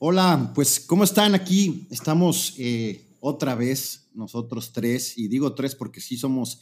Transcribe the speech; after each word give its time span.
Hola, 0.00 0.52
pues 0.54 0.78
¿cómo 0.78 1.02
están 1.02 1.34
aquí? 1.34 1.88
Estamos 1.90 2.54
eh, 2.56 3.04
otra 3.18 3.56
vez, 3.56 4.06
nosotros 4.14 4.72
tres, 4.72 5.18
y 5.18 5.26
digo 5.26 5.56
tres 5.56 5.74
porque 5.74 6.00
sí 6.00 6.16
somos 6.16 6.60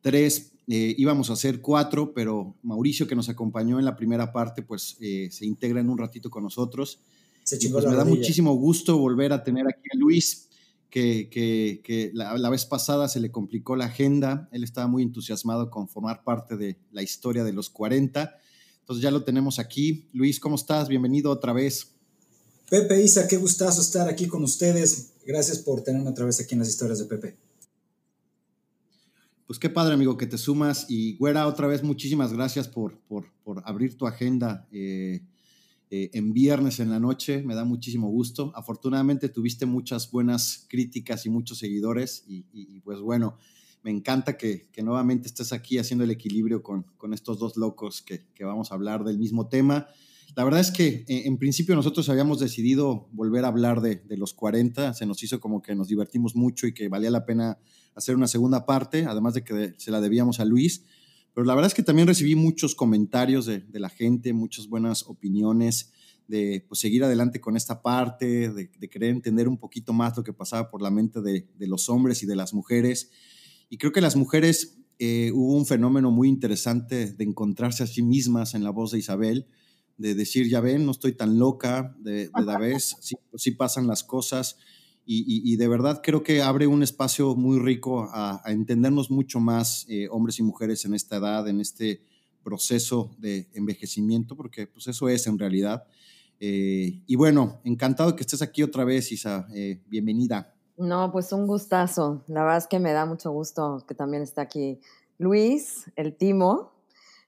tres, 0.00 0.50
eh, 0.66 0.92
íbamos 0.98 1.30
a 1.30 1.36
ser 1.36 1.60
cuatro, 1.60 2.12
pero 2.12 2.56
Mauricio 2.64 3.06
que 3.06 3.14
nos 3.14 3.28
acompañó 3.28 3.78
en 3.78 3.84
la 3.84 3.94
primera 3.94 4.32
parte, 4.32 4.62
pues 4.62 4.96
eh, 5.00 5.28
se 5.30 5.46
integra 5.46 5.78
en 5.78 5.90
un 5.90 5.98
ratito 5.98 6.28
con 6.28 6.42
nosotros. 6.42 6.98
y 7.52 7.68
pues 7.68 7.86
me 7.86 7.94
da 7.94 8.04
muchísimo 8.04 8.52
gusto 8.54 8.98
volver 8.98 9.32
a 9.32 9.44
tener 9.44 9.64
aquí 9.68 9.88
a 9.94 9.96
Luis, 9.96 10.48
que, 10.90 11.28
que, 11.30 12.10
la, 12.14 12.36
la, 12.36 12.50
vez 12.50 12.66
pasada 12.66 13.06
se 13.06 13.20
le 13.20 13.30
complicó 13.30 13.76
la 13.76 13.84
agenda, 13.84 14.48
él 14.50 14.64
estaba 14.64 14.88
muy 14.88 15.04
entusiasmado 15.04 15.70
con 15.70 15.86
formar 15.86 16.24
parte 16.24 16.56
de 16.56 16.80
la 16.90 17.04
historia 17.04 17.44
de 17.44 17.52
los 17.52 17.70
40, 17.70 18.38
entonces 18.80 19.04
ya 19.04 19.12
lo 19.12 19.22
tenemos 19.22 19.60
aquí. 19.60 20.08
Luis, 20.12 20.40
¿cómo 20.40 20.56
estás? 20.56 20.88
Bienvenido 20.88 21.30
otra 21.30 21.52
vez. 21.52 21.91
Pepe 22.72 23.02
Isa, 23.02 23.28
qué 23.28 23.36
gustazo 23.36 23.82
estar 23.82 24.08
aquí 24.08 24.28
con 24.28 24.42
ustedes. 24.42 25.12
Gracias 25.26 25.58
por 25.58 25.82
tenerme 25.82 26.08
otra 26.08 26.24
vez 26.24 26.40
aquí 26.40 26.54
en 26.54 26.60
las 26.60 26.70
historias 26.70 27.00
de 27.00 27.04
Pepe. 27.04 27.36
Pues 29.46 29.58
qué 29.58 29.68
padre, 29.68 29.92
amigo, 29.92 30.16
que 30.16 30.26
te 30.26 30.38
sumas. 30.38 30.86
Y 30.88 31.18
Güera, 31.18 31.46
otra 31.46 31.66
vez 31.66 31.82
muchísimas 31.82 32.32
gracias 32.32 32.68
por, 32.68 32.98
por, 33.00 33.26
abrir 33.66 33.98
tu 33.98 34.06
agenda 34.06 34.66
eh, 34.72 35.20
eh, 35.90 36.08
en 36.14 36.32
viernes 36.32 36.80
en 36.80 36.88
la 36.88 36.98
noche. 36.98 37.42
Me 37.42 37.54
da 37.54 37.66
muchísimo 37.66 38.08
gusto. 38.08 38.52
Afortunadamente 38.54 39.28
tuviste 39.28 39.66
muchas 39.66 40.10
buenas 40.10 40.64
críticas 40.70 41.26
y 41.26 41.28
muchos 41.28 41.58
seguidores. 41.58 42.24
Y, 42.26 42.80
pues 42.80 43.00
bueno, 43.00 43.36
me 43.82 43.90
encanta 43.90 44.38
que, 44.38 44.70
nuevamente 44.82 45.28
estés 45.28 45.52
aquí 45.52 45.76
haciendo 45.76 46.04
el 46.04 46.10
equilibrio 46.10 46.62
con, 46.62 46.84
con 46.96 47.12
estos 47.12 47.38
dos 47.38 47.58
locos 47.58 48.00
que, 48.00 48.24
que, 48.32 48.44
vamos 48.44 48.72
a 48.72 48.76
hablar 48.76 49.04
del 49.04 49.18
mismo 49.18 49.48
tema. 49.48 49.88
La 50.34 50.44
verdad 50.44 50.60
es 50.60 50.70
que 50.70 51.04
eh, 51.08 51.22
en 51.26 51.36
principio 51.36 51.74
nosotros 51.74 52.08
habíamos 52.08 52.40
decidido 52.40 53.08
volver 53.12 53.44
a 53.44 53.48
hablar 53.48 53.82
de, 53.82 54.02
los 54.16 54.32
40, 54.32 54.94
se 54.94 55.06
nos 55.06 55.22
hizo 55.22 55.40
como 55.40 55.60
que 55.60 55.74
nos 55.74 55.88
divertimos 55.88 56.34
mucho 56.34 56.66
y 56.66 56.72
que 56.72 56.88
valía 56.88 57.10
la 57.10 57.26
pena 57.26 57.58
hacer 57.94 58.16
una 58.16 58.28
segunda 58.28 58.64
parte, 58.64 59.04
además 59.04 59.34
de 59.34 59.44
que 59.44 59.74
se 59.76 59.90
la 59.90 60.00
debíamos 60.00 60.40
a 60.40 60.44
Luis. 60.44 60.84
Pero 61.34 61.44
la 61.44 61.54
verdad 61.54 61.68
es 61.68 61.74
que 61.74 61.82
también 61.82 62.08
recibí 62.08 62.34
muchos 62.34 62.74
comentarios 62.74 63.46
de, 63.46 63.60
de 63.60 63.80
la 63.80 63.90
gente, 63.90 64.32
muchas 64.32 64.68
buenas 64.68 65.02
opiniones, 65.04 65.92
de 66.28 66.64
pues, 66.66 66.80
seguir 66.80 67.04
adelante 67.04 67.40
con 67.40 67.56
esta 67.56 67.82
parte, 67.82 68.50
de, 68.50 68.70
de, 68.78 68.88
querer 68.88 69.10
entender 69.10 69.48
un 69.48 69.58
poquito 69.58 69.92
más 69.92 70.16
lo 70.16 70.22
que 70.22 70.32
pasaba 70.32 70.70
por 70.70 70.80
la 70.80 70.90
mente 70.90 71.20
de, 71.20 71.46
los 71.66 71.88
hombres 71.88 72.22
y 72.22 72.26
de 72.26 72.36
las 72.36 72.54
mujeres. 72.54 73.10
Y 73.68 73.76
creo 73.76 73.92
que 73.92 74.00
las 74.00 74.16
mujeres 74.16 74.78
eh, 74.98 75.30
hubo 75.34 75.56
un 75.56 75.66
fenómeno 75.66 76.10
muy 76.10 76.28
interesante 76.28 77.12
de 77.12 77.24
encontrarse 77.24 77.82
a 77.82 77.86
sí 77.86 78.02
mismas 78.02 78.54
en 78.54 78.64
la 78.64 78.70
voz 78.70 78.92
de 78.92 78.98
Isabel 78.98 79.46
de 79.96 80.14
decir, 80.14 80.48
ya 80.48 80.60
ven, 80.60 80.84
no 80.84 80.92
estoy 80.92 81.12
tan 81.12 81.38
loca, 81.38 81.94
de, 81.98 82.28
de 82.28 82.44
la 82.44 82.58
vez, 82.58 82.96
sí, 83.34 83.50
pasan 83.52 83.86
las 83.86 84.04
cosas. 84.04 84.56
Y, 85.04 85.56
de 85.56 85.66
verdad 85.66 86.00
creo 86.02 86.22
que 86.22 86.42
abre 86.42 86.68
un 86.68 86.82
espacio 86.82 87.34
muy 87.34 87.58
rico 87.58 88.08
a, 88.12 88.40
entendernos 88.46 89.10
mucho 89.10 89.40
más 89.40 89.84
eh, 89.88 90.08
hombres 90.10 90.38
y 90.38 90.44
mujeres 90.44 90.84
en 90.84 90.94
esta 90.94 91.16
edad, 91.16 91.48
en 91.48 91.60
este 91.60 92.04
proceso 92.44 93.10
de 93.18 93.48
envejecimiento, 93.52 94.36
porque 94.36 94.66
pues 94.66 94.86
eso 94.86 95.08
es 95.08 95.26
en 95.26 95.38
realidad. 95.38 95.84
Eh, 96.38 97.02
y 97.06 97.16
bueno, 97.16 97.60
encantado 97.64 98.14
que 98.16 98.22
estés 98.22 98.42
aquí 98.42 98.62
otra 98.62 98.84
vez, 98.84 99.10
Isa. 99.12 99.46
Eh, 99.54 99.80
bienvenida. 99.88 100.54
No, 100.76 101.10
pues 101.12 101.32
un 101.32 101.46
gustazo. 101.46 102.24
La 102.28 102.42
verdad 102.42 102.58
es 102.58 102.66
que 102.66 102.80
me 102.80 102.92
da 102.92 103.04
mucho 103.04 103.30
gusto 103.30 103.84
que 103.86 103.94
también 103.94 104.22
está 104.22 104.42
aquí 104.42 104.80
Luis, 105.18 105.90
el 105.94 106.16
Timo, 106.16 106.71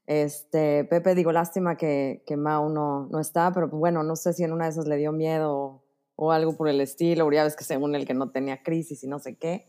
este, 0.06 0.84
Pepe, 0.84 1.14
digo, 1.14 1.32
lástima 1.32 1.76
que, 1.76 2.22
que 2.26 2.36
Mau 2.36 2.68
no, 2.68 3.08
no 3.10 3.20
está, 3.20 3.52
pero 3.52 3.68
bueno, 3.68 4.02
no 4.02 4.16
sé 4.16 4.34
si 4.34 4.44
en 4.44 4.52
una 4.52 4.64
de 4.64 4.72
esas 4.72 4.86
le 4.86 4.96
dio 4.96 5.12
miedo 5.12 5.82
o, 6.16 6.32
algo 6.32 6.56
por 6.56 6.68
el 6.68 6.80
estilo, 6.80 7.26
o 7.26 7.32
ya 7.32 7.44
ves 7.44 7.56
que 7.56 7.64
según 7.64 7.94
el 7.94 8.06
que 8.06 8.14
no 8.14 8.30
tenía 8.30 8.62
crisis 8.62 9.02
y 9.02 9.06
no 9.06 9.18
sé 9.18 9.36
qué. 9.36 9.66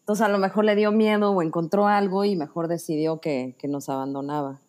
Entonces 0.00 0.24
a 0.24 0.28
lo 0.28 0.38
mejor 0.38 0.64
le 0.64 0.76
dio 0.76 0.92
miedo 0.92 1.30
o 1.30 1.42
encontró 1.42 1.86
algo 1.88 2.24
y 2.24 2.36
mejor 2.36 2.68
decidió 2.68 3.20
que, 3.20 3.56
que 3.58 3.68
nos 3.68 3.88
abandonaba. 3.88 4.60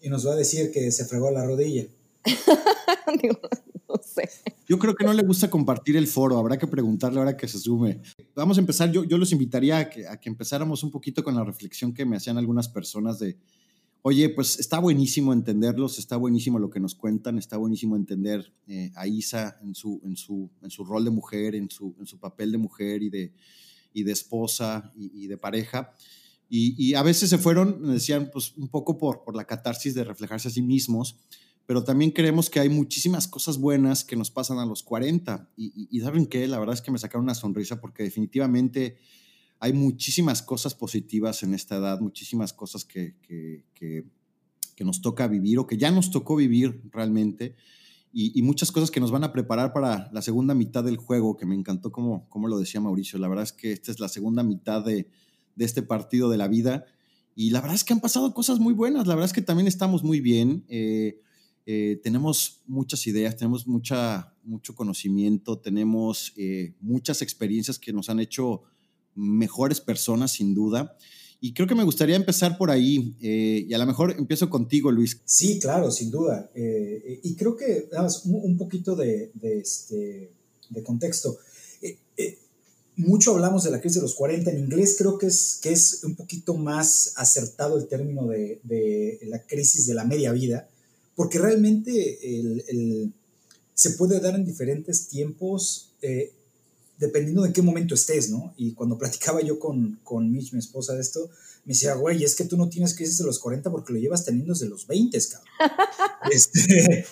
Y 0.00 0.08
nos 0.08 0.26
va 0.26 0.32
a 0.32 0.36
decir 0.36 0.70
que 0.72 0.90
se 0.92 1.04
fregó 1.04 1.30
la 1.30 1.44
rodilla. 1.44 1.86
no 3.88 3.94
sé. 4.02 4.28
Yo 4.66 4.78
creo 4.78 4.94
que 4.94 5.04
no 5.04 5.12
le 5.12 5.22
gusta 5.22 5.50
compartir 5.50 5.96
el 5.96 6.06
foro, 6.06 6.38
habrá 6.38 6.58
que 6.58 6.66
preguntarle 6.66 7.18
ahora 7.18 7.36
que 7.36 7.48
se 7.48 7.58
sume. 7.58 8.00
Vamos 8.34 8.58
a 8.58 8.60
empezar, 8.60 8.90
yo, 8.92 9.04
yo 9.04 9.18
los 9.18 9.32
invitaría 9.32 9.78
a 9.78 9.90
que, 9.90 10.06
a 10.06 10.18
que 10.18 10.28
empezáramos 10.28 10.82
un 10.82 10.90
poquito 10.90 11.24
con 11.24 11.34
la 11.34 11.44
reflexión 11.44 11.92
que 11.92 12.04
me 12.04 12.16
hacían 12.16 12.38
algunas 12.38 12.68
personas 12.68 13.18
de, 13.18 13.36
Oye, 14.02 14.28
pues 14.28 14.60
está 14.60 14.78
buenísimo 14.78 15.32
entenderlos, 15.32 15.98
está 15.98 16.16
buenísimo 16.16 16.58
lo 16.58 16.70
que 16.70 16.78
nos 16.78 16.94
cuentan, 16.94 17.36
está 17.36 17.56
buenísimo 17.56 17.96
entender 17.96 18.52
eh, 18.68 18.92
a 18.94 19.08
Isa 19.08 19.58
en 19.62 19.74
su, 19.74 20.00
en, 20.04 20.16
su, 20.16 20.50
en 20.62 20.70
su 20.70 20.84
rol 20.84 21.04
de 21.04 21.10
mujer, 21.10 21.56
en 21.56 21.68
su, 21.68 21.96
en 21.98 22.06
su 22.06 22.18
papel 22.18 22.52
de 22.52 22.58
mujer 22.58 23.02
y 23.02 23.10
de, 23.10 23.32
y 23.92 24.04
de 24.04 24.12
esposa 24.12 24.92
y, 24.96 25.26
de 25.26 25.36
pareja. 25.36 25.94
Y, 26.48 26.94
a 26.94 27.02
veces 27.02 27.28
se 27.28 27.38
fueron, 27.38 27.92
decían, 27.92 28.30
pues 28.32 28.56
un 28.56 28.68
poco 28.68 28.96
por, 28.96 29.24
por 29.24 29.36
la 29.36 29.44
catarsis 29.44 29.94
de 29.94 30.04
reflejarse 30.04 30.48
a 30.48 30.52
sí 30.52 30.62
mismos, 30.62 31.18
pero 31.66 31.84
también 31.84 32.12
creemos 32.12 32.48
que 32.48 32.60
hay 32.60 32.70
muchísimas 32.70 33.28
cosas 33.28 33.58
buenas 33.58 34.04
que 34.04 34.16
nos 34.16 34.30
pasan 34.30 34.58
a 34.58 34.64
los 34.64 34.82
40. 34.82 35.50
Y, 35.56 35.88
y 35.90 36.00
¿saben 36.00 36.26
qué? 36.26 36.46
La 36.46 36.58
verdad 36.58 36.74
es 36.74 36.80
que 36.80 36.90
me 36.90 36.98
sacaron 36.98 37.24
una 37.24 37.34
sonrisa 37.34 37.80
porque 37.80 38.04
definitivamente 38.04 38.96
hay 39.60 39.72
muchísimas 39.72 40.42
cosas 40.42 40.74
positivas 40.74 41.42
en 41.42 41.54
esta 41.54 41.76
edad, 41.76 42.00
muchísimas 42.00 42.52
cosas 42.52 42.84
que, 42.84 43.16
que, 43.20 44.04
nos 44.84 45.02
toca 45.02 45.26
vivir 45.26 45.58
o 45.58 45.66
que 45.66 45.76
ya 45.76 45.90
nos 45.90 46.12
tocó 46.12 46.36
vivir 46.36 46.82
realmente. 46.92 47.56
Y, 48.12 48.40
muchas 48.42 48.72
cosas 48.72 48.90
que 48.90 49.00
nos 49.00 49.10
van 49.10 49.24
a 49.24 49.32
preparar 49.32 49.72
para 49.72 50.08
la 50.12 50.22
segunda 50.22 50.54
mitad 50.54 50.82
del 50.84 50.96
juego, 50.96 51.36
que 51.36 51.46
me 51.46 51.54
encantó 51.54 51.92
como, 51.92 52.28
como 52.28 52.48
lo 52.48 52.58
decía 52.58 52.80
Mauricio. 52.80 53.18
La 53.18 53.28
verdad 53.28 53.44
es 53.44 53.52
que 53.52 53.72
esta 53.72 53.90
es 53.90 54.00
la 54.00 54.08
segunda 54.08 54.42
mitad 54.42 54.84
de, 54.84 55.08
de, 55.56 55.64
este 55.64 55.82
partido 55.82 56.30
de 56.30 56.38
la 56.38 56.48
vida. 56.48 56.84
Y 57.34 57.50
la 57.50 57.60
verdad 57.60 57.74
es 57.74 57.84
que 57.84 57.92
han 57.92 58.00
pasado 58.00 58.32
cosas 58.34 58.60
muy 58.60 58.72
buenas. 58.72 59.06
La 59.06 59.14
verdad 59.14 59.26
es 59.26 59.32
que 59.32 59.42
también 59.42 59.66
estamos 59.66 60.04
muy 60.04 60.20
bien. 60.20 60.64
Eh, 60.68 61.20
eh, 61.70 62.00
tenemos 62.02 62.62
muchas 62.66 63.06
ideas, 63.06 63.36
tenemos 63.36 63.66
mucha, 63.66 64.34
mucho 64.42 64.74
conocimiento, 64.74 65.58
tenemos 65.58 66.32
eh, 66.36 66.74
muchas 66.80 67.20
experiencias 67.20 67.78
que 67.78 67.92
nos 67.92 68.08
han 68.08 68.20
hecho 68.20 68.62
mejores 69.18 69.80
personas, 69.80 70.32
sin 70.32 70.54
duda. 70.54 70.96
Y 71.40 71.52
creo 71.52 71.68
que 71.68 71.74
me 71.74 71.84
gustaría 71.84 72.16
empezar 72.16 72.58
por 72.58 72.70
ahí, 72.70 73.14
eh, 73.20 73.64
y 73.68 73.72
a 73.72 73.78
lo 73.78 73.86
mejor 73.86 74.14
empiezo 74.18 74.50
contigo, 74.50 74.90
Luis. 74.90 75.20
Sí, 75.24 75.58
claro, 75.60 75.90
sin 75.90 76.10
duda. 76.10 76.50
Eh, 76.54 77.20
y 77.22 77.34
creo 77.34 77.56
que, 77.56 77.88
un, 78.24 78.34
un 78.34 78.56
poquito 78.56 78.96
de, 78.96 79.30
de, 79.34 79.58
este, 79.60 80.32
de 80.70 80.82
contexto. 80.82 81.38
Eh, 81.80 82.38
mucho 82.96 83.34
hablamos 83.34 83.62
de 83.62 83.70
la 83.70 83.80
crisis 83.80 83.96
de 83.96 84.02
los 84.02 84.14
40, 84.16 84.50
en 84.50 84.58
inglés 84.58 84.96
creo 84.98 85.18
que 85.18 85.26
es, 85.26 85.60
que 85.62 85.70
es 85.70 86.02
un 86.02 86.16
poquito 86.16 86.54
más 86.54 87.12
acertado 87.14 87.78
el 87.78 87.86
término 87.86 88.26
de, 88.26 88.58
de 88.64 89.20
la 89.26 89.40
crisis 89.46 89.86
de 89.86 89.94
la 89.94 90.02
media 90.02 90.32
vida, 90.32 90.68
porque 91.14 91.38
realmente 91.38 92.40
el, 92.40 92.64
el, 92.66 93.12
se 93.74 93.90
puede 93.90 94.18
dar 94.18 94.34
en 94.34 94.44
diferentes 94.44 95.06
tiempos 95.06 95.92
dependiendo 96.98 97.42
de 97.42 97.52
qué 97.52 97.62
momento 97.62 97.94
estés, 97.94 98.30
¿no? 98.30 98.52
Y 98.56 98.72
cuando 98.72 98.98
platicaba 98.98 99.40
yo 99.40 99.58
con, 99.58 100.00
con 100.02 100.30
Mitch, 100.30 100.52
mi 100.52 100.58
esposa, 100.58 100.94
de 100.94 101.00
esto, 101.00 101.30
me 101.64 101.72
decía, 101.72 101.94
güey, 101.94 102.24
es 102.24 102.34
que 102.34 102.44
tú 102.44 102.56
no 102.56 102.68
tienes 102.68 102.94
crisis 102.94 103.18
de 103.18 103.24
los 103.24 103.38
40 103.38 103.70
porque 103.70 103.92
lo 103.92 103.98
llevas 103.98 104.24
teniendo 104.24 104.52
desde 104.52 104.68
los 104.68 104.86
20, 104.86 105.18
cabrón. 105.30 105.48
este, 106.32 107.06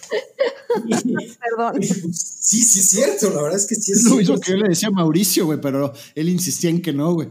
Perdón. 1.57 1.83
sí, 1.83 2.61
sí 2.63 2.81
es 2.81 2.91
cierto, 2.91 3.31
la 3.31 3.43
verdad 3.43 3.59
es 3.59 3.67
que 3.67 3.77
sí 3.77 3.93
es, 3.93 4.03
lo 4.05 4.17
mismo 4.17 4.39
que 4.41 4.53
yo 4.53 4.57
le 4.57 4.69
decía 4.69 4.89
a 4.89 4.91
Mauricio, 4.91 5.47
güey, 5.47 5.61
pero 5.61 5.93
él 6.15 6.29
insistía 6.29 6.71
en 6.71 6.83
que 6.83 6.93
no, 6.93 7.15
güey. 7.15 7.29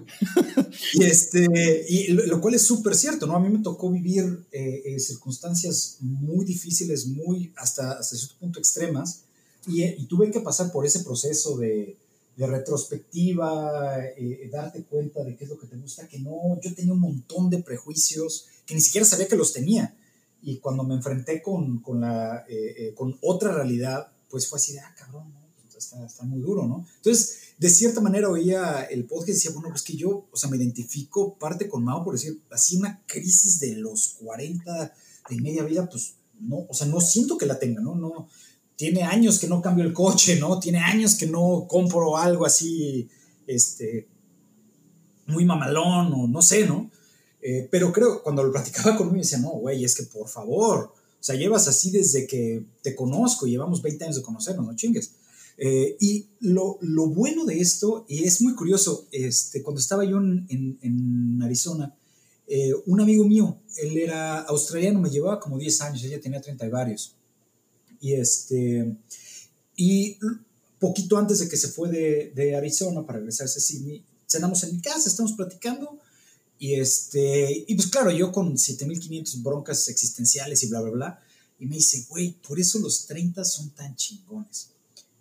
y, 0.93 1.03
este, 1.03 1.85
y 1.89 2.07
lo, 2.13 2.39
cual 2.39 2.55
es 2.55 2.61
súper 2.61 2.95
cierto, 2.95 3.27
¿no? 3.27 3.35
A 3.35 3.39
mí 3.39 3.49
me 3.49 3.59
tocó 3.59 3.91
vivir 3.91 4.45
eh, 4.51 4.83
eh, 4.85 4.99
circunstancias 4.99 5.97
muy 5.99 6.45
difíciles, 6.45 7.05
muy 7.07 7.51
hasta, 7.57 7.93
hasta 7.99 8.15
cierto 8.15 8.35
punto 8.39 8.59
extremas, 8.59 9.23
y, 9.67 9.83
y 9.83 10.05
tuve 10.05 10.31
que 10.31 10.39
pasar 10.39 10.71
por 10.71 10.85
ese 10.85 11.01
proceso 11.01 11.57
de 11.57 11.97
de 12.35 12.47
retrospectiva, 12.47 14.03
eh, 14.17 14.49
darte 14.51 14.83
cuenta 14.83 15.23
de 15.23 15.35
qué 15.35 15.45
es 15.45 15.49
lo 15.49 15.57
que 15.57 15.67
te 15.67 15.77
gusta, 15.77 16.07
que 16.07 16.19
no, 16.19 16.59
yo 16.61 16.73
tenía 16.75 16.93
un 16.93 16.99
montón 16.99 17.49
de 17.49 17.59
prejuicios 17.59 18.47
que 18.65 18.75
ni 18.75 18.81
siquiera 18.81 19.05
sabía 19.05 19.27
que 19.27 19.37
los 19.37 19.53
tenía. 19.53 19.95
Y 20.41 20.57
cuando 20.57 20.83
me 20.83 20.95
enfrenté 20.95 21.41
con, 21.41 21.79
con 21.79 22.01
la, 22.01 22.45
eh, 22.47 22.75
eh, 22.77 22.93
con 22.93 23.17
otra 23.21 23.53
realidad, 23.53 24.11
pues 24.29 24.47
fue 24.47 24.57
así 24.57 24.73
de, 24.73 24.79
ah, 24.79 24.93
cabrón, 24.97 25.31
¿no? 25.33 25.45
Está, 25.75 26.05
está, 26.05 26.23
muy 26.23 26.39
duro, 26.39 26.67
¿no? 26.67 26.85
Entonces, 26.97 27.53
de 27.57 27.69
cierta 27.69 27.99
manera 27.99 28.29
oía 28.29 28.83
el 28.83 29.05
podcast 29.05 29.29
y 29.29 29.33
decía, 29.33 29.51
bueno, 29.51 29.69
pues 29.69 29.81
que 29.81 29.95
yo, 29.95 30.27
o 30.31 30.37
sea, 30.37 30.49
me 30.49 30.57
identifico 30.57 31.37
parte 31.37 31.67
con 31.67 31.83
Mao 31.83 32.03
por 32.03 32.13
decir, 32.13 32.41
así 32.49 32.77
una 32.77 33.01
crisis 33.05 33.59
de 33.59 33.75
los 33.75 34.15
40 34.21 34.93
de 35.29 35.41
media 35.41 35.63
vida, 35.63 35.89
pues 35.89 36.15
no, 36.39 36.65
o 36.69 36.73
sea, 36.73 36.87
no 36.87 37.01
siento 37.01 37.37
que 37.37 37.45
la 37.45 37.59
tenga. 37.59 37.81
No, 37.81 37.95
tiene 38.75 39.03
años 39.03 39.39
que 39.39 39.47
no 39.47 39.61
cambio 39.61 39.85
el 39.85 39.93
coche, 39.93 40.37
¿no? 40.37 40.59
Tiene 40.59 40.79
años 40.79 41.15
que 41.15 41.27
no 41.27 41.65
compro 41.67 42.17
algo 42.17 42.45
así, 42.45 43.07
este, 43.47 44.07
muy 45.27 45.45
mamalón 45.45 46.13
o 46.13 46.27
no 46.27 46.41
sé, 46.41 46.67
¿no? 46.67 46.91
Eh, 47.41 47.67
pero 47.71 47.91
creo, 47.93 48.21
cuando 48.23 48.43
lo 48.43 48.51
platicaba 48.51 48.97
conmigo, 48.97 49.13
me 49.13 49.21
decía, 49.21 49.37
no, 49.37 49.51
güey, 49.51 49.83
es 49.83 49.95
que 49.95 50.03
por 50.03 50.27
favor, 50.27 50.93
o 50.95 51.23
sea, 51.23 51.35
llevas 51.35 51.67
así 51.67 51.91
desde 51.91 52.27
que 52.27 52.65
te 52.81 52.95
conozco, 52.95 53.45
llevamos 53.45 53.81
20 53.81 54.03
años 54.03 54.15
de 54.17 54.23
conocernos, 54.23 54.65
no 54.65 54.75
chingues. 54.75 55.11
Eh, 55.57 55.95
y 56.01 56.27
lo, 56.41 56.77
lo, 56.81 57.07
bueno 57.07 57.45
de 57.45 57.59
esto, 57.59 58.05
y 58.09 58.23
es 58.23 58.41
muy 58.41 58.55
curioso, 58.55 59.07
este, 59.11 59.63
cuando 59.63 59.79
estaba 59.79 60.03
yo 60.03 60.17
en, 60.17 60.45
en, 60.81 61.41
Arizona, 61.41 61.95
eh, 62.47 62.73
un 62.87 62.99
amigo 62.99 63.23
mío, 63.23 63.57
él 63.77 63.97
era 63.97 64.41
australiano, 64.41 64.99
me 64.99 65.09
llevaba 65.09 65.39
como 65.39 65.57
10 65.57 65.81
años, 65.81 66.03
ella 66.03 66.19
tenía 66.19 66.41
30 66.41 66.65
y 66.65 66.69
varios. 66.69 67.15
Y, 67.99 68.13
este, 68.13 68.95
y 69.75 70.17
poquito 70.79 71.17
antes 71.17 71.39
de 71.39 71.49
que 71.49 71.57
se 71.57 71.69
fue 71.69 71.89
de, 71.89 72.31
de 72.35 72.55
Arizona 72.55 73.05
para 73.05 73.19
regresarse 73.19 73.59
a 73.59 73.61
Sydney, 73.61 74.03
cenamos 74.27 74.63
en 74.63 74.75
mi 74.75 74.81
casa, 74.81 75.09
estamos 75.09 75.33
platicando. 75.33 75.99
Y, 76.57 76.75
este, 76.75 77.65
y 77.67 77.75
pues 77.75 77.87
claro, 77.87 78.11
yo 78.11 78.31
con 78.31 78.57
7500 78.57 79.43
broncas 79.43 79.87
existenciales 79.89 80.63
y 80.63 80.67
bla, 80.67 80.81
bla, 80.81 80.91
bla. 80.91 81.21
Y 81.59 81.65
me 81.65 81.75
dice, 81.75 82.05
güey, 82.09 82.33
por 82.47 82.59
eso 82.59 82.79
los 82.79 83.05
30 83.07 83.43
son 83.45 83.69
tan 83.71 83.95
chingones. 83.95 84.69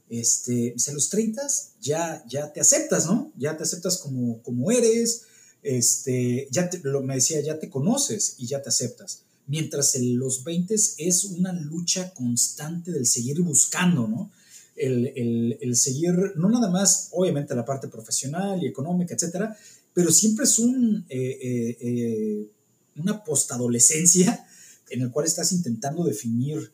Este, 0.09 0.73
dice, 0.75 0.93
los 0.93 1.09
30 1.09 1.43
ya, 1.81 2.25
ya 2.29 2.53
te 2.53 2.61
aceptas, 2.61 3.07
¿no? 3.07 3.33
Ya 3.37 3.57
te 3.57 3.63
aceptas 3.63 3.99
como, 3.99 4.43
como 4.43 4.71
eres. 4.71 5.23
Este, 5.63 6.49
ya 6.51 6.69
te, 6.69 6.81
lo, 6.83 7.03
me 7.03 7.15
decía, 7.15 7.41
ya 7.41 7.59
te 7.59 7.71
conoces 7.71 8.35
y 8.39 8.47
ya 8.47 8.63
te 8.63 8.69
aceptas. 8.69 9.23
Mientras 9.47 9.95
en 9.95 10.19
los 10.19 10.43
20 10.45 10.75
es 10.75 11.25
una 11.25 11.53
lucha 11.53 12.15
constante 12.15 12.91
del 12.91 13.07
seguir 13.07 13.41
buscando, 13.43 14.09
¿no? 14.09 14.31
El, 14.77 15.57
el, 15.61 15.77
seguir, 15.77 16.33
no 16.35 16.49
nada 16.49 16.69
más, 16.69 17.09
obviamente, 17.13 17.55
la 17.55 17.65
parte 17.65 17.87
profesional 17.87 18.61
y 18.61 18.67
económica, 18.67 19.15
etcétera, 19.15 19.57
pero 19.95 20.11
siempre 20.11 20.45
es 20.45 20.59
un, 20.59 21.07
eh, 21.09 21.39
eh, 21.41 21.79
eh, 21.81 22.49
una 22.97 23.23
postadolescencia 23.23 24.47
en 24.91 25.03
el 25.03 25.11
cual 25.11 25.27
estás 25.27 25.53
intentando 25.53 26.05
definir 26.05 26.73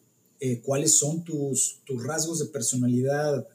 cuáles 0.63 0.97
son 0.97 1.23
tus, 1.23 1.81
tus, 1.85 2.03
rasgos 2.03 2.39
de 2.39 2.47
personalidad 2.47 3.47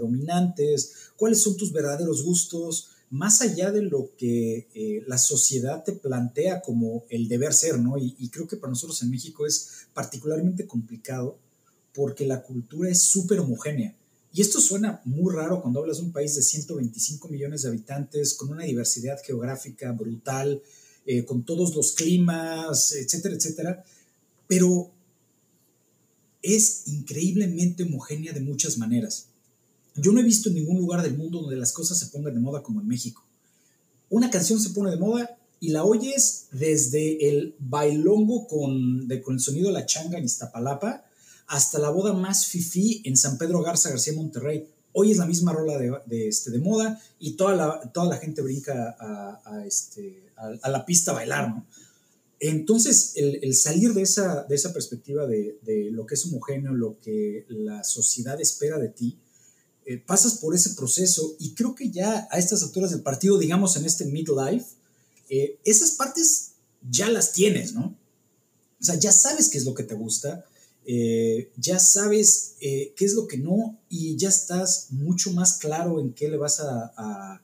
dominantes, 0.00 0.92
cuáles 1.16 1.42
son 1.42 1.56
tus 1.56 1.72
verdaderos 1.72 2.22
gustos, 2.22 2.90
más 3.10 3.40
allá 3.40 3.70
de 3.70 3.82
lo 3.82 4.10
que 4.16 5.02
la 5.06 5.18
sociedad 5.18 5.82
te 5.84 5.92
plantea 5.92 6.60
como 6.60 7.04
el 7.08 7.28
deber 7.28 7.52
ser, 7.54 7.78
¿no? 7.78 7.98
Y, 7.98 8.14
y 8.18 8.28
creo 8.28 8.46
que 8.46 8.56
para 8.56 8.70
nosotros 8.70 9.02
en 9.02 9.10
México 9.10 9.46
es 9.46 9.86
particularmente 9.94 10.66
complicado 10.66 11.38
porque 11.94 12.26
la 12.26 12.42
cultura 12.42 12.90
es 12.90 13.02
súper 13.02 13.40
homogénea. 13.40 13.94
Y 14.32 14.42
esto 14.42 14.60
suena 14.60 15.00
muy 15.04 15.34
raro 15.34 15.62
cuando 15.62 15.80
hablas 15.80 15.98
de 15.98 16.04
un 16.04 16.12
país 16.12 16.34
de 16.36 16.42
125 16.42 17.28
millones 17.28 17.62
de 17.62 17.70
habitantes, 17.70 18.34
con 18.34 18.50
una 18.50 18.64
diversidad 18.64 19.18
geográfica 19.24 19.90
brutal, 19.92 20.62
con 21.26 21.42
todos 21.42 21.74
los 21.74 21.92
climas, 21.92 22.92
etcétera, 22.92 23.34
etcétera 23.34 23.84
pero 24.48 24.90
es 26.42 26.88
increíblemente 26.88 27.84
homogénea 27.84 28.32
de 28.32 28.40
muchas 28.40 28.78
maneras. 28.78 29.28
Yo 30.00 30.12
no 30.12 30.20
he 30.20 30.24
visto 30.24 30.48
en 30.48 30.56
ningún 30.56 30.78
lugar 30.78 31.02
del 31.02 31.16
mundo 31.16 31.40
donde 31.40 31.56
las 31.56 31.72
cosas 31.72 31.98
se 31.98 32.06
pongan 32.06 32.34
de 32.34 32.40
moda 32.40 32.62
como 32.62 32.80
en 32.80 32.88
México. 32.88 33.24
Una 34.10 34.30
canción 34.30 34.60
se 34.60 34.70
pone 34.70 34.90
de 34.90 34.96
moda 34.96 35.38
y 35.60 35.70
la 35.70 35.84
oyes 35.84 36.46
desde 36.52 37.28
el 37.28 37.54
bailongo 37.58 38.46
con, 38.46 39.08
el 39.10 39.40
sonido 39.40 39.68
de 39.68 39.74
la 39.74 39.86
changa 39.86 40.18
en 40.18 40.24
Iztapalapa 40.24 41.04
hasta 41.46 41.78
la 41.78 41.90
boda 41.90 42.12
más 42.12 42.46
fifí 42.46 43.02
en 43.04 43.16
San 43.16 43.38
Pedro 43.38 43.62
Garza 43.62 43.90
García 43.90 44.12
Monterrey. 44.14 44.68
Hoy 44.92 45.12
es 45.12 45.18
la 45.18 45.26
misma 45.26 45.52
rola 45.52 45.78
de, 45.78 46.28
este, 46.28 46.50
de 46.50 46.58
moda 46.58 47.00
y 47.18 47.32
toda 47.32 47.54
la, 47.54 48.16
gente 48.18 48.42
brinca 48.42 48.96
a, 48.98 49.64
este, 49.66 50.30
a 50.36 50.68
la 50.68 50.84
pista 50.84 51.10
a 51.10 51.14
bailar, 51.14 51.48
¿no? 51.48 51.66
Entonces, 52.40 53.14
el, 53.16 53.54
salir 53.54 53.94
de 53.94 54.02
esa, 54.02 54.44
de 54.44 54.54
esa 54.54 54.72
perspectiva 54.72 55.26
de, 55.26 55.88
lo 55.90 56.06
que 56.06 56.14
es 56.14 56.24
homogéneo, 56.26 56.72
lo 56.72 56.98
que 57.00 57.44
la 57.48 57.82
sociedad 57.82 58.40
espera 58.40 58.78
de 58.78 58.88
ti, 58.88 59.18
eh, 59.90 59.96
pasas 59.96 60.34
por 60.34 60.54
ese 60.54 60.74
proceso 60.74 61.34
y 61.38 61.54
creo 61.54 61.74
que 61.74 61.90
ya 61.90 62.28
a 62.30 62.38
estas 62.38 62.62
alturas 62.62 62.90
del 62.90 63.00
partido, 63.00 63.38
digamos 63.38 63.74
en 63.74 63.86
este 63.86 64.04
midlife, 64.04 64.66
eh, 65.30 65.58
esas 65.64 65.92
partes 65.92 66.50
ya 66.90 67.08
las 67.08 67.32
tienes, 67.32 67.72
¿no? 67.72 67.96
O 68.78 68.84
sea, 68.84 68.96
ya 68.96 69.10
sabes 69.12 69.48
qué 69.48 69.56
es 69.56 69.64
lo 69.64 69.72
que 69.72 69.84
te 69.84 69.94
gusta, 69.94 70.44
eh, 70.84 71.50
ya 71.56 71.78
sabes 71.78 72.56
qué 72.60 72.94
es 72.98 73.14
lo 73.14 73.26
que 73.26 73.38
no 73.38 73.78
y 73.88 74.14
ya 74.16 74.28
estás 74.28 74.88
mucho 74.90 75.32
más 75.32 75.54
claro 75.54 76.00
en 76.00 76.12
qué 76.12 76.28
le 76.28 76.36
vas 76.36 76.60
a, 76.60 77.42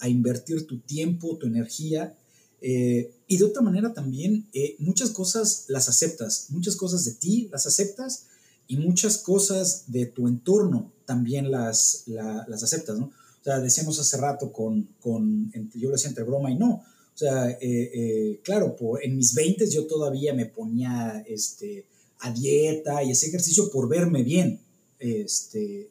a 0.00 0.08
invertir 0.08 0.66
tu 0.66 0.80
tiempo, 0.80 1.36
tu 1.36 1.46
energía 1.46 2.18
y 2.60 3.36
de 3.36 3.44
otra 3.44 3.62
manera 3.62 3.94
también, 3.94 4.48
muchas 4.78 5.10
cosas 5.10 5.66
las 5.68 5.88
aceptas, 5.88 6.46
muchas 6.48 6.74
cosas 6.74 7.04
de 7.04 7.12
ti 7.12 7.48
las 7.52 7.66
aceptas 7.66 8.24
y 8.66 8.78
muchas 8.78 9.18
cosas 9.18 9.84
de 9.86 10.06
tu 10.06 10.26
entorno 10.26 10.93
también 11.04 11.50
las, 11.50 12.04
las 12.06 12.62
aceptas, 12.62 12.98
¿no? 12.98 13.06
O 13.06 13.44
sea, 13.44 13.60
decíamos 13.60 13.98
hace 13.98 14.16
rato 14.16 14.52
con, 14.52 14.88
con 15.00 15.52
yo 15.74 15.88
lo 15.88 15.92
decía 15.92 16.08
entre 16.08 16.24
broma 16.24 16.50
y 16.50 16.56
no, 16.56 16.70
o 16.74 17.16
sea, 17.18 17.56
eh, 17.60 18.40
claro, 18.42 18.74
por, 18.74 19.04
en 19.04 19.16
mis 19.16 19.34
20 19.34 19.68
yo 19.70 19.86
todavía 19.86 20.32
me 20.32 20.46
ponía 20.46 21.22
este, 21.26 21.84
a 22.20 22.32
dieta 22.32 23.02
y 23.02 23.10
ese 23.10 23.28
ejercicio 23.28 23.70
por 23.70 23.88
verme 23.88 24.22
bien. 24.22 24.60
Este, 24.98 25.90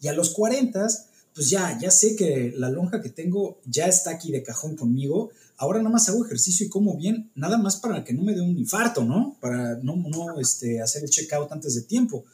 y 0.00 0.08
a 0.08 0.12
los 0.12 0.30
40, 0.30 0.88
pues 1.34 1.50
ya, 1.50 1.78
ya 1.80 1.90
sé 1.90 2.16
que 2.16 2.54
la 2.56 2.70
lonja 2.70 3.02
que 3.02 3.10
tengo 3.10 3.58
ya 3.66 3.86
está 3.86 4.12
aquí 4.12 4.30
de 4.30 4.42
cajón 4.42 4.76
conmigo 4.76 5.32
ahora 5.62 5.78
nada 5.78 5.90
más 5.90 6.08
hago 6.08 6.24
ejercicio 6.24 6.66
y 6.66 6.68
como 6.68 6.96
bien, 6.96 7.30
nada 7.36 7.56
más 7.56 7.76
para 7.76 8.02
que 8.02 8.12
no 8.12 8.22
me 8.22 8.34
dé 8.34 8.40
un 8.40 8.58
infarto, 8.58 9.04
¿no? 9.04 9.36
Para 9.40 9.76
no, 9.76 9.94
no 9.94 10.40
este, 10.40 10.80
hacer 10.80 11.04
el 11.04 11.10
check-out 11.10 11.52
antes 11.52 11.76
de 11.76 11.82
tiempo. 11.82 12.24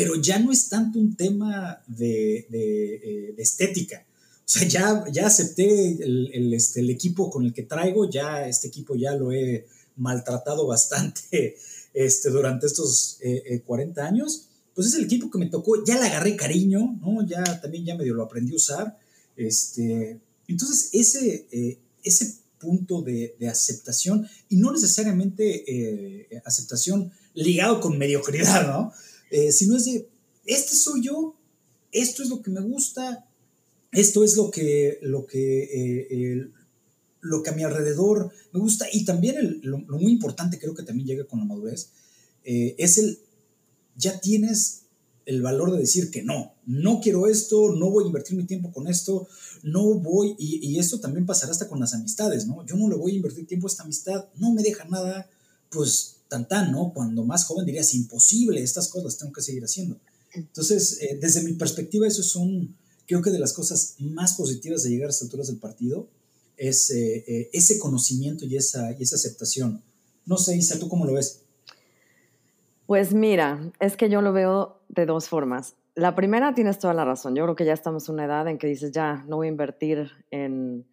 Pero 0.00 0.16
ya 0.16 0.38
no 0.38 0.50
es 0.50 0.70
tanto 0.70 0.98
un 0.98 1.14
tema 1.14 1.82
de, 1.86 2.46
de, 2.48 2.94
eh, 2.94 3.34
estética. 3.36 4.06
O 4.06 4.42
sea, 4.52 4.66
ya, 4.66 5.04
ya 5.12 5.26
acepté 5.26 6.02
el, 6.02 6.54
este, 6.54 6.80
el, 6.80 6.88
equipo 6.88 7.30
con 7.30 7.44
el 7.44 7.52
que 7.52 7.64
traigo, 7.64 8.08
ya 8.08 8.48
este 8.48 8.68
equipo 8.68 8.96
ya 8.96 9.12
lo 9.12 9.30
he 9.30 9.66
maltratado 9.96 10.66
bastante 10.66 11.56
este, 11.94 12.30
durante 12.30 12.66
estos 12.66 13.18
40 13.66 14.00
eh, 14.00 14.04
eh, 14.04 14.06
años. 14.08 14.46
Pues 14.74 14.86
es 14.86 14.94
el 14.94 15.04
equipo 15.04 15.30
que 15.30 15.38
me 15.38 15.50
tocó, 15.50 15.84
ya 15.84 15.98
le 15.98 16.06
agarré 16.06 16.34
cariño, 16.34 16.98
¿no? 17.02 17.26
Ya 17.26 17.42
también 17.60 17.84
ya 17.84 17.94
medio 17.94 18.14
lo 18.14 18.22
aprendí 18.22 18.52
a 18.52 18.56
usar. 18.56 18.98
Este, 19.36 20.18
entonces, 20.48 20.88
ese, 20.92 21.46
ese 22.02 22.40
punto 22.58 23.02
de, 23.02 23.34
aceptación 23.50 24.28
y 24.48 24.56
no 24.56 24.72
necesariamente 24.72 25.64
eh, 25.66 26.42
aceptación 26.44 27.10
ligado 27.34 27.80
con 27.80 27.98
mediocridad, 27.98 28.66
¿no? 28.66 28.92
Eh, 29.30 29.52
sino 29.52 29.76
es 29.76 29.84
de, 29.84 30.08
este 30.44 30.74
soy 30.74 31.02
yo, 31.02 31.36
esto 31.92 32.22
es 32.22 32.28
lo 32.28 32.42
que 32.42 32.50
me 32.50 32.60
gusta, 32.60 33.26
esto 33.92 34.24
es 34.24 34.36
lo 34.36 34.50
que, 34.50 34.98
lo 35.02 35.26
que, 35.26 35.62
eh, 35.62 36.48
lo 37.20 37.42
que 37.42 37.50
a 37.50 37.54
mi 37.54 37.62
alrededor 37.62 38.30
me 38.52 38.60
gusta 38.60 38.86
y 38.92 39.04
también 39.04 39.60
lo, 39.62 39.78
muy 39.78 40.12
importante 40.12 40.58
creo 40.58 40.74
que 40.74 40.82
también 40.82 41.06
llega 41.06 41.24
con 41.24 41.38
la 41.38 41.44
madurez, 41.44 41.90
es 42.42 42.98
el, 42.98 43.18
ya 43.96 44.18
tienes 44.20 44.80
el 45.26 45.42
valor 45.42 45.70
de 45.70 45.78
decir 45.78 46.10
que 46.10 46.22
no, 46.22 46.54
no 46.66 47.00
quiero 47.00 47.26
esto, 47.28 47.74
no 47.76 47.90
voy 47.90 48.04
a 48.04 48.06
invertir 48.08 48.36
mi 48.36 48.44
tiempo 48.44 48.72
con 48.72 48.88
esto, 48.88 49.28
no 49.62 49.94
voy, 49.94 50.34
y, 50.38 50.66
y, 50.66 50.78
esto 50.78 50.98
también 50.98 51.26
pasará 51.26 51.52
hasta 51.52 51.68
con 51.68 51.78
las 51.78 51.94
amistades, 51.94 52.46
¿no? 52.46 52.66
Yo 52.66 52.76
no 52.76 52.88
le 52.88 52.96
voy 52.96 53.12
a 53.12 53.16
invertir 53.16 53.46
tiempo 53.46 53.66
a 53.66 53.70
esta 53.70 53.84
amistad, 53.84 54.28
no 54.36 54.52
me 54.52 54.62
deja 54.62 54.86
nada, 54.86 55.30
pues 55.68 56.19
tan 56.30 56.72
¿no? 56.72 56.92
Cuando 56.94 57.24
más 57.24 57.44
joven 57.44 57.66
dirías, 57.66 57.94
imposible, 57.94 58.62
estas 58.62 58.88
cosas 58.88 59.18
tengo 59.18 59.32
que 59.32 59.42
seguir 59.42 59.62
haciendo. 59.64 59.98
Entonces, 60.32 61.02
eh, 61.02 61.18
desde 61.20 61.42
mi 61.42 61.52
perspectiva, 61.54 62.06
eso 62.06 62.22
es 62.22 62.34
un, 62.36 62.76
creo 63.06 63.20
que 63.20 63.30
de 63.30 63.38
las 63.38 63.52
cosas 63.52 63.96
más 63.98 64.34
positivas 64.34 64.82
de 64.82 64.90
llegar 64.90 65.08
a 65.08 65.10
estas 65.10 65.26
alturas 65.26 65.48
del 65.48 65.58
partido, 65.58 66.08
es 66.56 66.90
eh, 66.90 67.24
eh, 67.26 67.50
ese 67.52 67.78
conocimiento 67.78 68.44
y 68.46 68.56
esa, 68.56 68.92
y 68.92 69.02
esa 69.02 69.16
aceptación. 69.16 69.82
No 70.26 70.36
sé, 70.36 70.56
Isa, 70.56 70.78
¿tú 70.78 70.88
cómo 70.88 71.04
lo 71.04 71.14
ves? 71.14 71.40
Pues 72.86 73.12
mira, 73.12 73.72
es 73.80 73.96
que 73.96 74.08
yo 74.08 74.22
lo 74.22 74.32
veo 74.32 74.80
de 74.88 75.06
dos 75.06 75.28
formas. 75.28 75.74
La 75.94 76.14
primera 76.14 76.54
tienes 76.54 76.78
toda 76.78 76.94
la 76.94 77.04
razón. 77.04 77.34
Yo 77.34 77.44
creo 77.44 77.56
que 77.56 77.64
ya 77.64 77.72
estamos 77.72 78.08
en 78.08 78.14
una 78.14 78.24
edad 78.26 78.48
en 78.48 78.58
que 78.58 78.66
dices, 78.66 78.92
ya, 78.92 79.24
no 79.26 79.36
voy 79.36 79.48
a 79.48 79.50
invertir 79.50 80.10
en, 80.30 80.86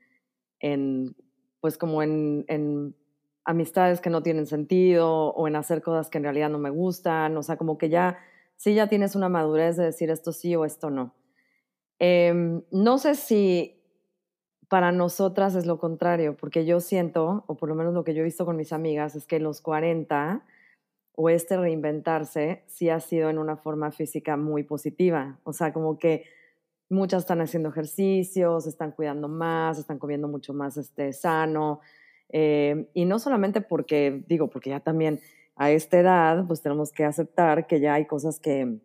en 0.60 1.16
pues 1.60 1.78
como 1.78 2.02
en, 2.02 2.46
en, 2.48 2.96
amistades 3.48 4.02
que 4.02 4.10
no 4.10 4.22
tienen 4.22 4.46
sentido 4.46 5.30
o 5.30 5.48
en 5.48 5.56
hacer 5.56 5.82
cosas 5.82 6.10
que 6.10 6.18
en 6.18 6.26
realidad 6.26 6.50
no 6.50 6.60
me 6.60 6.70
gustan. 6.70 7.36
O 7.38 7.44
sea, 7.44 7.56
como 7.56 7.78
que 7.78 7.90
ya, 7.90 8.20
sí 8.58 8.76
ya 8.76 8.88
tienes 8.88 9.16
una 9.16 9.30
madurez 9.30 9.78
de 9.78 9.86
decir 9.86 10.12
esto 10.12 10.34
sí 10.34 10.54
o 10.56 10.66
esto 10.66 10.90
no. 10.90 11.16
Em, 11.98 12.62
no 12.72 12.98
sé 12.98 13.16
si 13.16 13.82
para 14.68 14.92
nosotras 14.92 15.56
es 15.56 15.66
lo 15.66 15.80
contrario, 15.80 16.36
porque 16.36 16.66
yo 16.66 16.82
siento, 16.82 17.46
o 17.48 17.56
por 17.56 17.70
lo 17.70 17.76
menos 17.76 17.94
lo 17.94 18.04
que 18.04 18.14
yo 18.14 18.22
he 18.22 18.26
visto 18.26 18.46
con 18.46 18.58
mis 18.58 18.74
amigas, 18.74 19.16
es 19.16 19.26
que 19.26 19.40
los 19.40 19.62
40 19.62 20.44
o 21.16 21.30
este 21.30 21.56
reinventarse 21.56 22.64
sí 22.68 22.90
ha 22.90 23.00
sido 23.00 23.30
en 23.30 23.38
una 23.38 23.56
forma 23.56 23.92
física 23.92 24.36
muy 24.36 24.64
positiva. 24.64 25.40
O 25.46 25.54
sea, 25.54 25.72
como 25.72 25.98
que 25.98 26.26
muchas 26.90 27.24
están 27.24 27.40
haciendo 27.40 27.70
ejercicios, 27.70 28.68
están 28.68 28.92
cuidando 28.92 29.30
más, 29.30 29.80
están 29.80 30.00
comiendo 30.00 30.28
mucho 30.28 30.54
más 30.54 30.76
este, 30.76 31.14
sano. 31.14 31.80
Eh, 32.30 32.90
y 32.94 33.06
no 33.06 33.20
solamente 33.20 33.62
porque, 33.62 34.24
digo, 34.28 34.50
porque 34.50 34.70
ya 34.72 34.80
también 34.80 35.20
a 35.56 35.72
esta 35.72 36.00
edad, 36.00 36.46
pues 36.48 36.62
tenemos 36.62 36.92
que 36.92 37.04
aceptar 37.04 37.68
que 37.68 37.80
ya 37.80 37.96
hay 37.96 38.06
cosas 38.06 38.40
que, 38.40 38.80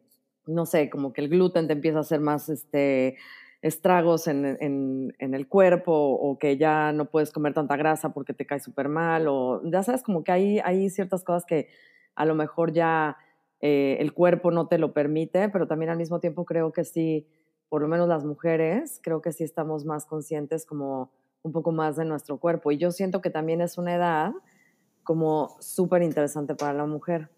no 0.47 0.67
sé, 0.67 0.91
como 0.91 1.13
que 1.13 1.21
el 1.21 1.29
gluten 1.29 1.67
te 1.67 1.75
empieza 1.75 1.99
a 1.99 2.03
hacer 2.03 2.21
más 2.21 2.49
este, 2.49 3.17
estragos 3.63 4.27
en, 4.27 4.45
en, 4.59 5.35
el 5.35 5.49
cuerpo 5.49 5.93
o 5.93 6.39
que 6.39 6.57
ya 6.57 6.93
no 6.93 7.07
puedes 7.07 7.31
comer 7.31 7.55
tanta 7.55 7.77
grasa 7.77 8.13
porque 8.13 8.35
te 8.35 8.45
cae 8.45 8.59
súper 8.59 8.89
mal 8.89 9.29
o 9.29 9.63
ya 9.65 9.83
sabes, 9.83 10.03
como 10.03 10.25
que 10.25 10.33
hay, 10.33 10.59
hay 10.61 10.91
ciertas 10.91 11.23
cosas 11.23 11.45
que 11.45 11.69
a 12.17 12.25
lo 12.25 12.35
mejor 12.35 12.73
ya 12.73 13.17
eh, 13.61 13.99
el 14.01 14.13
cuerpo 14.13 14.51
no 14.51 14.67
te 14.67 14.79
lo 14.79 14.93
permite, 14.93 15.49
pero 15.49 15.69
también 15.69 15.91
al 15.91 15.97
mismo 15.97 16.19
tiempo 16.19 16.45
creo 16.45 16.73
que 16.73 16.85
sí, 16.85 17.29
por 17.69 17.83
lo 17.83 17.89
menos 17.89 18.09
las 18.09 18.25
mujeres, 18.25 19.01
creo 19.03 19.23
que 19.23 19.33
sí 19.33 19.45
estamos 19.45 19.85
más 19.85 20.07
conscientes 20.07 20.67
como 20.67 21.13
un 21.43 21.53
poco 21.53 21.73
más 21.73 21.97
de 21.97 22.05
nuestro 22.05 22.39
cuerpo. 22.39 22.71
Y 22.71 22.79
yo 22.79 22.91
siento 22.91 23.21
que 23.21 23.31
también 23.31 23.61
es 23.61 23.79
una 23.79 23.95
edad 23.95 24.33
como 25.03 25.57
súper 25.61 26.03
interesante 26.03 26.55
para 26.55 26.73
la 26.73 26.87
mujer. 26.87 27.31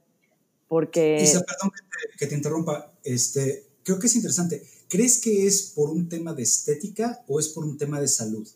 Porque... 0.69 1.19
Isa, 1.23 1.41
perdón 1.41 1.73
que 2.19 2.27
te, 2.27 2.35
interrumpa. 2.35 2.93
Este, 3.03 3.67
creo 3.83 3.99
que 3.99 4.07
es 4.07 4.17
interesante. 4.17 4.63
¿Crees 4.89 5.21
que 5.21 5.47
es 5.47 5.73
por 5.75 5.91
un 5.91 6.09
tema 6.09 6.35
de 6.35 6.43
estética 6.43 7.25
o 7.27 7.41
es 7.41 7.49
por 7.49 7.65
un 7.65 7.79
tema 7.79 8.01
de 8.01 8.09
salud? 8.09 8.47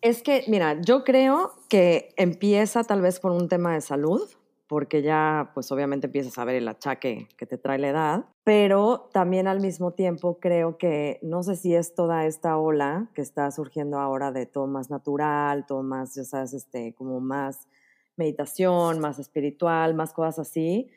Es 0.00 0.22
que, 0.22 0.44
mira, 0.48 0.80
yo 0.80 1.04
creo 1.04 1.52
que 1.68 2.14
empieza 2.16 2.84
tal 2.84 3.02
vez 3.02 3.20
por 3.20 3.32
un 3.32 3.48
tema 3.48 3.74
de 3.74 3.80
salud, 3.80 4.28
porque 4.70 5.02
ya 5.02 5.50
pues 5.52 5.72
obviamente 5.72 6.06
empiezas 6.06 6.38
a 6.38 6.44
ver 6.44 6.54
el 6.54 6.68
achaque 6.68 7.26
que 7.36 7.44
te 7.44 7.58
trae 7.58 7.76
la 7.80 7.88
edad, 7.88 8.24
pero 8.44 9.10
también 9.12 9.48
al 9.48 9.58
mismo 9.58 9.94
tiempo 9.94 10.38
creo 10.38 10.78
que 10.78 11.18
no 11.22 11.42
sé 11.42 11.56
si 11.56 11.74
es 11.74 11.92
toda 11.92 12.24
esta 12.24 12.56
ola 12.56 13.10
que 13.12 13.20
está 13.20 13.50
surgiendo 13.50 13.98
ahora 13.98 14.30
de 14.30 14.46
todo 14.46 14.68
más 14.68 14.88
natural, 14.88 15.66
todo 15.66 15.82
más, 15.82 16.14
ya 16.14 16.22
sabes, 16.22 16.52
este, 16.52 16.94
como 16.94 17.18
más 17.18 17.66
meditación, 18.14 19.00
más 19.00 19.18
espiritual, 19.18 19.94
más 19.94 20.12
cosas 20.12 20.38
así, 20.38 20.88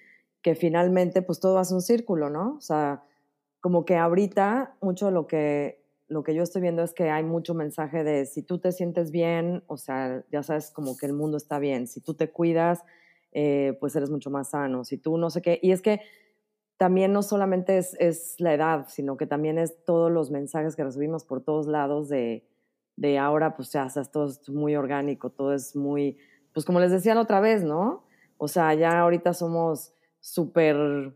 que 0.43 0.53
finalmente 0.53 1.23
pues 1.23 1.39
todo 1.39 1.57
hace 1.57 1.73
un 1.73 1.81
círculo, 1.81 2.29
¿no? 2.29 2.53
O 2.57 2.61
sea, 2.61 3.01
como 3.59 3.85
que 3.85 3.97
ahorita 3.97 4.77
mucho 4.81 5.09
lo 5.09 5.25
que 5.25 5.81
lo 6.09 6.23
que 6.23 6.35
yo 6.35 6.43
estoy 6.43 6.61
viendo 6.61 6.83
es 6.83 6.93
que 6.93 7.09
hay 7.09 7.23
mucho 7.23 7.55
mensaje 7.55 8.03
de 8.03 8.27
si 8.27 8.43
tú 8.43 8.59
te 8.59 8.71
sientes 8.71 9.09
bien, 9.09 9.63
o 9.65 9.77
sea, 9.77 10.23
ya 10.31 10.43
sabes 10.43 10.69
como 10.69 10.95
que 10.95 11.07
el 11.07 11.13
mundo 11.13 11.37
está 11.37 11.57
bien, 11.57 11.87
si 11.87 12.01
tú 12.01 12.13
te 12.13 12.29
cuidas, 12.29 12.83
eh, 13.33 13.77
pues 13.79 13.95
eres 13.95 14.09
mucho 14.09 14.29
más 14.29 14.49
sano. 14.49 14.83
Si 14.83 14.97
tú 14.97 15.17
no 15.17 15.29
sé 15.29 15.41
qué, 15.41 15.59
y 15.61 15.71
es 15.71 15.81
que 15.81 16.01
también 16.77 17.13
no 17.13 17.21
solamente 17.21 17.77
es, 17.77 18.35
la 18.39 18.53
edad, 18.53 18.87
sino 18.89 19.15
que 19.17 19.25
también 19.25 19.57
es 19.57 19.83
todos 19.85 20.11
los 20.11 20.31
mensajes 20.31 20.75
que 20.75 20.83
recibimos 20.83 21.23
por 21.23 21.41
todos 21.41 21.67
lados 21.67 22.09
de, 22.09 22.45
de 22.95 23.17
ahora, 23.17 23.55
pues 23.55 23.71
ya, 23.71 23.87
o 23.87 24.05
todo 24.05 24.27
es 24.27 24.49
muy 24.49 24.75
orgánico, 24.75 25.29
todo 25.29 25.53
es 25.53 25.75
muy, 25.75 26.17
pues 26.53 26.65
como 26.65 26.79
les 26.79 26.91
decía 26.91 27.15
la 27.15 27.21
otra 27.21 27.39
vez, 27.39 27.63
¿no? 27.63 28.05
O 28.37 28.47
sea, 28.47 28.73
ya 28.73 28.99
ahorita 28.99 29.33
somos 29.33 29.93
súper 30.19 31.13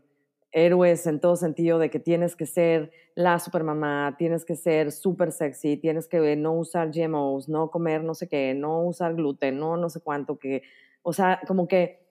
héroes 0.52 1.06
en 1.06 1.20
todo 1.20 1.36
sentido 1.36 1.78
de 1.78 1.90
que 1.90 2.00
tienes 2.00 2.34
que 2.34 2.46
ser 2.46 2.90
la 3.14 3.38
supermamá, 3.38 4.14
tienes 4.16 4.44
que 4.44 4.56
ser 4.56 4.92
súper 4.92 5.32
sexy, 5.32 5.76
tienes 5.76 6.08
que 6.08 6.36
no 6.36 6.52
usar 6.52 6.90
GMOs, 6.90 7.48
no 7.48 7.70
comer 7.70 8.02
no 8.04 8.14
sé 8.14 8.28
qué, 8.28 8.54
no 8.54 8.82
usar 8.84 9.14
gluten, 9.14 9.58
no 9.58 9.76
no 9.76 9.90
sé 9.90 10.00
cuánto, 10.00 10.38
que, 10.38 10.62
o 11.02 11.12
sea, 11.12 11.40
como 11.46 11.68
que 11.68 12.07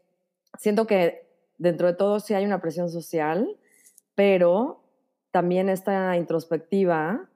siento 0.58 0.88
que 0.88 1.28
dentro 1.58 1.88
de 1.88 1.94
todo 1.94 2.20
sí 2.20 2.34
hay 2.34 2.46
una 2.46 2.62
presión 2.62 2.90
social, 2.90 3.58
pero 4.16 4.84
también 5.32 5.70
esta 5.70 6.16
introspectiva, 6.18 7.30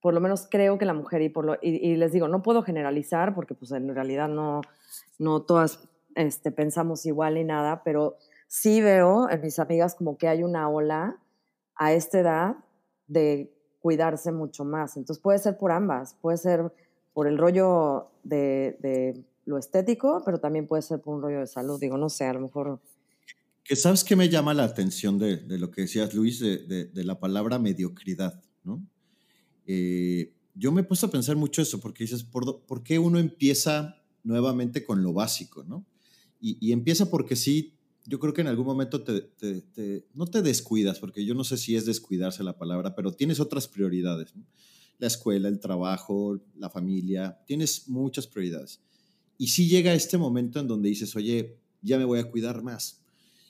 por 0.00 0.14
lo 0.14 0.20
menos 0.20 0.46
creo 0.50 0.78
que 0.78 0.84
la 0.84 0.94
mujer, 0.94 1.22
y, 1.22 1.28
por 1.28 1.44
lo, 1.44 1.56
y, 1.60 1.96
les 1.96 2.12
digo, 2.12 2.28
no 2.28 2.42
puedo 2.42 2.62
generalizar 2.62 3.34
porque 3.34 3.54
pues 3.54 3.72
en 3.72 3.94
realidad 3.94 4.28
no, 4.28 4.60
no 5.18 5.42
todas 5.42 5.88
este, 6.14 6.50
pensamos 6.50 7.06
igual 7.06 7.34
ni 7.34 7.44
nada, 7.44 7.82
pero 7.84 8.16
sí 8.46 8.80
veo 8.80 9.30
en 9.30 9.40
mis 9.40 9.58
amigas 9.58 9.94
como 9.94 10.18
que 10.18 10.28
hay 10.28 10.42
una 10.42 10.68
ola 10.68 11.18
a 11.74 11.92
esta 11.92 12.18
edad 12.18 12.56
de 13.06 13.54
cuidarse 13.80 14.32
mucho 14.32 14.64
más. 14.64 14.96
Entonces 14.96 15.22
puede 15.22 15.38
ser 15.38 15.56
por 15.56 15.72
ambas, 15.72 16.14
puede 16.20 16.36
ser 16.36 16.72
por 17.12 17.26
el 17.26 17.38
rollo 17.38 18.10
de 18.22 19.24
lo 19.48 19.56
estético, 19.56 20.22
pero 20.24 20.38
también 20.38 20.66
puede 20.66 20.82
ser 20.82 21.00
por 21.00 21.16
un 21.16 21.22
rollo 21.22 21.40
de 21.40 21.46
salud. 21.46 21.80
Digo, 21.80 21.96
no 21.96 22.10
sé, 22.10 22.24
a 22.24 22.34
lo 22.34 22.40
mejor. 22.40 22.80
Sabes 23.64 24.04
que 24.04 24.14
me 24.14 24.28
llama 24.28 24.52
la 24.52 24.64
atención 24.64 25.18
de, 25.18 25.38
de 25.38 25.58
lo 25.58 25.70
que 25.70 25.82
decías, 25.82 26.14
Luis, 26.14 26.38
de, 26.38 26.58
de, 26.66 27.04
la 27.04 27.18
palabra 27.18 27.58
mediocridad, 27.58 28.42
¿no? 28.62 28.86
Eh, 29.66 30.34
yo 30.54 30.70
me 30.70 30.82
he 30.82 30.84
puesto 30.84 31.06
a 31.06 31.10
pensar 31.10 31.36
mucho 31.36 31.62
eso, 31.62 31.80
porque 31.80 32.04
dices, 32.04 32.24
¿por, 32.24 32.62
¿por 32.62 32.82
qué 32.82 32.98
uno 32.98 33.18
empieza 33.18 34.02
nuevamente 34.22 34.84
con 34.84 35.02
lo 35.02 35.12
básico, 35.12 35.64
¿no? 35.64 35.86
Y, 36.40 36.58
y 36.60 36.72
empieza 36.72 37.10
porque 37.10 37.36
sí, 37.36 37.74
yo 38.04 38.18
creo 38.18 38.34
que 38.34 38.42
en 38.42 38.48
algún 38.48 38.66
momento 38.66 39.02
te, 39.02 39.20
te, 39.20 40.06
no 40.14 40.26
te 40.26 40.42
descuidas, 40.42 40.98
porque 40.98 41.24
yo 41.24 41.34
no 41.34 41.44
sé 41.44 41.56
si 41.56 41.74
es 41.74 41.86
descuidarse 41.86 42.42
la 42.42 42.58
palabra, 42.58 42.94
pero 42.94 43.12
tienes 43.12 43.40
otras 43.40 43.66
prioridades, 43.66 44.34
¿no? 44.36 44.44
La 44.98 45.06
escuela, 45.06 45.48
el 45.48 45.60
trabajo, 45.60 46.40
la 46.56 46.68
familia, 46.68 47.38
tienes 47.46 47.88
muchas 47.88 48.26
prioridades. 48.26 48.80
Y 49.38 49.48
sí 49.48 49.68
llega 49.68 49.94
este 49.94 50.18
momento 50.18 50.60
en 50.60 50.66
donde 50.66 50.88
dices, 50.88 51.14
oye, 51.16 51.56
ya 51.80 51.96
me 51.96 52.04
voy 52.04 52.18
a 52.18 52.30
cuidar 52.30 52.62
más. 52.62 53.00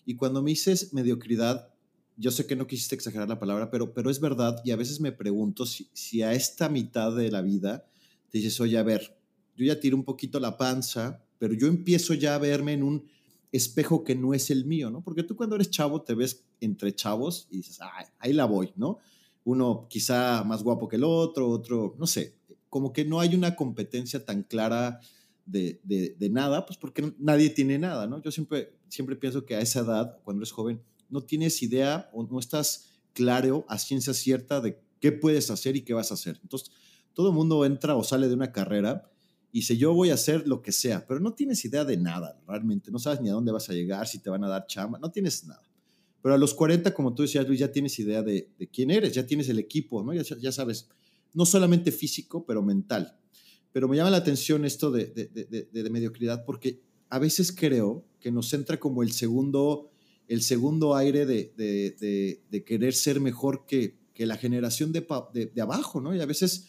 Y 0.05 0.15
cuando 0.15 0.43
me 0.43 0.51
dices 0.51 0.93
mediocridad, 0.93 1.71
yo 2.17 2.31
sé 2.31 2.47
que 2.47 2.57
no 2.57 2.67
quisiste 2.67 2.95
exagerar 2.95 3.29
la 3.29 3.39
palabra, 3.39 3.71
pero, 3.71 3.95
pero 3.95 4.11
es 4.11 4.21
verdad 4.21 4.61
y 4.65 4.71
a 4.71 4.77
veces 4.77 5.01
me 5.01 5.13
pregunto 5.13 5.67
si, 5.67 5.89
si 5.93 6.23
a 6.23 6.33
esta 6.33 6.69
mitad 6.69 7.15
de 7.17 7.31
la 7.31 7.43
vida 7.43 7.87
te 8.29 8.39
dices, 8.39 8.61
oye, 8.61 8.77
a 8.77 8.83
ver, 8.83 9.19
yo 9.57 9.65
ya 9.65 9.81
tiro 9.81 9.97
un 9.97 10.05
poquito 10.05 10.39
la 10.41 10.57
panza, 10.57 11.25
pero 11.39 11.55
yo 11.55 11.67
empiezo 11.67 12.15
ya 12.15 12.35
a 12.35 12.39
verme 12.39 12.75
en 12.75 12.83
un 12.83 13.09
espejo 13.51 14.05
que 14.05 14.15
no 14.15 14.35
es 14.35 14.51
el 14.51 14.67
mío, 14.67 14.91
¿no? 14.91 15.03
Porque 15.03 15.23
tú 15.23 15.37
cuando 15.37 15.57
eres 15.57 15.71
chavo 15.71 16.03
te 16.03 16.15
ves 16.15 16.45
entre 16.61 16.95
chavos 16.95 17.47
y 17.51 17.59
dices, 17.59 17.79
Ay, 17.81 18.07
ahí 18.19 18.33
la 18.33 18.45
voy, 18.45 18.73
¿no? 18.77 18.99
Uno 19.45 19.87
quizá 19.89 20.45
más 20.45 20.63
guapo 20.63 20.89
que 20.89 20.97
el 20.97 21.05
otro, 21.05 21.49
otro, 21.49 21.95
no 21.99 22.07
sé, 22.07 22.35
como 22.69 22.93
que 22.93 23.05
no 23.05 23.21
hay 23.21 23.35
una 23.35 23.57
competencia 23.57 24.25
tan 24.25 24.43
clara 24.43 25.01
de, 25.49 26.17
de, 26.19 26.31
nada, 26.31 26.67
pues 26.67 26.79
porque 26.79 27.15
nadie 27.19 27.51
tiene 27.51 27.79
nada, 27.79 28.07
¿no? 28.07 28.21
Yo 28.23 28.31
siempre, 28.31 28.75
siempre 28.89 29.17
pienso 29.17 29.45
que 29.47 29.55
a 29.55 29.61
esa 29.61 29.81
edad, 29.81 30.19
cuando 30.23 30.43
eres 30.43 30.53
joven, 30.53 30.83
no 31.09 31.23
tienes 31.23 31.63
idea 31.63 32.11
o 32.13 32.23
no 32.25 32.39
estás 32.39 32.91
claro 33.15 33.65
a 33.69 33.79
ciencia 33.79 34.13
cierta 34.13 34.61
de 34.61 34.79
qué 35.01 35.11
puedes 35.11 35.51
hacer 35.51 35.77
y 35.77 35.83
qué 35.83 35.95
vas 35.95 36.11
a 36.11 36.15
hacer. 36.15 36.39
Entonces, 36.43 36.71
todo 37.15 37.29
el 37.29 37.35
mundo 37.35 37.65
entra 37.65 37.97
o 37.97 38.05
sale 38.05 38.29
de 38.29 38.35
una 38.35 38.53
carrera 38.53 39.11
y 39.51 39.61
dice, 39.61 39.77
yo 39.79 39.95
voy 39.95 40.11
a 40.11 40.15
hacer 40.15 40.47
lo 40.47 40.61
que 40.61 40.73
sea, 40.73 41.07
pero 41.07 41.19
no 41.19 41.33
tienes 41.33 41.65
idea 41.65 41.85
de 41.85 41.97
nada, 41.97 42.39
realmente. 42.47 42.91
No 42.91 42.99
sabes 42.99 43.23
ni 43.23 43.31
a 43.31 43.33
dónde 43.33 43.51
vas 43.51 43.71
a 43.71 43.73
llegar, 43.73 44.07
si 44.07 44.19
te 44.19 44.29
van 44.29 44.45
a 44.45 44.49
dar 44.49 44.67
chamba, 44.67 44.99
no 44.99 45.11
tienes 45.11 45.47
nada. 45.47 45.63
Pero 46.21 46.35
a 46.35 46.39
los 46.39 46.53
40, 46.53 46.93
como 46.93 47.15
tú 47.15 47.23
decías, 47.23 47.47
Luis, 47.47 47.61
ya 47.61 47.73
tienes 47.73 47.99
idea 47.99 48.23
de, 48.23 48.51
de 48.59 48.69
quién 48.69 48.91
eres, 48.91 49.15
ya 49.15 49.27
tienes 49.27 49.49
el 49.49 49.59
equipo, 49.59 50.03
¿no? 50.03 50.13
Ya, 50.13 50.23
ya 50.23 50.53
sabes, 50.53 50.91
no 51.33 51.47
solamente 51.47 51.91
físico, 51.91 52.45
pero 52.45 52.63
mental. 52.63 53.17
Pero 53.79 53.87
me 53.87 53.97
llama 53.97 54.11
la 54.11 54.17
atención 54.17 54.65
esto 54.65 54.91
de, 54.91 55.07
de, 55.07 55.91
mediocridad 55.91 56.45
porque 56.45 56.81
a 57.11 57.21
veces 57.21 57.53
creo 57.53 58.05
que 58.19 58.33
nos 58.33 58.53
entra 58.53 58.81
como 58.81 59.05
el 59.05 59.13
segundo, 59.13 59.93
el 60.27 60.43
segundo 60.43 60.97
aire 60.97 61.27
de, 61.27 62.65
querer 62.67 62.93
ser 62.93 63.21
mejor 63.21 63.67
que, 63.67 63.97
que 64.15 64.27
la 64.27 64.37
generación 64.37 64.91
de, 64.91 65.07
abajo, 65.63 66.01
¿no? 66.01 66.13
Y 66.13 66.21
a 66.21 66.27
veces 66.27 66.67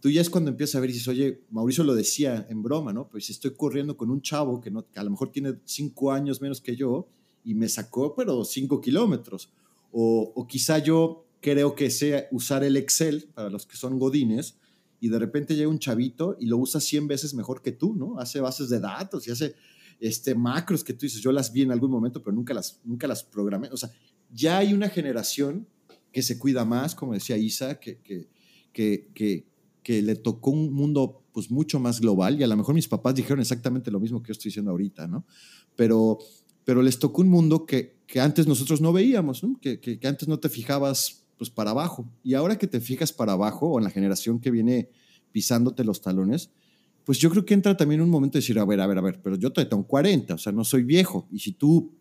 tú 0.00 0.08
ya 0.08 0.22
es 0.22 0.30
cuando 0.30 0.50
empiezas 0.50 0.76
a 0.76 0.80
ver 0.80 0.88
y 0.88 0.94
dices, 0.94 1.08
oye, 1.08 1.42
Mauricio 1.50 1.84
lo 1.84 1.94
decía 1.94 2.46
en 2.48 2.62
broma, 2.62 2.90
¿no? 2.90 3.06
Pues 3.06 3.28
estoy 3.28 3.50
corriendo 3.50 3.98
con 3.98 4.10
un 4.10 4.22
chavo 4.22 4.58
que, 4.58 4.70
no, 4.70 4.90
que 4.90 4.98
a 4.98 5.04
lo 5.04 5.10
mejor 5.10 5.30
tiene 5.30 5.56
cinco 5.66 6.10
años 6.10 6.40
menos 6.40 6.62
que 6.62 6.74
yo 6.74 7.06
y 7.44 7.52
me 7.52 7.68
sacó, 7.68 8.14
pero 8.14 8.46
cinco 8.46 8.80
kilómetros. 8.80 9.52
O, 9.92 10.32
o 10.34 10.46
quizá 10.46 10.78
yo 10.78 11.26
creo 11.42 11.74
que 11.74 11.90
sé 11.90 12.28
usar 12.30 12.64
el 12.64 12.78
Excel 12.78 13.28
para 13.34 13.50
los 13.50 13.66
que 13.66 13.76
son 13.76 13.98
godines 13.98 14.56
y 15.00 15.08
de 15.08 15.18
repente 15.18 15.54
llega 15.54 15.68
un 15.68 15.78
chavito 15.78 16.36
y 16.40 16.46
lo 16.46 16.56
usa 16.58 16.80
100 16.80 17.06
veces 17.06 17.34
mejor 17.34 17.62
que 17.62 17.72
tú, 17.72 17.94
¿no? 17.94 18.18
Hace 18.18 18.40
bases 18.40 18.68
de 18.68 18.80
datos 18.80 19.26
y 19.28 19.30
hace 19.30 19.54
este, 20.00 20.34
macros 20.34 20.84
que 20.84 20.92
tú 20.92 21.06
dices, 21.06 21.20
yo 21.20 21.32
las 21.32 21.52
vi 21.52 21.62
en 21.62 21.72
algún 21.72 21.90
momento, 21.90 22.22
pero 22.22 22.34
nunca 22.34 22.54
las, 22.54 22.80
nunca 22.84 23.06
las 23.06 23.22
programé. 23.22 23.68
O 23.72 23.76
sea, 23.76 23.90
ya 24.30 24.58
hay 24.58 24.72
una 24.72 24.88
generación 24.88 25.66
que 26.12 26.22
se 26.22 26.38
cuida 26.38 26.64
más, 26.64 26.94
como 26.94 27.12
decía 27.12 27.36
Isa, 27.36 27.78
que, 27.78 27.98
que, 28.00 28.28
que, 28.72 29.46
que, 29.82 30.02
le 30.02 30.16
tocó 30.16 30.50
un 30.50 30.72
mundo 30.72 31.22
pues 31.32 31.50
mucho 31.50 31.78
más 31.78 32.00
global 32.00 32.40
y 32.40 32.42
a 32.42 32.46
lo 32.46 32.56
mejor 32.56 32.74
mis 32.74 32.88
papás 32.88 33.14
dijeron 33.14 33.40
exactamente 33.40 33.90
lo 33.90 34.00
mismo 34.00 34.22
que 34.22 34.28
yo 34.28 34.32
estoy 34.32 34.48
diciendo 34.48 34.70
ahorita, 34.70 35.06
¿no? 35.06 35.26
Pero, 35.76 36.18
pero 36.64 36.82
les 36.82 36.98
tocó 36.98 37.20
un 37.22 37.28
mundo 37.28 37.66
que, 37.66 37.98
que 38.06 38.20
antes 38.20 38.46
nosotros 38.46 38.80
no 38.80 38.92
veíamos. 38.92 39.42
Que, 39.60 39.78
que, 39.78 39.98
que 39.98 40.08
antes 40.08 40.26
no 40.26 40.38
te 40.40 40.48
fijabas 40.48 41.25
pues 41.36 41.50
para 41.50 41.70
abajo. 41.70 42.08
Y 42.22 42.34
ahora 42.34 42.58
que 42.58 42.66
te 42.66 42.80
fijas 42.80 43.12
para 43.12 43.32
abajo, 43.32 43.68
o 43.68 43.78
en 43.78 43.84
la 43.84 43.90
generación 43.90 44.40
que 44.40 44.50
viene 44.50 44.88
pisándote 45.32 45.84
los 45.84 46.00
talones, 46.00 46.50
pues 47.04 47.18
yo 47.18 47.30
creo 47.30 47.44
que 47.44 47.54
entra 47.54 47.76
también 47.76 48.00
un 48.00 48.10
momento 48.10 48.34
de 48.34 48.40
decir, 48.40 48.58
a 48.58 48.64
ver, 48.64 48.80
a 48.80 48.86
ver, 48.86 48.98
a 48.98 49.00
ver, 49.00 49.20
pero 49.22 49.36
yo 49.36 49.52
todavía 49.52 49.70
tengo 49.70 49.86
40, 49.86 50.34
o 50.34 50.38
sea, 50.38 50.52
no 50.52 50.64
soy 50.64 50.82
viejo. 50.82 51.28
Y 51.30 51.38
si 51.38 51.52
tú, 51.52 51.92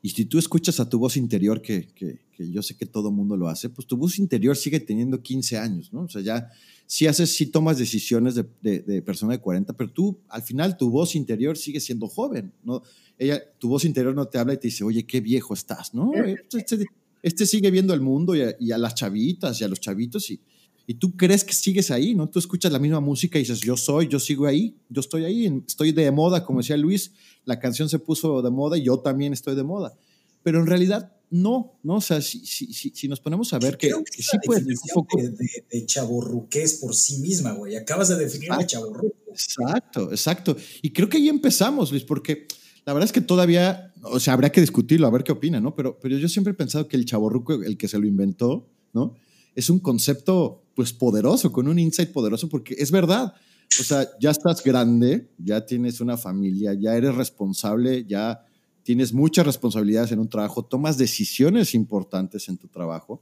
y 0.00 0.10
si 0.10 0.24
tú 0.24 0.38
escuchas 0.38 0.80
a 0.80 0.88
tu 0.88 0.98
voz 0.98 1.16
interior, 1.16 1.60
que, 1.60 1.88
que, 1.94 2.20
yo 2.50 2.62
sé 2.62 2.76
que 2.76 2.86
todo 2.86 3.10
mundo 3.10 3.36
lo 3.36 3.48
hace, 3.48 3.68
pues 3.68 3.86
tu 3.86 3.96
voz 3.96 4.18
interior 4.18 4.56
sigue 4.56 4.80
teniendo 4.80 5.22
15 5.22 5.58
años, 5.58 5.92
¿no? 5.92 6.02
O 6.02 6.08
sea, 6.08 6.22
ya 6.22 6.50
si 6.86 7.06
haces, 7.06 7.34
si 7.34 7.46
tomas 7.46 7.76
decisiones 7.78 8.34
de, 8.34 8.46
de, 8.62 9.02
persona 9.02 9.32
de 9.32 9.40
40, 9.40 9.74
pero 9.74 9.90
tú, 9.90 10.18
al 10.28 10.42
final, 10.42 10.76
tu 10.76 10.88
voz 10.90 11.14
interior 11.14 11.58
sigue 11.58 11.80
siendo 11.80 12.08
joven, 12.08 12.52
¿no? 12.62 12.82
Ella, 13.18 13.42
tu 13.58 13.68
voz 13.68 13.84
interior 13.84 14.14
no 14.14 14.28
te 14.28 14.38
habla 14.38 14.54
y 14.54 14.58
te 14.58 14.68
dice, 14.68 14.84
oye, 14.84 15.04
qué 15.04 15.20
viejo 15.20 15.52
estás, 15.52 15.92
¿no? 15.92 16.12
este 17.26 17.44
sigue 17.44 17.72
viendo 17.72 17.92
el 17.92 18.00
mundo 18.00 18.34
y 18.36 18.70
a, 18.70 18.78
las 18.78 18.94
chavitas 18.94 19.60
y 19.60 19.64
a 19.64 19.68
los 19.68 19.80
chavitos 19.80 20.30
y, 20.30 20.40
y 20.86 20.94
tú 20.94 21.16
crees 21.16 21.42
que 21.42 21.52
sigues 21.52 21.90
ahí, 21.90 22.14
¿no? 22.14 22.28
Tú 22.28 22.38
escuchas 22.38 22.70
la 22.70 22.78
misma 22.78 23.00
música 23.00 23.36
y 23.36 23.42
dices, 23.42 23.58
yo 23.58 23.76
soy, 23.76 24.06
yo 24.06 24.20
sigo 24.20 24.46
ahí, 24.46 24.76
yo 24.88 25.00
estoy 25.00 25.24
ahí, 25.24 25.62
estoy 25.66 25.90
de 25.90 26.08
moda, 26.12 26.44
como 26.44 26.60
decía 26.60 26.76
Luis, 26.76 27.10
la 27.44 27.58
canción 27.58 27.88
se 27.88 27.98
puso 27.98 28.42
de 28.42 28.50
moda 28.50 28.78
y 28.78 28.84
yo 28.84 29.00
también 29.00 29.32
estoy 29.32 29.56
de 29.56 29.64
moda. 29.64 29.98
Pero 30.44 30.60
en 30.60 30.68
realidad 30.68 31.16
no, 31.28 31.80
¿no? 31.82 31.96
O 31.96 32.00
sea, 32.00 32.20
si, 32.20 32.46
si, 32.46 32.72
si, 32.72 33.08
nos 33.08 33.18
ponemos 33.18 33.52
a 33.52 33.58
ver 33.58 33.76
que, 33.76 33.90
sí 34.16 34.38
puede 34.44 34.62
un 34.64 34.78
poco... 34.94 35.20
De, 35.20 35.30
de, 35.68 35.84
chaborruqués 35.84 36.74
por 36.74 36.94
sí 36.94 37.18
misma, 37.18 37.54
güey. 37.54 37.74
Acabas 37.74 38.10
de 38.10 38.18
definir 38.18 38.52
a 38.52 38.64
chaborruco. 38.64 39.16
Exacto, 39.28 40.12
exacto. 40.12 40.56
Y 40.80 40.92
creo 40.92 41.08
que 41.08 41.16
ahí 41.16 41.28
empezamos, 41.28 41.90
Luis, 41.90 42.04
porque 42.04 42.46
la 42.86 42.92
verdad 42.92 43.06
es 43.06 43.12
que 43.12 43.20
todavía, 43.20 43.92
o 44.02 44.20
sea, 44.20 44.34
habrá 44.34 44.50
que 44.50 44.60
discutirlo, 44.60 45.08
a 45.08 45.10
ver 45.10 45.24
qué 45.24 45.32
opina, 45.32 45.60
¿no? 45.60 45.74
Pero, 45.74 45.98
pero 45.98 46.16
yo 46.16 46.28
siempre 46.28 46.52
he 46.52 46.54
pensado 46.54 46.86
que 46.86 46.96
el 46.96 47.04
chaborruco, 47.04 47.54
el 47.54 47.76
que 47.76 47.88
se 47.88 47.98
lo 47.98 48.06
inventó, 48.06 48.68
¿no? 48.92 49.16
Es 49.56 49.70
un 49.70 49.80
concepto, 49.80 50.62
pues, 50.76 50.92
poderoso, 50.92 51.50
con 51.50 51.66
un 51.66 51.80
insight 51.80 52.12
poderoso, 52.12 52.48
porque 52.48 52.76
es 52.78 52.92
verdad. 52.92 53.34
O 53.80 53.82
sea, 53.82 54.06
ya 54.20 54.30
estás 54.30 54.62
grande, 54.62 55.28
ya 55.36 55.66
tienes 55.66 56.00
una 56.00 56.16
familia, 56.16 56.74
ya 56.74 56.96
eres 56.96 57.16
responsable, 57.16 58.04
ya 58.04 58.44
tienes 58.84 59.12
muchas 59.12 59.44
responsabilidades 59.44 60.12
en 60.12 60.20
un 60.20 60.28
trabajo, 60.28 60.64
tomas 60.64 60.96
decisiones 60.96 61.74
importantes 61.74 62.48
en 62.48 62.56
tu 62.56 62.68
trabajo, 62.68 63.20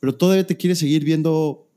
pero 0.00 0.16
todavía 0.16 0.46
te 0.46 0.56
quieres 0.56 0.78
seguir 0.78 1.04
viendo, 1.04 1.68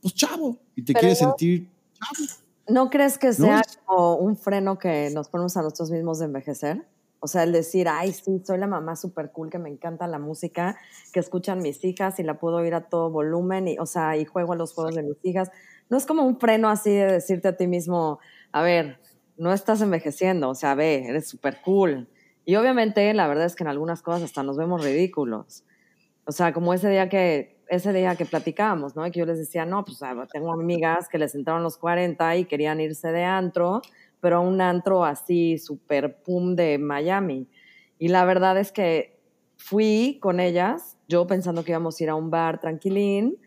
pues, 0.00 0.12
chavo, 0.12 0.58
y 0.74 0.82
te 0.82 0.92
quieres 0.92 1.18
sentir 1.18 1.68
chavo. 1.94 2.47
¿No 2.68 2.90
crees 2.90 3.16
que 3.16 3.32
sea 3.32 3.62
como 3.86 4.16
un 4.16 4.36
freno 4.36 4.78
que 4.78 5.10
nos 5.10 5.28
ponemos 5.30 5.56
a 5.56 5.62
nosotros 5.62 5.90
mismos 5.90 6.18
de 6.18 6.26
envejecer? 6.26 6.86
O 7.20 7.26
sea, 7.26 7.42
el 7.42 7.52
decir, 7.52 7.88
ay, 7.88 8.12
sí, 8.12 8.42
soy 8.44 8.58
la 8.58 8.66
mamá 8.66 8.94
súper 8.94 9.32
cool, 9.32 9.50
que 9.50 9.58
me 9.58 9.70
encanta 9.70 10.06
la 10.06 10.18
música, 10.18 10.76
que 11.12 11.18
escuchan 11.18 11.60
mis 11.60 11.82
hijas 11.84 12.18
y 12.20 12.22
la 12.22 12.38
puedo 12.38 12.56
oír 12.56 12.74
a 12.74 12.88
todo 12.88 13.10
volumen, 13.10 13.68
y, 13.68 13.78
o 13.78 13.86
sea, 13.86 14.16
y 14.16 14.24
juego 14.24 14.52
a 14.52 14.56
los 14.56 14.74
juegos 14.74 14.94
de 14.94 15.02
mis 15.02 15.16
hijas. 15.24 15.50
No 15.88 15.96
es 15.96 16.06
como 16.06 16.22
un 16.22 16.38
freno 16.38 16.68
así 16.68 16.90
de 16.90 17.06
decirte 17.06 17.48
a 17.48 17.56
ti 17.56 17.66
mismo, 17.66 18.20
a 18.52 18.62
ver, 18.62 19.00
no 19.36 19.52
estás 19.52 19.80
envejeciendo, 19.80 20.50
o 20.50 20.54
sea, 20.54 20.74
ve, 20.74 21.06
eres 21.08 21.26
súper 21.26 21.60
cool. 21.62 22.08
Y 22.44 22.56
obviamente, 22.56 23.12
la 23.14 23.26
verdad 23.26 23.46
es 23.46 23.56
que 23.56 23.64
en 23.64 23.68
algunas 23.68 24.02
cosas 24.02 24.22
hasta 24.22 24.42
nos 24.42 24.56
vemos 24.56 24.84
ridículos. 24.84 25.64
O 26.24 26.32
sea, 26.32 26.52
como 26.52 26.74
ese 26.74 26.90
día 26.90 27.08
que 27.08 27.57
ese 27.68 27.92
día 27.92 28.16
que 28.16 28.24
platicábamos, 28.24 28.96
¿no? 28.96 29.04
Que 29.04 29.20
yo 29.20 29.26
les 29.26 29.38
decía, 29.38 29.64
no, 29.64 29.84
pues 29.84 30.00
tengo 30.32 30.52
amigas 30.52 31.08
que 31.08 31.18
les 31.18 31.34
entraron 31.34 31.62
los 31.62 31.76
40 31.76 32.36
y 32.36 32.44
querían 32.44 32.80
irse 32.80 33.12
de 33.12 33.24
antro, 33.24 33.82
pero 34.20 34.36
a 34.36 34.40
un 34.40 34.60
antro 34.60 35.04
así 35.04 35.58
súper 35.58 36.22
pum 36.22 36.56
de 36.56 36.78
Miami. 36.78 37.48
Y 37.98 38.08
la 38.08 38.24
verdad 38.24 38.58
es 38.58 38.72
que 38.72 39.18
fui 39.56 40.18
con 40.20 40.40
ellas, 40.40 40.96
yo 41.08 41.26
pensando 41.26 41.64
que 41.64 41.72
íbamos 41.72 42.00
a 42.00 42.04
ir 42.04 42.10
a 42.10 42.14
un 42.14 42.30
bar 42.30 42.60
tranquilín, 42.60 43.38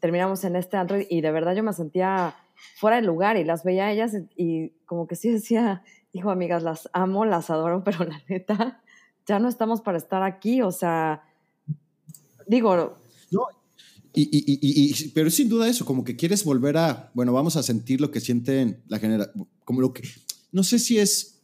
terminamos 0.00 0.44
en 0.44 0.56
este 0.56 0.76
antro 0.76 0.98
y 1.08 1.20
de 1.20 1.30
verdad 1.30 1.54
yo 1.54 1.62
me 1.62 1.72
sentía 1.72 2.34
fuera 2.76 2.96
de 2.96 3.02
lugar 3.02 3.36
y 3.36 3.44
las 3.44 3.64
veía 3.64 3.86
a 3.86 3.92
ellas 3.92 4.12
y 4.36 4.70
como 4.84 5.06
que 5.06 5.16
sí 5.16 5.30
decía, 5.30 5.82
hijo, 6.12 6.30
amigas, 6.30 6.62
las 6.62 6.88
amo, 6.92 7.24
las 7.24 7.50
adoro, 7.50 7.82
pero 7.84 8.04
la 8.04 8.20
neta, 8.28 8.82
ya 9.26 9.38
no 9.38 9.48
estamos 9.48 9.80
para 9.80 9.96
estar 9.96 10.22
aquí, 10.22 10.60
o 10.62 10.70
sea, 10.70 11.22
digo, 12.46 12.96
no, 13.34 13.46
y, 14.16 14.22
y, 14.22 14.58
y, 14.60 15.08
pero 15.08 15.28
sin 15.28 15.48
duda 15.48 15.68
eso, 15.68 15.84
como 15.84 16.04
que 16.04 16.14
quieres 16.14 16.44
volver 16.44 16.76
a, 16.76 17.10
bueno, 17.14 17.32
vamos 17.32 17.56
a 17.56 17.64
sentir 17.64 18.00
lo 18.00 18.12
que 18.12 18.20
sienten 18.20 18.80
la 18.86 19.00
generación, 19.00 19.48
como 19.64 19.80
lo 19.80 19.92
que, 19.92 20.08
no 20.52 20.62
sé 20.62 20.78
si 20.78 20.98
es, 20.98 21.40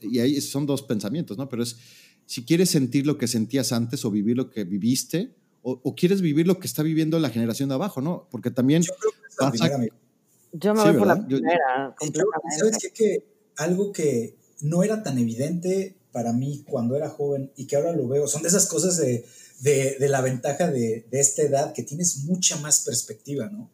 y 0.00 0.18
ahí 0.18 0.40
son 0.40 0.66
dos 0.66 0.82
pensamientos, 0.82 1.38
¿no? 1.38 1.48
Pero 1.48 1.62
es, 1.62 1.76
si 2.26 2.44
quieres 2.44 2.68
sentir 2.70 3.06
lo 3.06 3.16
que 3.16 3.28
sentías 3.28 3.70
antes 3.70 4.04
o 4.04 4.10
vivir 4.10 4.36
lo 4.36 4.50
que 4.50 4.64
viviste, 4.64 5.36
o, 5.62 5.94
quieres 5.94 6.22
vivir 6.22 6.46
lo 6.46 6.58
que 6.58 6.66
está 6.66 6.82
viviendo 6.82 7.18
la 7.18 7.28
generación 7.28 7.68
de 7.68 7.74
abajo, 7.74 8.00
¿no? 8.00 8.26
Porque 8.30 8.50
también... 8.50 8.82
Yo, 8.82 8.92
yo 10.52 10.74
me 10.74 10.82
voy 10.82 10.94
por 10.94 11.06
la 11.06 11.26
primera. 11.26 11.94
¿Sabes 12.58 12.78
qué? 12.80 12.90
Que 12.92 13.24
algo 13.56 13.92
que 13.92 14.36
no 14.62 14.82
era 14.82 15.02
tan 15.02 15.18
evidente 15.18 15.96
para 16.12 16.32
mí 16.32 16.64
cuando 16.66 16.96
era 16.96 17.08
joven 17.10 17.52
y 17.56 17.66
que 17.66 17.76
ahora 17.76 17.92
lo 17.92 18.08
veo, 18.08 18.26
son 18.26 18.42
de 18.42 18.48
esas 18.48 18.66
cosas 18.66 18.96
de 18.96 19.24
de, 19.60 19.96
la 20.08 20.20
ventaja 20.20 20.70
de, 20.70 21.06
esta 21.12 21.42
edad, 21.42 21.72
que 21.72 21.82
tienes 21.82 22.18
mucha 22.24 22.56
más 22.58 22.80
perspectiva, 22.80 23.48
¿no? 23.48 23.70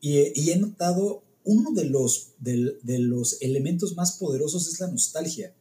Y, 0.00 0.50
he 0.50 0.56
notado 0.56 1.22
uno 1.44 1.70
de 1.72 1.84
los, 1.84 2.30
de, 2.38 2.98
los 2.98 3.40
elementos 3.40 3.94
más 3.94 4.12
poderosos 4.12 4.68
es 4.68 4.80
la 4.80 4.88
nostalgia. 4.88 5.54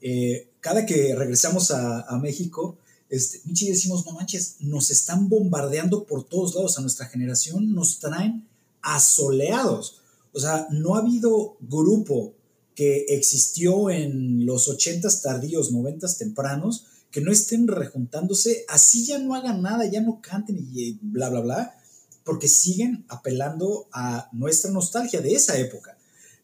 Eh, 0.00 0.48
cada 0.60 0.86
que 0.86 1.14
regresamos 1.14 1.70
a, 1.70 2.18
México, 2.22 2.78
este, 3.08 3.40
Michi 3.44 3.68
decimos, 3.68 4.06
no 4.06 4.12
manches, 4.12 4.56
nos 4.60 4.90
están 4.90 5.28
bombardeando 5.28 6.04
por 6.04 6.24
todos 6.24 6.54
lados 6.54 6.78
a 6.78 6.80
nuestra 6.80 7.06
generación, 7.06 7.74
nos 7.74 7.98
traen 7.98 8.46
asoleados. 8.80 10.00
O 10.32 10.40
sea, 10.40 10.66
no 10.70 10.94
ha 10.94 11.00
habido 11.00 11.56
grupo 11.60 12.34
que 12.74 13.04
existió 13.08 13.90
en 13.90 14.46
los 14.46 14.68
80s 14.68 15.22
tardíos, 15.22 15.72
90s 15.72 16.16
tempranos, 16.16 16.86
que 17.12 17.20
no 17.20 17.30
estén 17.30 17.68
rejuntándose, 17.68 18.64
así 18.68 19.04
ya 19.04 19.18
no 19.18 19.34
hagan 19.34 19.60
nada, 19.60 19.84
ya 19.84 20.00
no 20.00 20.20
canten 20.22 20.56
y 20.58 20.98
bla, 21.02 21.28
bla, 21.28 21.40
bla, 21.40 21.78
porque 22.24 22.48
siguen 22.48 23.04
apelando 23.08 23.86
a 23.92 24.30
nuestra 24.32 24.70
nostalgia 24.70 25.20
de 25.20 25.34
esa 25.34 25.58
época. 25.58 25.96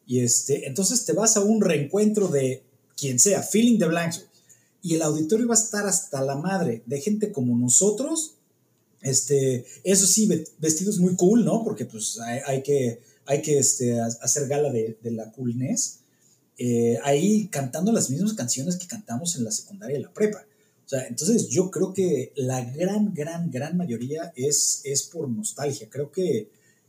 Y 0.07 0.21
este, 0.21 0.69
entonces 0.69 1.05
te 1.07 1.15
vas 1.15 1.37
a 1.37 1.41
un 1.41 1.63
reencuentro 1.63 2.29
de 2.29 2.63
quien 2.97 3.19
sea, 3.19 3.43
Feeling 3.43 3.79
the 3.79 3.87
Blanks, 3.87 4.27
y 4.83 4.95
el 4.95 5.03
auditorio 5.03 5.49
va 5.49 5.55
a 5.55 5.59
estar 5.59 5.87
hasta 5.87 6.23
la 6.23 6.37
madre 6.37 6.83
de 6.87 7.01
gente 7.01 7.33
como 7.33 7.57
nosotros. 7.57 8.35
Este, 9.01 9.65
eso 9.85 10.07
sí, 10.07 10.29
vestidos 10.59 10.99
muy 10.99 11.17
cool, 11.17 11.45
¿no? 11.45 11.65
Porque 11.65 11.85
pues 11.85 12.19
hay, 12.21 12.63
que, 12.63 13.01
hay 13.25 13.43
que 13.43 13.59
este, 13.59 14.01
hacer 14.01 14.49
gala 14.49 14.71
de, 14.71 14.99
la 15.05 15.33
coolness. 15.33 16.01
Eh, 16.59 16.99
ahí 17.05 17.49
cantando 17.49 17.93
las 17.93 18.11
mismas 18.11 18.35
canciones 18.35 18.77
que 18.77 18.87
cantamos 18.87 19.37
en 19.37 19.45
la 19.45 19.51
secundaria 19.51 19.99
y 19.99 20.03
la 20.03 20.13
prepa. 20.13 20.45
O 20.89 20.91
sea, 20.91 21.07
entonces 21.07 21.51
yo 21.51 21.71
creo 21.71 21.93
que 21.93 22.33
la 22.35 22.65
gran, 22.65 23.13
gran, 23.13 23.51
gran 23.51 23.77
mayoría 23.77 24.33
es, 24.35 24.81
es 24.85 25.03
por 25.03 25.29
nostalgia. 25.29 25.91
Creo 25.91 26.11
que 26.11 26.49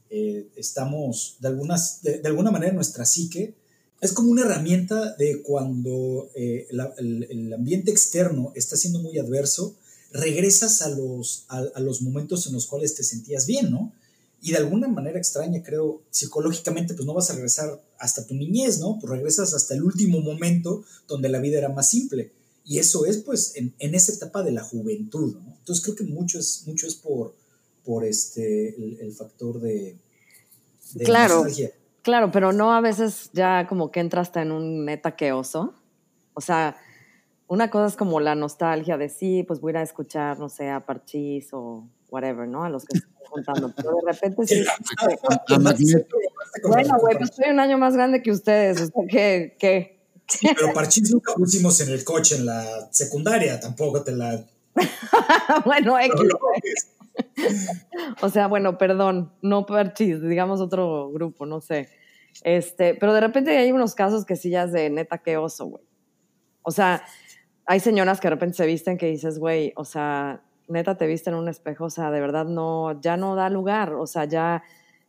eh, 0.09 0.47
estamos, 0.55 1.35
de, 1.41 1.49
algunas, 1.49 2.01
de, 2.01 2.21
alguna 2.23 2.49
manera, 2.49 2.71
nuestra 2.71 3.03
psique 3.05 3.55
es 3.99 4.13
como 4.13 4.31
una 4.31 4.43
herramienta 4.43 5.15
de 5.17 5.41
cuando 5.41 6.29
eh, 6.33 6.65
el, 6.69 7.53
ambiente 7.53 7.91
externo 7.91 8.53
está 8.55 8.77
siendo 8.77 8.99
muy 8.99 9.19
adverso, 9.19 9.75
regresas 10.13 10.81
a 10.81 10.87
los, 10.87 11.43
a, 11.49 11.81
los 11.81 12.01
momentos 12.01 12.47
en 12.47 12.53
los 12.53 12.67
cuales 12.67 12.95
te 12.95 13.03
sentías 13.03 13.47
bien, 13.47 13.69
¿no? 13.69 13.91
Y 14.41 14.51
de 14.51 14.59
alguna 14.59 14.87
manera 14.87 15.19
extraña, 15.19 15.61
creo, 15.61 16.03
psicológicamente, 16.09 16.93
pues 16.93 17.05
no 17.05 17.13
vas 17.13 17.31
a 17.31 17.33
regresar 17.33 17.83
hasta 17.97 18.25
tu 18.25 18.33
niñez, 18.33 18.79
¿no? 18.79 18.97
Pues 18.97 19.11
regresas 19.11 19.53
hasta 19.53 19.73
el 19.73 19.83
último 19.83 20.21
momento 20.21 20.85
donde 21.05 21.27
la 21.27 21.39
vida 21.39 21.57
era 21.57 21.67
más 21.67 21.89
simple. 21.89 22.31
Y 22.69 22.77
eso 22.77 23.07
es 23.07 23.17
pues 23.17 23.55
en, 23.55 23.73
esa 23.79 24.13
etapa 24.13 24.43
de 24.43 24.51
la 24.51 24.61
juventud, 24.61 25.37
¿no? 25.43 25.55
Entonces 25.57 25.83
creo 25.83 25.95
que 25.95 26.03
mucho 26.03 26.37
es, 26.37 26.67
mucho 26.67 26.85
es 26.85 26.93
por, 26.93 27.33
por 27.83 28.05
este, 28.05 28.75
el, 29.03 29.11
factor 29.11 29.59
de, 29.59 29.97
claro, 31.03 31.47
Claro, 32.03 32.29
pero 32.31 32.53
no 32.53 32.71
a 32.71 32.79
veces 32.79 33.31
ya 33.33 33.65
como 33.67 33.91
que 33.91 34.01
entras 34.01 34.29
en 34.35 34.51
un 34.51 34.85
neta 34.85 35.15
que 35.15 35.31
oso. 35.31 35.73
O 36.35 36.41
sea, 36.41 36.77
una 37.47 37.71
cosa 37.71 37.87
es 37.87 37.95
como 37.95 38.19
la 38.19 38.35
nostalgia 38.35 38.99
de 38.99 39.09
sí, 39.09 39.41
pues 39.41 39.61
voy 39.61 39.69
a 39.69 39.71
ir 39.71 39.77
a 39.77 39.81
escuchar, 39.81 40.37
no 40.37 40.47
sé, 40.47 40.69
a 40.69 40.85
Parchís 40.85 41.49
o 41.53 41.87
whatever, 42.11 42.47
¿no? 42.47 42.65
A 42.65 42.69
los 42.69 42.85
que 42.85 42.99
estoy 42.99 43.11
contando. 43.31 43.73
Pero 43.75 43.95
de 43.95 44.13
repente 44.13 44.45
sí. 44.45 44.63
bueno, 46.67 46.99
güey, 46.99 47.17
pues 47.17 47.31
soy 47.35 47.49
un 47.49 47.59
año 47.59 47.79
más 47.79 47.95
grande 47.95 48.21
que 48.21 48.29
ustedes. 48.29 48.79
O 48.79 48.85
sea, 48.85 49.03
que, 49.57 49.98
pero 50.41 50.71
parchís 50.73 51.11
nunca 51.11 51.33
pusimos 51.33 51.79
en 51.81 51.89
el 51.89 52.03
coche 52.03 52.35
en 52.35 52.45
la 52.45 52.89
secundaria, 52.91 53.59
tampoco 53.59 54.03
te 54.03 54.11
la. 54.11 54.45
bueno, 55.65 55.97
o 58.21 58.29
sea, 58.29 58.47
bueno, 58.47 58.77
perdón, 58.77 59.33
no 59.41 59.65
parchís, 59.65 60.21
digamos 60.21 60.61
otro 60.61 61.11
grupo, 61.11 61.45
no 61.45 61.61
sé. 61.61 61.89
Este, 62.43 62.95
pero 62.95 63.13
de 63.13 63.21
repente 63.21 63.57
hay 63.57 63.71
unos 63.71 63.95
casos 63.95 64.25
que 64.25 64.35
sí 64.35 64.49
ya 64.49 64.63
es 64.63 64.71
de 64.71 64.89
neta 64.89 65.17
que 65.17 65.37
oso, 65.37 65.65
güey. 65.65 65.83
O 66.61 66.71
sea, 66.71 67.03
hay 67.65 67.79
señoras 67.79 68.19
que 68.19 68.27
de 68.27 68.35
repente 68.35 68.57
se 68.57 68.65
visten 68.65 68.97
que 68.97 69.07
dices, 69.07 69.39
güey, 69.39 69.73
o 69.75 69.85
sea, 69.85 70.43
neta 70.67 70.97
te 70.97 71.07
viste 71.07 71.29
en 71.29 71.35
un 71.35 71.49
espejo, 71.49 71.85
o 71.85 71.89
sea, 71.89 72.11
de 72.11 72.21
verdad 72.21 72.45
no, 72.45 72.99
ya 73.01 73.17
no 73.17 73.35
da 73.35 73.49
lugar, 73.49 73.93
o 73.93 74.07
sea, 74.07 74.25
ya 74.25 74.63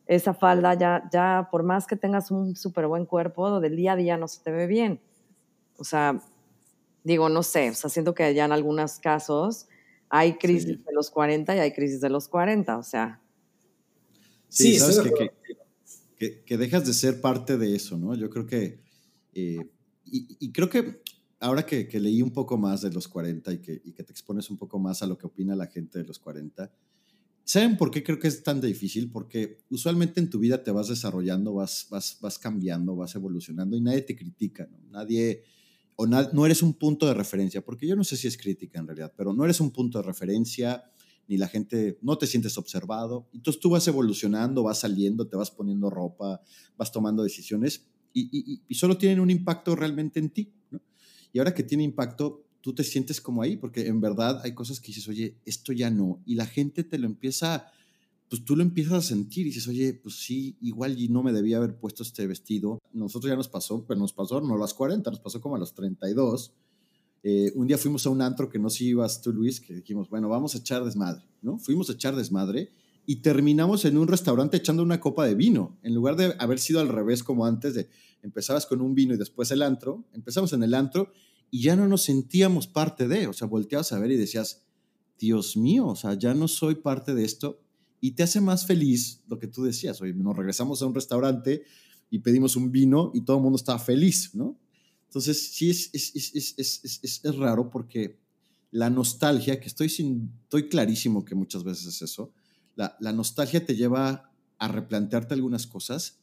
esa 0.06 0.34
falda, 0.34 0.74
ya, 0.74 1.08
ya 1.12 1.48
por 1.52 1.62
más 1.62 1.86
que 1.86 1.96
tengas 1.96 2.30
un 2.30 2.56
súper 2.56 2.88
buen 2.88 3.06
cuerpo, 3.06 3.60
del 3.60 3.76
día 3.76 3.92
a 3.92 3.96
día 3.96 4.16
no 4.16 4.26
se 4.26 4.42
te 4.42 4.50
ve 4.50 4.66
bien. 4.66 5.00
O 5.80 5.84
sea, 5.84 6.22
digo, 7.02 7.28
no 7.28 7.42
sé, 7.42 7.70
o 7.70 7.74
sea, 7.74 7.90
siento 7.90 8.14
que 8.14 8.32
ya 8.34 8.44
en 8.44 8.52
algunos 8.52 8.98
casos 8.98 9.66
hay 10.08 10.34
crisis 10.34 10.84
de 10.84 10.92
los 10.92 11.10
40 11.10 11.56
y 11.56 11.58
hay 11.58 11.72
crisis 11.72 12.00
de 12.00 12.10
los 12.10 12.28
40, 12.28 12.76
o 12.76 12.82
sea. 12.82 13.20
Sí, 14.48 14.78
sabes 14.78 15.00
que, 16.18 16.42
que, 16.44 16.58
dejas 16.58 16.84
de 16.84 16.92
ser 16.92 17.20
parte 17.20 17.56
de 17.56 17.74
eso, 17.74 17.96
¿no? 17.96 18.14
Yo 18.14 18.28
creo 18.28 18.46
que, 18.46 18.80
eh, 19.32 19.70
y, 20.04 20.52
creo 20.52 20.68
que 20.68 21.02
ahora 21.38 21.64
que, 21.64 21.88
leí 22.00 22.20
un 22.20 22.32
poco 22.32 22.58
más 22.58 22.82
de 22.82 22.90
los 22.90 23.08
40 23.08 23.52
y 23.52 23.58
que, 23.58 23.80
y 23.84 23.92
que 23.92 24.02
te 24.02 24.12
expones 24.12 24.50
un 24.50 24.58
poco 24.58 24.78
más 24.78 25.02
a 25.02 25.06
lo 25.06 25.16
que 25.16 25.26
opina 25.26 25.54
la 25.56 25.68
gente 25.68 25.98
de 25.98 26.04
los 26.04 26.18
40, 26.18 26.70
¿Saben 27.50 27.76
por 27.76 27.90
qué 27.90 28.04
creo 28.04 28.20
que 28.20 28.28
es 28.28 28.44
tan 28.44 28.60
difícil? 28.60 29.10
Porque 29.10 29.58
usualmente 29.70 30.20
en 30.20 30.30
tu 30.30 30.38
vida 30.38 30.62
te 30.62 30.70
vas 30.70 30.86
desarrollando, 30.86 31.54
vas, 31.54 31.88
vas, 31.90 32.16
vas 32.20 32.38
cambiando, 32.38 32.94
vas 32.94 33.16
evolucionando 33.16 33.76
y 33.76 33.80
nadie 33.80 34.02
te 34.02 34.14
critica, 34.14 34.68
¿no? 34.70 34.78
Nadie, 34.90 35.42
o 36.00 36.06
no 36.06 36.46
eres 36.46 36.62
un 36.62 36.72
punto 36.72 37.06
de 37.06 37.12
referencia, 37.12 37.62
porque 37.62 37.86
yo 37.86 37.94
no 37.94 38.04
sé 38.04 38.16
si 38.16 38.26
es 38.26 38.38
crítica 38.38 38.78
en 38.78 38.86
realidad, 38.86 39.12
pero 39.14 39.34
no 39.34 39.44
eres 39.44 39.60
un 39.60 39.70
punto 39.70 39.98
de 39.98 40.04
referencia, 40.04 40.82
ni 41.28 41.36
la 41.36 41.46
gente, 41.46 41.98
no 42.00 42.16
te 42.16 42.26
sientes 42.26 42.56
observado. 42.56 43.28
Entonces 43.34 43.60
tú 43.60 43.68
vas 43.68 43.86
evolucionando, 43.86 44.62
vas 44.62 44.78
saliendo, 44.78 45.28
te 45.28 45.36
vas 45.36 45.50
poniendo 45.50 45.90
ropa, 45.90 46.40
vas 46.78 46.90
tomando 46.90 47.22
decisiones 47.22 47.86
y, 48.14 48.62
solo 48.70 48.96
tienen 48.96 49.20
un 49.20 49.28
impacto 49.28 49.76
realmente 49.76 50.20
en 50.20 50.30
ti. 50.30 50.54
Y 51.34 51.38
ahora 51.38 51.52
que 51.52 51.64
tiene 51.64 51.84
impacto, 51.84 52.46
tú 52.62 52.74
te 52.74 52.82
sientes 52.82 53.20
como 53.20 53.42
ahí, 53.42 53.58
porque 53.58 53.86
en 53.86 54.00
verdad 54.00 54.40
hay 54.42 54.54
cosas 54.54 54.80
que 54.80 54.86
dices, 54.86 55.06
oye, 55.06 55.36
esto 55.44 55.74
ya 55.74 55.90
no, 55.90 56.22
y 56.24 56.34
la 56.34 56.46
gente 56.46 56.82
te 56.82 56.96
lo 56.96 57.08
empieza, 57.08 57.66
pues 58.30 58.44
tú 58.44 58.54
lo 58.54 58.62
empiezas 58.62 58.92
a 58.92 59.02
sentir 59.02 59.48
y 59.48 59.50
dices, 59.50 59.66
oye, 59.66 59.92
pues 59.92 60.14
sí, 60.14 60.56
igual 60.60 60.96
y 60.96 61.08
no 61.08 61.24
me 61.24 61.32
debía 61.32 61.56
haber 61.56 61.76
puesto 61.76 62.04
este 62.04 62.28
vestido. 62.28 62.78
Nosotros 62.92 63.28
ya 63.28 63.34
nos 63.34 63.48
pasó, 63.48 63.84
pero 63.88 63.98
nos 63.98 64.12
pasó 64.12 64.40
no 64.40 64.54
a 64.54 64.58
los 64.58 64.72
40, 64.72 65.10
nos 65.10 65.18
pasó 65.18 65.40
como 65.40 65.56
a 65.56 65.58
los 65.58 65.74
32. 65.74 66.52
Eh, 67.24 67.50
un 67.56 67.66
día 67.66 67.76
fuimos 67.76 68.06
a 68.06 68.10
un 68.10 68.22
antro 68.22 68.48
que 68.48 68.60
no 68.60 68.70
si 68.70 68.86
ibas 68.86 69.20
tú, 69.20 69.32
Luis, 69.32 69.60
que 69.60 69.74
dijimos, 69.74 70.08
bueno, 70.08 70.28
vamos 70.28 70.54
a 70.54 70.58
echar 70.58 70.84
desmadre, 70.84 71.24
¿no? 71.42 71.58
Fuimos 71.58 71.90
a 71.90 71.94
echar 71.94 72.14
desmadre 72.14 72.70
y 73.04 73.16
terminamos 73.16 73.84
en 73.84 73.98
un 73.98 74.06
restaurante 74.06 74.58
echando 74.58 74.84
una 74.84 75.00
copa 75.00 75.26
de 75.26 75.34
vino. 75.34 75.76
En 75.82 75.92
lugar 75.92 76.14
de 76.14 76.36
haber 76.38 76.60
sido 76.60 76.78
al 76.78 76.88
revés 76.88 77.24
como 77.24 77.46
antes, 77.46 77.74
de 77.74 77.88
empezabas 78.22 78.64
con 78.64 78.80
un 78.80 78.94
vino 78.94 79.12
y 79.12 79.16
después 79.16 79.50
el 79.50 79.60
antro, 79.60 80.04
empezamos 80.12 80.52
en 80.52 80.62
el 80.62 80.74
antro 80.74 81.10
y 81.50 81.62
ya 81.62 81.74
no 81.74 81.88
nos 81.88 82.02
sentíamos 82.02 82.68
parte 82.68 83.08
de, 83.08 83.26
o 83.26 83.32
sea, 83.32 83.48
volteabas 83.48 83.90
a 83.90 83.98
ver 83.98 84.12
y 84.12 84.16
decías, 84.16 84.62
Dios 85.18 85.56
mío, 85.56 85.88
o 85.88 85.96
sea, 85.96 86.14
ya 86.14 86.32
no 86.32 86.46
soy 86.46 86.76
parte 86.76 87.12
de 87.12 87.24
esto 87.24 87.58
y 88.00 88.12
te 88.12 88.22
hace 88.22 88.40
más 88.40 88.66
feliz 88.66 89.20
lo 89.28 89.38
que 89.38 89.46
tú 89.46 89.62
decías, 89.64 90.00
hoy 90.00 90.14
nos 90.14 90.36
regresamos 90.36 90.80
a 90.82 90.86
un 90.86 90.94
restaurante 90.94 91.64
y 92.10 92.20
pedimos 92.20 92.56
un 92.56 92.72
vino 92.72 93.10
y 93.14 93.22
todo 93.22 93.36
el 93.36 93.42
mundo 93.42 93.56
estaba 93.56 93.78
feliz, 93.78 94.34
¿no? 94.34 94.58
Entonces, 95.06 95.50
sí 95.52 95.70
es, 95.70 95.90
es, 95.92 96.56
es, 96.56 97.20
es, 97.24 97.36
raro 97.36 97.68
porque 97.68 98.16
la 98.70 98.90
nostalgia, 98.90 99.58
que 99.58 99.66
estoy, 99.66 99.88
sin, 99.88 100.32
estoy 100.44 100.68
clarísimo 100.68 101.24
que 101.24 101.34
muchas 101.34 101.64
veces 101.64 101.86
es 101.86 102.02
eso, 102.02 102.32
la, 102.76 102.96
la 103.00 103.12
nostalgia 103.12 103.66
te 103.66 103.74
lleva 103.74 104.30
a 104.58 104.68
replantearte 104.68 105.34
algunas 105.34 105.66
cosas 105.66 106.18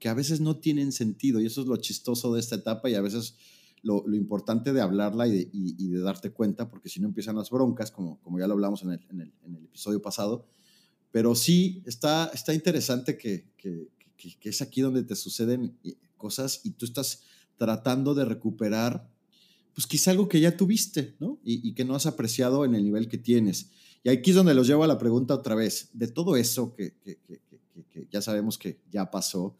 que 0.00 0.08
a 0.08 0.14
veces 0.14 0.40
no 0.40 0.56
tienen 0.56 0.90
sentido 0.90 1.40
y 1.40 1.46
eso 1.46 1.60
es 1.60 1.68
lo 1.68 1.76
chistoso 1.76 2.34
de 2.34 2.40
esta 2.40 2.56
etapa 2.56 2.90
y 2.90 2.96
a 2.96 3.00
veces 3.00 3.36
lo, 3.82 4.04
importante 4.14 4.72
de 4.72 4.80
hablarla 4.80 5.26
y 5.26 5.88
de, 5.88 6.00
darte 6.00 6.30
cuenta, 6.30 6.68
porque 6.68 6.88
si 6.88 7.00
no 7.00 7.08
empiezan 7.08 7.36
las 7.36 7.50
broncas, 7.50 7.90
como, 7.90 8.20
como 8.20 8.38
ya 8.38 8.46
lo 8.46 8.54
hablamos 8.54 8.82
en 8.82 8.92
el, 8.92 9.00
en 9.10 9.54
el 9.56 9.64
episodio 9.64 10.00
pasado. 10.00 10.46
Pero 11.12 11.34
sí, 11.34 11.82
está, 11.86 12.30
está 12.34 12.54
interesante 12.54 13.16
que, 13.18 13.52
que, 13.56 13.88
que, 14.16 14.48
es 14.48 14.62
aquí 14.62 14.80
donde 14.80 15.02
te 15.02 15.14
suceden 15.14 15.76
eh, 15.84 15.94
cosas 16.16 16.60
y 16.64 16.70
tú 16.70 16.86
estás 16.86 17.22
tratando 17.56 18.14
de 18.14 18.24
recuperar, 18.24 19.08
pues 19.74 19.86
quizá 19.86 20.10
algo 20.10 20.28
que 20.28 20.40
ya 20.40 20.56
tuviste, 20.56 21.14
¿no? 21.20 21.38
Y, 21.44 21.74
que 21.74 21.84
no 21.84 21.94
has 21.94 22.06
apreciado 22.06 22.64
en 22.64 22.74
el 22.74 22.84
nivel 22.84 23.08
que 23.08 23.18
tienes. 23.18 23.70
Y 24.02 24.08
aquí 24.08 24.30
es 24.30 24.36
donde 24.36 24.54
los 24.54 24.66
llevo 24.66 24.84
a 24.84 24.86
la 24.86 24.98
pregunta 24.98 25.34
otra 25.34 25.54
vez, 25.54 25.90
de 25.92 26.08
todo 26.08 26.36
eso 26.36 26.74
que, 26.74 26.94
ya 28.10 28.20
sabemos 28.20 28.58
que 28.58 28.80
ya 28.90 29.10
pasó, 29.10 29.54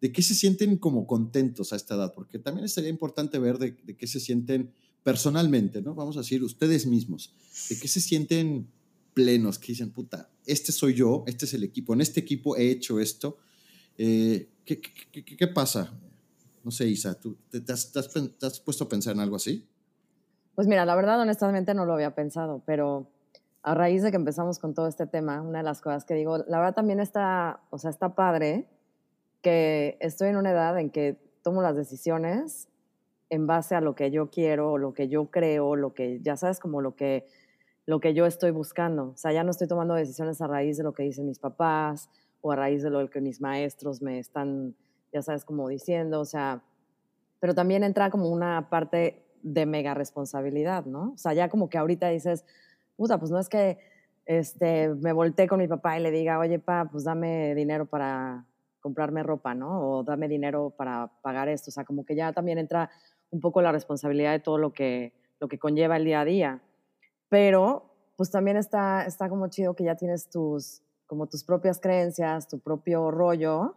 de 0.00 0.12
qué 0.12 0.22
se 0.22 0.34
sienten 0.34 0.76
como 0.76 1.06
contentos 1.06 1.72
a 1.72 1.76
esta 1.76 1.94
edad, 1.94 2.12
porque 2.14 2.38
también 2.38 2.68
sería 2.68 2.90
importante 2.90 3.38
ver 3.38 3.58
de, 3.58 3.76
qué 3.76 4.06
se 4.06 4.20
sienten 4.20 4.70
personalmente, 5.02 5.82
¿no? 5.82 5.94
Vamos 5.94 6.16
a 6.16 6.20
decir, 6.20 6.42
ustedes 6.42 6.86
mismos, 6.86 7.32
de 7.68 7.78
qué 7.78 7.88
se 7.88 8.00
sienten 8.00 8.68
plenos, 9.14 9.58
que 9.58 9.68
dicen, 9.68 9.90
puta, 9.90 10.30
este 10.46 10.72
soy 10.72 10.94
yo, 10.94 11.24
este 11.26 11.44
es 11.44 11.54
el 11.54 11.64
equipo, 11.64 11.94
en 11.94 12.00
este 12.00 12.20
equipo 12.20 12.56
he 12.56 12.70
hecho 12.70 13.00
esto. 13.00 13.38
Eh, 13.98 14.48
¿qué, 14.64 14.80
qué, 14.80 15.46
pasa? 15.48 15.92
No 16.64 16.70
sé, 16.70 16.88
Isa, 16.88 17.18
¿tú 17.18 17.36
te, 17.50 17.72
has, 17.72 17.92
te 17.92 18.46
has 18.46 18.60
puesto 18.60 18.84
a 18.84 18.88
pensar 18.88 19.14
en 19.14 19.20
algo 19.20 19.36
así? 19.36 19.66
Pues 20.54 20.68
mira, 20.68 20.84
la 20.84 20.94
verdad, 20.94 21.20
honestamente 21.20 21.74
no 21.74 21.84
lo 21.86 21.94
había 21.94 22.14
pensado, 22.14 22.62
pero 22.66 23.10
a 23.62 23.74
raíz 23.74 24.02
de 24.02 24.10
que 24.10 24.16
empezamos 24.16 24.58
con 24.58 24.74
todo 24.74 24.88
este 24.88 25.06
tema, 25.06 25.42
una 25.42 25.58
de 25.58 25.64
las 25.64 25.80
cosas 25.80 26.04
que 26.04 26.14
digo, 26.14 26.38
la 26.48 26.58
verdad 26.58 26.74
también 26.74 27.00
está, 27.00 27.60
o 27.70 27.78
sea, 27.78 27.90
está 27.90 28.14
padre 28.14 28.66
que 29.42 29.96
estoy 30.00 30.28
en 30.28 30.36
una 30.36 30.50
edad 30.50 30.78
en 30.78 30.90
que 30.90 31.18
tomo 31.42 31.62
las 31.62 31.76
decisiones 31.76 32.68
en 33.28 33.46
base 33.46 33.74
a 33.74 33.80
lo 33.80 33.94
que 33.94 34.10
yo 34.10 34.30
quiero, 34.30 34.76
lo 34.76 34.92
que 34.92 35.08
yo 35.08 35.30
creo, 35.30 35.76
lo 35.76 35.94
que, 35.94 36.20
ya 36.22 36.36
sabes, 36.36 36.58
como 36.58 36.80
lo 36.80 36.96
que, 36.96 37.26
lo 37.90 37.98
que 37.98 38.14
yo 38.14 38.24
estoy 38.24 38.52
buscando. 38.52 39.10
O 39.14 39.16
sea, 39.16 39.32
ya 39.32 39.42
no 39.42 39.50
estoy 39.50 39.66
tomando 39.66 39.94
decisiones 39.94 40.40
a 40.40 40.46
raíz 40.46 40.76
de 40.76 40.84
lo 40.84 40.92
que 40.92 41.02
dicen 41.02 41.26
mis 41.26 41.40
papás 41.40 42.08
o 42.40 42.52
a 42.52 42.56
raíz 42.56 42.84
de 42.84 42.90
lo 42.90 43.10
que 43.10 43.20
mis 43.20 43.40
maestros 43.40 44.00
me 44.00 44.20
están, 44.20 44.76
ya 45.12 45.22
sabes, 45.22 45.44
como 45.44 45.68
diciendo. 45.68 46.20
O 46.20 46.24
sea, 46.24 46.62
pero 47.40 47.52
también 47.52 47.82
entra 47.82 48.08
como 48.08 48.28
una 48.28 48.70
parte 48.70 49.24
de 49.42 49.66
mega 49.66 49.92
responsabilidad, 49.94 50.84
¿no? 50.84 51.14
O 51.14 51.18
sea, 51.18 51.32
ya 51.32 51.48
como 51.48 51.68
que 51.68 51.78
ahorita 51.78 52.10
dices, 52.10 52.44
puta, 52.96 53.18
pues 53.18 53.32
no 53.32 53.40
es 53.40 53.48
que 53.48 53.80
este, 54.24 54.90
me 54.90 55.12
volteé 55.12 55.48
con 55.48 55.58
mi 55.58 55.66
papá 55.66 55.98
y 55.98 56.02
le 56.04 56.12
diga, 56.12 56.38
oye, 56.38 56.60
pa, 56.60 56.88
pues 56.92 57.02
dame 57.02 57.56
dinero 57.56 57.86
para 57.86 58.46
comprarme 58.78 59.24
ropa, 59.24 59.56
¿no? 59.56 59.80
O 59.80 60.04
dame 60.04 60.28
dinero 60.28 60.72
para 60.76 61.10
pagar 61.22 61.48
esto. 61.48 61.70
O 61.70 61.72
sea, 61.72 61.84
como 61.84 62.04
que 62.04 62.14
ya 62.14 62.32
también 62.32 62.58
entra 62.58 62.88
un 63.30 63.40
poco 63.40 63.60
la 63.62 63.72
responsabilidad 63.72 64.30
de 64.30 64.38
todo 64.38 64.58
lo 64.58 64.72
que, 64.72 65.12
lo 65.40 65.48
que 65.48 65.58
conlleva 65.58 65.96
el 65.96 66.04
día 66.04 66.20
a 66.20 66.24
día. 66.24 66.62
Pero, 67.30 67.94
pues 68.16 68.30
también 68.30 68.58
está, 68.58 69.06
está 69.06 69.30
como 69.30 69.48
chido 69.48 69.74
que 69.74 69.84
ya 69.84 69.94
tienes 69.94 70.28
tus, 70.28 70.82
como 71.06 71.26
tus 71.26 71.44
propias 71.44 71.80
creencias, 71.80 72.48
tu 72.48 72.58
propio 72.58 73.10
rollo, 73.10 73.76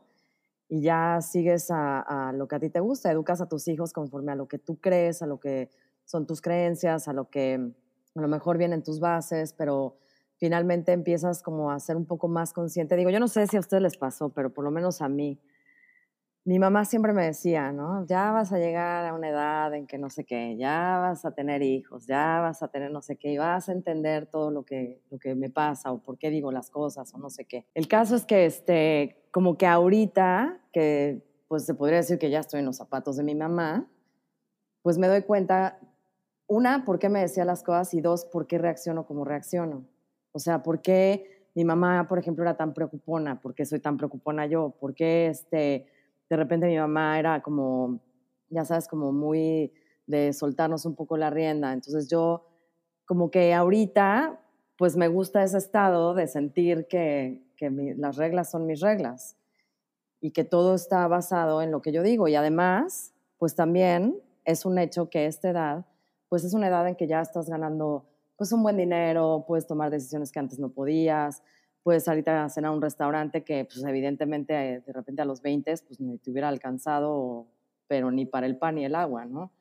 y 0.67 0.81
ya 0.81 1.19
sigues 1.21 1.67
a, 1.69 2.33
lo 2.33 2.47
que 2.47 2.55
a 2.55 2.59
ti 2.59 2.69
te 2.69 2.79
gusta, 2.79 3.11
educas 3.11 3.41
a 3.41 3.47
tus 3.47 3.67
hijos 3.67 3.93
conforme 3.93 4.31
a 4.31 4.35
lo 4.35 4.47
que 4.47 4.57
tú 4.57 4.79
crees, 4.81 5.21
a 5.21 5.27
lo 5.27 5.39
que 5.39 5.69
son 6.03 6.25
tus 6.25 6.41
creencias, 6.41 7.07
a 7.07 7.13
lo 7.13 7.29
que 7.29 7.71
a 8.15 8.21
lo 8.21 8.27
mejor 8.27 8.57
vienen 8.57 8.81
tus 8.81 8.99
bases, 8.99 9.53
pero 9.53 9.97
finalmente 10.37 10.91
empiezas 10.91 11.43
como 11.43 11.69
a 11.69 11.79
ser 11.79 11.95
un 11.95 12.05
poco 12.05 12.27
más 12.27 12.53
consciente. 12.53 12.95
Digo, 12.95 13.11
yo 13.11 13.19
no 13.19 13.27
sé 13.27 13.45
si 13.45 13.57
a 13.57 13.59
ustedes 13.59 13.83
les 13.83 13.97
pasó, 13.97 14.29
pero 14.29 14.51
por 14.51 14.63
lo 14.63 14.71
menos 14.71 15.01
a 15.01 15.09
mí. 15.09 15.39
Mi 16.45 16.60
mamá 16.60 16.84
siempre 16.84 17.13
me 17.13 17.25
decía, 17.25 17.71
¿no? 17.71 18.06
Ya 18.06 18.32
vas 18.32 18.51
a 18.51 18.58
llegar 18.58 19.06
a 19.06 19.13
una 19.13 19.29
edad 19.29 19.73
en 19.73 19.88
que 19.88 19.97
no 19.97 20.10
sé 20.10 20.25
qué, 20.25 20.58
ya 20.58 20.97
vas 20.99 21.23
a 21.23 21.32
tener 21.32 21.62
hijos, 21.62 22.06
ya 22.06 22.41
vas 22.41 22.62
a 22.62 22.67
tener 22.67 22.91
no 22.91 23.01
sé 23.01 23.15
qué, 23.15 23.32
y 23.32 23.38
vas 23.38 23.69
a 23.69 23.71
entender 23.71 24.25
todo 24.25 24.51
lo 24.51 24.65
que, 24.65 25.01
lo 25.10 25.19
que 25.19 25.36
me 25.36 25.49
pasa 25.49 25.93
o 25.93 26.03
por 26.03 26.17
qué 26.17 26.29
digo 26.29 26.51
las 26.51 26.69
cosas 26.69 27.13
o 27.13 27.17
no 27.17 27.29
sé 27.29 27.45
qué. 27.45 27.65
El 27.73 27.88
caso 27.88 28.17
es 28.17 28.25
que, 28.25 28.45
este, 28.45 29.23
como 29.32 29.58
que 29.58 29.67
ahorita, 29.67 30.60
que 30.73 31.23
pues 31.47 31.65
se 31.65 31.75
podría 31.75 31.97
decir 31.97 32.19
que 32.19 32.29
ya 32.29 32.39
estoy 32.39 32.60
en 32.60 32.65
los 32.65 32.75
zapatos 32.75 33.15
de 33.15 33.23
mi 33.23 33.36
mamá, 33.36 33.89
pues 34.82 34.97
me 34.97 35.08
doy 35.08 35.21
cuenta, 35.21 35.79
una, 36.47 36.84
por 36.84 36.99
qué 36.99 37.08
me 37.08 37.21
decía 37.21 37.45
las 37.45 37.63
cosas 37.63 37.93
y 37.93 38.01
dos, 38.01 38.25
por 38.25 38.47
qué 38.47 38.58
reacciono 38.58 39.06
como 39.06 39.23
reacciono. 39.23 39.88
O 40.34 40.39
sea, 40.39 40.62
¿por 40.62 40.82
qué 40.82 41.47
mi 41.56 41.63
mamá, 41.63 42.06
por 42.10 42.19
ejemplo, 42.19 42.43
era 42.43 42.58
tan 42.58 42.73
preocupona? 42.73 43.39
¿Por 43.39 43.56
qué 43.56 43.65
soy 43.65 43.79
tan 43.79 43.95
preocupona 43.95 44.45
yo? 44.45 44.71
¿Por 44.71 44.93
qué 44.93 45.27
este, 45.27 45.88
de 46.29 46.36
repente 46.36 46.67
mi 46.67 46.77
mamá 46.77 47.19
era 47.19 47.41
como, 47.41 47.99
ya 48.49 48.65
sabes, 48.65 48.88
como 48.88 49.12
muy 49.12 49.73
de 50.07 50.33
soltarnos 50.33 50.86
un 50.86 50.95
poco 50.95 51.17
la 51.17 51.29
rienda? 51.29 51.73
Entonces 51.73 52.09
yo 52.09 52.47
como 53.05 53.31
que 53.31 53.53
ahorita, 53.53 54.39
pues 54.77 54.95
me 54.95 55.07
gusta 55.07 55.43
ese 55.43 55.57
estado 55.57 56.13
de 56.13 56.27
sentir 56.27 56.88
que, 56.88 57.43
que 57.57 57.69
las 57.97 58.17
reglas 58.17 58.49
son 58.49 58.65
mis 58.65 58.81
reglas 58.81 59.38
y 60.19 60.31
que 60.31 60.43
todo 60.43 60.75
está 60.75 61.07
basado 61.07 61.62
en 61.62 61.71
lo 61.71 61.81
que 61.81 61.91
yo 61.91 62.01
digo. 62.01 62.27
Y 62.27 62.36
además, 62.36 63.13
pues 63.38 63.55
también 63.55 64.21
es 64.45 64.65
un 64.65 64.77
hecho 64.77 65.09
que 65.09 65.25
esta 65.25 65.49
edad, 65.49 65.86
pues 66.29 66.43
es 66.43 66.53
una 66.53 66.67
edad 66.67 66.88
en 66.88 66.95
que 66.95 67.07
ya 67.07 67.21
estás 67.21 67.49
ganando 67.49 68.05
pues 68.38 68.51
un 68.51 68.63
buen 68.63 68.77
dinero, 68.77 69.43
puedes 69.47 69.67
tomar 69.67 69.91
decisiones 69.91 70.31
que 70.31 70.39
antes 70.39 70.59
no 70.59 70.69
podías, 70.69 71.43
puedes 71.84 72.08
ahorita 72.08 72.46
a 72.46 72.50
cenar 72.50 72.72
a 72.72 72.76
un 72.76 72.82
restaurante 72.82 73.43
que 73.43 73.65
pues 73.65 73.84
evidentemente 73.84 74.54
eh, 74.54 74.84
de 74.86 74.93
repente 74.93 75.22
a 75.22 75.26
los 75.26 75.41
20 75.41 75.74
pues 75.86 76.00
ni 76.00 76.17
te 76.17 76.32
hubiera 76.32 76.48
alcanzado, 76.48 77.48
pero 77.88 78.10
ni 78.10 78.26
para 78.26 78.48
el 78.48 78.58
pan 78.58 78.76
ni 78.76 78.86
el 78.86 78.96
agua, 78.96 79.26
¿no? 79.26 79.52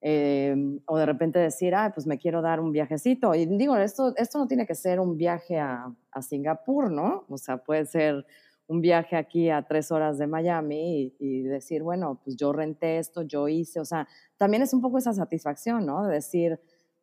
Em, 0.00 0.80
o 0.86 0.98
de 0.98 1.06
repente 1.06 1.38
decir, 1.38 1.74
ah, 1.74 1.90
pues 1.94 2.06
me 2.06 2.18
quiero 2.18 2.42
dar 2.42 2.60
un 2.60 2.70
viajecito. 2.70 3.34
Y 3.34 3.46
digo, 3.46 3.76
esto, 3.76 4.14
esto 4.16 4.38
no 4.38 4.46
tiene 4.46 4.66
que 4.66 4.74
ser 4.74 5.00
un 5.00 5.16
viaje 5.16 5.58
a, 5.58 5.92
a 6.10 6.22
Singapur, 6.22 6.90
¿no? 6.90 7.24
O 7.28 7.38
sea, 7.38 7.56
puede 7.58 7.86
ser 7.86 8.26
un 8.68 8.80
viaje 8.80 9.16
aquí 9.16 9.48
a 9.48 9.62
tres 9.62 9.90
horas 9.92 10.18
de 10.18 10.26
Miami 10.26 11.00
y, 11.02 11.16
y, 11.18 11.42
decir, 11.42 11.82
bueno, 11.82 12.20
pues 12.22 12.36
yo 12.36 12.52
renté 12.52 12.98
esto, 12.98 13.22
yo 13.22 13.48
hice, 13.48 13.80
o 13.80 13.84
sea, 13.84 14.08
también 14.36 14.62
es 14.62 14.74
un 14.74 14.80
poco 14.80 14.98
esa 14.98 15.12
satisfacción, 15.12 15.86
¿no? 15.86 16.04
De 16.04 16.14
decir, 16.14 16.60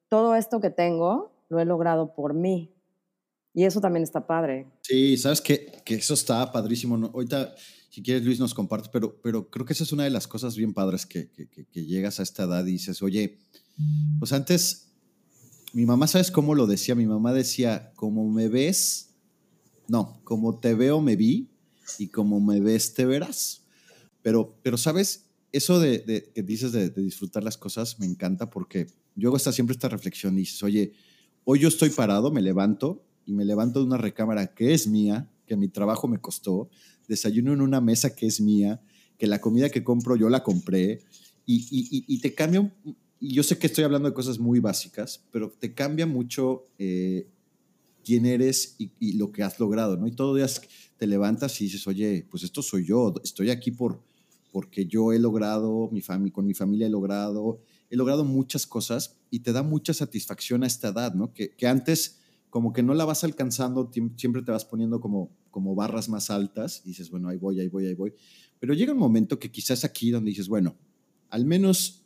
todo 0.10 0.36
esto 0.36 0.60
que 0.60 0.70
tengo 0.70 1.32
lo 1.50 1.60
he 1.60 1.66
logrado 1.66 2.14
por 2.14 2.34
mí. 2.34 2.73
Y 3.54 3.64
eso 3.66 3.80
también 3.80 4.04
está 4.04 4.26
padre. 4.26 4.68
Sí, 4.82 5.16
sabes 5.18 5.40
que, 5.40 5.72
que 5.86 5.96
eso 5.96 6.14
está 6.14 6.52
padrísimo. 6.52 6.96
Ahorita 7.14 7.54
si 7.94 8.02
quieres, 8.02 8.26
Luis, 8.26 8.40
nos 8.40 8.56
comparte, 8.56 8.90
pero, 8.92 9.22
pero 9.22 9.52
creo 9.52 9.68
que 9.68 9.74
esa 9.74 9.84
es 9.84 9.92
una 9.92 10.04
de 10.04 10.10
las 10.10 10.28
cosas 10.28 10.56
bien 10.56 10.74
padres 10.74 11.06
que, 11.06 11.30
que, 11.30 11.86
llegas 11.86 12.20
a 12.20 12.24
esta 12.24 12.46
edad 12.46 12.66
y 12.66 12.72
dices, 12.72 13.04
oye, 13.04 13.38
pues 14.18 14.34
antes, 14.34 14.96
mi 15.74 15.86
mamá, 15.86 16.08
¿sabes 16.08 16.32
cómo 16.32 16.56
lo 16.56 16.66
decía? 16.66 16.96
Mi 16.96 17.06
mamá 17.06 17.34
decía, 17.34 17.92
como 17.96 18.28
me 18.28 18.48
ves, 18.48 19.12
no, 19.88 20.20
como 20.24 20.60
te 20.60 20.74
veo, 20.74 21.02
me 21.02 21.16
vi, 21.16 21.52
y 22.00 22.08
como 22.08 22.40
me 22.40 22.62
ves, 22.62 22.96
te 22.96 23.06
verás. 23.06 23.64
Pero, 24.24 24.58
pero 24.64 24.76
¿sabes? 24.76 25.30
Eso 25.52 25.80
de, 25.80 26.32
que 26.34 26.42
dices 26.42 26.72
de, 26.72 26.90
disfrutar 26.90 27.44
las 27.44 27.58
cosas 27.58 28.00
me 28.00 28.08
encanta 28.08 28.50
porque 28.50 28.88
yo 29.16 29.30
hago 29.30 29.38
siempre 29.38 29.74
esta 29.76 29.90
reflexión 29.90 30.34
y 30.34 30.40
dices, 30.40 30.64
oye, 30.64 30.94
hoy 31.44 31.60
yo 31.60 31.68
estoy 31.68 31.92
parado, 31.92 32.32
me 32.32 32.42
levanto 32.42 33.06
y 33.26 33.34
me 33.34 33.46
levanto 33.46 33.80
de 33.80 33.86
una 33.86 33.98
recámara 33.98 34.54
que 34.54 34.74
es 34.74 34.88
mía, 34.88 35.30
que 35.46 35.56
mi 35.56 35.68
trabajo 35.68 36.08
me 36.08 36.20
costó, 36.20 36.70
desayuno 37.08 37.54
en 37.54 37.62
una 37.62 37.82
mesa 37.82 38.16
que 38.16 38.26
es 38.26 38.42
mía, 38.42 38.82
que 39.18 39.28
la 39.28 39.40
comida 39.40 39.70
que 39.70 39.84
compro 39.84 40.16
yo 40.16 40.30
la 40.30 40.44
compré 40.44 41.02
y, 41.46 42.06
y, 42.08 42.20
te 42.20 42.34
cambia, 42.34 42.74
y 43.20 43.34
yo 43.34 43.44
sé 43.44 43.58
que 43.58 43.68
estoy 43.68 43.84
hablando 43.84 44.10
de 44.10 44.16
cosas 44.16 44.40
muy 44.40 44.60
básicas, 44.60 45.22
pero 45.32 45.50
te 45.50 45.74
cambia 45.74 46.06
mucho 46.06 46.64
eh, 46.78 47.28
quién 48.04 48.26
eres 48.26 48.76
y, 48.78 49.14
lo 49.14 49.32
que 49.32 49.44
has 49.44 49.60
logrado, 49.60 49.98
¿no? 49.98 50.08
Y 50.08 50.12
todos 50.12 50.32
los 50.32 50.38
días 50.38 50.70
te 50.98 51.08
levantas 51.08 51.60
y 51.60 51.66
dices, 51.66 51.86
oye, 51.88 52.26
pues 52.30 52.44
esto 52.44 52.62
soy 52.62 52.86
yo, 52.86 53.14
estoy 53.24 53.50
aquí 53.50 53.72
por, 53.72 54.02
porque 54.52 54.86
yo 54.86 55.12
he 55.12 55.20
logrado, 55.20 55.90
mi 55.92 56.02
con 56.32 56.46
mi 56.46 56.54
familia 56.54 56.88
he 56.88 56.90
logrado, 56.90 57.60
he 57.90 57.98
logrado 57.98 58.24
muchas 58.24 58.66
cosas 58.66 59.18
y 59.30 59.40
te 59.40 59.52
da 59.52 59.64
mucha 59.64 59.94
satisfacción 59.94 60.64
a 60.64 60.68
esta 60.68 60.90
edad, 60.90 61.14
¿no? 61.14 61.34
Que 61.34 61.68
antes 61.68 62.23
como 62.54 62.72
que 62.72 62.84
no 62.84 62.94
la 62.94 63.04
vas 63.04 63.24
alcanzando, 63.24 63.90
siempre 64.16 64.44
te 64.44 64.52
vas 64.52 64.64
poniendo 64.64 65.02
como, 65.02 65.32
como 65.50 65.74
barras 65.74 66.08
más 66.08 66.30
altas 66.30 66.84
y 66.86 66.90
dices, 66.90 67.10
bueno, 67.10 67.28
ahí 67.30 67.38
voy, 67.38 67.60
ahí 67.60 67.68
voy, 67.68 67.88
ahí 67.88 67.96
voy. 67.96 68.14
Pero 68.60 68.76
llega 68.76 68.94
un 68.94 69.00
momento 69.00 69.40
que 69.40 69.50
quizás 69.50 69.84
aquí 69.84 70.12
donde 70.12 70.30
dices, 70.30 70.48
bueno, 70.48 70.76
al 71.32 71.48
menos 71.48 72.04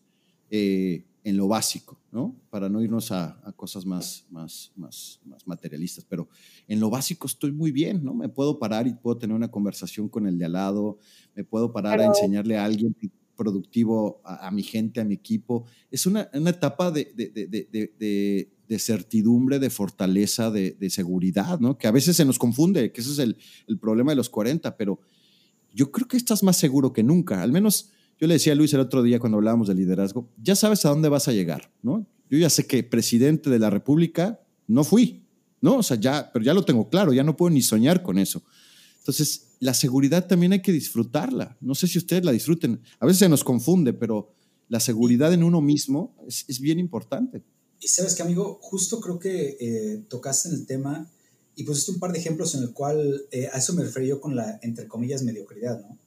eh, 0.49 1.03
en 1.25 1.35
lo 1.35 1.49
básico, 1.49 1.99
¿no? 2.13 2.33
Para 2.49 2.69
no 2.69 2.81
irnos 2.81 3.11
a, 3.11 3.43
cosas 3.57 3.85
más, 3.85 4.25
más, 4.29 4.71
más, 4.77 5.19
más, 5.25 5.45
materialistas, 5.45 6.05
pero 6.07 6.29
en 6.69 6.79
lo 6.79 6.89
básico 6.89 7.27
estoy 7.27 7.51
muy 7.51 7.73
bien, 7.73 8.05
¿no? 8.05 8.13
Me 8.13 8.29
puedo 8.29 8.57
parar 8.57 8.87
y 8.87 8.93
puedo 8.93 9.17
tener 9.17 9.35
una 9.35 9.51
conversación 9.51 10.07
con 10.07 10.27
el 10.27 10.37
de 10.37 10.45
al 10.45 10.53
lado, 10.53 10.97
me 11.35 11.43
puedo 11.43 11.73
parar 11.73 11.99
a 11.99 12.05
enseñarle 12.05 12.57
a 12.57 12.63
alguien 12.63 12.95
productivo, 13.35 14.21
a, 14.23 14.49
mi 14.51 14.63
gente, 14.63 15.01
a 15.01 15.05
mi 15.05 15.15
equipo. 15.15 15.65
Es 15.91 16.05
una, 16.05 16.29
una 16.33 16.51
etapa 16.51 16.89
de, 16.89 17.11
de, 17.13 17.29
de, 17.99 18.56
de, 18.67 18.79
certidumbre, 18.79 19.59
de 19.59 19.69
fortaleza, 19.69 20.51
de, 20.51 20.89
seguridad, 20.89 21.59
¿no? 21.59 21.77
Que 21.77 21.87
a 21.87 21.91
veces 21.91 22.15
se 22.15 22.25
nos 22.25 22.39
confunde, 22.39 22.91
que 22.91 23.01
ese 23.01 23.11
es 23.11 23.19
el, 23.19 23.79
problema 23.79 24.11
de 24.11 24.15
los 24.15 24.29
40, 24.29 24.77
pero 24.77 24.99
yo 25.73 25.91
creo 25.91 26.07
que 26.07 26.17
estás 26.17 26.43
más 26.43 26.57
seguro 26.57 26.93
que 26.93 27.03
nunca, 27.03 27.41
al 27.41 27.51
menos 27.51 27.91
yo 28.19 28.27
le 28.27 28.35
decía 28.35 28.53
a 28.53 28.55
Luis 28.55 28.73
el 28.73 28.79
otro 28.79 29.03
día 29.03 29.19
cuando 29.19 29.37
hablábamos 29.37 29.67
de 29.67 29.75
liderazgo, 29.75 30.29
ya 30.41 30.55
sabes 30.55 30.85
a 30.85 30.89
dónde 30.89 31.09
vas 31.09 31.27
a 31.27 31.33
llegar, 31.33 31.71
¿no? 31.81 32.07
Yo 32.29 32.37
ya 32.37 32.49
sé 32.49 32.65
que 32.65 32.83
presidente 32.83 33.49
de 33.49 33.59
la 33.59 33.69
República 33.69 34.39
no 34.67 34.83
fui, 34.83 35.23
¿no? 35.61 35.77
O 35.77 35.83
sea, 35.83 35.97
ya, 35.97 36.29
pero 36.33 36.43
ya 36.43 36.53
lo 36.53 36.65
tengo 36.65 36.89
claro, 36.89 37.13
ya 37.13 37.23
no 37.23 37.37
puedo 37.37 37.49
ni 37.51 37.61
soñar 37.61 38.03
con 38.03 38.17
eso. 38.17 38.43
Entonces, 38.99 39.55
la 39.59 39.73
seguridad 39.73 40.27
también 40.27 40.51
hay 40.51 40.61
que 40.61 40.71
disfrutarla. 40.71 41.57
No 41.61 41.75
sé 41.75 41.87
si 41.87 41.97
ustedes 41.97 42.25
la 42.25 42.31
disfruten. 42.31 42.81
A 42.99 43.05
veces 43.05 43.19
se 43.19 43.29
nos 43.29 43.43
confunde, 43.43 43.93
pero 43.93 44.33
la 44.67 44.79
seguridad 44.79 45.33
en 45.33 45.43
uno 45.43 45.61
mismo 45.61 46.15
es, 46.27 46.59
bien 46.59 46.79
importante. 46.79 47.43
Y 47.79 47.87
sabes 47.87 48.15
que, 48.15 48.23
amigo, 48.23 48.59
justo 48.61 48.99
creo 48.99 49.19
que 49.19 49.57
eh, 49.59 50.03
tocaste 50.09 50.49
en 50.49 50.55
el 50.55 50.65
tema 50.65 51.09
y 51.55 51.63
pusiste 51.63 51.91
un 51.91 51.99
par 51.99 52.11
de 52.11 52.19
ejemplos 52.19 52.55
en 52.55 52.63
el 52.63 52.73
cual 52.73 53.25
eh, 53.31 53.49
a 53.51 53.57
eso 53.57 53.73
me 53.73 53.83
referí 53.83 54.07
yo 54.07 54.21
con 54.21 54.35
la, 54.35 54.59
entre 54.61 54.87
comillas, 54.87 55.23
mediocridad, 55.23 55.79
¿no? 55.81 55.97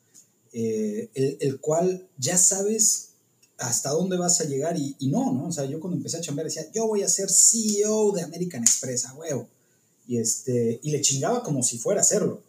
Eh, 0.52 1.10
el, 1.14 1.60
cual 1.60 2.08
ya 2.18 2.36
sabes 2.36 3.10
hasta 3.56 3.90
dónde 3.90 4.16
vas 4.16 4.40
a 4.40 4.44
llegar 4.44 4.76
y, 4.76 4.96
no, 5.02 5.32
¿no? 5.32 5.46
O 5.46 5.52
sea, 5.52 5.64
yo 5.64 5.78
cuando 5.78 5.96
empecé 5.96 6.16
a 6.16 6.20
chambear 6.20 6.46
decía, 6.46 6.66
yo 6.72 6.86
voy 6.88 7.02
a 7.02 7.08
ser 7.08 7.30
CEO 7.30 8.12
de 8.12 8.22
American 8.22 8.62
Express, 8.62 9.04
a 9.06 9.14
huevo. 9.14 9.48
Y, 10.08 10.18
este, 10.18 10.80
y 10.82 10.90
le 10.90 11.00
chingaba 11.02 11.44
como 11.44 11.62
si 11.62 11.78
fuera 11.78 12.00
a 12.00 12.02
hacerlo. 12.02 12.42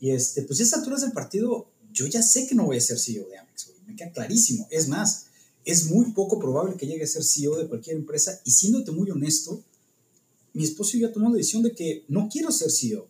Y 0.00 0.10
este, 0.10 0.42
pues 0.42 0.60
a 0.60 0.62
estas 0.62 0.80
alturas 0.80 1.00
del 1.00 1.12
partido, 1.12 1.66
yo 1.92 2.06
ya 2.06 2.22
sé 2.22 2.46
que 2.46 2.54
no 2.54 2.66
voy 2.66 2.76
a 2.76 2.80
ser 2.80 2.98
CEO 2.98 3.26
de 3.28 3.38
Amex, 3.38 3.70
me 3.86 3.96
queda 3.96 4.12
clarísimo. 4.12 4.66
Es 4.70 4.88
más, 4.88 5.26
es 5.64 5.90
muy 5.90 6.12
poco 6.12 6.38
probable 6.38 6.76
que 6.76 6.86
llegue 6.86 7.04
a 7.04 7.06
ser 7.06 7.22
CEO 7.22 7.56
de 7.56 7.68
cualquier 7.68 7.96
empresa 7.96 8.40
y 8.44 8.50
siéndote 8.50 8.92
muy 8.92 9.10
honesto, 9.10 9.62
mi 10.52 10.64
esposo 10.64 10.96
y 10.96 11.00
yo 11.00 11.12
tomamos 11.12 11.34
la 11.34 11.38
decisión 11.38 11.62
de 11.62 11.72
que 11.72 12.04
no 12.08 12.28
quiero 12.30 12.50
ser 12.50 12.70
CEO 12.70 13.08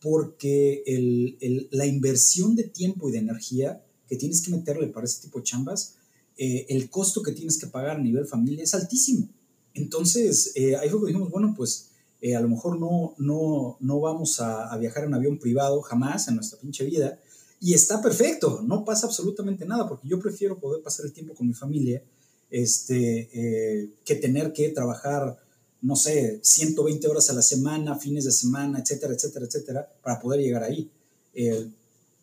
porque 0.00 0.84
el, 0.86 1.68
la 1.70 1.86
inversión 1.86 2.54
de 2.54 2.64
tiempo 2.64 3.08
y 3.08 3.12
de 3.12 3.18
energía 3.18 3.84
que 4.08 4.16
tienes 4.16 4.40
que 4.40 4.50
meterle 4.50 4.86
para 4.88 5.06
ese 5.06 5.22
tipo 5.22 5.38
de 5.38 5.44
chambas, 5.44 5.96
eh, 6.36 6.66
el 6.68 6.90
costo 6.90 7.22
que 7.22 7.32
tienes 7.32 7.58
que 7.58 7.66
pagar 7.66 7.96
a 7.96 8.02
nivel 8.02 8.26
familia 8.26 8.62
es 8.62 8.74
altísimo. 8.74 9.28
Entonces, 9.74 10.52
eh, 10.54 10.76
ahí 10.76 10.88
fue 10.88 11.00
que 11.00 11.06
dijimos, 11.08 11.30
bueno, 11.30 11.54
pues 11.56 11.90
eh, 12.20 12.36
a 12.36 12.40
lo 12.40 12.48
mejor 12.48 12.78
no, 12.78 13.14
no, 13.18 13.76
no 13.80 14.00
vamos 14.00 14.40
a, 14.40 14.76
viajar 14.78 15.04
en 15.04 15.14
avión 15.14 15.38
privado 15.38 15.80
jamás 15.82 16.28
en 16.28 16.36
nuestra 16.36 16.58
pinche 16.58 16.84
vida. 16.84 17.18
Y 17.60 17.74
está 17.74 18.02
perfecto, 18.02 18.62
no 18.62 18.84
pasa 18.84 19.06
absolutamente 19.06 19.64
nada, 19.64 19.88
porque 19.88 20.08
yo 20.08 20.20
prefiero 20.20 20.58
poder 20.58 20.82
pasar 20.82 21.06
el 21.06 21.12
tiempo 21.12 21.34
con 21.34 21.46
mi 21.46 21.54
familia 21.54 22.02
este, 22.50 23.90
que 24.04 24.14
tener 24.16 24.52
que 24.52 24.68
trabajar 24.68 25.38
no 25.82 25.94
sé, 25.94 26.40
120 26.42 27.06
horas 27.06 27.30
a 27.30 27.34
la 27.34 27.42
semana, 27.42 27.96
fines 27.96 28.24
de 28.24 28.32
semana, 28.32 28.80
etcétera, 28.80 29.14
etcétera, 29.14 29.46
etcétera, 29.46 29.92
para 30.02 30.18
poder 30.18 30.40
llegar 30.40 30.62
ahí. 30.64 30.90
Eh, 31.34 31.70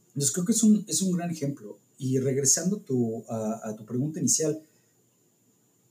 entonces 0.07 0.31
creo 0.31 0.45
que 0.45 0.51
es 0.51 0.63
un, 0.63 0.83
es 0.87 1.01
un 1.01 1.15
gran 1.15 1.31
ejemplo. 1.31 1.77
Y 1.97 2.19
regresando 2.19 2.77
tu, 2.77 3.23
a, 3.29 3.73
tu 3.77 3.85
pregunta 3.85 4.19
inicial, 4.19 4.61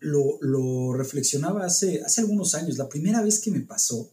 lo, 0.01 0.39
lo, 0.41 0.93
reflexionaba 0.93 1.65
hace, 1.65 2.03
hace 2.03 2.21
algunos 2.21 2.55
años. 2.55 2.77
La 2.77 2.89
primera 2.89 3.23
vez 3.23 3.41
que 3.41 3.51
me 3.51 3.61
pasó, 3.61 4.11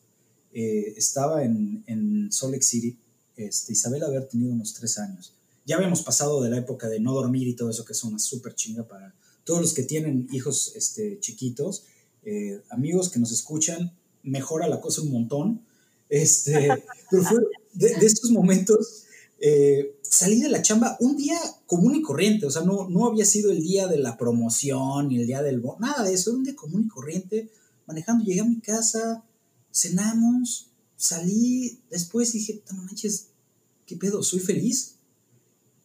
eh, 0.54 0.94
estaba 0.96 1.44
en, 1.44 1.84
en 1.88 2.32
Salt 2.32 2.54
Lake 2.54 2.64
City, 2.64 2.98
este, 3.48 3.74
Isabel 3.74 4.04
haber 4.04 4.28
tenido 4.28 4.52
unos 4.52 4.74
tres 4.74 4.98
años. 4.98 5.34
Ya 5.66 5.76
habíamos 5.76 6.02
pasado 6.02 6.42
de 6.42 6.50
la 6.50 6.58
época 6.58 6.90
de 6.90 7.00
no 7.00 7.14
dormir 7.14 7.48
y 7.48 7.56
todo 7.56 7.70
eso, 7.70 7.86
que 7.86 7.94
es 7.94 8.04
una 8.04 8.20
súper 8.20 8.56
chinga 8.56 8.88
para 8.88 9.14
todos 9.44 9.62
los 9.62 9.74
que 9.74 9.84
tienen 9.84 10.28
hijos 10.32 10.74
este, 10.76 11.20
chiquitos. 11.20 11.84
Eh, 12.24 12.62
amigos 12.70 13.10
que 13.10 13.20
nos 13.20 13.32
escuchan, 13.32 13.96
mejora 14.24 14.68
la 14.68 14.82
cosa 14.82 15.02
un 15.02 15.12
montón. 15.12 15.62
Este, 16.10 16.70
pero 17.12 17.24
fue 17.24 17.40
de, 17.74 18.06
estos 18.06 18.32
momentos, 18.32 19.06
eh, 19.40 19.96
salí 20.02 20.42
de 20.42 20.50
la 20.50 20.62
chamba 20.62 20.98
un 21.00 21.16
día 21.16 21.40
común 21.66 21.96
y 21.96 22.02
corriente, 22.02 22.46
o 22.46 22.52
sea, 22.52 22.64
no, 22.64 22.90
no 22.90 23.06
había 23.06 23.26
sido 23.26 23.52
el 23.52 23.62
día 23.62 23.88
de 23.88 24.00
la 24.00 24.18
promoción 24.18 25.08
ni 25.08 25.20
el 25.20 25.28
día 25.28 25.42
del... 25.42 25.64
Nada 25.80 26.04
de 26.04 26.14
eso, 26.14 26.32
era 26.32 26.38
un 26.38 26.44
día 26.44 26.56
común 26.56 26.84
y 26.86 26.90
corriente, 26.90 27.50
manejando, 27.86 28.26
llegué 28.26 28.42
a 28.42 28.46
mi 28.46 28.60
casa, 28.60 29.24
cenamos, 29.72 30.72
salí, 30.98 31.80
después 31.90 32.34
dije, 32.34 32.62
no 32.72 32.84
manches, 32.84 33.29
¿qué 33.90 33.96
pedo? 33.96 34.22
¿Soy 34.22 34.40
feliz? 34.40 34.98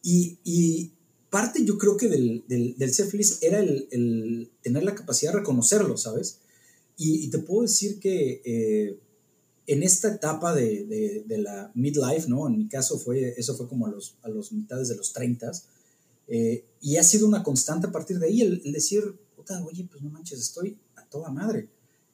Y, 0.03 0.37
y, 0.43 0.91
parte 1.31 1.65
yo 1.65 1.77
creo 1.77 1.97
que 1.97 2.07
del, 2.07 2.45
del, 2.47 2.93
ser 2.93 3.07
feliz 3.07 3.39
era 3.41 3.59
el, 3.59 4.49
tener 4.61 4.83
la 4.83 4.95
capacidad 4.95 5.33
de 5.33 5.39
reconocerlo, 5.39 5.97
¿sabes? 5.97 6.37
Y, 6.97 7.27
te 7.29 7.39
puedo 7.39 7.63
decir 7.63 7.99
que 7.99 8.41
eh, 8.45 8.99
en 9.67 9.83
esta 9.83 10.13
etapa 10.13 10.53
de, 10.53 11.23
de, 11.27 11.37
la 11.39 11.71
midlife, 11.73 12.29
¿no? 12.29 12.47
En 12.47 12.57
mi 12.57 12.69
caso 12.69 12.99
fue, 12.99 13.33
eso 13.37 13.57
fue 13.57 13.67
como 13.67 13.87
a 13.87 13.89
los, 13.89 14.15
a 14.21 14.29
los 14.29 14.51
mitades 14.51 14.87
de 14.87 14.95
los 14.95 15.11
30, 15.11 15.51
eh, 16.27 16.63
y 16.79 16.97
ha 16.97 17.03
sido 17.03 17.27
una 17.27 17.43
constante 17.43 17.87
a 17.87 17.91
partir 17.91 18.19
de 18.19 18.27
ahí 18.27 18.41
el, 18.41 18.71
decir, 18.71 19.03
oye, 19.65 19.87
pues 19.91 20.01
no 20.03 20.09
manches, 20.11 20.39
estoy 20.39 20.77
a 20.95 21.03
toda 21.09 21.31
madre. 21.31 21.67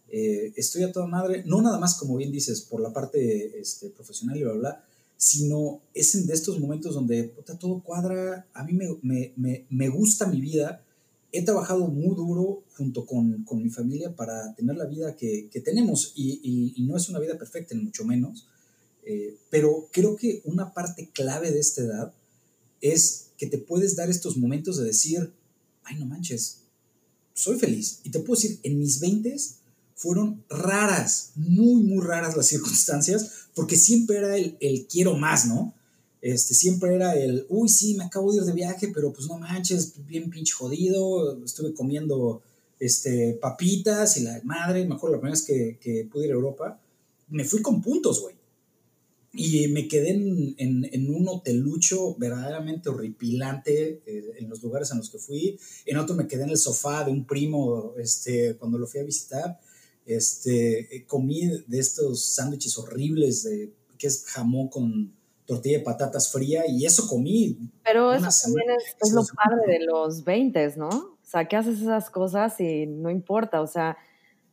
Eh, 0.09 0.51
estoy 0.55 0.83
a 0.83 0.91
toda 0.91 1.05
madre, 1.05 1.43
no 1.45 1.61
nada 1.61 1.79
más 1.79 1.95
como 1.95 2.15
bien 2.15 2.31
dices, 2.31 2.61
por 2.61 2.81
la 2.81 2.91
parte 2.91 3.59
este, 3.59 3.89
profesional 3.89 4.37
y 4.37 4.43
bla, 4.43 4.53
bla, 4.53 4.59
bla, 4.61 4.85
sino 5.21 5.81
es 5.93 6.15
en 6.15 6.25
de 6.25 6.33
estos 6.33 6.59
momentos 6.59 6.95
donde 6.95 7.31
todo 7.59 7.83
cuadra, 7.83 8.47
a 8.55 8.63
mí 8.63 8.73
me, 8.73 8.97
me, 9.03 9.65
me, 9.69 9.87
gusta 9.87 10.25
mi 10.25 10.41
vida, 10.41 10.83
he 11.31 11.43
trabajado 11.43 11.85
muy 11.89 12.15
duro 12.15 12.63
junto 12.75 13.05
con, 13.05 13.43
con 13.43 13.61
mi 13.61 13.69
familia 13.69 14.15
para 14.15 14.55
tener 14.55 14.77
la 14.77 14.85
vida 14.85 15.15
que, 15.15 15.47
que 15.51 15.61
tenemos. 15.61 16.13
Y, 16.15 16.73
y, 16.75 16.81
no 16.85 16.97
es 16.97 17.07
una 17.07 17.19
vida 17.19 17.37
perfecta, 17.37 17.75
ni 17.75 17.83
mucho 17.83 18.03
menos, 18.03 18.47
eh, 19.05 19.37
pero 19.51 19.89
creo 19.91 20.15
que 20.15 20.41
una 20.43 20.73
parte 20.73 21.11
clave 21.13 21.51
de 21.51 21.59
esta 21.59 21.83
edad 21.83 22.13
es 22.81 23.27
que 23.37 23.45
te 23.45 23.59
puedes 23.59 23.95
dar 23.95 24.09
estos 24.09 24.37
momentos 24.37 24.77
de 24.77 24.85
decir, 24.85 25.31
ay 25.83 25.99
no 25.99 26.07
manches, 26.07 26.61
soy 27.35 27.59
feliz. 27.59 27.99
Y 28.03 28.09
te 28.09 28.21
puedo 28.21 28.41
decir, 28.41 28.59
en 28.63 28.79
mis 28.79 28.99
20 28.99 29.37
fueron 29.93 30.43
raras, 30.49 31.33
muy, 31.35 31.83
muy 31.83 32.03
raras 32.03 32.35
las 32.35 32.47
circunstancias, 32.47 33.40
porque 33.55 33.75
siempre 33.75 34.17
era 34.17 34.37
el, 34.37 34.57
el, 34.59 34.87
quiero 34.87 35.15
más, 35.17 35.45
¿no? 35.45 35.73
Este, 36.21 36.53
siempre 36.53 36.93
era 36.93 37.15
el, 37.15 37.45
uy, 37.49 37.67
sí, 37.67 37.95
me 37.95 38.03
acabo 38.03 38.31
de 38.31 38.37
ir 38.37 38.43
de 38.43 38.53
viaje, 38.53 38.91
pero 38.93 39.11
pues 39.11 39.27
no 39.27 39.39
manches, 39.39 39.93
bien 40.07 40.29
pinche 40.29 40.53
jodido, 40.53 41.43
estuve 41.43 41.73
comiendo 41.73 42.41
este, 42.79 43.33
papitas 43.41 44.17
y 44.17 44.23
la 44.23 44.39
madre, 44.43 44.85
mejor 44.85 45.11
la 45.11 45.17
primera 45.17 45.33
vez 45.33 45.43
que, 45.43 45.77
que 45.81 46.07
pude 46.11 46.25
ir 46.25 46.31
a 46.31 46.35
Europa, 46.35 46.79
me 47.29 47.45
fui 47.45 47.61
con 47.61 47.81
puntos, 47.81 48.21
güey. 48.21 48.35
y 49.33 49.67
me 49.69 49.87
quedé 49.87 50.09
en, 50.09 50.55
en, 50.57 51.15
un 51.15 51.27
hotelucho 51.27 52.15
verdaderamente 52.17 52.89
horripilante 52.89 54.01
eh, 54.05 54.33
en 54.37 54.49
los 54.49 54.61
lugares 54.61 54.91
en 54.91 54.97
los 54.97 55.09
que 55.09 55.17
fui. 55.17 55.57
En 55.85 55.97
otro 55.97 56.15
me 56.15 56.27
quedé 56.27 56.43
en 56.43 56.49
el 56.49 56.57
sofá 56.57 57.05
de 57.05 57.11
un 57.11 57.25
primo 57.25 57.93
este, 57.97 58.55
cuando 58.57 58.77
lo 58.77 58.87
fui 58.87 58.99
a 58.99 59.03
visitar. 59.03 59.59
Este, 60.15 60.95
eh, 60.95 61.05
comí 61.05 61.47
de 61.67 61.79
estos 61.79 62.33
sándwiches 62.33 62.77
horribles 62.77 63.43
de 63.43 63.73
que 63.97 64.07
es 64.07 64.25
jamón 64.25 64.67
con 64.67 65.13
tortilla 65.45 65.79
de 65.79 65.83
patatas 65.83 66.31
fría 66.31 66.63
y 66.67 66.85
eso 66.85 67.07
comí. 67.07 67.57
Pero 67.83 68.13
eso 68.13 68.27
también 68.43 68.69
es, 68.99 69.11
lo 69.11 69.23
padre 69.35 69.79
de 69.79 69.85
los 69.85 70.23
20, 70.23 70.77
¿no? 70.77 70.89
O 70.89 71.17
sea, 71.23 71.47
que 71.47 71.55
haces 71.55 71.81
esas 71.81 72.09
cosas 72.09 72.59
y 72.59 72.87
no 72.87 73.09
importa, 73.09 73.61
o 73.61 73.67
sea, 73.67 73.97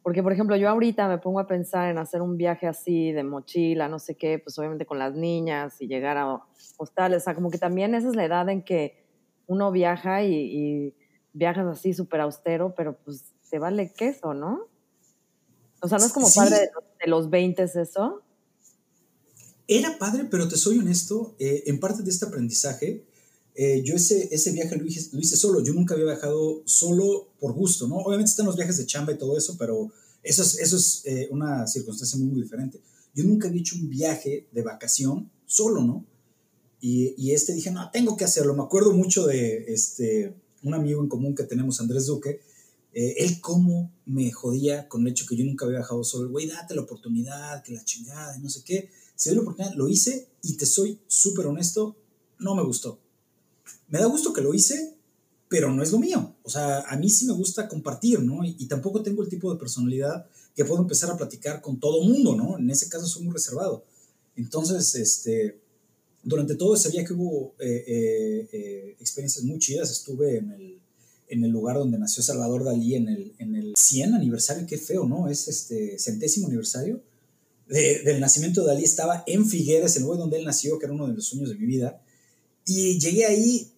porque, 0.03 0.23
por 0.23 0.33
ejemplo, 0.33 0.57
yo 0.57 0.69
ahorita 0.71 1.07
me 1.07 1.19
pongo 1.19 1.39
a 1.39 1.47
pensar 1.47 1.91
en 1.91 1.99
hacer 1.99 2.23
un 2.23 2.37
viaje 2.37 2.67
así 2.67 3.13
de 3.13 3.25
mochila, 3.25 3.89
no 3.89 3.99
sé 3.99 4.17
qué, 4.17 4.39
pues 4.39 4.59
obviamente 4.59 4.87
con 4.87 4.99
las 4.99 5.15
niñas 5.15 5.81
y 5.81 5.87
llegar 5.87 6.17
a 6.17 6.41
hostales. 6.79 7.23
O 7.23 7.25
sea, 7.25 7.35
como 7.35 7.51
que 7.51 7.59
también 7.59 7.95
esa 7.95 8.09
es 8.09 8.17
la 8.17 8.25
edad 8.25 8.49
en 8.49 8.63
que 8.63 9.05
uno 9.47 9.71
viaja 9.71 10.23
y, 10.23 10.95
viajas 11.35 11.67
así 11.67 11.93
súper 11.93 12.23
austero, 12.23 12.75
pero 12.75 12.97
pues 13.05 13.35
te 13.51 13.59
vale 13.59 13.93
queso, 13.93 14.35
¿no? 14.35 14.67
O 15.81 15.89
sea, 15.89 15.99
no 15.99 16.07
es 16.07 16.13
como 16.13 16.31
padre 16.33 16.71
de 17.01 17.07
los, 17.07 17.31
20 17.31 17.63
eso. 17.63 18.23
Era 19.67 19.99
padre, 19.99 20.27
pero 20.31 20.49
te 20.49 20.57
soy 20.57 20.79
honesto, 20.79 21.35
eh, 21.39 21.65
en 21.67 21.79
parte 21.79 22.03
de 22.03 22.11
este 22.11 22.27
aprendizaje, 22.27 23.05
eh, 23.55 23.83
yo 23.85 23.95
ese, 23.95 24.29
ese 24.33 24.53
viaje 24.53 24.77
lo 24.77 24.87
hice, 24.87 25.11
lo 25.13 25.21
hice, 25.21 25.37
solo, 25.37 25.61
yo 25.61 25.73
nunca 25.73 25.95
había 25.95 26.07
viajado 26.07 26.63
solo 26.65 27.29
por 27.41 27.53
gusto, 27.53 27.87
¿no? 27.89 27.97
Obviamente 27.97 28.31
están 28.31 28.47
los 28.47 28.57
viajes 28.57 28.79
de 28.79 28.87
chamba 28.87 29.13
y 29.13 29.19
todo 29.19 29.37
eso, 29.37 29.57
pero 29.59 29.91
eso 30.23 30.43
es, 30.43 30.59
eso 30.59 30.77
es 30.77 31.03
eh, 31.05 31.29
una 31.31 31.67
circunstancia 31.67 32.19
muy, 32.19 32.29
muy 32.29 32.43
diferente. 32.43 32.81
Yo 33.15 33.25
nunca 33.25 33.49
había 33.49 33.61
hecho 33.61 33.77
un 33.77 33.89
viaje 33.89 34.47
de 34.53 34.63
vacación 34.63 35.31
solo, 35.45 35.83
¿no? 35.83 36.05
Y, 36.81 37.15
y, 37.19 37.33
este 37.33 37.53
dije, 37.53 37.73
no, 37.73 37.91
tengo 37.91 38.17
que 38.17 38.25
hacerlo. 38.25 38.55
Me 38.55 38.63
acuerdo 38.63 38.93
mucho 38.93 39.27
de 39.27 39.65
este, 39.73 40.33
un 40.63 40.75
amigo 40.75 41.03
en 41.03 41.09
común 41.09 41.35
que 41.35 41.43
tenemos, 41.43 41.81
Andrés 41.81 42.07
Duque, 42.07 42.41
eh, 43.01 43.15
él 43.19 43.41
cómo 43.41 43.93
me 44.07 44.31
jodía 44.33 44.89
con 44.89 45.03
el 45.03 45.09
hecho 45.09 45.27
que 45.27 45.37
yo 45.37 45.45
nunca 45.45 45.65
había 45.65 45.79
viajado 45.79 46.03
solo. 46.05 46.31
Güey, 46.31 46.47
date 46.47 46.75
la 46.75 46.83
oportunidad, 46.83 47.63
que 47.63 47.73
la 47.73 47.85
chingada, 47.85 48.37
no 48.39 48.49
sé 48.49 48.63
qué. 48.65 48.91
Se 49.15 49.31
dio 49.31 49.37
la 49.37 49.43
oportunidad, 49.43 49.75
lo 49.75 49.89
hice 49.89 50.29
y 50.43 50.57
te 50.57 50.67
soy 50.67 50.99
súper 51.07 51.47
honesto, 51.47 51.97
no 52.39 52.55
me 52.55 52.63
gustó 52.63 52.99
me 53.89 53.99
da 53.99 54.07
gusto 54.07 54.33
que 54.33 54.41
lo 54.41 54.55
hice, 54.55 54.95
pero 55.49 55.73
no 55.73 55.83
es 55.83 55.93
lo 55.93 55.99
mío. 55.99 56.35
O 56.43 56.51
sea, 56.51 56.81
a 56.81 56.97
mí 56.97 57.09
sí 57.09 57.27
me 57.27 57.33
gusta 57.33 57.69
compartir, 57.69 58.21
¿no? 58.21 58.45
Y, 58.45 58.67
tampoco 58.67 59.03
tengo 59.03 59.23
el 59.23 59.29
tipo 59.29 59.53
de 59.53 59.59
personalidad 59.59 60.27
que 60.55 60.65
puedo 60.65 60.83
empezar 60.83 61.11
a 61.11 61.17
platicar 61.17 61.61
con 61.63 61.81
todo 61.81 62.03
mundo, 62.03 62.37
¿no? 62.37 62.59
En 62.59 62.71
ese 62.71 62.89
caso 62.89 63.07
soy 63.07 63.25
muy 63.25 63.33
reservado. 63.33 63.85
Entonces, 64.37 64.95
este, 64.95 65.59
durante 66.23 66.55
todo 66.55 66.75
ese 66.75 66.91
viaje 66.91 67.15
hubo 67.15 67.55
eh, 67.59 67.85
eh, 67.87 68.49
eh, 68.53 68.97
experiencias 69.01 69.45
muy 69.45 69.59
chidas. 69.59 69.91
Estuve 69.91 70.39
en 70.39 70.51
el, 70.53 70.78
en 71.29 71.45
el, 71.45 71.51
lugar 71.51 71.77
donde 71.77 71.99
nació 71.99 72.23
Salvador 72.23 72.65
Dalí, 72.65 72.95
en 72.95 73.09
el, 73.09 73.33
en 73.39 73.55
el 73.55 73.75
100 73.77 74.15
aniversario, 74.15 74.67
qué 74.67 74.79
feo, 74.79 75.07
¿no? 75.07 75.29
Es 75.29 75.49
este 75.49 75.99
centésimo 75.99 76.47
aniversario 76.47 77.03
del 77.69 78.21
nacimiento 78.21 78.63
de 78.63 78.69
Dalí. 78.69 78.85
Estaba 78.85 79.25
en 79.27 79.47
Figueres, 79.47 79.97
el 79.97 80.05
lugar 80.05 80.19
donde 80.19 80.39
él 80.39 80.45
nació, 80.45 80.79
que 80.79 80.87
era 80.87 80.95
uno 80.95 81.07
de 81.07 81.15
los 81.15 81.27
sueños 81.27 81.51
de 81.51 81.57
mi 81.57 81.67
vida. 81.67 82.01
Y 82.65 82.99
llegué 82.99 83.27
ahí 83.27 83.73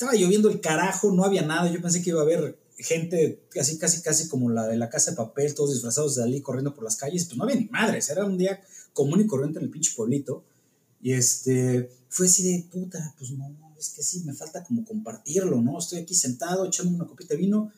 estaba 0.00 0.14
lloviendo 0.14 0.48
el 0.48 0.62
carajo, 0.62 1.12
no 1.12 1.24
había 1.24 1.42
nada, 1.42 1.70
yo 1.70 1.82
pensé 1.82 2.00
que 2.00 2.08
iba 2.08 2.20
a 2.20 2.22
haber 2.22 2.58
gente 2.78 3.42
casi, 3.50 3.76
casi, 3.76 4.00
casi 4.00 4.28
como 4.28 4.48
la 4.48 4.66
de 4.66 4.78
la 4.78 4.88
casa 4.88 5.10
de 5.10 5.18
papel, 5.18 5.54
todos 5.54 5.74
disfrazados 5.74 6.14
de 6.14 6.22
Dalí 6.22 6.40
corriendo 6.40 6.74
por 6.74 6.84
las 6.84 6.96
calles, 6.96 7.26
pues 7.26 7.36
no 7.36 7.44
había 7.44 7.56
ni 7.56 7.66
madres, 7.66 8.08
era 8.08 8.24
un 8.24 8.38
día 8.38 8.62
común 8.94 9.20
y 9.20 9.26
corriente 9.26 9.58
en 9.58 9.66
el 9.66 9.70
pinche 9.70 9.92
pueblito. 9.94 10.42
Y 11.02 11.12
este, 11.12 11.90
fue 12.08 12.28
así 12.28 12.50
de 12.50 12.64
puta, 12.70 13.14
pues 13.18 13.30
no, 13.32 13.54
es 13.80 13.90
que 13.90 14.02
sí, 14.02 14.22
me 14.24 14.34
falta 14.34 14.62
como 14.62 14.84
compartirlo, 14.84 15.60
¿no? 15.60 15.78
Estoy 15.78 16.00
aquí 16.00 16.14
sentado 16.14 16.66
echando 16.66 16.94
una 16.94 17.06
copita 17.06 17.34
de 17.34 17.40
vino, 17.40 17.72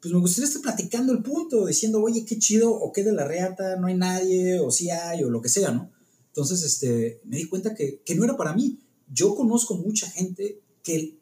pues 0.00 0.12
me 0.12 0.20
gustaría 0.20 0.48
estar 0.48 0.62
platicando 0.62 1.12
el 1.12 1.22
punto, 1.22 1.66
diciendo, 1.66 2.02
oye, 2.02 2.24
qué 2.24 2.38
chido, 2.38 2.72
o 2.72 2.92
qué 2.92 3.04
de 3.04 3.12
la 3.12 3.24
reata, 3.24 3.76
no 3.76 3.86
hay 3.86 3.94
nadie, 3.94 4.58
o 4.58 4.70
sí 4.70 4.90
hay, 4.90 5.22
o 5.22 5.30
lo 5.30 5.40
que 5.40 5.48
sea, 5.48 5.70
¿no? 5.70 5.92
Entonces, 6.28 6.62
este, 6.62 7.20
me 7.24 7.36
di 7.36 7.44
cuenta 7.46 7.74
que, 7.74 8.00
que 8.04 8.14
no 8.14 8.24
era 8.24 8.36
para 8.36 8.54
mí. 8.54 8.80
Yo 9.12 9.34
conozco 9.34 9.76
mucha 9.76 10.10
gente 10.10 10.60
que 10.82 11.18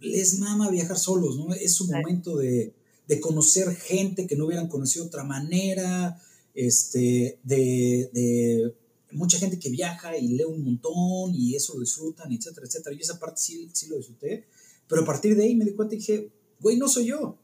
les 0.00 0.38
mama 0.38 0.70
viajar 0.70 0.98
solos, 0.98 1.36
¿no? 1.36 1.54
Es 1.54 1.74
su 1.74 1.86
momento 1.86 2.36
de, 2.36 2.74
conocer 3.20 3.74
gente 3.76 4.26
que 4.26 4.36
no 4.36 4.46
hubieran 4.46 4.68
conocido 4.68 5.04
de 5.04 5.08
otra 5.08 5.24
manera, 5.24 6.20
este, 6.54 7.38
de, 7.44 8.74
mucha 9.12 9.38
gente 9.38 9.58
que 9.58 9.70
viaja 9.70 10.16
y 10.16 10.28
lee 10.28 10.44
un 10.44 10.64
montón 10.64 11.34
y 11.34 11.54
eso 11.54 11.74
lo 11.74 11.80
disfrutan, 11.80 12.32
etcétera, 12.32 12.66
etcétera. 12.66 12.96
Y 12.96 13.00
esa 13.00 13.18
parte 13.18 13.40
sí, 13.40 13.70
sí 13.72 13.88
lo 13.88 13.96
disfruté, 13.96 14.46
pero 14.88 15.02
a 15.02 15.04
partir 15.04 15.36
de 15.36 15.44
ahí 15.44 15.54
me 15.54 15.64
di 15.64 15.74
cuenta 15.74 15.94
y 15.94 15.98
dije, 15.98 16.30
güey, 16.60 16.76
no 16.76 16.88
soy 16.88 17.06
yo, 17.06 17.38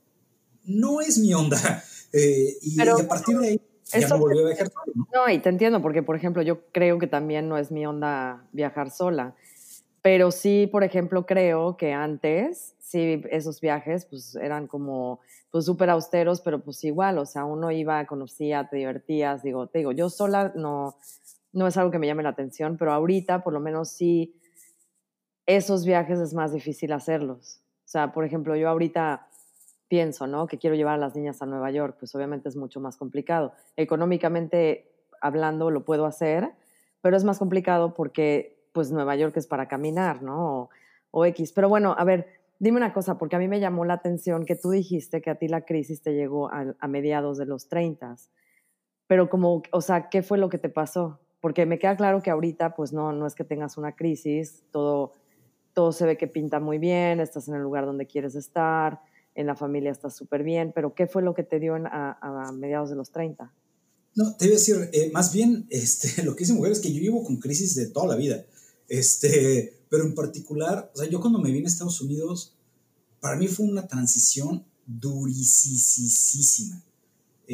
no 0.64 1.00
es 1.00 1.18
mi 1.18 1.34
onda. 1.34 1.84
Eh, 2.14 2.58
y, 2.60 2.78
a 2.78 3.08
partir 3.08 3.38
de 3.38 3.48
ahí 3.48 3.60
ya 3.90 4.06
no 4.06 4.18
volví 4.18 4.38
a 4.38 4.44
viajar 4.48 4.70
solo. 4.70 4.92
¿no? 4.94 5.08
no, 5.14 5.32
y 5.32 5.38
te 5.38 5.48
entiendo, 5.48 5.80
porque 5.80 6.02
por 6.02 6.14
ejemplo, 6.14 6.42
yo 6.42 6.66
creo 6.70 6.98
que 6.98 7.06
también 7.06 7.48
no 7.48 7.56
es 7.56 7.70
mi 7.70 7.86
onda 7.86 8.46
viajar 8.52 8.90
sola. 8.90 9.34
Pero 10.02 10.32
sí, 10.32 10.68
por 10.70 10.82
ejemplo, 10.82 11.24
creo 11.24 11.76
que 11.76 11.92
antes, 11.92 12.74
sí, 12.80 13.22
esos 13.30 13.60
viajes 13.60 14.04
pues 14.04 14.34
eran 14.34 14.66
como 14.66 15.20
pues 15.52 15.64
súper 15.64 15.90
austeros, 15.90 16.40
pero 16.40 16.64
pues 16.64 16.82
igual, 16.82 17.18
o 17.18 17.26
sea, 17.26 17.44
uno 17.44 17.70
iba, 17.70 18.04
conocía, 18.06 18.68
te 18.68 18.78
divertías, 18.78 19.42
digo, 19.42 19.68
te 19.68 19.78
digo, 19.78 19.92
yo 19.92 20.10
sola 20.10 20.52
no, 20.56 20.96
no 21.52 21.66
es 21.66 21.76
algo 21.76 21.90
que 21.90 21.98
me 21.98 22.06
llame 22.06 22.22
la 22.22 22.30
atención, 22.30 22.76
pero 22.78 22.92
ahorita 22.92 23.42
por 23.42 23.52
lo 23.52 23.60
menos 23.60 23.90
sí, 23.90 24.34
esos 25.46 25.84
viajes 25.84 26.18
es 26.18 26.34
más 26.34 26.52
difícil 26.52 26.92
hacerlos. 26.92 27.60
O 27.84 27.88
sea, 27.92 28.12
por 28.12 28.24
ejemplo, 28.24 28.56
yo 28.56 28.68
ahorita 28.68 29.28
pienso, 29.88 30.26
¿no? 30.26 30.46
Que 30.46 30.58
quiero 30.58 30.76
llevar 30.76 30.94
a 30.94 30.98
las 30.98 31.14
niñas 31.14 31.42
a 31.42 31.46
Nueva 31.46 31.70
York, 31.70 31.96
pues 31.98 32.14
obviamente 32.14 32.48
es 32.48 32.56
mucho 32.56 32.80
más 32.80 32.96
complicado. 32.96 33.52
Económicamente 33.76 34.90
hablando 35.20 35.70
lo 35.70 35.84
puedo 35.84 36.06
hacer, 36.06 36.50
pero 37.02 37.16
es 37.16 37.24
más 37.24 37.38
complicado 37.38 37.92
porque 37.94 38.62
pues 38.72 38.90
Nueva 38.90 39.16
York 39.16 39.36
es 39.36 39.46
para 39.46 39.68
caminar, 39.68 40.22
¿no? 40.22 40.70
O, 41.10 41.26
X. 41.26 41.52
Pero 41.52 41.68
bueno, 41.68 41.94
a 41.98 42.04
ver, 42.04 42.26
dime 42.58 42.78
una 42.78 42.94
cosa, 42.94 43.18
porque 43.18 43.36
a 43.36 43.38
mí 43.38 43.48
me 43.48 43.60
llamó 43.60 43.84
la 43.84 43.94
atención 43.94 44.46
que 44.46 44.56
tú 44.56 44.70
dijiste 44.70 45.20
que 45.20 45.28
a 45.28 45.34
ti 45.34 45.46
la 45.46 45.66
crisis 45.66 46.00
te 46.00 46.14
llegó 46.14 46.50
a, 46.50 46.88
mediados 46.88 47.36
de 47.36 47.44
los 47.44 47.68
30. 47.68 48.16
Pero 49.06 49.28
como, 49.28 49.62
o 49.72 49.80
sea, 49.82 50.08
¿qué 50.08 50.22
fue 50.22 50.38
lo 50.38 50.48
que 50.48 50.56
te 50.56 50.70
pasó? 50.70 51.20
Porque 51.42 51.66
me 51.66 51.78
queda 51.78 51.94
claro 51.98 52.22
que 52.22 52.30
ahorita, 52.30 52.74
pues 52.74 52.94
no, 52.94 53.12
no 53.12 53.26
es 53.26 53.34
que 53.34 53.44
tengas 53.44 53.76
una 53.76 53.94
crisis, 53.94 54.62
todo, 54.70 55.12
todo 55.74 55.92
se 55.92 56.06
ve 56.06 56.16
que 56.16 56.28
pinta 56.28 56.58
muy 56.58 56.78
bien, 56.78 57.20
estás 57.20 57.48
en 57.48 57.56
el 57.56 57.62
lugar 57.62 57.84
donde 57.84 58.06
quieres 58.06 58.34
estar, 58.34 59.00
en 59.34 59.46
la 59.46 59.54
familia 59.54 59.90
estás 59.90 60.16
súper 60.16 60.42
bien, 60.42 60.72
pero 60.74 60.94
¿qué 60.94 61.06
fue 61.06 61.20
lo 61.20 61.34
que 61.34 61.42
te 61.42 61.60
dio 61.60 61.74
a, 61.74 62.18
a 62.48 62.52
mediados 62.52 62.88
de 62.88 62.96
los 62.96 63.10
30? 63.10 63.52
No, 64.14 64.36
te 64.36 64.44
voy 64.44 64.54
a 64.54 64.58
decir, 64.58 64.90
eh, 64.92 65.10
más 65.12 65.32
bien, 65.32 65.66
este, 65.70 66.22
lo 66.24 66.34
que 66.34 66.44
dice 66.44 66.52
mujer 66.52 66.72
es 66.72 66.80
que 66.80 66.92
yo 66.92 67.00
llevo 67.00 67.24
con 67.24 67.36
crisis 67.36 67.74
de 67.74 67.86
toda 67.86 68.06
la 68.06 68.16
vida. 68.16 68.44
Este, 68.88 69.84
pero 69.88 70.04
en 70.04 70.14
particular, 70.14 70.90
o 70.94 70.98
sea, 70.98 71.08
yo 71.08 71.20
cuando 71.20 71.38
me 71.38 71.50
vine 71.50 71.66
a 71.66 71.68
Estados 71.68 72.00
Unidos, 72.00 72.54
para 73.20 73.36
mí 73.36 73.48
fue 73.48 73.66
una 73.66 73.86
transición 73.86 74.64
durísima. 74.86 76.82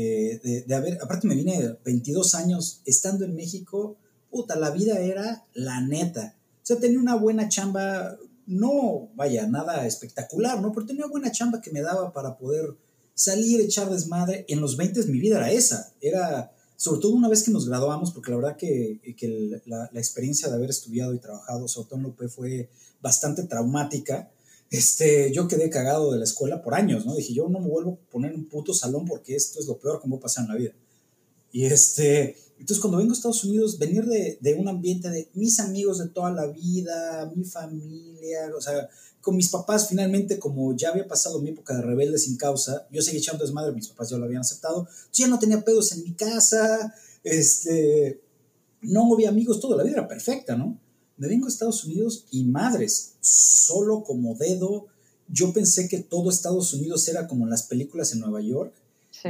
Eh, 0.00 0.40
de, 0.44 0.62
de, 0.62 0.74
haber, 0.76 0.96
aparte 1.02 1.26
me 1.26 1.34
vine 1.34 1.76
22 1.84 2.36
años 2.36 2.82
estando 2.84 3.24
en 3.24 3.34
México, 3.34 3.96
puta, 4.30 4.54
la 4.54 4.70
vida 4.70 5.00
era 5.00 5.44
la 5.54 5.80
neta. 5.80 6.36
O 6.62 6.66
sea, 6.68 6.76
tenía 6.76 7.00
una 7.00 7.16
buena 7.16 7.48
chamba, 7.48 8.16
no, 8.46 9.08
vaya, 9.16 9.48
nada 9.48 9.88
espectacular, 9.88 10.62
¿no? 10.62 10.72
Pero 10.72 10.86
tenía 10.86 11.06
buena 11.08 11.32
chamba 11.32 11.60
que 11.60 11.72
me 11.72 11.82
daba 11.82 12.12
para 12.12 12.38
poder 12.38 12.76
salir, 13.14 13.60
echar 13.60 13.90
desmadre. 13.90 14.44
En 14.46 14.60
los 14.60 14.76
20 14.76 15.02
mi 15.06 15.18
vida 15.18 15.38
era 15.38 15.50
esa, 15.50 15.92
era 16.00 16.52
sobre 16.76 17.00
todo 17.00 17.14
una 17.14 17.28
vez 17.28 17.42
que 17.42 17.50
nos 17.50 17.68
graduamos, 17.68 18.12
porque 18.12 18.30
la 18.30 18.36
verdad 18.36 18.56
que, 18.56 19.00
que 19.16 19.60
la, 19.66 19.90
experiencia 19.94 20.48
de 20.48 20.54
haber 20.54 20.70
estudiado 20.70 21.12
y 21.12 21.18
trabajado, 21.18 21.66
sobre 21.66 21.88
todo 21.88 21.98
en 21.98 22.04
Lupe, 22.04 22.28
fue 22.28 22.70
bastante 23.02 23.42
traumática. 23.42 24.30
Este, 24.70 25.32
yo 25.32 25.48
quedé 25.48 25.70
cagado 25.70 26.12
de 26.12 26.18
la 26.18 26.24
escuela 26.24 26.62
por 26.62 26.74
años, 26.74 27.06
¿no? 27.06 27.14
Dije, 27.14 27.32
yo 27.32 27.48
no 27.48 27.58
me 27.58 27.68
vuelvo 27.68 27.92
a 27.92 28.10
poner 28.10 28.32
en 28.32 28.40
un 28.40 28.48
puto 28.48 28.74
salón 28.74 29.06
porque 29.06 29.34
esto 29.34 29.60
es 29.60 29.66
lo 29.66 29.78
peor 29.78 30.00
que 30.00 30.08
me 30.08 30.14
va 30.14 30.18
a 30.18 30.22
pasar 30.22 30.44
en 30.44 30.50
la 30.50 30.56
vida. 30.56 30.72
Y 31.50 31.64
este, 31.64 32.36
entonces 32.58 32.78
cuando 32.80 32.98
vengo 32.98 33.12
a 33.12 33.16
Estados 33.16 33.44
Unidos, 33.44 33.78
venir 33.78 34.04
de, 34.04 34.38
de 34.40 34.54
un 34.54 34.68
ambiente 34.68 35.08
de 35.08 35.30
mis 35.32 35.58
amigos 35.60 35.98
de 35.98 36.08
toda 36.08 36.30
la 36.30 36.46
vida, 36.46 37.32
mi 37.34 37.44
familia, 37.44 38.50
o 38.56 38.60
sea, 38.60 38.88
con 39.20 39.36
mis 39.36 39.48
papás 39.48 39.88
finalmente, 39.88 40.38
como 40.38 40.76
ya 40.76 40.90
había 40.90 41.08
pasado 41.08 41.40
mi 41.40 41.50
época 41.50 41.74
de 41.74 41.82
rebelde 41.82 42.18
sin 42.18 42.36
causa, 42.36 42.86
yo 42.90 43.00
seguí 43.00 43.18
echando 43.18 43.44
desmadre, 43.44 43.72
mis 43.72 43.88
papás 43.88 44.10
ya 44.10 44.18
lo 44.18 44.26
habían 44.26 44.40
aceptado, 44.40 44.86
ya 45.12 45.26
no 45.28 45.38
tenía 45.38 45.62
pedos 45.62 45.92
en 45.92 46.02
mi 46.02 46.12
casa, 46.12 46.94
este, 47.24 48.20
no 48.82 49.12
había 49.12 49.30
amigos, 49.30 49.60
toda 49.60 49.76
la 49.76 49.82
vida 49.82 49.94
era 49.94 50.08
perfecta, 50.08 50.56
¿no? 50.56 50.78
Me 51.18 51.28
vengo 51.28 51.46
a 51.46 51.48
Estados 51.48 51.84
Unidos 51.84 52.26
y 52.30 52.44
madres, 52.44 53.14
solo 53.20 54.02
como 54.04 54.34
dedo, 54.34 54.86
yo 55.28 55.52
pensé 55.52 55.88
que 55.88 55.98
todo 55.98 56.30
Estados 56.30 56.72
Unidos 56.72 57.06
era 57.08 57.26
como 57.26 57.44
en 57.44 57.50
las 57.50 57.64
películas 57.64 58.12
en 58.12 58.20
Nueva 58.20 58.40
York, 58.40 58.72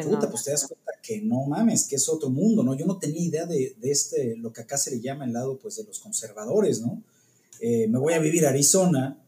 puta, 0.05 0.30
pues 0.30 0.45
te 0.45 0.51
das 0.51 0.66
cuenta 0.66 0.93
que 1.03 1.20
no 1.22 1.47
mames, 1.47 1.89
que 1.89 1.97
es 1.97 2.09
otro 2.09 2.28
mundo, 2.28 2.62
¿no? 2.62 2.74
Yo 2.74 2.86
no 2.86 2.99
tenía 2.99 3.22
idea 3.22 3.47
de, 3.47 3.74
de 3.80 3.91
este, 3.91 4.36
lo 4.36 4.53
que 4.53 4.61
acá 4.61 4.76
se 4.76 4.91
le 4.91 5.01
llama 5.01 5.24
el 5.24 5.32
lado, 5.32 5.59
pues, 5.59 5.76
de 5.76 5.84
los 5.84 5.99
conservadores, 5.99 6.80
¿no? 6.82 7.03
Eh, 7.61 7.89
me 7.89 7.99
voy 7.99 8.12
a 8.12 8.18
vivir 8.18 8.47
a 8.47 8.51
Arizona, 8.51 9.18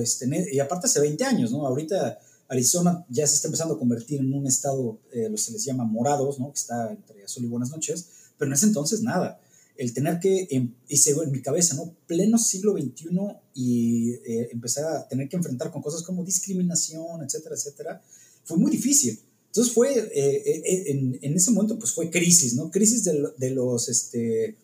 este, 0.00 0.28
y 0.52 0.58
aparte 0.60 0.86
hace 0.86 1.00
20 1.00 1.24
años, 1.24 1.50
¿no? 1.50 1.66
Ahorita 1.66 2.18
Arizona 2.48 3.04
ya 3.08 3.26
se 3.26 3.34
está 3.34 3.48
empezando 3.48 3.74
a 3.74 3.78
convertir 3.78 4.20
en 4.20 4.32
un 4.32 4.46
estado, 4.46 4.98
eh, 5.12 5.28
lo 5.28 5.36
se 5.36 5.52
les 5.52 5.64
llama 5.64 5.84
morados, 5.84 6.38
¿no? 6.38 6.52
Que 6.52 6.58
está 6.58 6.90
entre 6.90 7.24
azul 7.24 7.44
y 7.44 7.48
buenas 7.48 7.70
noches, 7.70 8.06
pero 8.38 8.50
en 8.50 8.54
ese 8.54 8.66
entonces 8.66 9.02
nada. 9.02 9.40
El 9.76 9.94
tener 9.94 10.20
que, 10.20 10.48
em, 10.50 10.74
y 10.88 10.96
se 10.96 11.12
en 11.12 11.32
mi 11.32 11.40
cabeza, 11.40 11.74
¿no? 11.76 11.94
Pleno 12.06 12.38
siglo 12.38 12.72
XXI 12.72 13.08
y 13.54 14.12
eh, 14.12 14.48
empezar 14.52 14.84
a 14.84 15.08
tener 15.08 15.28
que 15.28 15.36
enfrentar 15.36 15.70
con 15.70 15.82
cosas 15.82 16.02
como 16.02 16.24
discriminación, 16.24 17.22
etcétera, 17.22 17.54
etcétera, 17.54 18.02
fue 18.44 18.56
muy 18.58 18.70
difícil. 18.70 19.18
Entonces 19.46 19.72
fue, 19.72 19.92
eh, 19.98 20.84
en, 20.90 21.18
en, 21.20 21.34
ese 21.34 21.50
momento, 21.50 21.78
pues 21.78 21.92
fue 21.92 22.10
crisis, 22.10 22.54
¿no? 22.54 22.70
Crisis 22.70 23.04
de, 23.04 23.32
de 23.36 23.50
los, 23.50 23.88
este, 23.88 24.56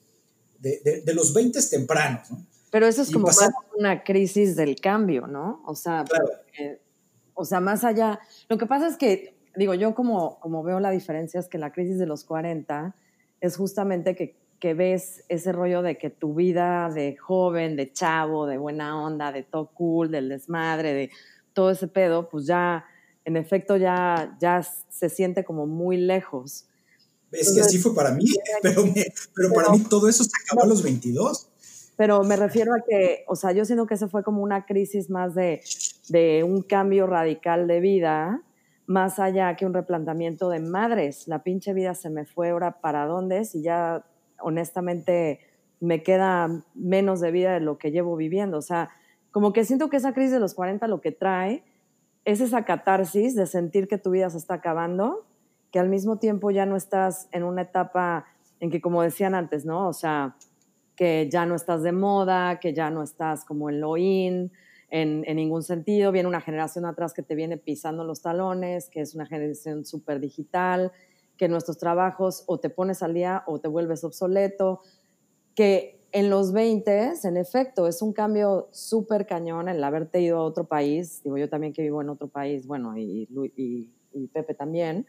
de, 0.61 1.03
de, 1.05 1.15
los 1.15 1.35
20 1.35 1.61
tempranos, 1.63 2.31
¿no? 2.31 2.47
Pero 2.71 2.87
eso 2.87 3.03
es 3.03 3.11
como 3.11 3.27
más 3.27 3.51
una 3.77 4.03
crisis 4.03 4.57
del 4.57 4.77
cambio, 4.77 5.27
¿no? 5.27 5.63
O 5.67 5.75
sea, 5.75 6.05
o 7.35 7.45
sea, 7.45 7.61
más 7.61 7.85
allá, 7.85 8.19
lo 8.49 8.59
que 8.59 8.67
pasa 8.67 8.89
es 8.89 8.97
que, 8.97 9.39
digo, 9.57 9.75
yo 9.75 9.95
como, 9.95 10.41
como 10.41 10.63
veo 10.63 10.81
la 10.81 10.91
diferencia 10.91 11.39
es 11.39 11.49
que 11.49 11.57
la 11.57 11.73
crisis 11.73 11.99
de 11.99 12.07
los 12.07 12.25
40 12.25 12.95
es 13.41 13.57
justamente 13.57 14.17
que, 14.17 14.37
que 14.59 14.75
ves 14.75 15.25
ese 15.29 15.53
rollo 15.53 15.83
de 15.83 15.99
que 15.99 16.11
tu 16.11 16.35
vida 16.35 16.91
de 16.91 17.17
joven, 17.17 17.77
de 17.77 17.93
chavo, 17.93 18.47
de 18.47 18.59
buena 18.59 19.01
onda, 19.01 19.33
de 19.33 19.43
todo 19.43 19.71
cool, 19.75 20.11
del 20.11 20.29
desmadre, 20.29 20.93
de 20.93 21.11
todo 21.53 21.71
ese 21.71 21.89
pedo, 21.89 22.29
pues 22.29 22.47
ya, 22.47 22.85
en 23.25 23.37
efecto, 23.37 23.77
ya, 23.77 24.37
ya 24.41 24.63
se 24.63 25.09
siente 25.09 25.45
como 25.45 25.67
muy 25.67 25.97
lejos. 25.97 26.67
Es 27.31 27.55
que 27.55 27.61
así 27.61 27.79
fue 27.79 27.95
para 27.95 28.13
mí, 28.13 28.25
pero, 28.63 28.85
pero, 29.35 29.53
para 29.53 29.71
mí 29.71 29.81
todo 29.81 30.09
eso 30.09 30.25
se 30.25 30.31
acabó 30.43 30.65
a 30.65 30.67
los 30.67 30.83
22 30.83 31.51
pero 31.99 32.23
me 32.23 32.37
refiero 32.37 32.73
a 32.75 32.85
que, 32.89 33.25
o 33.27 33.35
sea, 33.35 33.51
yo 33.51 33.65
siento 33.65 33.85
que 33.87 33.95
eso 33.95 34.09
fue 34.09 34.23
como 34.23 34.41
una 34.41 34.67
crisis 34.67 35.11
más 35.11 35.35
de, 35.35 35.63
de 36.09 36.45
un 36.45 36.63
cambio 36.63 37.09
radical 37.09 37.67
de 37.67 37.81
vida, 37.81 38.41
más 38.87 39.19
allá 39.19 39.57
que 39.57 39.67
un 39.67 39.75
replanteamiento 39.75 40.49
de 40.49 40.61
madres. 40.61 41.27
La 41.27 41.43
pinche 41.43 41.75
vida 41.75 41.97
se 41.97 42.09
me 42.09 42.25
fue, 42.25 42.51
ahora 42.51 42.81
para 42.81 43.07
dónde, 43.07 43.45
si 43.45 43.63
ya 43.63 44.07
honestamente 44.41 45.41
me 45.81 46.03
queda 46.03 46.65
menos 46.75 47.21
de 47.21 47.31
vida 47.31 47.55
de 47.55 47.61
lo 47.61 47.79
que 47.79 47.91
llevo 47.91 48.17
viviendo. 48.17 48.59
O 48.59 48.63
sea, 48.63 48.91
como 49.31 49.53
que 49.53 49.65
siento 49.65 49.89
que 49.89 49.97
esa 49.97 50.13
crisis 50.13 50.33
de 50.33 50.41
los 50.41 50.55
40 50.55 50.87
lo 50.89 51.01
que 51.01 51.13
trae 51.13 51.65
es 52.25 52.41
esa 52.41 52.65
catarsis 52.65 53.35
de 53.35 53.47
sentir 53.47 53.89
que 53.89 53.99
tu 53.99 54.11
vida 54.11 54.29
se 54.31 54.39
está 54.39 54.55
acabando, 54.55 55.27
que 55.71 55.79
al 55.79 55.89
mismo 55.89 56.19
tiempo 56.19 56.51
ya 56.51 56.67
no 56.67 56.77
estás 56.77 57.29
en 57.33 57.43
una 57.43 57.63
etapa 57.63 58.27
en 58.61 58.71
que, 58.71 58.81
como 58.81 59.03
decían 59.03 59.35
antes, 59.35 59.65
¿no? 59.65 59.89
O 59.89 59.93
sea, 59.93 60.37
que 60.97 61.29
ya 61.31 61.47
no 61.47 61.55
estás 61.55 61.83
de 61.83 61.93
moda, 61.93 62.59
que 62.59 62.75
ya 62.75 62.91
no 62.91 63.03
estás 63.03 63.45
como 63.45 63.71
en 63.71 63.81
lo 63.81 63.97
in, 63.97 64.51
en, 64.91 65.23
ningún 65.37 65.63
sentido. 65.63 66.13
Viene 66.13 66.29
una 66.29 66.41
generación 66.41 66.85
atrás 66.87 67.15
que 67.15 67.23
te 67.23 67.35
viene 67.35 67.57
pisando 67.57 68.05
los 68.05 68.23
talones, 68.23 68.91
que 68.91 69.01
es 69.01 69.15
una 69.15 69.27
generación 69.27 69.85
súper 69.85 70.19
digital, 70.21 70.93
que 71.39 71.49
nuestros 71.49 71.79
trabajos 71.79 72.45
o 72.47 72.61
te 72.61 72.69
pones 72.69 73.03
al 73.03 73.15
día 73.15 73.45
o 73.47 73.61
te 73.61 73.69
vuelves 73.69 74.05
obsoleto, 74.05 74.83
que 75.55 76.07
en 76.13 76.29
los 76.31 76.53
20, 76.53 77.13
en 77.25 77.37
efecto, 77.37 77.87
es 77.87 78.03
un 78.03 78.13
cambio 78.13 78.69
súper 78.73 79.27
cañón 79.27 79.69
el 79.69 79.83
haberte 79.83 80.21
ido 80.21 80.39
a 80.39 80.43
otro 80.43 80.65
país. 80.65 81.23
Digo, 81.23 81.39
yo 81.39 81.49
también 81.49 81.73
que 81.73 81.83
vivo 81.83 82.03
en 82.03 82.09
otro 82.09 82.29
país, 82.29 82.67
bueno, 82.67 82.95
y, 82.97 83.29
Pepe 84.33 84.53
también, 84.53 85.07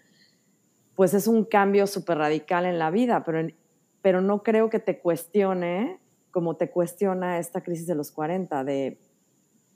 pues 0.95 1.13
es 1.13 1.27
un 1.27 1.43
cambio 1.43 1.87
súper 1.87 2.19
radical 2.19 2.65
en 2.65 2.77
la 2.77 2.91
vida, 2.91 3.23
pero 3.25 3.47
pero 4.01 4.21
no 4.21 4.43
creo 4.43 4.69
que 4.69 4.79
te 4.79 4.99
cuestione 4.99 5.99
como 6.31 6.55
te 6.55 6.69
cuestiona 6.69 7.39
esta 7.39 7.61
crisis 7.61 7.87
de 7.87 7.95
los 7.95 8.11
40, 8.11 8.63
de, 8.63 8.99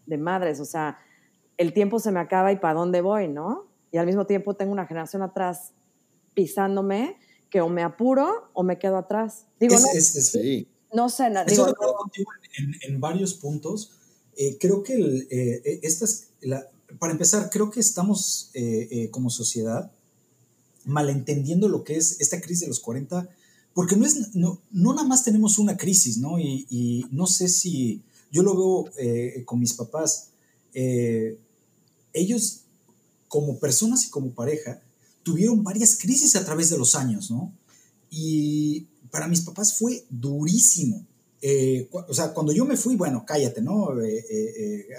de 0.06 0.18
madres, 0.18 0.60
o 0.60 0.66
sea, 0.66 1.00
el 1.58 1.74
tiempo 1.74 2.00
se 2.00 2.12
me 2.12 2.20
acaba 2.20 2.52
y 2.52 2.58
para 2.58 2.76
dónde 2.76 3.02
voy, 3.02 3.28
¿no? 3.28 3.66
Y 3.92 3.98
al 3.98 4.06
mismo 4.06 4.26
tiempo 4.26 4.56
tengo 4.56 4.72
una 4.72 4.86
generación 4.86 5.22
atrás 5.22 5.74
pisándome 6.34 7.18
que 7.50 7.62
o 7.62 7.70
me 7.70 7.84
apuro 7.84 8.50
o 8.54 8.64
me 8.64 8.80
quedo 8.80 8.98
atrás. 8.98 9.46
Digo, 9.60 9.76
no, 9.76 9.88
sí. 10.02 10.68
no 10.94 11.10
sé, 11.10 11.26
digo, 11.48 11.68
en, 12.58 12.94
en, 12.94 13.00
varios 13.00 13.34
puntos. 13.36 13.92
Eh, 14.36 14.58
creo 14.60 14.82
que 14.84 14.96
el, 14.96 15.28
eh, 15.30 15.82
la, 16.42 16.68
para 17.00 17.14
empezar, 17.14 17.50
creo 17.52 17.70
que 17.70 17.80
estamos 17.80 18.50
eh, 18.54 19.10
como 19.12 19.30
sociedad 19.30 19.92
malentendiendo 20.86 21.70
lo 21.70 21.84
que 21.84 21.96
es 21.96 22.20
esta 22.20 22.42
crisis 22.42 22.62
de 22.62 22.68
los 22.68 22.80
40 22.80 23.30
porque 23.74 23.96
no 23.96 24.06
es, 24.06 24.36
no, 24.36 24.62
no 24.72 24.94
nada 24.94 25.08
más 25.08 25.24
tenemos 25.24 25.58
una 25.58 25.78
crisis, 25.78 26.18
¿no? 26.18 26.40
Y, 26.40 27.08
no 27.12 27.26
sé 27.28 27.48
si, 27.48 28.02
yo 28.32 28.44
lo 28.44 28.56
veo 28.56 28.94
eh, 28.98 29.44
con 29.46 29.60
mis 29.60 29.74
papás, 29.74 30.30
eh, 30.74 31.38
ellos 32.14 32.62
como 33.28 33.60
personas 33.60 34.06
y 34.06 34.10
como 34.10 34.32
pareja 34.32 34.82
tuvieron 35.24 35.64
varias 35.64 35.98
crisis 35.98 36.36
a 36.36 36.46
través 36.46 36.70
de 36.70 36.78
los 36.78 36.96
años, 36.96 37.32
¿no? 37.32 37.54
Y 38.10 38.88
para 39.10 39.28
mis 39.28 39.42
papás 39.42 39.78
fue 39.78 40.06
durísimo. 40.10 41.06
Eh, 41.42 41.90
o 41.92 42.14
sea, 42.14 42.34
cuando 42.34 42.54
yo 42.54 42.66
me 42.66 42.78
fui, 42.78 42.96
bueno, 42.96 43.26
cállate, 43.26 43.62
¿no? 43.62 43.90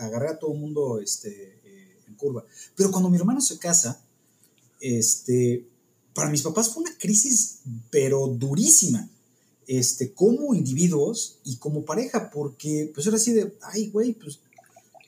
agarré 0.01 0.29
a 0.29 0.39
todo 0.39 0.53
el 0.53 0.61
mundo 0.61 1.01
este, 1.01 1.59
en 2.07 2.15
curva. 2.17 2.45
Pero 2.77 2.91
cuando 2.91 3.09
mi 3.09 3.17
hermano 3.17 3.41
se 3.41 3.59
casa, 3.59 4.01
este, 4.81 5.67
para 6.15 6.31
mis 6.31 6.43
papás 6.43 6.71
fue 6.71 6.83
una 6.83 6.97
crisis, 6.99 7.61
pero 7.91 8.27
durísima, 8.27 9.09
este, 9.67 10.13
como 10.13 10.55
individuos 10.55 11.39
y 11.45 11.57
como 11.57 11.85
pareja, 11.85 12.31
porque 12.31 12.91
pues 12.95 13.07
era 13.07 13.17
así 13.17 13.33
de, 13.33 13.57
ay, 13.63 13.89
güey, 13.91 14.13
pues 14.13 14.41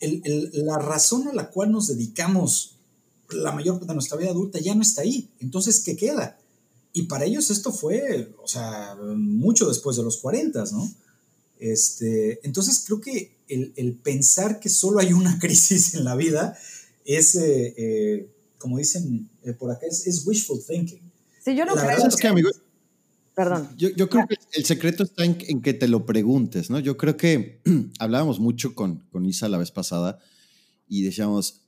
la 0.01 0.79
razón 0.79 1.29
a 1.29 1.33
la 1.33 1.51
cual 1.51 1.73
nos 1.73 1.89
dedicamos 1.89 2.76
la 3.31 3.53
mayor 3.53 3.75
parte 3.75 3.89
de 3.89 3.95
nuestra 3.95 4.19
vida 4.19 4.31
adulta 4.31 4.59
ya 4.59 4.75
no 4.75 4.83
está 4.83 5.03
ahí, 5.03 5.29
entonces, 5.41 5.81
¿qué 5.81 5.97
queda? 5.97 6.39
Y 6.93 7.03
para 7.03 7.27
ellos 7.27 7.51
esto 7.51 7.73
fue, 7.73 8.35
o 8.43 8.49
sea, 8.49 8.97
mucho 9.17 9.69
después 9.69 9.97
de 9.97 10.03
los 10.03 10.17
40, 10.19 10.65
¿no? 10.73 10.91
Este, 11.59 12.41
entonces 12.47 12.85
creo 12.87 13.01
que 13.01 13.37
el, 13.49 13.99
pensar 14.03 14.61
que 14.61 14.69
solo 14.69 14.99
hay 15.01 15.13
una 15.13 15.39
crisis 15.41 15.95
en 15.95 16.05
la 16.05 16.17
vida 16.17 16.57
es, 17.05 17.35
eh, 17.35 17.75
eh, 17.77 18.31
como 18.59 18.79
dicen 18.79 19.29
eh, 19.43 19.53
por 19.53 19.71
acá, 19.71 19.87
es, 19.87 20.27
wishful 20.27 20.63
thinking. 20.65 21.01
Sí, 21.45 21.55
yo 21.55 21.65
no 21.65 21.75
creo. 21.75 22.07
Es 22.07 22.17
que, 22.17 22.29
amigo, 22.29 22.51
Perdón. 23.35 23.69
Yo, 23.77 23.91
yo 23.91 24.09
creo 24.09 24.27
que 24.27 24.37
el 24.55 24.65
secreto 24.65 25.03
está 25.03 25.23
en, 25.23 25.37
en, 25.47 25.61
que 25.61 25.75
te 25.75 25.89
lo 25.89 26.07
preguntes, 26.07 26.71
¿no? 26.71 26.81
Yo 26.81 26.97
creo 26.97 27.19
que 27.19 27.61
hablábamos 27.99 28.41
mucho 28.41 28.75
con, 28.75 29.01
con 29.13 29.27
Isa 29.27 29.51
la 29.51 29.59
vez 29.59 29.71
pasada 29.71 30.19
y 30.89 31.03
decíamos, 31.03 31.66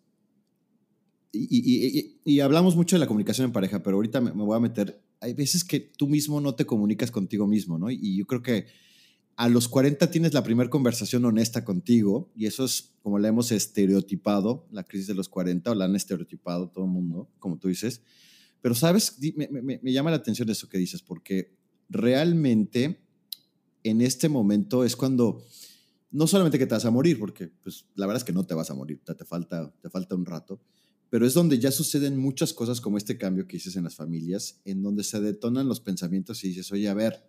y, 1.33 1.99
y, 1.99 2.20
y, 2.24 2.41
hablamos 2.41 2.74
mucho 2.74 2.97
de 2.97 3.01
la 3.01 3.07
comunicación 3.07 3.47
en 3.47 3.53
pareja, 3.53 3.83
pero 3.83 3.97
ahorita 3.97 4.20
me, 4.20 4.33
me, 4.33 4.45
voy 4.45 4.57
a 4.57 4.61
meter, 4.61 5.03
hay 5.20 5.35
veces 5.35 5.62
que 5.62 5.79
tú 5.79 6.07
mismo 6.07 6.41
no 6.41 6.55
te 6.55 6.64
comunicas 6.64 7.11
contigo 7.11 7.47
mismo, 7.47 7.79
¿no? 7.79 7.91
Y 7.91 8.16
yo 8.16 8.26
creo 8.26 8.43
que 8.43 8.66
a 9.39 9.49
los 9.49 9.68
40 9.68 10.11
tienes 10.11 10.35
la 10.35 10.43
primera 10.43 10.68
conversación 10.68 11.24
honesta 11.24 11.64
contigo 11.64 12.29
y 12.35 12.47
eso 12.47 12.64
es 12.64 12.95
como 13.03 13.20
la 13.20 13.29
hemos 13.29 13.53
estereotipado, 13.53 14.66
la 14.72 14.83
crisis 14.83 15.07
de 15.07 15.14
los 15.14 15.29
40, 15.29 15.70
o 15.70 15.74
la 15.76 15.85
han 15.85 15.95
estereotipado 15.95 16.70
todo 16.70 16.87
el 16.87 16.91
mundo, 16.91 17.31
como 17.39 17.57
tú 17.57 17.68
dices. 17.68 18.03
Pero, 18.61 18.74
¿sabes? 18.74 19.16
Me, 19.20 19.93
llama 19.93 20.11
la 20.11 20.16
atención 20.16 20.51
eso 20.51 20.68
que 20.68 20.76
dices, 20.76 21.03
porque 21.03 21.55
realmente 21.89 22.99
en 23.85 24.01
este 24.01 24.29
momento 24.29 24.85
es 24.85 24.97
cuando 24.97 25.45
no 26.11 26.26
solamente 26.26 26.59
que 26.59 26.66
te 26.66 26.74
vas 26.74 26.85
a 26.85 26.91
morir, 26.91 27.16
porque 27.20 27.47
pues, 27.62 27.87
la 27.95 28.07
verdad 28.07 28.22
es 28.22 28.24
que 28.24 28.33
no 28.33 28.45
te 28.45 28.55
vas 28.55 28.72
a 28.72 28.74
morir, 28.74 29.01
te, 29.05 29.14
te, 29.14 29.24
falta, 29.24 29.72
te 29.81 29.89
falta 29.89 30.16
un 30.16 30.26
rato, 30.26 30.61
pero 31.11 31.26
es 31.26 31.34
donde 31.34 31.59
ya 31.59 31.70
suceden 31.70 32.18
muchas 32.18 32.52
cosas 32.52 32.80
como 32.80 32.98
este 32.98 33.16
cambio 33.18 33.46
que 33.46 33.56
dices 33.56 33.76
en 33.76 33.84
las 33.84 33.96
familias, 33.96 34.61
en 34.64 34.82
donde 34.82 35.04
se 35.04 35.20
detonan 35.20 35.68
los 35.68 35.80
pensamientos 35.80 36.42
y 36.44 36.48
dices, 36.48 36.70
oye, 36.72 36.88
a 36.88 36.94
ver, 36.94 37.24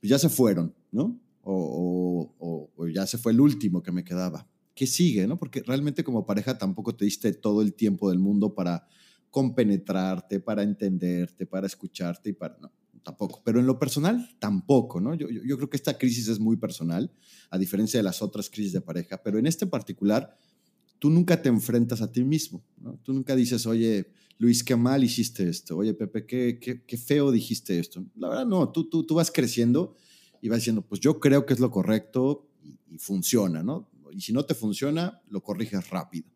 pues 0.00 0.10
ya 0.10 0.18
se 0.18 0.28
fueron, 0.28 0.74
¿no? 0.90 1.20
o, 1.48 2.86
ya 2.92 3.06
se 3.06 3.18
fue 3.18 3.32
el 3.32 3.40
último 3.40 3.82
que 3.82 3.92
me 3.92 4.04
quedaba. 4.04 4.48
¿Qué 4.74 4.86
sigue? 4.86 5.26
¿no? 5.26 5.38
Porque 5.38 5.62
realmente 5.62 6.04
como 6.04 6.26
pareja 6.26 6.58
tampoco 6.58 6.94
te 6.94 7.04
diste 7.04 7.32
todo 7.32 7.62
el 7.62 7.74
tiempo 7.74 8.10
del 8.10 8.18
mundo 8.18 8.54
para 8.54 8.86
compenetrarte, 9.30 10.40
para 10.40 10.62
entenderte, 10.62 11.46
para 11.46 11.66
escucharte 11.66 12.30
y 12.30 12.32
para... 12.32 12.58
No, 12.58 12.72
tampoco. 13.02 13.42
Pero 13.44 13.60
en 13.60 13.66
lo 13.66 13.78
personal, 13.78 14.28
tampoco, 14.38 15.00
¿no? 15.00 15.14
Yo, 15.14 15.28
yo, 15.28 15.56
creo 15.56 15.70
que 15.70 15.76
esta 15.76 15.96
crisis 15.96 16.28
es 16.28 16.40
muy 16.40 16.56
personal, 16.56 17.12
a 17.50 17.58
diferencia 17.58 17.98
de 17.98 18.04
las 18.04 18.22
otras 18.22 18.50
crisis 18.50 18.72
de 18.72 18.80
pareja, 18.80 19.22
pero 19.22 19.38
en 19.38 19.46
este 19.46 19.66
particular, 19.66 20.36
tú 20.98 21.10
nunca 21.10 21.40
te 21.40 21.48
enfrentas 21.48 22.00
a 22.02 22.10
ti 22.10 22.24
mismo, 22.24 22.64
¿no? 22.78 22.98
Tú 23.02 23.12
nunca 23.12 23.36
dices, 23.36 23.66
oye, 23.66 24.10
Luis, 24.38 24.62
qué 24.62 24.76
mal 24.76 25.02
hiciste 25.02 25.48
esto, 25.48 25.76
oye, 25.76 25.94
Pepe, 25.94 26.26
qué, 26.26 26.58
qué, 26.60 26.82
qué 26.84 26.96
feo 26.96 27.30
dijiste 27.30 27.78
esto. 27.78 28.04
La 28.16 28.28
verdad, 28.28 28.46
no, 28.46 28.70
tú, 28.70 28.88
tú, 28.88 29.04
tú 29.04 29.14
vas 29.14 29.30
creciendo 29.30 29.94
y 30.40 30.48
va 30.48 30.56
diciendo, 30.56 30.82
pues 30.82 31.00
yo 31.00 31.18
creo 31.20 31.46
que 31.46 31.54
es 31.54 31.60
lo 31.60 31.70
correcto 31.70 32.48
y, 32.62 32.98
funciona, 32.98 33.62
¿no? 33.62 33.90
Y 34.12 34.20
si 34.20 34.32
no 34.32 34.44
te 34.44 34.54
funciona, 34.54 35.20
lo 35.28 35.42
corriges 35.42 35.90
rápido. 35.90 36.28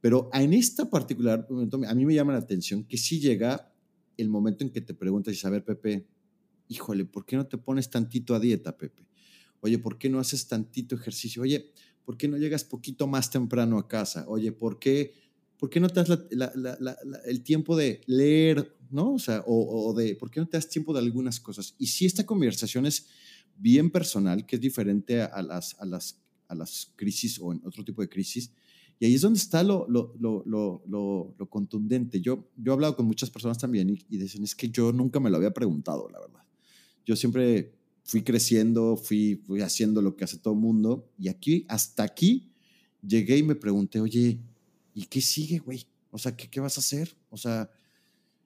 Pero 0.00 0.30
en 0.32 0.52
esta 0.52 0.90
particular 0.90 1.46
momento, 1.48 1.80
a 1.86 1.94
mí 1.94 2.04
me 2.04 2.14
llama 2.14 2.32
la 2.32 2.38
atención 2.38 2.84
que 2.84 2.96
sí 2.96 3.20
llega 3.20 3.72
el 4.16 4.28
momento 4.28 4.64
en 4.64 4.70
que 4.70 4.80
te 4.80 4.94
preguntas, 4.94 5.32
y 5.32 5.36
saber, 5.36 5.64
Pepe, 5.64 6.06
híjole, 6.68 7.04
¿por 7.04 7.24
qué 7.24 7.36
no 7.36 7.46
te 7.46 7.58
pones 7.58 7.90
tantito 7.90 8.34
a 8.34 8.40
dieta, 8.40 8.76
Pepe? 8.76 9.06
Oye, 9.60 9.78
¿por 9.78 9.98
qué 9.98 10.08
no 10.08 10.18
haces 10.18 10.48
tantito 10.48 10.96
ejercicio? 10.96 11.42
Oye, 11.42 11.72
¿por 12.04 12.16
qué 12.16 12.28
no 12.28 12.36
llegas 12.36 12.64
poquito 12.64 13.06
más 13.06 13.30
temprano 13.30 13.78
a 13.78 13.88
casa? 13.88 14.24
Oye, 14.28 14.52
¿por 14.52 14.78
qué, 14.78 15.14
por 15.58 15.70
qué 15.70 15.80
no 15.80 15.88
te 15.88 16.02
das 16.02 16.18
el 17.26 17.42
tiempo 17.42 17.76
de 17.76 18.00
leer, 18.06 18.76
¿no? 18.90 19.14
O 19.14 19.18
sea, 19.18 19.42
o, 19.46 19.92
de, 19.94 20.16
¿por 20.16 20.30
qué 20.30 20.40
no 20.40 20.48
te 20.48 20.56
das 20.56 20.68
tiempo 20.68 20.92
de 20.92 21.00
algunas 21.00 21.40
cosas? 21.40 21.74
Y 21.78 21.86
si 21.86 22.06
esta 22.06 22.26
conversación 22.26 22.86
es 22.86 23.06
bien 23.56 23.90
personal, 23.90 24.46
que 24.46 24.56
es 24.56 24.62
diferente 24.62 25.22
a 25.22 25.42
las, 25.42 25.78
a 25.80 25.84
las, 25.84 26.20
a 26.48 26.54
las 26.54 26.92
crisis 26.96 27.38
o 27.40 27.52
en 27.52 27.60
otro 27.64 27.84
tipo 27.84 28.02
de 28.02 28.08
crisis, 28.08 28.52
y 28.98 29.06
ahí 29.06 29.14
es 29.14 29.22
donde 29.22 29.38
está 29.38 29.64
lo, 29.64 29.86
lo, 29.88 30.14
lo, 30.16 30.44
lo, 30.86 31.50
contundente. 31.50 32.20
Yo, 32.20 32.48
yo 32.56 32.72
he 32.72 32.74
hablado 32.74 32.94
con 32.94 33.04
muchas 33.04 33.30
personas 33.30 33.58
también 33.58 33.90
y, 33.90 34.06
y, 34.08 34.16
dicen, 34.16 34.44
es 34.44 34.54
que 34.54 34.70
yo 34.70 34.92
nunca 34.92 35.18
me 35.18 35.28
lo 35.28 35.38
había 35.38 35.52
preguntado, 35.52 36.08
la 36.08 36.20
verdad. 36.20 36.44
Yo 37.04 37.16
siempre 37.16 37.81
fui 38.04 38.22
creciendo, 38.22 38.96
fui, 38.96 39.36
fui 39.46 39.60
haciendo 39.60 40.02
lo 40.02 40.16
que 40.16 40.24
hace 40.24 40.38
todo 40.38 40.54
mundo 40.54 41.10
y 41.18 41.28
aquí, 41.28 41.64
hasta 41.68 42.02
aquí, 42.02 42.50
llegué 43.06 43.38
y 43.38 43.42
me 43.42 43.54
pregunté, 43.54 44.00
oye, 44.00 44.38
¿y 44.94 45.04
qué 45.04 45.20
sigue, 45.20 45.58
güey? 45.58 45.86
O 46.10 46.18
sea, 46.18 46.36
¿qué, 46.36 46.48
¿qué 46.48 46.60
vas 46.60 46.76
a 46.76 46.80
hacer? 46.80 47.14
O 47.30 47.36
sea, 47.36 47.70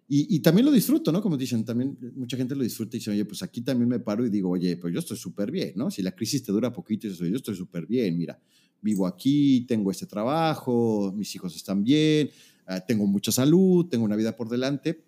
y, 0.09 0.37
y, 0.37 0.39
también 0.39 0.65
lo 0.65 0.71
disfruto, 0.71 1.11
¿no? 1.11 1.21
Como 1.21 1.37
dicen, 1.37 1.65
también 1.65 1.99
mucha 2.15 2.37
gente 2.37 2.55
lo 2.55 2.63
disfruta 2.63 2.97
y 2.97 3.01
dice, 3.01 3.11
oye, 3.11 3.25
pues 3.25 3.43
aquí 3.43 3.61
también 3.61 3.89
me 3.89 3.99
paro 3.99 4.25
y 4.25 4.31
digo, 4.31 4.51
oye, 4.51 4.77
pues 4.77 4.95
yo 4.95 5.01
estoy 5.01 5.17
súper 5.17 5.51
bien, 5.51 5.73
¿no? 5.75 5.91
Si 5.91 6.01
la 6.01 6.13
crisis 6.13 6.45
te 6.45 6.53
dura 6.53 6.73
poquito, 6.73 7.09
yo 7.09 7.37
estoy 7.37 7.57
súper 7.57 7.87
bien, 7.87 8.17
mira, 8.17 8.41
vivo 8.81 9.07
aquí, 9.07 9.65
tengo 9.67 9.91
este 9.91 10.07
trabajo, 10.07 11.13
mis 11.17 11.35
hijos 11.35 11.57
están 11.57 11.83
bien, 11.83 12.31
ah, 12.67 12.81
tengo 12.81 13.07
mucha 13.07 13.33
salud, 13.33 13.87
tengo 13.87 14.05
una 14.05 14.15
vida 14.15 14.37
por 14.37 14.49
delante 14.49 15.03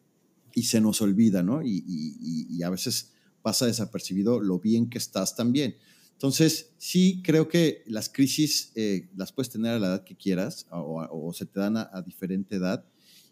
y 0.54 0.64
se 0.64 0.80
nos 0.80 1.00
olvida, 1.00 1.44
¿no? 1.44 1.62
Y, 1.62 1.84
y, 1.86 2.62
a 2.64 2.70
veces 2.70 3.12
pasa 3.48 3.64
desapercibido 3.64 4.40
lo 4.40 4.58
bien 4.58 4.90
que 4.90 4.98
estás 4.98 5.34
también. 5.34 5.74
Entonces, 6.12 6.74
sí 6.76 7.22
creo 7.24 7.48
que 7.48 7.82
las 7.86 8.10
crisis 8.10 8.72
eh, 8.74 9.08
las 9.16 9.32
puedes 9.32 9.48
tener 9.48 9.72
a 9.72 9.78
la 9.78 9.86
edad 9.86 10.04
que 10.04 10.16
quieras 10.16 10.66
o, 10.70 11.32
se 11.32 11.46
te 11.46 11.58
dan 11.58 11.78
a, 11.78 12.02
diferente 12.04 12.56
edad. 12.56 12.84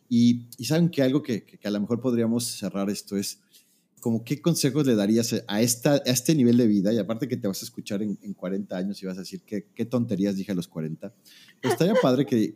Y, 0.09 0.47
saben 0.64 0.89
que 0.89 1.03
algo 1.03 1.23
que, 1.23 1.45
que, 1.45 1.69
a 1.69 1.71
lo 1.71 1.81
mejor 1.83 2.01
podríamos 2.01 2.47
cerrar 2.47 2.89
esto 2.89 3.14
es, 3.19 3.41
como 4.01 4.25
qué 4.25 4.41
consejos 4.41 4.87
le 4.87 4.95
darías 4.95 5.35
a, 5.49 5.61
esta, 5.61 5.97
a 5.97 6.03
este 6.07 6.35
nivel 6.35 6.57
de 6.57 6.67
vida, 6.67 6.95
y 6.95 6.99
aparte 6.99 7.29
que 7.29 7.37
te 7.37 7.47
vas 7.47 7.61
a 7.61 7.67
escuchar 7.67 8.01
en, 8.01 8.17
40 8.33 8.75
años 8.75 9.03
y 9.03 9.07
vas 9.07 9.19
a 9.19 9.21
decir 9.21 9.43
qué, 9.45 9.67
qué, 9.75 9.85
tonterías 9.85 10.37
dije 10.37 10.53
a 10.53 10.55
los 10.55 10.67
40, 10.67 11.12
pues 11.61 11.73
estaría 11.73 11.95
padre 12.01 12.25
que, 12.25 12.55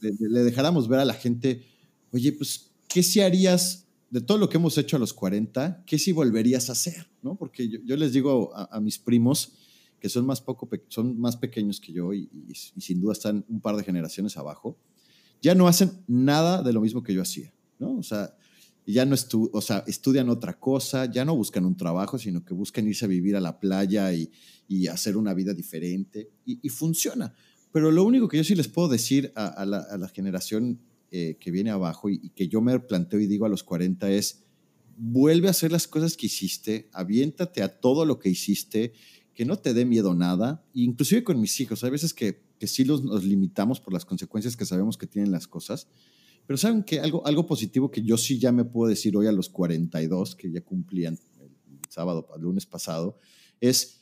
le, 0.00 0.44
dejáramos 0.44 0.86
ver 0.86 1.00
a 1.00 1.04
la 1.04 1.14
gente, 1.14 1.64
oye, 2.12 2.30
pues, 2.30 2.70
¿qué 2.86 3.02
si 3.02 3.20
harías 3.20 3.88
de 4.10 4.20
todo 4.20 4.38
lo 4.38 4.48
que 4.48 4.58
hemos 4.58 4.76
hecho 4.76 4.96
a 4.96 4.98
los 4.98 5.12
40? 5.14 5.84
¿Qué 5.86 5.98
si 5.98 6.12
volverías 6.12 6.68
a 6.68 6.72
hacer? 6.72 7.08
¿no? 7.22 7.36
Porque 7.36 7.68
yo, 7.68 7.96
les 7.96 8.12
digo 8.12 8.52
a, 8.54 8.80
mis 8.80 8.98
primos, 8.98 9.52
que 9.98 10.08
son 10.08 10.26
más, 10.26 10.40
poco, 10.40 10.68
son 10.88 11.18
más 11.18 11.36
pequeños 11.36 11.80
que 11.80 11.92
yo 11.92 12.12
y, 12.12 12.28
sin 12.54 13.00
duda 13.00 13.12
están 13.12 13.44
un 13.48 13.60
par 13.60 13.76
de 13.76 13.84
generaciones 13.84 14.36
abajo, 14.36 14.76
ya 15.42 15.54
no 15.54 15.68
hacen 15.68 15.90
nada 16.06 16.62
de 16.62 16.72
lo 16.72 16.80
mismo 16.80 17.02
que 17.02 17.14
yo 17.14 17.22
hacía, 17.22 17.52
¿no? 17.78 17.96
O 17.96 18.02
sea, 18.02 18.34
ya 18.86 19.04
no 19.04 19.14
estu 19.14 19.50
o 19.52 19.60
sea, 19.60 19.84
estudian 19.86 20.28
otra 20.28 20.58
cosa, 20.58 21.06
ya 21.06 21.24
no 21.24 21.36
buscan 21.36 21.64
un 21.64 21.76
trabajo, 21.76 22.18
sino 22.18 22.44
que 22.44 22.54
buscan 22.54 22.86
irse 22.86 23.04
a 23.04 23.08
vivir 23.08 23.36
a 23.36 23.40
la 23.40 23.60
playa 23.60 24.12
y, 24.12 24.30
hacer 24.88 25.16
una 25.16 25.34
vida 25.34 25.52
diferente 25.52 26.30
y, 26.44 26.68
funciona. 26.68 27.32
Pero 27.72 27.90
lo 27.90 28.04
único 28.04 28.28
que 28.28 28.36
yo 28.36 28.44
sí 28.44 28.54
les 28.54 28.68
puedo 28.68 28.88
decir 28.88 29.32
a 29.34 29.64
la, 29.64 30.08
generación 30.08 30.80
eh, 31.10 31.36
que 31.40 31.50
viene 31.50 31.70
abajo 31.70 32.08
y, 32.08 32.30
que 32.30 32.48
yo 32.48 32.60
me 32.60 32.78
planteo 32.78 33.18
y 33.18 33.26
digo 33.26 33.44
a 33.44 33.48
los 33.48 33.62
40 33.64 34.10
es, 34.10 34.44
vuelve 34.96 35.48
a 35.48 35.50
hacer 35.50 35.72
las 35.72 35.88
cosas 35.88 36.16
que 36.16 36.26
hiciste, 36.26 36.88
aviéntate 36.92 37.62
a 37.62 37.80
todo 37.80 38.04
lo 38.04 38.18
que 38.18 38.28
hiciste, 38.28 38.92
que 39.34 39.44
no 39.44 39.58
te 39.58 39.74
dé 39.74 39.84
miedo 39.84 40.14
nada, 40.14 40.64
inclusive 40.72 41.24
con 41.24 41.40
mis 41.40 41.58
hijos, 41.60 41.82
hay 41.82 41.90
veces 41.90 42.14
que, 42.14 42.42
que 42.58 42.66
sí 42.66 42.84
los, 42.84 43.02
nos 43.02 43.24
limitamos 43.24 43.80
por 43.80 43.92
las 43.92 44.04
consecuencias 44.04 44.56
que 44.56 44.66
sabemos 44.66 44.98
que 44.98 45.06
tienen 45.06 45.32
las 45.32 45.48
cosas, 45.48 45.88
pero 46.46 46.56
saben 46.56 46.82
que 46.82 47.00
algo, 47.00 47.26
algo 47.26 47.46
positivo 47.46 47.90
que 47.90 48.02
yo 48.02 48.16
sí 48.16 48.38
ya 48.38 48.52
me 48.52 48.64
puedo 48.64 48.88
decir 48.88 49.16
hoy 49.16 49.26
a 49.26 49.32
los 49.32 49.48
42, 49.48 50.36
que 50.36 50.50
ya 50.50 50.60
cumplían 50.60 51.18
el 51.40 51.50
sábado, 51.88 52.28
el 52.36 52.42
lunes 52.42 52.66
pasado, 52.66 53.18
es 53.60 54.00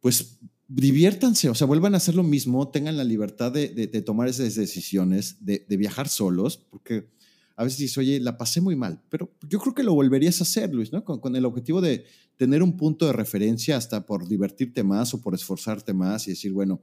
pues 0.00 0.38
diviértanse, 0.74 1.50
o 1.50 1.54
sea, 1.54 1.66
vuelvan 1.66 1.94
a 1.94 1.98
hacer 1.98 2.14
lo 2.14 2.22
mismo, 2.22 2.68
tengan 2.68 2.96
la 2.96 3.04
libertad 3.04 3.52
de, 3.52 3.86
tomar 4.02 4.28
esas 4.28 4.54
decisiones, 4.54 5.36
de, 5.40 5.64
viajar 5.76 6.08
solos, 6.08 6.56
porque 6.56 7.10
a 7.56 7.64
veces 7.64 7.78
dices, 7.78 7.98
oye, 7.98 8.20
la 8.20 8.38
pasé 8.38 8.60
muy 8.62 8.74
mal, 8.74 9.02
pero 9.10 9.30
yo 9.48 9.58
creo 9.58 9.74
que 9.74 9.82
lo 9.82 9.94
volverías 9.94 10.40
a 10.40 10.44
hacer, 10.44 10.72
Luis, 10.72 10.90
¿no? 10.92 11.04
Con, 11.04 11.36
el 11.36 11.44
objetivo 11.44 11.82
de 11.82 12.06
tener 12.36 12.62
un 12.62 12.76
punto 12.76 13.06
de 13.06 13.12
referencia 13.12 13.76
hasta 13.76 14.06
por 14.06 14.26
divertirte 14.26 14.82
más 14.82 15.12
o 15.12 15.20
por 15.20 15.34
esforzarte 15.34 15.92
más 15.92 16.26
y 16.26 16.30
decir, 16.30 16.52
bueno, 16.52 16.80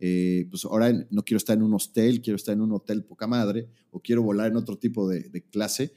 eh, 0.00 0.46
pues 0.50 0.64
ahora 0.64 0.92
no 1.10 1.24
quiero 1.24 1.36
estar 1.36 1.56
en 1.56 1.62
un 1.62 1.74
hostel, 1.74 2.22
quiero 2.22 2.36
estar 2.36 2.54
en 2.54 2.62
un 2.62 2.72
hotel 2.72 3.04
poca 3.04 3.28
madre, 3.28 3.68
o 3.92 4.00
quiero 4.00 4.22
volar 4.22 4.50
en 4.50 4.56
otro 4.56 4.76
tipo 4.76 5.08
de, 5.08 5.44
clase. 5.50 5.92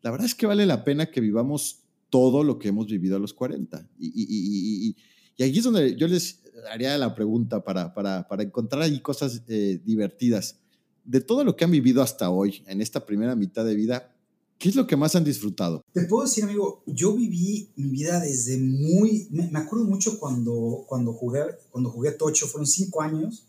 La 0.00 0.10
verdad 0.10 0.26
es 0.26 0.34
que 0.34 0.46
vale 0.46 0.64
la 0.64 0.84
pena 0.84 1.10
que 1.10 1.20
vivamos 1.20 1.80
todo 2.08 2.44
lo 2.44 2.58
que 2.58 2.68
hemos 2.68 2.86
vivido 2.86 3.16
a 3.16 3.18
los 3.18 3.34
40. 3.34 3.90
Y, 3.98 4.06
y, 4.16 4.96
aquí 5.44 5.58
es 5.58 5.64
donde 5.64 5.96
yo 5.96 6.08
les 6.08 6.40
haría 6.70 6.96
la 6.98 7.14
pregunta 7.14 7.62
para, 7.62 7.94
para, 7.94 8.26
para 8.26 8.42
encontrar 8.42 8.82
ahí 8.82 9.00
cosas 9.00 9.42
eh, 9.48 9.80
divertidas. 9.84 10.56
De 11.04 11.20
todo 11.20 11.44
lo 11.44 11.56
que 11.56 11.64
han 11.64 11.70
vivido 11.70 12.02
hasta 12.02 12.30
hoy, 12.30 12.62
en 12.66 12.82
esta 12.82 13.06
primera 13.06 13.34
mitad 13.34 13.64
de 13.64 13.74
vida, 13.74 14.14
¿Qué 14.58 14.68
es 14.68 14.74
lo 14.74 14.88
que 14.88 14.96
más 14.96 15.14
han 15.14 15.22
disfrutado? 15.22 15.82
Te 15.92 16.02
puedo 16.02 16.24
decir, 16.24 16.42
amigo, 16.42 16.82
yo 16.84 17.14
viví 17.14 17.70
mi 17.76 17.90
vida 17.90 18.18
desde 18.18 18.58
muy... 18.58 19.28
Me, 19.30 19.56
acuerdo 19.56 19.84
mucho 19.84 20.18
cuando, 20.18 20.84
cuando, 20.88 21.12
jugué, 21.12 21.42
cuando 21.70 21.90
jugué 21.90 22.10
Tocho, 22.10 22.48
fueron 22.48 22.66
cinco 22.66 23.00
años, 23.00 23.44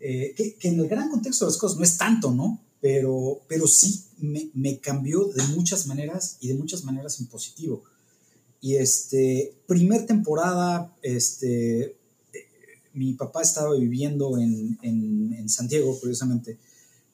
eh, 0.00 0.34
que, 0.36 0.56
en 0.62 0.80
el 0.80 0.88
gran 0.88 1.08
contexto 1.08 1.44
de 1.44 1.52
las 1.52 1.58
cosas 1.58 1.78
no 1.78 1.84
es 1.84 1.96
tanto, 1.96 2.32
¿no? 2.32 2.60
Pero, 2.80 3.42
pero 3.46 3.68
sí 3.68 4.06
me, 4.18 4.50
me, 4.54 4.80
cambió 4.80 5.26
de 5.26 5.42
muchas 5.54 5.86
maneras 5.86 6.36
y 6.40 6.48
de 6.48 6.54
muchas 6.54 6.82
maneras 6.82 7.20
en 7.20 7.26
positivo. 7.26 7.84
Y 8.60 8.76
este, 8.76 9.54
primer 9.66 10.06
temporada, 10.06 10.94
este, 11.02 11.82
eh, 11.82 11.96
mi 12.92 13.14
papá 13.14 13.42
estaba 13.42 13.74
viviendo 13.74 14.38
en, 14.38 14.78
en, 14.82 15.32
en 15.32 15.48
San 15.48 15.66
Diego, 15.66 15.98
curiosamente, 15.98 16.58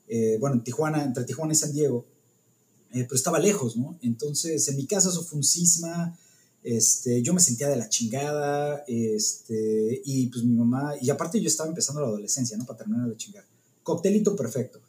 eh, 0.09 0.36
bueno, 0.40 0.57
en 0.57 0.64
Tijuana, 0.64 1.05
entre 1.05 1.24
Tijuana 1.24 1.53
y 1.53 1.57
San 1.57 1.72
Diego, 1.72 2.05
eh, 2.92 3.03
pero 3.05 3.14
estaba 3.14 3.38
lejos, 3.38 3.76
¿no? 3.76 3.99
Entonces, 4.03 4.66
en 4.68 4.76
mi 4.76 4.86
casa 4.86 5.09
eso 5.09 5.22
fue 5.22 5.38
un 5.38 5.44
cisma, 5.44 6.18
este, 6.62 7.22
yo 7.22 7.32
me 7.32 7.40
sentía 7.40 7.68
de 7.68 7.76
la 7.76 7.88
chingada, 7.88 8.84
este, 8.88 10.03
y 10.05 10.26
pues 10.26 10.42
mi 10.44 10.55
mamá, 10.55 10.94
y 11.01 11.11
aparte 11.11 11.40
yo 11.40 11.47
estaba 11.47 11.68
empezando 11.68 12.01
la 12.01 12.09
adolescencia, 12.09 12.57
¿no? 12.57 12.66
Para 12.66 12.78
terminar 12.78 13.09
de 13.09 13.16
chingar. 13.16 13.44
Coctelito 13.84 14.34
perfecto. 14.34 14.80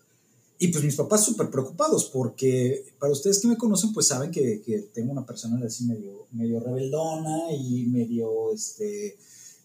Y 0.60 0.70
pues 0.70 0.84
mis 0.84 0.96
papás 0.96 1.24
súper 1.24 1.50
preocupados, 1.50 2.06
porque 2.06 2.94
para 3.00 3.14
ustedes 3.14 3.40
que 3.40 3.48
me 3.48 3.58
conocen, 3.58 3.94
pues 3.94 4.08
saben 4.08 4.32
que, 4.32 4.62
que 4.62 4.80
tengo 4.94 5.12
una 5.12 5.26
personalidad 5.26 5.68
así 5.68 5.86
medio, 5.86 6.28
medio 6.32 6.60
rebeldona 6.60 7.52
y 7.52 7.86
medio, 7.86 8.52
este, 8.54 9.18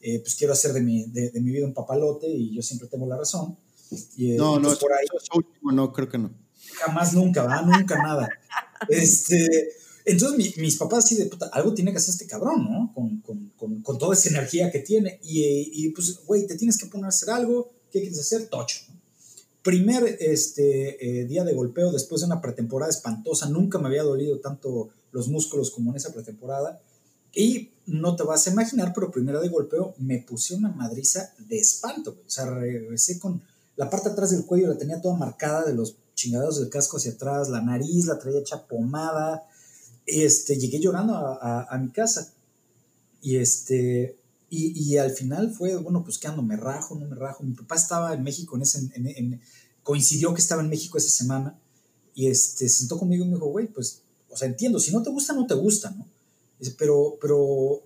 eh, 0.03 0.19
pues 0.21 0.35
quiero 0.35 0.53
hacer 0.53 0.73
de 0.75 0.83
mi, 0.83 1.05
de, 1.07 1.33
mi 1.41 1.51
vida 1.51 1.65
un 1.65 1.73
papalote 1.73 2.29
y 2.29 2.55
yo 2.55 2.63
siempre 2.63 2.89
tengo 2.89 3.07
la 3.07 3.17
razón. 3.17 3.57
Y, 4.17 4.33
eh, 4.33 4.37
no, 4.37 4.59
no, 4.59 4.75
por 4.77 4.93
ahí, 4.93 5.07
no, 5.63 5.93
creo 5.93 6.09
que 6.09 6.19
no 6.19 6.31
jamás 6.73 7.13
nunca, 7.13 7.43
va, 7.45 7.63
nunca 7.63 7.97
nada. 8.03 8.29
Este, 8.89 9.71
entonces 10.05 10.57
mis 10.57 10.77
papás 10.77 11.05
así 11.05 11.17
de 11.17 11.27
puta, 11.27 11.49
algo 11.53 11.73
tiene 11.73 11.93
que 11.93 11.99
hacer 11.99 12.11
este 12.11 12.27
cabrón, 12.27 12.65
¿no? 12.65 12.93
Con, 12.95 13.21
con, 13.21 13.81
con, 13.81 13.99
toda 13.99 14.15
esa 14.15 14.31
energía 14.31 14.71
que 14.71 14.81
tiene. 14.81 15.21
Y, 15.23 15.71
y 15.73 15.91
pues, 15.91 16.25
güey, 16.27 16.47
te 16.47 16.57
tienes 16.57 16.79
que 16.79 16.87
poner 16.87 17.07
a 17.07 17.09
hacer 17.11 17.31
algo. 17.31 17.71
¿Qué 17.91 18.01
quieres 18.01 18.19
hacer? 18.19 18.49
Tocho. 18.49 18.81
Primer 19.63 20.17
este, 20.21 21.21
eh, 21.21 21.25
día 21.27 21.45
de 21.45 21.55
golpeo 21.55 21.93
después 21.93 22.21
de 22.21 22.27
una 22.27 22.41
pretemporada 22.41 22.91
espantosa. 22.91 23.49
Nunca 23.49 23.79
me 23.79 23.87
había 23.89 24.03
dolido 24.03 24.41
tanto 24.41 24.91
los 25.13 25.29
músculos 25.29 25.71
como 25.71 25.91
en 25.91 25.97
esa 25.97 26.13
pretemporada. 26.13 26.81
Y 27.35 27.71
no 27.87 28.17
te 28.17 28.25
vas 28.25 28.47
a 28.47 28.51
imaginar, 28.51 28.93
pero 28.95 29.11
primera 29.11 29.41
de 29.41 29.49
golpeo 29.49 29.95
me 29.99 30.19
puse 30.19 30.55
una 30.55 30.71
madriza 30.71 31.33
de 31.39 31.59
espanto. 31.59 32.17
O 32.27 32.31
sea, 32.31 32.47
regresé 32.47 33.19
con 33.19 33.41
la 33.77 33.89
parte 33.89 34.11
atrás 34.11 34.33
del 34.33 34.45
cuello, 34.45 34.69
la 34.69 34.77
tenía 34.79 35.01
toda 35.01 35.17
marcada 35.17 35.65
de 35.65 35.75
los 35.75 35.97
chingados 36.15 36.59
del 36.59 36.69
casco 36.69 36.99
hacia 36.99 37.13
atrás, 37.13 37.49
la 37.49 37.63
nariz 37.63 38.07
la 38.07 38.19
traía 38.19 38.41
hecha 38.41 38.67
pomada. 38.67 39.45
Este, 40.07 40.59
llegué 40.59 40.81
llorando 40.81 41.15
a, 41.15 41.67
a, 41.71 41.79
mi 41.79 41.91
casa. 41.91 42.33
Y 43.23 43.37
este, 43.37 44.17
y, 44.55 44.99
al 44.99 45.13
final 45.13 45.51
fue, 45.51 45.77
bueno, 45.77 46.05
pues 46.05 46.19
qué 46.19 46.29
ando, 46.29 46.43
me 46.43 46.59
rajo, 46.59 46.95
no 46.95 47.07
me 47.07 47.17
rajo. 47.17 47.43
Mi 47.43 47.55
papá 47.55 47.77
estaba 47.77 48.13
en 48.13 48.23
México 48.23 48.55
en 48.55 48.63
ese, 48.63 49.41
coincidió 49.83 50.35
que 50.35 50.43
estaba 50.43 50.61
en 50.61 50.69
México 50.69 50.99
esa 50.99 51.09
semana 51.09 51.59
y 52.15 52.27
este, 52.27 52.69
se 52.69 52.81
sentó 52.81 52.99
conmigo 52.99 53.25
y 53.25 53.29
me 53.29 53.37
dijo, 53.37 53.47
güey, 53.47 53.69
pues, 53.69 54.03
o 54.29 54.37
sea, 54.37 54.47
entiendo, 54.47 54.79
si 54.79 54.93
no 54.93 55.03
te 55.03 55.09
gusta, 55.09 55.33
no 55.33 55.47
te 55.47 55.55
gusta, 55.55 55.91
¿no? 55.93 56.07
Dice, 56.59 56.75
pero, 56.79 57.17
pero 57.19 57.83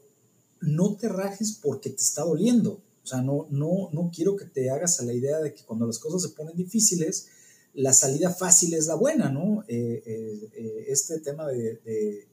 no 0.61 0.97
te 0.97 1.09
rajes 1.09 1.57
porque 1.63 1.91
te 1.91 2.03
está 2.03 2.25
doliendo. 2.25 2.83
O 3.05 3.07
sea, 3.07 3.23
no, 3.23 3.47
no, 3.49 3.89
no 3.93 4.11
quiero 4.13 4.35
que 4.35 4.47
te 4.47 4.69
hagas 4.69 4.99
a 4.99 5.05
la 5.05 5.13
idea 5.13 5.39
de 5.39 5.55
que 5.55 5.63
cuando 5.63 5.87
las 5.87 6.01
cosas 6.01 6.21
se 6.23 6.31
ponen 6.31 6.57
difíciles, 6.57 7.29
la 7.75 7.93
salida 7.93 8.35
fácil 8.35 8.75
es 8.75 8.89
la 8.89 8.97
buena, 8.97 9.31
¿no? 9.31 9.63
este 9.69 11.21
tema 11.21 11.47
de 11.47 12.27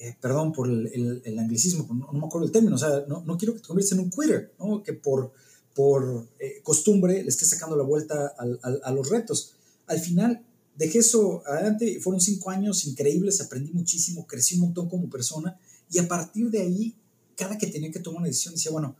eh, 0.00 0.16
perdón 0.20 0.52
por 0.52 0.68
el, 0.68 1.22
el, 1.24 1.38
anglicismo, 1.38 1.86
no, 1.92 2.12
me 2.12 2.26
acuerdo 2.26 2.46
el 2.46 2.52
término, 2.52 2.76
o 2.76 2.78
sea, 2.78 3.04
no, 3.08 3.22
no, 3.24 3.38
quiero 3.38 3.54
que 3.54 3.60
te 3.60 3.66
conviertas 3.66 3.92
en 3.92 4.00
un 4.00 4.10
quitter, 4.10 4.52
¿no? 4.58 4.82
que 4.82 4.92
por, 4.92 5.32
por 5.74 6.28
eh, 6.38 6.60
costumbre 6.62 7.22
le 7.22 7.28
estés 7.28 7.48
sacando 7.48 7.76
la 7.76 7.82
vuelta 7.82 8.34
al, 8.38 8.60
a 8.62 8.90
los 8.92 9.08
retos. 9.08 9.54
Al 9.86 9.98
final, 9.98 10.44
dejé 10.76 10.98
eso 10.98 11.42
adelante, 11.46 11.98
fueron 12.00 12.20
cinco 12.20 12.50
años 12.50 12.84
increíbles, 12.86 13.40
aprendí 13.40 13.72
muchísimo, 13.72 14.26
crecí 14.26 14.56
un 14.56 14.62
montón 14.62 14.88
como 14.88 15.08
persona 15.08 15.58
y 15.90 15.98
a 15.98 16.08
partir 16.08 16.50
de 16.50 16.60
ahí, 16.60 16.94
cada 17.36 17.56
que 17.58 17.66
tenía 17.66 17.90
que 17.90 18.00
tomar 18.00 18.20
una 18.20 18.28
decisión, 18.28 18.54
decía, 18.54 18.72
bueno, 18.72 18.96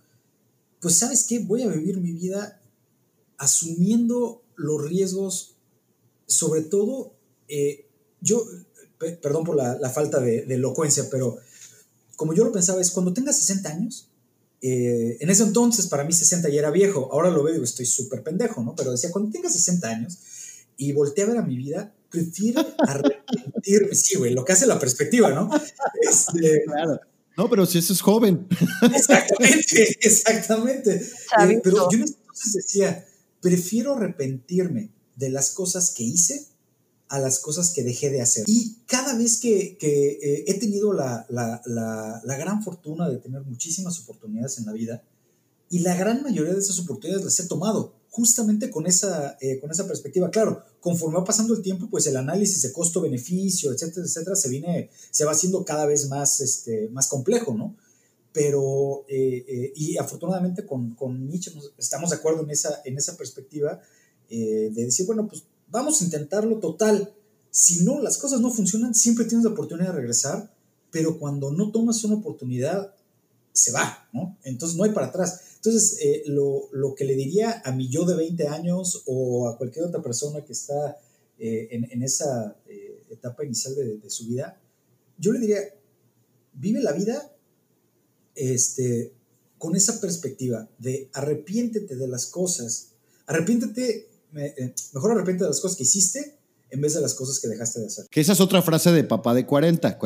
pues 0.81 0.97
sabes 0.99 1.25
qué, 1.25 1.39
voy 1.39 1.63
a 1.63 1.69
vivir 1.69 1.99
mi 1.99 2.13
vida 2.13 2.61
asumiendo 3.39 4.43
los 4.57 4.83
riesgos, 4.83 5.57
sobre 6.27 6.63
todo, 6.63 7.13
eh, 7.49 7.87
yo 8.21 8.47
perdón 8.99 9.45
por 9.45 9.57
la, 9.57 9.91
falta 9.91 10.21
de, 10.21 10.41
elocuencia, 10.49 11.09
pero 11.11 11.39
como 12.17 12.35
yo 12.35 12.45
lo 12.45 12.53
pensaba, 12.53 12.81
es 12.81 12.91
cuando 12.91 13.13
tenga 13.13 13.33
60 13.33 13.69
años, 13.69 14.09
eh, 14.63 15.19
en 15.21 15.31
ese 15.31 15.43
entonces 15.43 15.87
para 15.87 16.05
mí 16.05 16.13
60 16.13 16.49
ya 16.49 16.61
era 16.61 16.71
viejo, 16.71 17.11
ahora 17.13 17.31
lo 17.31 17.43
veo 17.43 17.51
y 17.51 17.53
digo, 17.55 17.65
estoy 17.65 17.87
súper 17.87 18.23
pendejo, 18.23 18.63
¿no? 18.63 18.75
Pero 18.75 18.91
decía, 18.91 19.11
cuando 19.11 19.31
tenga 19.31 19.51
60 19.51 19.89
años 19.89 20.19
y 20.77 20.93
volteé 20.93 21.25
a 21.25 21.29
ver 21.29 21.37
a 21.39 21.43
mi 21.43 21.57
vida, 21.57 21.95
prefiero 22.11 22.67
arrepentirme, 22.79 23.95
sí, 23.95 24.17
güey, 24.17 24.33
lo 24.33 24.45
que 24.45 24.53
hace 24.53 24.67
la 24.67 24.79
perspectiva, 24.79 25.31
¿no? 25.31 25.51
Este, 26.01 26.65
claro. 26.65 27.01
No, 27.37 27.51
pero 27.51 27.67
si 27.67 27.79
eso 27.79 27.93
es 27.93 28.01
joven. 28.01 28.47
Exactamente, 28.95 29.97
exactamente. 30.01 30.95
Eh, 30.95 31.61
pero 31.63 31.91
yo 31.91 31.99
entonces 31.99 32.53
decía, 32.55 33.07
prefiero 33.43 33.95
arrepentirme 33.95 34.91
de 35.17 35.31
las 35.31 35.51
cosas 35.51 35.91
que 35.91 36.03
hice 36.03 36.47
a 37.09 37.19
las 37.21 37.39
cosas 37.39 37.71
que 37.71 37.85
dejé 37.85 38.11
de 38.11 38.21
hacer. 38.21 38.45
Y 38.47 38.79
cada 38.87 39.17
vez 39.17 39.39
que, 39.39 39.79
eh, 39.81 40.45
he 40.47 40.55
tenido 40.55 40.93
la, 40.93 41.27
gran 42.39 42.63
fortuna 42.63 43.09
de 43.09 43.19
tener 43.19 43.43
muchísimas 43.43 43.99
oportunidades 44.01 44.59
en 44.59 44.67
la 44.67 44.73
vida, 44.73 45.03
y 45.69 45.81
la 45.81 45.97
gran 45.97 46.23
mayoría 46.23 46.53
de 46.53 46.61
esas 46.61 46.79
oportunidades 46.79 47.25
las 47.25 47.41
he 47.41 47.49
tomado 47.49 47.95
justamente 48.09 48.71
con 48.71 48.87
esa, 48.87 49.37
eh, 49.41 49.59
con 49.61 49.71
esa 49.71 49.87
perspectiva. 49.87 50.31
Claro, 50.31 50.63
conforme 50.81 51.19
va 51.19 51.25
pasando 51.25 51.55
el 51.55 51.63
tiempo, 51.63 51.89
pues 51.91 52.07
el 52.07 52.17
análisis 52.17 52.63
de 52.63 52.73
costo-beneficio, 52.73 53.73
etcétera, 53.73 54.07
etcétera, 54.07 54.37
se, 54.37 54.49
viene, 54.49 54.91
se 55.11 55.25
va 55.25 55.33
haciendo 55.33 55.65
cada 55.65 55.87
vez 55.87 56.09
más, 56.09 56.41
este, 56.41 56.89
más 56.91 57.09
complejo, 57.09 57.55
¿no? 57.55 57.77
Pero, 58.33 59.05
eh, 59.09 59.73
y 59.75 59.97
afortunadamente 59.97 60.65
con, 60.67 60.95
con 60.95 61.27
Nietzsche 61.27 61.53
estamos 61.79 62.11
de 62.11 62.17
acuerdo 62.17 62.43
en 62.43 62.51
esa, 62.51 62.81
en 62.85 62.97
esa 62.97 63.17
perspectiva 63.17 63.81
de 64.29 64.71
decir, 64.75 65.07
bueno, 65.07 65.27
pues 65.29 65.45
vamos 65.69 66.01
a 66.01 66.05
intentarlo 66.05 66.59
total. 66.59 67.15
Si 67.51 67.85
no, 67.85 68.01
las 68.01 68.19
cosas 68.19 68.41
no 68.41 68.51
funcionan, 68.51 68.95
siempre 68.95 69.25
tienes 69.25 69.45
la 69.45 69.53
oportunidad 69.53 69.89
de 69.89 69.97
regresar, 70.01 70.53
pero 70.91 71.19
cuando 71.19 71.51
no 71.51 71.71
tomas 71.73 72.03
una 72.05 72.17
oportunidad, 72.17 72.95
se 73.53 73.73
va, 73.73 74.09
¿no? 74.13 74.37
Entonces 74.45 74.77
no 74.77 74.85
hay 74.85 74.91
para 74.91 75.07
atrás. 75.07 75.41
Entonces, 75.57 75.99
eh, 76.03 76.23
lo, 76.27 76.95
que 76.95 77.05
le 77.05 77.15
diría 77.15 77.63
a 77.65 77.73
mi 77.73 77.89
yo 77.89 78.05
de 78.05 78.15
20 78.15 78.49
años 78.49 79.03
o 79.07 79.49
a 79.49 79.57
cualquier 79.57 79.87
otra 79.87 80.03
persona 80.03 80.45
que 80.45 80.53
está 80.53 80.99
eh, 81.39 81.69
en, 81.71 82.03
esa 82.03 82.57
eh, 82.69 83.03
etapa 83.11 83.45
inicial 83.45 83.75
de, 83.75 83.97
de, 83.97 84.11
su 84.11 84.27
vida, 84.27 84.61
yo 85.19 85.33
le 85.33 85.41
diría, 85.41 85.59
vive 86.53 86.81
la 86.83 86.93
vida 86.93 87.33
este, 88.35 89.13
con 89.59 89.75
esa 89.75 90.01
perspectiva 90.01 90.69
de 90.79 91.09
arrepiéntete 91.13 91.97
de 91.97 92.07
las 92.07 92.27
cosas, 92.27 92.93
arrepiéntete 93.27 94.07
eh, 94.37 94.75
mejor 94.93 95.13
arrepiente 95.13 95.45
de 95.45 95.51
las 95.51 95.61
cosas 95.61 95.77
que 95.77 95.85
hiciste 95.85 96.39
en 96.71 96.81
vez 96.81 96.95
de 96.95 97.01
las 97.01 97.15
cosas 97.15 97.39
que 97.41 97.49
dejaste 97.49 97.81
de 97.81 97.87
hacer. 97.87 98.07
Que 98.11 98.21
esa 98.21 98.33
es 98.33 98.41
otra 98.41 98.63
frase 98.63 98.93
de 98.93 99.05
papá 99.05 99.35
de 99.35 99.47
40. 99.47 99.99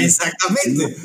exactamente, 0.00 0.96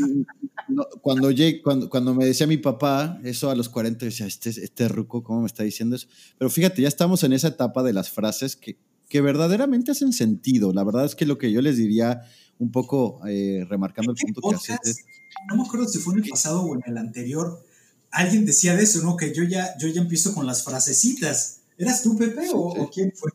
cuando, 1.01 1.29
cuando, 1.63 1.89
cuando, 1.89 2.15
me 2.15 2.25
decía 2.25 2.47
mi 2.47 2.57
papá 2.57 3.19
eso 3.23 3.49
a 3.49 3.55
los 3.55 3.69
40, 3.69 4.05
decía, 4.05 4.25
este, 4.25 4.49
este 4.49 4.87
ruco, 4.87 5.23
¿cómo 5.23 5.41
me 5.41 5.47
está 5.47 5.63
diciendo 5.63 5.95
eso? 5.95 6.07
Pero 6.37 6.49
fíjate, 6.49 6.81
ya 6.81 6.87
estamos 6.87 7.23
en 7.23 7.33
esa 7.33 7.49
etapa 7.49 7.83
de 7.83 7.93
las 7.93 8.09
frases 8.09 8.55
que, 8.55 8.79
que 9.07 9.21
verdaderamente 9.21 9.91
hacen 9.91 10.13
sentido. 10.13 10.73
La 10.73 10.83
verdad 10.83 11.05
es 11.05 11.15
que 11.15 11.25
lo 11.25 11.37
que 11.37 11.51
yo 11.51 11.61
les 11.61 11.77
diría, 11.77 12.21
un 12.57 12.71
poco 12.71 13.19
eh, 13.27 13.65
remarcando 13.69 14.11
el 14.11 14.17
punto 14.17 14.41
que 14.49 14.55
haces. 14.55 15.05
No 15.47 15.57
me 15.57 15.63
acuerdo 15.63 15.87
si 15.87 15.99
fue 15.99 16.13
en 16.15 16.23
el 16.23 16.29
pasado 16.29 16.63
o 16.63 16.75
en 16.75 16.81
el 16.85 16.97
anterior, 16.97 17.63
alguien 18.15 18.45
decía 18.45 18.75
de 18.75 18.83
eso, 18.83 19.01
¿no? 19.03 19.17
Que 19.17 19.33
yo 19.33 19.43
ya, 19.43 19.77
yo 19.77 19.87
ya 19.87 20.01
empiezo 20.01 20.33
con 20.33 20.45
las 20.45 20.63
frasecitas. 20.63 21.61
¿Eras 21.77 22.01
tú, 22.01 22.17
Pepe, 22.17 22.47
o, 22.53 22.89
quién 22.91 23.11
fue? 23.13 23.31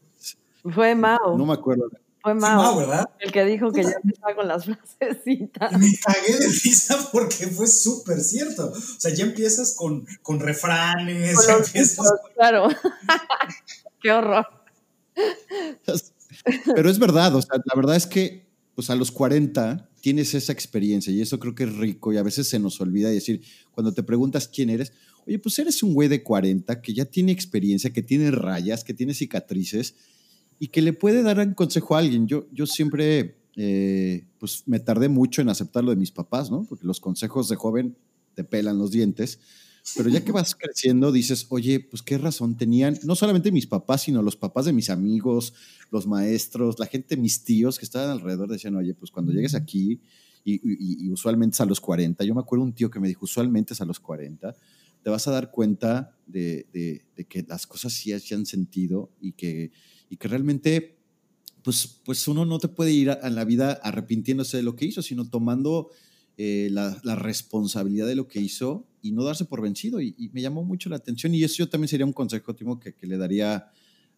Fue 0.72 0.94
Mao. 0.94 1.36
No 1.36 1.46
me 1.46 1.52
acuerdo. 1.52 1.90
Fue 2.22 2.34
Mao, 2.34 2.76
¿verdad? 2.76 3.08
El 3.18 3.30
que 3.30 3.44
dijo 3.44 3.70
que 3.72 3.82
ya 3.82 3.94
empezaba 4.02 4.34
con 4.34 4.48
las 4.48 4.64
frasecitas. 4.98 5.72
Me 5.72 5.92
cagué 5.98 6.38
de 6.38 6.48
risa 6.48 7.08
porque 7.12 7.46
fue 7.48 7.66
súper 7.66 8.20
cierto. 8.20 8.72
O 8.72 9.00
sea, 9.00 9.12
ya 9.12 9.24
empiezas 9.24 9.74
con, 9.74 10.06
con 10.22 10.40
refranes. 10.40 11.46
ya 11.46 11.56
empiezas 11.56 12.12
Claro. 12.34 12.68
Qué 14.02 14.12
horror. 14.12 14.46
Pero 16.74 16.90
es 16.90 16.98
verdad, 16.98 17.34
o 17.34 17.42
sea, 17.42 17.60
la 17.62 17.74
verdad 17.74 17.96
es 17.96 18.06
que 18.06 18.49
pues 18.80 18.88
a 18.88 18.96
los 18.96 19.10
40 19.10 19.90
tienes 20.00 20.32
esa 20.32 20.54
experiencia 20.54 21.12
y 21.12 21.20
eso 21.20 21.38
creo 21.38 21.54
que 21.54 21.64
es 21.64 21.76
rico 21.76 22.14
y 22.14 22.16
a 22.16 22.22
veces 22.22 22.48
se 22.48 22.58
nos 22.58 22.80
olvida 22.80 23.10
decir, 23.10 23.42
cuando 23.72 23.92
te 23.92 24.02
preguntas 24.02 24.48
quién 24.48 24.70
eres, 24.70 24.94
oye, 25.26 25.38
pues 25.38 25.58
eres 25.58 25.82
un 25.82 25.92
güey 25.92 26.08
de 26.08 26.22
40 26.22 26.80
que 26.80 26.94
ya 26.94 27.04
tiene 27.04 27.30
experiencia, 27.30 27.92
que 27.92 28.00
tiene 28.00 28.30
rayas, 28.30 28.82
que 28.82 28.94
tiene 28.94 29.12
cicatrices 29.12 29.96
y 30.58 30.68
que 30.68 30.80
le 30.80 30.94
puede 30.94 31.22
dar 31.22 31.40
un 31.40 31.52
consejo 31.52 31.94
a 31.94 31.98
alguien. 31.98 32.26
Yo, 32.26 32.46
yo 32.52 32.64
siempre, 32.64 33.36
eh, 33.54 34.24
pues 34.38 34.62
me 34.64 34.80
tardé 34.80 35.10
mucho 35.10 35.42
en 35.42 35.50
aceptar 35.50 35.84
lo 35.84 35.90
de 35.90 35.96
mis 35.96 36.10
papás, 36.10 36.50
¿no? 36.50 36.64
Porque 36.66 36.86
los 36.86 37.00
consejos 37.00 37.50
de 37.50 37.56
joven 37.56 37.98
te 38.34 38.44
pelan 38.44 38.78
los 38.78 38.92
dientes. 38.92 39.40
Pero 39.96 40.08
ya 40.08 40.24
que 40.24 40.32
vas 40.32 40.54
creciendo, 40.54 41.10
dices, 41.10 41.46
oye, 41.48 41.80
pues 41.80 42.02
qué 42.02 42.18
razón 42.18 42.56
tenían, 42.56 42.98
no 43.02 43.14
solamente 43.14 43.50
mis 43.50 43.66
papás, 43.66 44.02
sino 44.02 44.22
los 44.22 44.36
papás 44.36 44.66
de 44.66 44.72
mis 44.72 44.90
amigos, 44.90 45.54
los 45.90 46.06
maestros, 46.06 46.78
la 46.78 46.86
gente, 46.86 47.16
mis 47.16 47.44
tíos 47.44 47.78
que 47.78 47.84
estaban 47.84 48.10
alrededor, 48.10 48.48
decían, 48.48 48.76
oye, 48.76 48.94
pues 48.94 49.10
cuando 49.10 49.32
llegues 49.32 49.54
aquí, 49.54 50.00
y, 50.44 51.08
usualmente 51.10 51.54
es 51.54 51.60
a 51.60 51.66
los 51.66 51.80
40, 51.80 52.24
yo 52.24 52.34
me 52.34 52.40
acuerdo 52.40 52.64
un 52.64 52.72
tío 52.72 52.90
que 52.90 53.00
me 53.00 53.08
dijo, 53.08 53.24
usualmente 53.24 53.74
es 53.74 53.80
a 53.80 53.84
los 53.84 54.00
40, 54.00 54.54
te 55.02 55.10
vas 55.10 55.26
a 55.28 55.30
dar 55.30 55.50
cuenta 55.50 56.16
de, 56.26 56.66
que 57.28 57.44
las 57.48 57.66
cosas 57.66 57.92
sí 57.92 58.12
han 58.12 58.46
sentido 58.46 59.10
y 59.20 59.32
que, 59.32 59.72
y 60.08 60.16
que 60.16 60.28
realmente, 60.28 60.98
pues, 61.62 62.00
pues 62.04 62.26
uno 62.28 62.44
no 62.44 62.58
te 62.58 62.68
puede 62.68 62.92
ir 62.92 63.10
a 63.10 63.30
la 63.30 63.44
vida 63.44 63.72
arrepintiéndose 63.82 64.58
de 64.58 64.62
lo 64.62 64.76
que 64.76 64.86
hizo, 64.86 65.02
sino 65.02 65.28
tomando 65.28 65.90
eh, 66.42 66.70
la, 66.70 66.98
responsabilidad 67.16 68.06
de 68.06 68.14
lo 68.14 68.26
que 68.26 68.40
hizo 68.40 68.86
y 69.02 69.12
no 69.12 69.24
darse 69.24 69.44
por 69.44 69.60
vencido. 69.60 70.00
Y, 70.00 70.30
me 70.32 70.40
llamó 70.40 70.64
mucho 70.64 70.88
la 70.88 70.96
atención 70.96 71.34
y 71.34 71.44
eso 71.44 71.56
yo 71.58 71.68
también 71.68 71.88
sería 71.88 72.06
un 72.06 72.14
consejo, 72.14 72.54
Timo, 72.54 72.80
que, 72.80 72.94
que 72.94 73.06
le 73.06 73.18
daría 73.18 73.70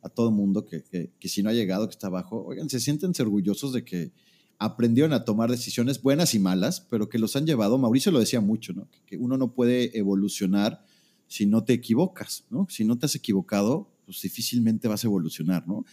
a 0.03 0.09
todo 0.09 0.31
mundo 0.31 0.64
que, 0.64 0.85
que, 1.18 1.29
si 1.29 1.43
no 1.43 1.51
ha 1.51 1.53
llegado, 1.53 1.89
que 1.89 1.95
está 1.95 2.07
abajo, 2.07 2.45
oigan, 2.47 2.70
se 2.70 2.79
sienten 2.79 3.12
orgullosos 3.18 3.73
de 3.73 3.85
que 3.85 4.12
aprendieron 4.61 5.12
a 5.12 5.25
tomar 5.25 5.51
decisiones 5.51 6.01
buenas 6.01 6.33
y 6.37 6.39
malas, 6.39 6.81
pero 6.89 7.09
que 7.09 7.18
los 7.18 7.35
han 7.35 7.45
llevado, 7.45 7.77
Mauricio 7.77 8.12
lo 8.12 8.20
decía 8.20 8.41
mucho, 8.41 8.73
¿no? 8.73 8.89
que 9.05 9.16
uno 9.16 9.37
no 9.37 9.53
puede 9.53 9.99
evolucionar 9.99 10.85
si 11.27 11.47
no 11.47 11.64
te 11.64 11.73
equivocas, 11.73 12.45
¿no? 12.51 12.68
Si 12.70 12.85
no 12.85 12.99
te 12.99 13.07
has 13.07 13.16
equivocado, 13.16 13.91
pues 14.05 14.23
difícilmente 14.23 14.87
vas 14.87 15.03
a 15.03 15.09
evolucionar, 15.09 15.66
¿no? 15.66 15.85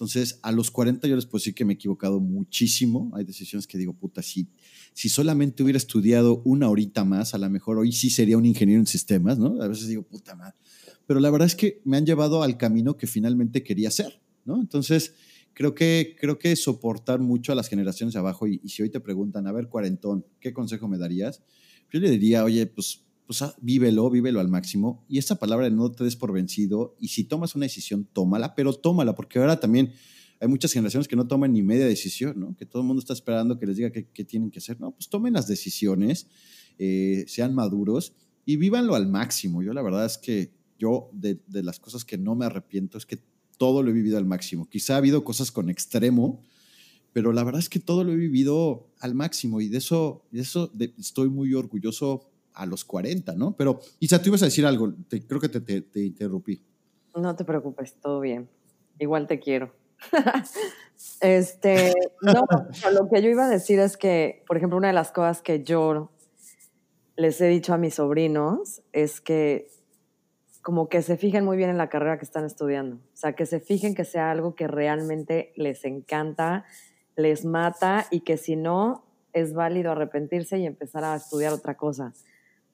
Entonces, 0.00 0.40
a 0.42 0.50
los 0.50 0.70
40 0.70 1.06
yo 1.08 1.14
les 1.14 1.26
puedo 1.26 1.40
decir 1.40 1.54
que 1.54 1.66
me 1.66 1.74
he 1.74 1.76
equivocado 1.76 2.20
muchísimo. 2.20 3.12
Hay 3.14 3.24
decisiones 3.24 3.66
que 3.66 3.76
digo, 3.76 3.92
puta, 3.92 4.22
si, 4.22 4.48
si 4.94 5.10
solamente 5.10 5.62
hubiera 5.62 5.76
estudiado 5.76 6.40
una 6.46 6.70
horita 6.70 7.04
más, 7.04 7.34
a 7.34 7.38
lo 7.38 7.50
mejor 7.50 7.76
hoy 7.76 7.92
sí 7.92 8.08
sería 8.08 8.38
un 8.38 8.46
ingeniero 8.46 8.80
en 8.80 8.86
sistemas, 8.86 9.38
¿no? 9.38 9.60
A 9.60 9.68
veces 9.68 9.88
digo, 9.88 10.02
puta 10.02 10.34
madre. 10.34 10.54
Pero 11.06 11.20
la 11.20 11.28
verdad 11.30 11.44
es 11.44 11.54
que 11.54 11.82
me 11.84 11.98
han 11.98 12.06
llevado 12.06 12.42
al 12.42 12.56
camino 12.56 12.96
que 12.96 13.06
finalmente 13.06 13.62
quería 13.62 13.90
ser, 13.90 14.22
¿no? 14.46 14.58
Entonces, 14.58 15.16
creo 15.52 15.74
que, 15.74 16.16
creo 16.18 16.38
que 16.38 16.56
soportar 16.56 17.20
mucho 17.20 17.52
a 17.52 17.54
las 17.54 17.68
generaciones 17.68 18.14
de 18.14 18.20
abajo 18.20 18.46
y, 18.46 18.58
y 18.64 18.70
si 18.70 18.82
hoy 18.82 18.88
te 18.88 19.00
preguntan, 19.00 19.46
a 19.48 19.52
ver, 19.52 19.68
cuarentón, 19.68 20.24
¿qué 20.40 20.54
consejo 20.54 20.88
me 20.88 20.96
darías? 20.96 21.42
Yo 21.92 22.00
le 22.00 22.08
diría, 22.08 22.42
oye, 22.42 22.64
pues 22.64 23.04
pues 23.30 23.44
vívelo, 23.60 24.10
vívelo 24.10 24.40
al 24.40 24.48
máximo. 24.48 25.04
Y 25.08 25.18
esta 25.18 25.36
palabra 25.36 25.70
no 25.70 25.92
te 25.92 26.02
des 26.02 26.16
por 26.16 26.32
vencido, 26.32 26.96
y 26.98 27.06
si 27.08 27.22
tomas 27.22 27.54
una 27.54 27.66
decisión, 27.66 28.08
tómala, 28.12 28.56
pero 28.56 28.72
tómala, 28.72 29.14
porque 29.14 29.38
ahora 29.38 29.60
también 29.60 29.92
hay 30.40 30.48
muchas 30.48 30.72
generaciones 30.72 31.06
que 31.06 31.14
no 31.14 31.28
toman 31.28 31.52
ni 31.52 31.62
media 31.62 31.86
decisión, 31.86 32.40
¿no? 32.40 32.56
Que 32.56 32.66
todo 32.66 32.82
el 32.82 32.88
mundo 32.88 32.98
está 32.98 33.12
esperando 33.12 33.56
que 33.56 33.66
les 33.66 33.76
diga 33.76 33.92
qué, 33.92 34.24
tienen 34.24 34.50
que 34.50 34.58
hacer. 34.58 34.80
No, 34.80 34.90
pues 34.90 35.08
tomen 35.08 35.34
las 35.34 35.46
decisiones, 35.46 36.26
eh, 36.76 37.24
sean 37.28 37.54
maduros 37.54 38.14
y 38.44 38.56
vívanlo 38.56 38.96
al 38.96 39.06
máximo. 39.06 39.62
Yo 39.62 39.74
la 39.74 39.82
verdad 39.82 40.06
es 40.06 40.18
que 40.18 40.52
yo 40.76 41.08
de, 41.12 41.38
las 41.46 41.78
cosas 41.78 42.04
que 42.04 42.18
no 42.18 42.34
me 42.34 42.46
arrepiento 42.46 42.98
es 42.98 43.06
que 43.06 43.20
todo 43.58 43.84
lo 43.84 43.90
he 43.90 43.92
vivido 43.92 44.18
al 44.18 44.26
máximo. 44.26 44.68
Quizá 44.68 44.94
ha 44.94 44.96
habido 44.96 45.22
cosas 45.22 45.52
con 45.52 45.70
extremo, 45.70 46.42
pero 47.12 47.32
la 47.32 47.44
verdad 47.44 47.60
es 47.60 47.68
que 47.68 47.78
todo 47.78 48.02
lo 48.02 48.10
he 48.10 48.16
vivido 48.16 48.90
al 48.98 49.14
máximo 49.14 49.60
y 49.60 49.68
de 49.68 49.78
eso, 49.78 50.26
de 50.32 50.40
eso 50.40 50.72
estoy 50.98 51.28
muy 51.28 51.54
orgulloso 51.54 52.29
a 52.54 52.66
los 52.66 52.84
40, 52.84 53.34
¿no? 53.34 53.56
Pero, 53.56 53.80
Isa, 53.98 54.20
tú 54.20 54.28
ibas 54.28 54.42
a 54.42 54.46
decir 54.46 54.66
algo, 54.66 54.92
creo 55.08 55.40
que 55.40 55.48
te, 55.48 55.60
te, 55.82 56.00
interrumpí. 56.00 56.62
No 57.14 57.34
te 57.34 57.44
preocupes, 57.44 57.94
todo 58.00 58.20
bien. 58.20 58.48
igual 58.98 59.26
te 59.26 59.40
quiero. 59.40 59.74
este, 61.20 61.94
no, 62.22 62.44
lo 62.92 63.08
que 63.08 63.22
yo 63.22 63.30
iba 63.30 63.46
a 63.46 63.48
decir 63.48 63.78
es 63.78 63.96
que, 63.96 64.44
por 64.46 64.56
ejemplo, 64.56 64.78
una 64.78 64.88
de 64.88 64.94
las 64.94 65.12
cosas 65.12 65.42
que 65.42 65.62
yo 65.62 66.10
les 67.16 67.40
he 67.40 67.48
dicho 67.48 67.74
a 67.74 67.78
mis 67.78 67.94
sobrinos 67.94 68.82
es 68.92 69.20
que 69.20 69.68
como 70.62 70.88
que 70.88 71.02
se 71.02 71.16
fijen 71.16 71.44
muy 71.44 71.56
bien 71.56 71.70
en 71.70 71.78
la 71.78 71.88
carrera 71.88 72.18
que 72.18 72.24
están 72.24 72.44
estudiando. 72.44 72.96
O 72.96 73.16
sea, 73.16 73.34
que 73.34 73.46
se 73.46 73.60
fijen 73.60 73.94
que 73.94 74.04
sea 74.04 74.30
algo 74.30 74.54
que 74.54 74.66
realmente 74.66 75.52
les 75.56 75.84
encanta, 75.84 76.64
les 77.16 77.44
mata 77.44 78.06
y 78.10 78.20
que 78.20 78.36
si 78.36 78.56
no, 78.56 79.04
es 79.32 79.54
válido 79.54 79.92
arrepentirse 79.92 80.58
y 80.58 80.66
empezar 80.66 81.04
a 81.04 81.16
estudiar 81.16 81.52
otra 81.52 81.76
cosa. 81.76 82.12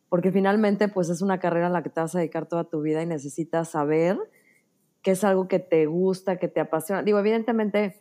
Porque 0.08 0.30
finalmente, 0.32 0.88
pues 0.88 1.08
es 1.08 1.22
una 1.22 1.38
carrera 1.38 1.66
en 1.66 1.72
la 1.72 1.82
que 1.82 1.90
te 1.90 2.00
vas 2.00 2.14
a 2.14 2.18
dedicar 2.18 2.46
toda 2.46 2.64
tu 2.64 2.80
vida 2.80 3.02
y 3.02 3.06
necesitas 3.06 3.70
saber 3.70 4.18
que 5.02 5.12
es 5.12 5.24
algo 5.24 5.48
que 5.48 5.58
te 5.58 5.86
gusta, 5.86 6.38
que 6.38 6.48
te 6.48 6.60
apasiona. 6.60 7.02
Digo, 7.02 7.18
evidentemente, 7.18 8.00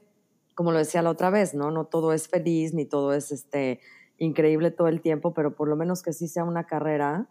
como 0.55 0.71
lo 0.71 0.79
decía 0.79 1.01
la 1.01 1.11
otra 1.11 1.29
vez, 1.29 1.53
¿no? 1.53 1.71
No 1.71 1.85
todo 1.85 2.13
es 2.13 2.27
feliz 2.27 2.73
ni 2.73 2.85
todo 2.85 3.13
es 3.13 3.31
este, 3.31 3.79
increíble 4.17 4.71
todo 4.71 4.87
el 4.87 5.01
tiempo, 5.01 5.33
pero 5.33 5.55
por 5.55 5.67
lo 5.67 5.75
menos 5.75 6.01
que 6.01 6.13
sí 6.13 6.27
sea 6.27 6.43
una 6.43 6.65
carrera 6.65 7.27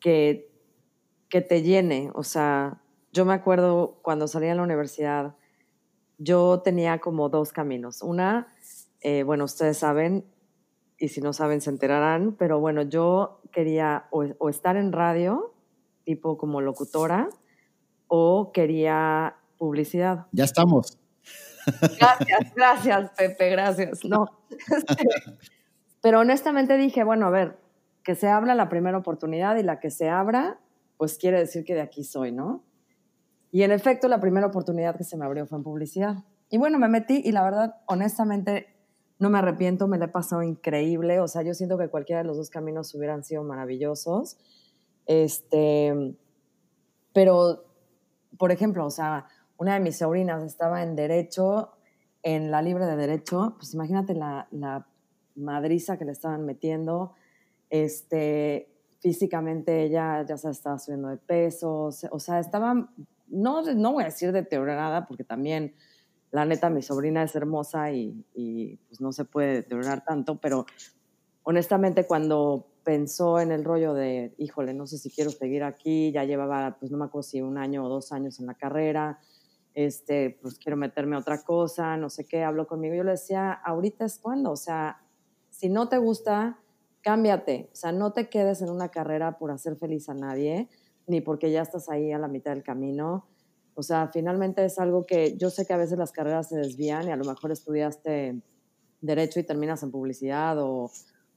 que, 0.00 0.50
que 1.28 1.40
te 1.40 1.62
llene. 1.62 2.10
O 2.14 2.22
sea, 2.22 2.80
yo 3.12 3.24
me 3.24 3.34
acuerdo 3.34 3.98
cuando 4.02 4.28
salí 4.28 4.48
a 4.48 4.54
la 4.54 4.62
universidad, 4.62 5.34
yo 6.18 6.60
tenía 6.60 6.98
como 6.98 7.28
dos 7.28 7.52
caminos. 7.52 8.02
Una, 8.02 8.54
eh, 9.00 9.22
bueno, 9.22 9.44
ustedes 9.44 9.78
saben, 9.78 10.24
y 10.98 11.08
si 11.08 11.20
no 11.20 11.32
saben 11.32 11.60
se 11.60 11.70
enterarán, 11.70 12.34
pero 12.36 12.58
bueno, 12.60 12.82
yo 12.82 13.40
quería 13.52 14.06
o, 14.10 14.48
estar 14.48 14.76
en 14.76 14.92
radio, 14.92 15.54
tipo 16.04 16.36
como 16.36 16.60
locutora, 16.60 17.28
o 18.08 18.50
quería 18.52 19.36
publicidad. 19.58 20.26
Ya 20.32 20.44
estamos. 20.44 20.98
Gracias, 21.98 22.54
gracias, 22.54 23.10
Pepe, 23.16 23.50
gracias. 23.50 24.04
No. 24.04 24.26
Este, 24.50 25.04
pero 26.00 26.20
honestamente 26.20 26.76
dije, 26.76 27.04
bueno, 27.04 27.26
a 27.26 27.30
ver, 27.30 27.58
que 28.02 28.14
se 28.14 28.28
abra 28.28 28.54
la 28.54 28.68
primera 28.68 28.96
oportunidad 28.96 29.56
y 29.56 29.62
la 29.62 29.78
que 29.78 29.90
se 29.90 30.08
abra, 30.08 30.58
pues 30.96 31.18
quiere 31.18 31.38
decir 31.38 31.64
que 31.64 31.74
de 31.74 31.82
aquí 31.82 32.04
soy, 32.04 32.32
¿no? 32.32 32.64
Y 33.50 33.62
en 33.62 33.72
efecto, 33.72 34.08
la 34.08 34.20
primera 34.20 34.46
oportunidad 34.46 34.96
que 34.96 35.04
se 35.04 35.16
me 35.16 35.24
abrió 35.24 35.46
fue 35.46 35.58
en 35.58 35.64
publicidad. 35.64 36.24
Y 36.50 36.58
bueno, 36.58 36.78
me 36.78 36.88
metí 36.88 37.20
y 37.24 37.32
la 37.32 37.42
verdad, 37.42 37.76
honestamente, 37.86 38.77
no 39.18 39.30
me 39.30 39.38
arrepiento, 39.38 39.88
me 39.88 39.98
la 39.98 40.06
he 40.06 40.08
pasado 40.08 40.42
increíble. 40.42 41.20
O 41.20 41.28
sea, 41.28 41.42
yo 41.42 41.54
siento 41.54 41.78
que 41.78 41.88
cualquiera 41.88 42.22
de 42.22 42.28
los 42.28 42.36
dos 42.36 42.50
caminos 42.50 42.94
hubieran 42.94 43.24
sido 43.24 43.42
maravillosos. 43.44 44.38
Este, 45.06 46.16
pero, 47.12 47.64
por 48.38 48.52
ejemplo, 48.52 48.86
o 48.86 48.90
sea, 48.90 49.26
una 49.56 49.74
de 49.74 49.80
mis 49.80 49.98
sobrinas 49.98 50.44
estaba 50.44 50.82
en 50.82 50.94
Derecho, 50.94 51.72
en 52.22 52.50
la 52.50 52.62
Libre 52.62 52.86
de 52.86 52.96
Derecho. 52.96 53.54
Pues 53.58 53.74
imagínate 53.74 54.14
la, 54.14 54.46
la 54.50 54.86
madriza 55.34 55.98
que 55.98 56.04
le 56.04 56.12
estaban 56.12 56.44
metiendo. 56.44 57.14
Este, 57.70 58.70
físicamente 59.00 59.82
ella 59.84 60.24
ya 60.26 60.36
se 60.36 60.50
estaba 60.50 60.78
subiendo 60.78 61.08
de 61.08 61.16
peso. 61.16 61.90
O 62.10 62.18
sea, 62.20 62.38
estaba 62.38 62.88
no, 63.30 63.62
no 63.62 63.92
voy 63.92 64.02
a 64.02 64.06
decir 64.06 64.32
deteriorada, 64.32 65.06
porque 65.06 65.24
también, 65.24 65.74
la 66.30 66.44
neta, 66.44 66.70
mi 66.70 66.82
sobrina 66.82 67.22
es 67.22 67.34
hermosa 67.34 67.92
y, 67.92 68.78
pues 68.88 69.00
no 69.00 69.12
se 69.12 69.24
puede 69.24 69.54
deteriorar 69.54 70.04
tanto, 70.04 70.40
pero 70.40 70.66
honestamente 71.42 72.06
cuando 72.06 72.66
pensó 72.84 73.40
en 73.40 73.52
el 73.52 73.64
rollo 73.64 73.94
de, 73.94 74.34
híjole, 74.38 74.74
no 74.74 74.86
sé 74.86 74.98
si 74.98 75.10
quiero 75.10 75.30
seguir 75.30 75.62
aquí, 75.62 76.12
ya 76.12 76.24
llevaba, 76.24 76.76
pues 76.78 76.90
no 76.90 76.98
me 76.98 77.06
acuerdo 77.06 77.24
si 77.24 77.40
un 77.40 77.58
año 77.58 77.84
o 77.84 77.88
dos 77.88 78.12
años 78.12 78.40
en 78.40 78.46
la 78.46 78.54
carrera, 78.54 79.18
este, 79.74 80.38
pues 80.42 80.58
quiero 80.58 80.76
meterme 80.76 81.16
a 81.16 81.20
otra 81.20 81.42
cosa, 81.42 81.96
no 81.96 82.10
sé 82.10 82.26
qué, 82.26 82.42
habló 82.42 82.66
conmigo. 82.66 82.94
Yo 82.94 83.04
le 83.04 83.12
decía, 83.12 83.52
ahorita 83.52 84.04
es 84.04 84.18
cuando, 84.18 84.50
o 84.50 84.56
sea, 84.56 85.02
si 85.50 85.68
no 85.68 85.88
te 85.88 85.98
gusta, 85.98 86.58
cámbiate, 87.02 87.68
o 87.72 87.76
sea, 87.76 87.92
no 87.92 88.12
te 88.12 88.28
quedes 88.28 88.62
en 88.62 88.70
una 88.70 88.88
carrera 88.88 89.38
por 89.38 89.50
hacer 89.50 89.76
feliz 89.76 90.08
a 90.08 90.14
nadie 90.14 90.68
ni 91.08 91.20
porque 91.20 91.50
ya 91.50 91.62
estás 91.62 91.88
ahí 91.88 92.12
a 92.12 92.18
la 92.18 92.28
mitad 92.28 92.52
del 92.52 92.62
camino. 92.62 93.26
O 93.78 93.82
sea, 93.84 94.08
finalmente 94.08 94.64
es 94.64 94.80
algo 94.80 95.06
que 95.06 95.36
yo 95.36 95.50
sé 95.50 95.64
que 95.64 95.72
a 95.72 95.76
veces 95.76 95.96
las 95.98 96.10
carreras 96.10 96.48
se 96.48 96.56
desvían 96.56 97.06
y 97.06 97.12
a 97.12 97.16
lo 97.16 97.24
mejor 97.24 97.52
estudiaste 97.52 98.42
derecho 99.00 99.38
y 99.38 99.44
terminas 99.44 99.84
en 99.84 99.92
publicidad 99.92 100.58
o, 100.58 100.90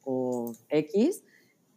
o 0.03 0.51
X, 0.69 1.23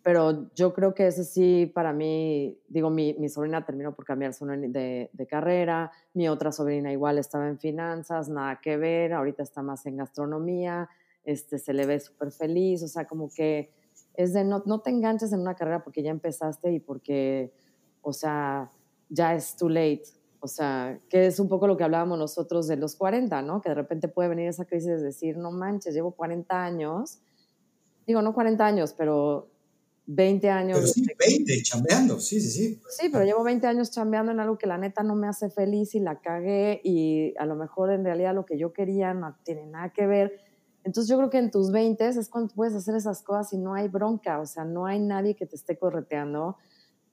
pero 0.03 0.51
yo 0.55 0.73
creo 0.73 0.95
que 0.95 1.09
ese 1.09 1.25
sí, 1.25 1.67
para 1.67 1.93
mí, 1.93 2.59
digo, 2.67 2.89
mi, 2.89 3.13
mi 3.19 3.29
sobrina 3.29 3.67
terminó 3.67 3.95
por 3.95 4.07
cambiar 4.07 4.35
de, 4.35 5.11
de, 5.13 5.27
carrera, 5.27 5.93
mi 6.15 6.31
otra 6.31 6.51
sobrina 6.51 6.91
igual 6.91 7.19
estaba 7.19 7.47
en 7.47 7.59
finanzas, 7.59 8.31
nada 8.31 8.59
que 8.63 8.79
ver, 8.79 9.13
ahorita 9.13 9.43
está 9.43 9.61
más 9.61 9.85
en 9.85 9.99
gastronomía, 9.99 10.89
este, 11.25 11.59
se 11.59 11.75
le 11.75 11.85
ve 11.85 12.01
súper 12.01 12.33
feliz, 12.33 12.83
o 12.83 12.89
sea, 12.89 13.07
como 13.07 13.29
que 13.29 13.71
es 14.15 14.33
de 14.33 14.45
no, 14.45 14.63
no 14.65 14.81
te 14.81 14.89
enganches 14.89 15.31
en 15.35 15.41
una 15.41 15.57
carrera 15.57 15.85
porque 15.85 16.03
ya 16.03 16.11
empezaste 16.11 16.73
y 16.73 16.81
porque 16.81 17.53
o 18.01 18.15
sea, 18.15 18.71
ya 19.11 19.35
es 19.35 19.57
too 19.57 19.69
late. 19.69 20.24
O 20.45 20.47
sea, 20.47 21.01
que 21.09 21.25
es 21.25 21.41
un 21.41 21.49
poco 21.49 21.67
lo 21.67 21.79
que 21.79 21.85
hablábamos 21.85 22.19
nosotros 22.19 22.69
de 22.69 22.77
los 22.77 22.97
40, 22.97 23.41
¿no? 23.41 23.63
Que 23.63 23.71
de 23.71 23.77
repente 23.77 24.09
puede 24.09 24.29
venir 24.29 24.47
esa 24.47 24.67
crisis 24.67 24.89
de 24.89 25.03
decir, 25.03 25.39
no 25.39 25.51
manches, 25.51 25.95
llevo 25.95 26.11
40 26.11 26.63
años. 26.63 27.21
Digo, 28.07 28.21
no 28.21 28.35
40 28.35 28.67
años, 28.67 28.93
pero 28.93 29.49
20 30.05 30.51
años. 30.51 30.79
Pero 30.81 30.93
sí, 30.93 31.07
20 31.19 31.63
chambeando, 31.63 32.21
sí, 32.21 32.43
sí, 32.43 32.51
sí. 32.51 32.83
Sí, 32.91 33.09
pero 33.11 33.25
llevo 33.25 33.43
20 33.43 33.67
años 33.67 33.91
chambeando 33.91 34.33
en 34.33 34.41
algo 34.41 34.59
que 34.59 34.67
la 34.67 34.77
neta 34.77 35.03
no 35.03 35.15
me 35.15 35.29
hace 35.29 35.49
feliz 35.49 35.95
y 35.95 36.01
la 36.01 36.21
cagué 36.21 36.83
y 36.85 37.33
a 37.39 37.47
lo 37.47 37.55
mejor 37.55 37.91
en 37.91 38.05
realidad 38.05 38.35
lo 38.35 38.45
que 38.45 38.59
yo 38.59 38.75
quería 38.75 39.15
no 39.15 39.35
tiene 39.45 39.65
nada 39.65 39.95
que 39.95 40.07
ver. 40.07 40.39
Entonces 40.83 41.09
yo 41.09 41.17
creo 41.17 41.31
que 41.31 41.39
en 41.39 41.51
tus 41.51 41.73
20 41.73 42.07
es 42.07 42.29
cuando 42.29 42.53
puedes 42.55 42.75
hacer 42.75 42.95
esas 42.95 43.23
cosas 43.23 43.51
y 43.55 43.57
no 43.57 43.73
hay 43.73 43.89
bronca, 43.89 44.41
o 44.41 44.45
sea, 44.45 44.67
no 44.67 44.85
hay 44.85 45.01
nadie 45.01 45.37
que 45.37 45.47
te 45.47 45.57
esté 45.57 45.79
correteando 45.79 46.59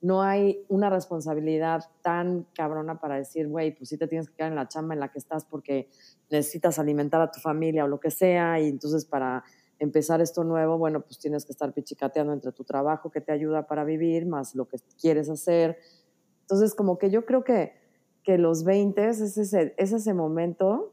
no 0.02 0.20
hay 0.20 0.64
una 0.68 0.90
responsabilidad 0.90 1.84
tan 2.02 2.44
cabrona 2.54 2.98
para 2.98 3.16
decir, 3.16 3.48
güey, 3.48 3.74
pues 3.74 3.88
sí 3.88 3.96
te 3.96 4.08
tienes 4.08 4.28
que 4.28 4.34
quedar 4.34 4.50
en 4.50 4.56
la 4.56 4.66
chamba 4.66 4.94
en 4.94 5.00
la 5.00 5.08
que 5.08 5.18
estás 5.18 5.44
porque 5.44 5.88
necesitas 6.28 6.80
alimentar 6.80 7.20
a 7.20 7.30
tu 7.30 7.38
familia 7.38 7.84
o 7.84 7.88
lo 7.88 8.00
que 8.00 8.10
sea, 8.10 8.60
y 8.60 8.68
entonces 8.68 9.04
para 9.04 9.44
empezar 9.78 10.20
esto 10.20 10.42
nuevo, 10.42 10.76
bueno, 10.76 11.02
pues 11.02 11.18
tienes 11.18 11.44
que 11.44 11.52
estar 11.52 11.72
pichicateando 11.72 12.32
entre 12.32 12.50
tu 12.52 12.64
trabajo 12.64 13.10
que 13.10 13.20
te 13.20 13.32
ayuda 13.32 13.66
para 13.66 13.84
vivir, 13.84 14.26
más 14.26 14.56
lo 14.56 14.66
que 14.66 14.78
quieres 15.00 15.30
hacer. 15.30 15.78
Entonces, 16.42 16.74
como 16.74 16.98
que 16.98 17.10
yo 17.10 17.24
creo 17.24 17.44
que, 17.44 17.72
que 18.24 18.38
los 18.38 18.64
20 18.64 19.08
es 19.08 19.20
ese, 19.20 19.74
es 19.76 19.92
ese 19.92 20.14
momento 20.14 20.92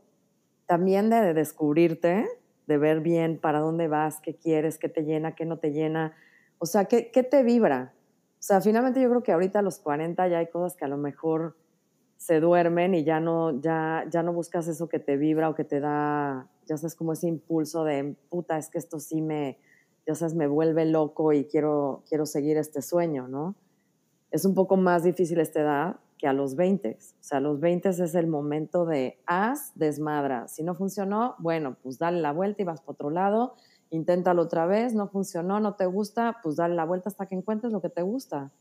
también 0.68 1.10
de 1.10 1.34
descubrirte, 1.34 2.28
de 2.68 2.78
ver 2.78 3.01
bien 3.01 3.39
para 3.39 3.60
dónde 3.60 3.88
vas, 3.88 4.20
qué 4.22 4.36
quieres, 4.36 4.78
qué 4.78 4.89
te 4.89 5.03
llena, 5.03 5.34
qué 5.34 5.45
no 5.45 5.57
te 5.57 5.72
llena. 5.72 6.16
O 6.60 6.68
sea, 6.68 6.86
¿qué, 6.86 7.10
qué 7.12 7.24
te 7.24 7.41
vibra? 7.41 7.93
O 8.40 8.42
sea, 8.42 8.62
finalmente 8.62 9.02
yo 9.02 9.10
creo 9.10 9.22
que 9.22 9.34
ahorita 9.34 9.60
a 9.60 9.62
los 9.62 9.80
40 9.80 10.28
ya 10.30 10.38
hay 10.38 10.48
cosas 10.48 10.78
que 10.78 10.86
a 10.86 10.88
lo 10.88 10.98
mejor 10.98 11.58
se 12.16 12.40
duermen 12.40 12.96
y 12.96 13.04
ya 13.04 13.20
no, 13.20 13.60
ya, 13.60 14.06
ya 14.10 14.24
no 14.24 14.32
buscas 14.32 14.68
eso 14.70 14.88
que 14.88 15.00
te 15.00 15.18
vibra 15.18 15.50
o 15.50 15.56
que 15.56 15.66
te 15.66 15.82
da, 15.82 16.48
ya 16.66 16.78
sabes, 16.78 16.96
como 16.96 17.14
ese 17.14 17.28
impulso 17.28 17.84
de, 17.84 18.16
puta, 18.30 18.58
es 18.58 18.70
que 18.70 18.78
esto 18.78 19.00
sí 19.00 19.22
me, 19.22 19.58
ya 20.08 20.16
sabes, 20.16 20.36
me 20.36 20.48
vuelve 20.48 20.86
loco 20.86 21.34
y 21.34 21.46
quiero, 21.46 22.04
quiero 22.08 22.26
seguir 22.26 22.56
este 22.56 22.82
sueño, 22.82 23.28
¿no? 23.28 23.56
Es 24.32 24.46
un 24.46 24.54
poco 24.54 24.78
más 24.78 25.04
difícil 25.04 25.40
esta 25.42 25.60
edad 25.60 26.00
que 26.18 26.28
a 26.28 26.34
los 26.34 26.56
20. 26.56 26.98
O 27.00 27.24
sea, 27.24 27.40
a 27.40 27.42
los 27.42 27.60
20 27.60 27.90
es 27.90 28.16
el 28.16 28.28
momento 28.28 28.86
de 28.86 29.20
haz, 29.26 29.72
desmadra. 29.76 30.48
Si 30.48 30.64
no 30.64 30.76
funcionó, 30.76 31.36
bueno, 31.40 31.78
pues 31.82 31.98
dale 31.98 32.22
la 32.22 32.32
vuelta 32.32 32.62
y 32.62 32.66
vas 32.66 32.82
para 32.82 32.92
otro 32.92 33.10
lado 33.10 33.56
inténtalo 33.92 34.44
otra 34.44 34.66
vez, 34.66 34.94
no 34.94 35.08
funcionó, 35.08 35.60
no 35.60 35.76
te 35.76 35.86
gusta, 35.86 36.38
pues 36.44 36.56
dale 36.56 36.76
la 36.76 36.86
vuelta 36.86 37.10
hasta 37.10 37.26
que 37.26 37.36
encuentres 37.36 37.72
lo 37.72 37.82
que 37.82 37.90
te 37.90 38.02
gusta. 38.02 38.52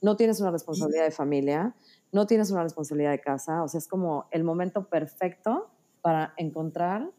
No 0.00 0.16
tienes 0.16 0.40
una 0.40 0.50
responsabilidad 0.50 1.04
de 1.04 1.10
familia, 1.10 1.74
no 2.12 2.26
tienes 2.26 2.50
una 2.50 2.62
responsabilidad 2.62 3.12
de 3.12 3.20
casa, 3.20 3.62
o 3.62 3.68
sea, 3.68 3.78
es 3.78 3.88
como 3.88 4.26
el 4.30 4.44
momento 4.44 4.88
perfecto 4.88 5.70
para 6.02 6.34
encontrar 6.36 7.10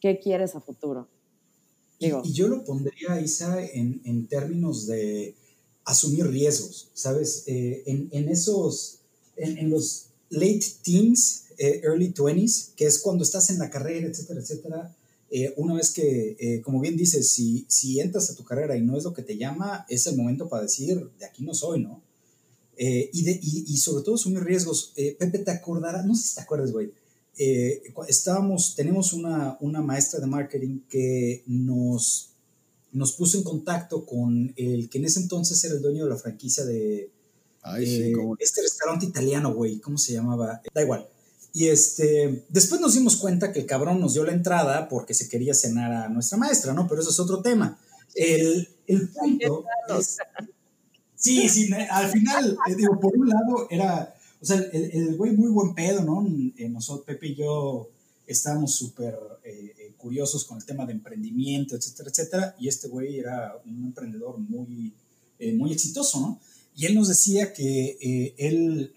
qué 0.00 0.20
quieres 0.20 0.54
a 0.54 0.60
futuro. 0.60 1.08
Digo. 1.98 2.22
Y, 2.24 2.32
yo 2.32 2.48
lo 2.48 2.64
pondría, 2.64 3.20
Isa, 3.20 3.60
en, 3.62 4.00
en, 4.04 4.26
términos 4.26 4.86
de 4.86 5.34
asumir 5.84 6.26
riesgos, 6.28 6.90
¿sabes? 6.94 7.44
Eh, 7.46 7.82
en, 7.86 8.08
en, 8.12 8.28
esos, 8.28 9.00
en, 9.36 9.70
los 9.70 10.06
late 10.30 10.64
teens, 10.82 11.46
eh, 11.58 11.80
early 11.84 12.12
20s, 12.12 12.74
que 12.74 12.86
es 12.86 12.98
cuando 13.00 13.24
estás 13.24 13.50
en 13.50 13.58
la 13.58 13.70
carrera, 13.70 14.06
etcétera, 14.06 14.40
etcétera, 14.40 14.96
eh, 15.36 15.52
una 15.56 15.74
vez 15.74 15.92
que, 15.92 16.36
eh, 16.38 16.62
como 16.62 16.78
bien 16.78 16.96
dices, 16.96 17.28
si, 17.28 17.66
si 17.66 17.98
entras 17.98 18.30
a 18.30 18.36
tu 18.36 18.44
carrera 18.44 18.76
y 18.76 18.82
no 18.82 18.96
es 18.96 19.02
lo 19.02 19.12
que 19.12 19.22
te 19.22 19.36
llama, 19.36 19.84
es 19.88 20.06
el 20.06 20.16
momento 20.16 20.48
para 20.48 20.62
decir, 20.62 21.10
de 21.18 21.26
aquí 21.26 21.42
no 21.42 21.52
soy, 21.54 21.82
¿no? 21.82 22.00
Eh, 22.76 23.10
y, 23.12 23.24
de, 23.24 23.40
y, 23.42 23.76
sobre 23.78 24.04
todo 24.04 24.14
asumir 24.14 24.44
riesgos. 24.44 24.92
Pepe, 24.94 25.40
¿te 25.40 25.50
acordarás? 25.50 26.06
No 26.06 26.14
sé 26.14 26.28
si 26.28 26.34
te 26.36 26.40
acuerdas, 26.40 26.70
güey. 26.70 26.92
estábamos, 28.06 28.76
tenemos 28.76 29.12
una, 29.12 29.58
una 29.60 29.82
maestra 29.82 30.20
de 30.20 30.26
marketing 30.28 30.82
que 30.88 31.42
nos, 31.48 32.30
nos 32.92 33.12
puso 33.14 33.36
en 33.36 33.42
contacto 33.42 34.06
con 34.06 34.54
el 34.56 34.88
que 34.88 34.98
en 34.98 35.06
ese 35.06 35.18
entonces 35.18 35.64
era 35.64 35.74
el 35.74 35.82
dueño 35.82 36.04
de 36.04 36.10
la 36.10 36.16
franquicia 36.16 36.64
de 36.64 37.10
Ay, 37.60 37.86
sí, 37.86 38.12
este 38.38 38.62
restaurante 38.62 39.06
italiano, 39.06 39.52
güey, 39.52 39.80
¿cómo 39.80 39.98
se 39.98 40.12
llamaba? 40.12 40.62
Da 40.72 40.82
igual. 40.82 41.08
Y 41.54 41.68
este, 41.68 42.44
después 42.48 42.80
nos 42.80 42.94
dimos 42.94 43.16
cuenta 43.16 43.52
que 43.52 43.60
el 43.60 43.66
cabrón 43.66 44.00
nos 44.00 44.14
dio 44.14 44.24
la 44.24 44.32
entrada 44.32 44.88
porque 44.88 45.14
se 45.14 45.28
quería 45.28 45.54
cenar 45.54 45.92
a 45.92 46.08
nuestra 46.08 46.36
maestra, 46.36 46.74
¿no? 46.74 46.88
Pero 46.88 47.00
eso 47.00 47.10
es 47.10 47.20
otro 47.20 47.40
tema. 47.42 47.78
El, 48.14 48.68
el 48.88 49.08
punto 49.08 49.64
es, 49.98 50.18
Sí, 51.24 51.48
sí, 51.48 51.70
al 51.90 52.10
final, 52.10 52.54
eh, 52.68 52.74
digo, 52.74 53.00
por 53.00 53.16
un 53.16 53.26
lado 53.26 53.66
era, 53.70 54.14
o 54.42 54.44
sea, 54.44 54.58
el, 54.58 54.90
el 54.92 55.16
güey 55.16 55.32
muy 55.32 55.48
buen 55.48 55.74
pedo, 55.74 56.02
¿no? 56.02 56.26
Eh, 56.58 56.68
nosotros, 56.68 57.06
Pepe 57.06 57.28
y 57.28 57.34
yo, 57.36 57.88
estábamos 58.26 58.74
súper 58.74 59.16
eh, 59.42 59.94
curiosos 59.96 60.44
con 60.44 60.58
el 60.58 60.66
tema 60.66 60.84
de 60.84 60.92
emprendimiento, 60.92 61.76
etcétera, 61.76 62.10
etcétera, 62.10 62.56
y 62.58 62.68
este 62.68 62.88
güey 62.88 63.18
era 63.18 63.56
un 63.64 63.84
emprendedor 63.86 64.38
muy, 64.38 64.92
muy 65.54 65.72
exitoso, 65.72 66.20
¿no? 66.20 66.40
Y 66.76 66.84
él 66.84 66.94
nos 66.94 67.08
decía 67.08 67.54
que 67.54 68.34
él 68.36 68.92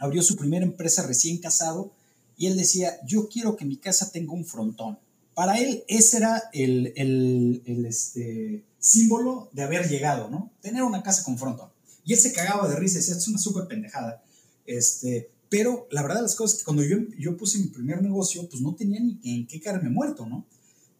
abrió 0.00 0.22
su 0.22 0.36
primera 0.36 0.64
empresa 0.64 1.06
recién 1.06 1.38
casado 1.38 1.92
y 2.36 2.46
él 2.46 2.56
decía, 2.56 2.98
yo 3.06 3.28
quiero 3.28 3.54
que 3.56 3.64
mi 3.64 3.76
casa 3.76 4.10
tenga 4.10 4.32
un 4.32 4.44
frontón. 4.44 4.98
Para 5.34 5.58
él 5.58 5.84
ese 5.88 6.16
era 6.16 6.42
el, 6.52 6.92
el, 6.96 7.86
este, 7.86 8.64
símbolo 8.78 9.50
de 9.52 9.62
haber 9.62 9.88
llegado, 9.88 10.28
¿no? 10.30 10.50
Tener 10.60 10.82
una 10.82 11.02
casa 11.02 11.22
con 11.22 11.38
frontón. 11.38 11.68
Y 12.04 12.14
él 12.14 12.18
se 12.18 12.32
cagaba 12.32 12.66
de 12.66 12.76
risa, 12.76 12.98
decía, 12.98 13.14
es 13.14 13.28
una 13.28 13.38
súper 13.38 13.68
pendejada. 13.68 14.22
Este, 14.66 15.30
pero 15.50 15.86
la 15.90 16.02
verdad 16.02 16.22
las 16.22 16.34
cosas 16.34 16.58
que 16.58 16.64
cuando 16.64 16.82
yo, 16.82 16.96
yo 17.18 17.36
puse 17.36 17.58
mi 17.58 17.66
primer 17.66 18.02
negocio, 18.02 18.48
pues 18.48 18.62
no 18.62 18.74
tenía 18.74 19.00
ni 19.00 19.20
en 19.22 19.46
qué 19.46 19.60
caerme 19.60 19.90
muerto, 19.90 20.26
¿no? 20.26 20.46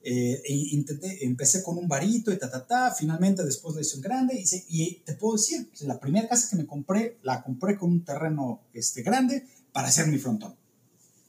Eh, 0.03 0.40
e 0.46 0.55
intenté, 0.72 1.26
empecé 1.26 1.62
con 1.62 1.76
un 1.76 1.86
varito 1.86 2.32
y 2.32 2.38
ta, 2.38 2.51
ta, 2.51 2.66
ta, 2.66 2.94
finalmente 2.94 3.44
después 3.44 3.74
la 3.74 3.82
un 3.94 4.01
grande 4.01 4.42
y, 4.42 4.82
y, 4.82 4.94
te 5.05 5.12
puedo 5.12 5.36
decir, 5.36 5.68
la 5.82 6.01
primera 6.01 6.26
casa 6.26 6.48
que 6.48 6.57
me 6.57 6.66
compré, 6.66 7.18
la 7.22 7.42
compré 7.42 7.76
con 7.76 7.90
un 7.90 8.03
terreno 8.03 8.62
este, 8.72 9.03
grande 9.03 9.44
para 9.72 9.88
hacer 9.88 10.07
mi 10.07 10.16
frontón. 10.16 10.55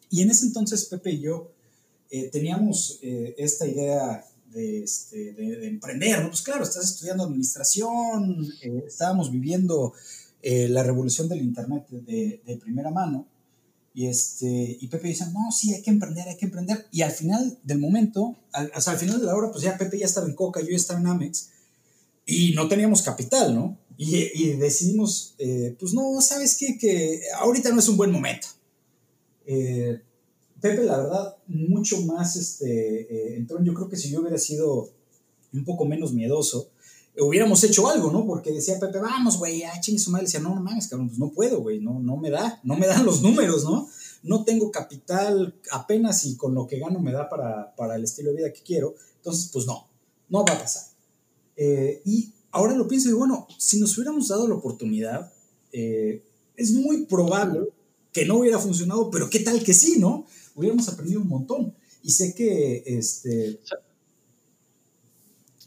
Y 0.10 0.22
en 0.22 0.32
ese 0.32 0.46
entonces 0.46 0.86
Pepe 0.86 1.12
y 1.12 1.20
yo 1.20 1.52
eh, 2.12 2.30
teníamos 2.30 3.00
eh, 3.02 3.36
esta 3.38 3.68
idea 3.68 4.24
de, 4.54 4.84
este, 4.84 5.34
de, 5.34 5.68
emprender, 5.68 6.22
¿no? 6.22 6.30
Pues 6.30 6.42
claro, 6.42 6.64
estás 6.64 6.86
estudiando 6.86 7.26
administración, 7.26 8.48
estábamos 8.88 9.32
viviendo 9.32 9.94
la 10.44 10.82
revolución 10.82 11.30
del 11.30 11.42
Internet 11.42 11.88
de, 11.90 12.42
de 12.44 12.58
primera 12.58 12.90
mano 12.90 13.28
y, 13.94 14.08
este, 14.08 14.78
y 14.80 14.88
Pepe 14.88 15.10
dice, 15.10 15.26
no, 15.34 15.52
sí, 15.52 15.74
hay 15.74 15.82
que 15.82 15.90
emprender, 15.90 16.28
hay 16.28 16.38
que 16.38 16.46
emprender. 16.46 16.88
Y 16.92 17.02
al 17.02 17.12
final 17.12 17.60
del 17.64 17.80
momento, 17.80 18.38
al, 18.54 18.72
sea, 18.82 18.94
al 18.94 19.00
final 19.00 19.20
de 19.20 19.26
la 19.26 19.36
hora, 19.36 19.52
pues 19.52 19.64
ya 19.64 19.78
Pepe 19.78 20.00
ya 20.00 20.06
estaba 20.06 20.28
en 20.28 20.36
Coca, 20.36 20.62
yo 20.62 20.70
ya 20.70 20.78
estaba 20.78 21.00
en 21.00 21.08
Amex, 21.08 21.50
y 22.26 22.54
no 22.54 22.68
teníamos 22.68 23.02
capital, 23.02 23.54
¿no? 23.54 23.78
Y, 23.98 24.16
y 24.34 24.54
decidimos, 24.54 25.36
eh, 25.38 25.76
pues 25.80 25.94
no, 25.94 26.22
¿sabes 26.22 26.56
qué? 26.58 26.78
Que 26.78 27.22
ahorita 27.38 27.70
no 27.72 27.80
es 27.80 27.90
un 27.90 27.98
buen 27.98 28.12
momento. 28.12 28.48
Eh, 29.46 30.00
Pepe, 30.62 30.84
la 30.84 30.98
verdad, 30.98 31.36
mucho 31.48 32.02
más 32.02 32.36
este, 32.36 33.36
eh, 33.38 33.46
yo 33.64 33.74
creo 33.74 33.90
que 33.90 33.98
si 33.98 34.10
yo 34.10 34.22
hubiera 34.22 34.38
sido 34.38 34.90
un 35.54 35.66
poco 35.66 35.86
menos 35.86 36.14
miedoso, 36.14 36.71
hubiéramos 37.20 37.64
hecho 37.64 37.90
algo, 37.90 38.12
¿no? 38.12 38.26
Porque 38.26 38.52
decía 38.52 38.80
Pepe, 38.80 39.00
vamos, 39.00 39.38
güey, 39.38 39.64
ah, 39.64 39.80
chingue 39.82 40.00
su 40.00 40.12
madre. 40.12 40.26
Decía, 40.26 40.40
no, 40.40 40.56
no 40.56 40.62
mames, 40.62 40.88
cabrón, 40.88 41.08
pues 41.08 41.20
no 41.20 41.30
puedo, 41.32 41.62
güey, 41.62 41.80
no, 41.80 42.00
no 42.00 42.18
me 42.18 42.30
da, 42.30 42.60
no 42.64 42.78
me 42.78 42.88
dan 42.88 43.06
los 43.06 43.22
números, 43.22 43.64
¿no? 43.64 43.90
No 44.24 44.44
tengo 44.44 44.72
capital 44.72 45.56
apenas 45.72 46.26
y 46.26 46.36
con 46.36 46.54
lo 46.54 46.68
que 46.68 46.80
gano 46.80 47.00
me 47.00 47.12
da 47.12 47.28
para, 47.30 47.76
para 47.76 47.96
el 47.96 48.04
estilo 48.04 48.32
de 48.32 48.38
vida 48.38 48.54
que 48.54 48.62
quiero. 48.62 48.96
Entonces, 49.18 49.50
pues 49.52 49.66
no, 49.66 49.88
no 50.30 50.46
va 50.46 50.54
a 50.54 50.60
pasar. 50.60 50.84
Eh, 51.58 52.02
y 52.06 52.32
ahora 52.52 52.76
lo 52.76 52.88
pienso 52.88 53.10
y 53.10 53.14
bueno, 53.14 53.48
si 53.58 53.80
nos 53.80 53.96
hubiéramos 53.98 54.28
dado 54.28 54.48
la 54.48 54.56
oportunidad, 54.56 55.32
eh, 55.74 56.24
es 56.56 56.72
muy 56.72 57.06
probable 57.06 57.70
que 58.12 58.26
no 58.26 58.38
hubiera 58.38 58.60
funcionado, 58.60 59.10
pero 59.10 59.30
qué 59.30 59.40
tal 59.40 59.64
que 59.64 59.74
sí, 59.74 60.00
¿no? 60.00 60.26
Hubiéramos 60.56 60.88
aprendido 60.88 61.22
un 61.22 61.28
montón. 61.28 61.74
Y 62.04 62.12
sé 62.12 62.34
que, 62.34 62.84
este, 62.86 63.60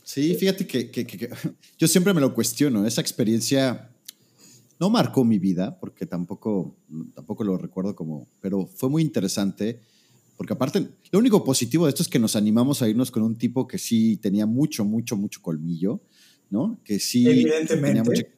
Sí, 0.05 0.35
fíjate 0.35 0.67
que, 0.67 0.91
yo 1.79 1.89
siempre 1.89 2.13
me 2.13 2.21
lo 2.21 2.35
cuestiono. 2.35 2.87
Esa 2.87 3.01
experiencia 3.01 3.91
no 4.79 4.91
marcó 4.91 5.25
mi 5.25 5.39
vida, 5.39 5.81
porque 5.81 6.05
tampoco, 6.05 6.77
tampoco 7.15 7.43
lo 7.43 7.57
recuerdo 7.57 7.97
como, 7.97 8.29
pero 8.41 8.67
fue 8.67 8.91
muy 8.91 9.03
interesante, 9.03 9.81
porque 10.37 10.53
aparte, 10.53 10.87
lo 11.11 11.19
único 11.19 11.43
positivo 11.43 11.87
de 11.87 11.91
esto 11.91 12.03
es 12.03 12.09
que 12.09 12.19
nos 12.19 12.37
animamos 12.37 12.83
a 12.83 12.89
irnos 12.89 13.11
con 13.11 13.23
un 13.23 13.39
tipo 13.39 13.67
que 13.67 13.79
sí 13.79 14.19
tenía 14.19 14.45
mucho, 14.45 14.85
mucho, 14.85 15.17
mucho 15.17 15.41
colmillo, 15.41 16.03
¿no? 16.51 16.81
Que 16.85 17.01
sí... 17.01 17.27
Evidentemente. 17.27 18.31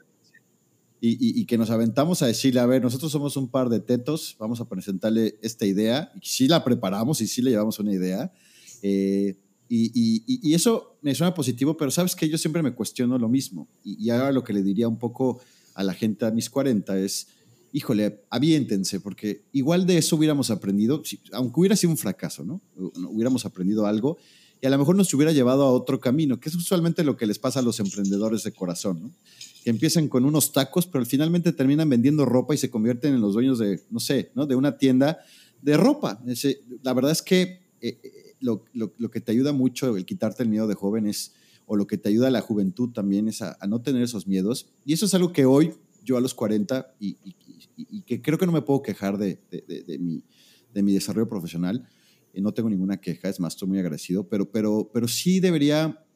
y, 1.00 1.40
y, 1.40 1.46
que 1.46 1.58
nos 1.58 1.70
aventamos 1.70 2.22
a 2.22 2.26
decirle, 2.26 2.60
a 2.60 2.66
ver, 2.66 2.80
nosotros 2.80 3.10
somos 3.10 3.36
un 3.36 3.48
par 3.48 3.70
de 3.70 3.80
tetos, 3.80 4.36
vamos 4.38 4.60
a 4.60 4.68
presentarle 4.68 5.36
esta 5.42 5.66
idea, 5.66 6.12
y 6.20 6.26
sí 6.26 6.46
la 6.46 6.62
preparamos 6.62 7.20
y 7.20 7.26
sí 7.26 7.42
le 7.42 7.50
llevamos 7.50 7.80
una 7.80 7.92
idea. 7.92 8.32
Eh, 8.82 9.36
y, 9.68 10.54
eso 10.54 10.98
me 11.02 11.14
suena 11.14 11.34
positivo, 11.34 11.76
pero 11.76 11.90
sabes 11.90 12.14
que 12.14 12.28
yo 12.28 12.38
siempre 12.38 12.62
me 12.62 12.74
cuestiono 12.74 13.18
lo 13.18 13.28
mismo. 13.28 13.68
Y, 13.84 14.10
ahora 14.10 14.32
lo 14.32 14.44
que 14.44 14.52
le 14.52 14.62
diría 14.62 14.88
un 14.88 14.98
poco 14.98 15.40
a 15.74 15.82
la 15.82 15.94
gente 15.94 16.24
a 16.24 16.30
mis 16.30 16.48
40 16.48 16.98
es, 16.98 17.28
híjole, 17.72 18.24
aviéntense, 18.30 19.00
porque 19.00 19.44
igual 19.52 19.86
de 19.86 19.98
eso 19.98 20.16
hubiéramos 20.16 20.50
aprendido, 20.50 21.02
aunque 21.32 21.60
hubiera 21.60 21.76
sido 21.76 21.90
un 21.90 21.98
fracaso, 21.98 22.44
¿no? 22.44 22.60
Hubiéramos 22.76 23.44
aprendido 23.44 23.86
algo 23.86 24.18
y 24.60 24.66
a 24.66 24.70
lo 24.70 24.78
mejor 24.78 24.96
nos 24.96 25.12
hubiera 25.12 25.32
llevado 25.32 25.64
a 25.64 25.70
otro 25.70 26.00
camino, 26.00 26.40
que 26.40 26.48
es 26.48 26.54
usualmente 26.54 27.04
lo 27.04 27.16
que 27.16 27.26
les 27.26 27.38
pasa 27.38 27.60
a 27.60 27.62
los 27.62 27.78
emprendedores 27.78 28.42
de 28.42 28.52
corazón, 28.52 29.02
¿no? 29.02 29.10
Que 29.62 29.70
empiezan 29.70 30.08
con 30.08 30.24
unos 30.24 30.52
tacos, 30.52 30.86
pero 30.86 31.04
finalmente 31.04 31.52
terminan 31.52 31.90
vendiendo 31.90 32.24
ropa 32.24 32.54
y 32.54 32.58
se 32.58 32.70
convierten 32.70 33.14
en 33.14 33.20
los 33.20 33.34
dueños 33.34 33.58
de, 33.58 33.82
no 33.90 34.00
sé, 34.00 34.30
¿no? 34.34 34.46
De 34.46 34.54
una 34.54 34.78
tienda 34.78 35.18
de 35.60 35.76
ropa. 35.76 36.22
la 36.82 36.92
verdad 36.94 37.12
es 37.12 37.22
que... 37.22 37.66
Eh, 37.80 38.25
lo, 38.40 38.64
lo, 38.72 39.10
que 39.10 39.20
te 39.20 39.32
ayuda 39.32 39.52
mucho 39.52 39.96
el 39.96 40.04
quitarte 40.04 40.42
el 40.42 40.48
miedo 40.48 40.66
de 40.66 40.74
jóvenes 40.74 41.34
o 41.66 41.76
lo 41.76 41.86
que 41.86 41.98
te 41.98 42.08
ayuda 42.08 42.28
a 42.28 42.30
la 42.30 42.40
juventud 42.40 42.90
también 42.92 43.28
es 43.28 43.42
a, 43.42 43.56
no 43.68 43.82
tener 43.82 44.02
esos 44.02 44.26
miedos. 44.26 44.68
Y 44.84 44.92
eso 44.92 45.06
es 45.06 45.14
algo 45.14 45.32
que 45.32 45.46
hoy, 45.46 45.72
yo 46.04 46.16
a 46.16 46.20
los 46.20 46.34
40, 46.34 46.94
y, 47.00 47.16
y, 47.76 48.02
que 48.02 48.22
creo 48.22 48.38
que 48.38 48.46
no 48.46 48.52
me 48.52 48.62
puedo 48.62 48.82
quejar 48.82 49.18
de, 49.18 49.40
de, 49.50 49.82
de, 49.82 49.98
mi, 49.98 50.22
de 50.72 50.82
mi 50.82 50.92
desarrollo 50.92 51.28
profesional, 51.28 51.88
y 52.32 52.40
no 52.40 52.52
tengo 52.52 52.68
ninguna 52.68 52.98
queja, 52.98 53.28
es 53.28 53.40
más, 53.40 53.54
estoy 53.54 53.68
muy 53.68 53.78
agradecido, 53.78 54.28
pero, 54.28 54.50
pero, 54.50 54.90
pero 54.92 55.08
sí 55.08 55.40
debería 55.40 56.06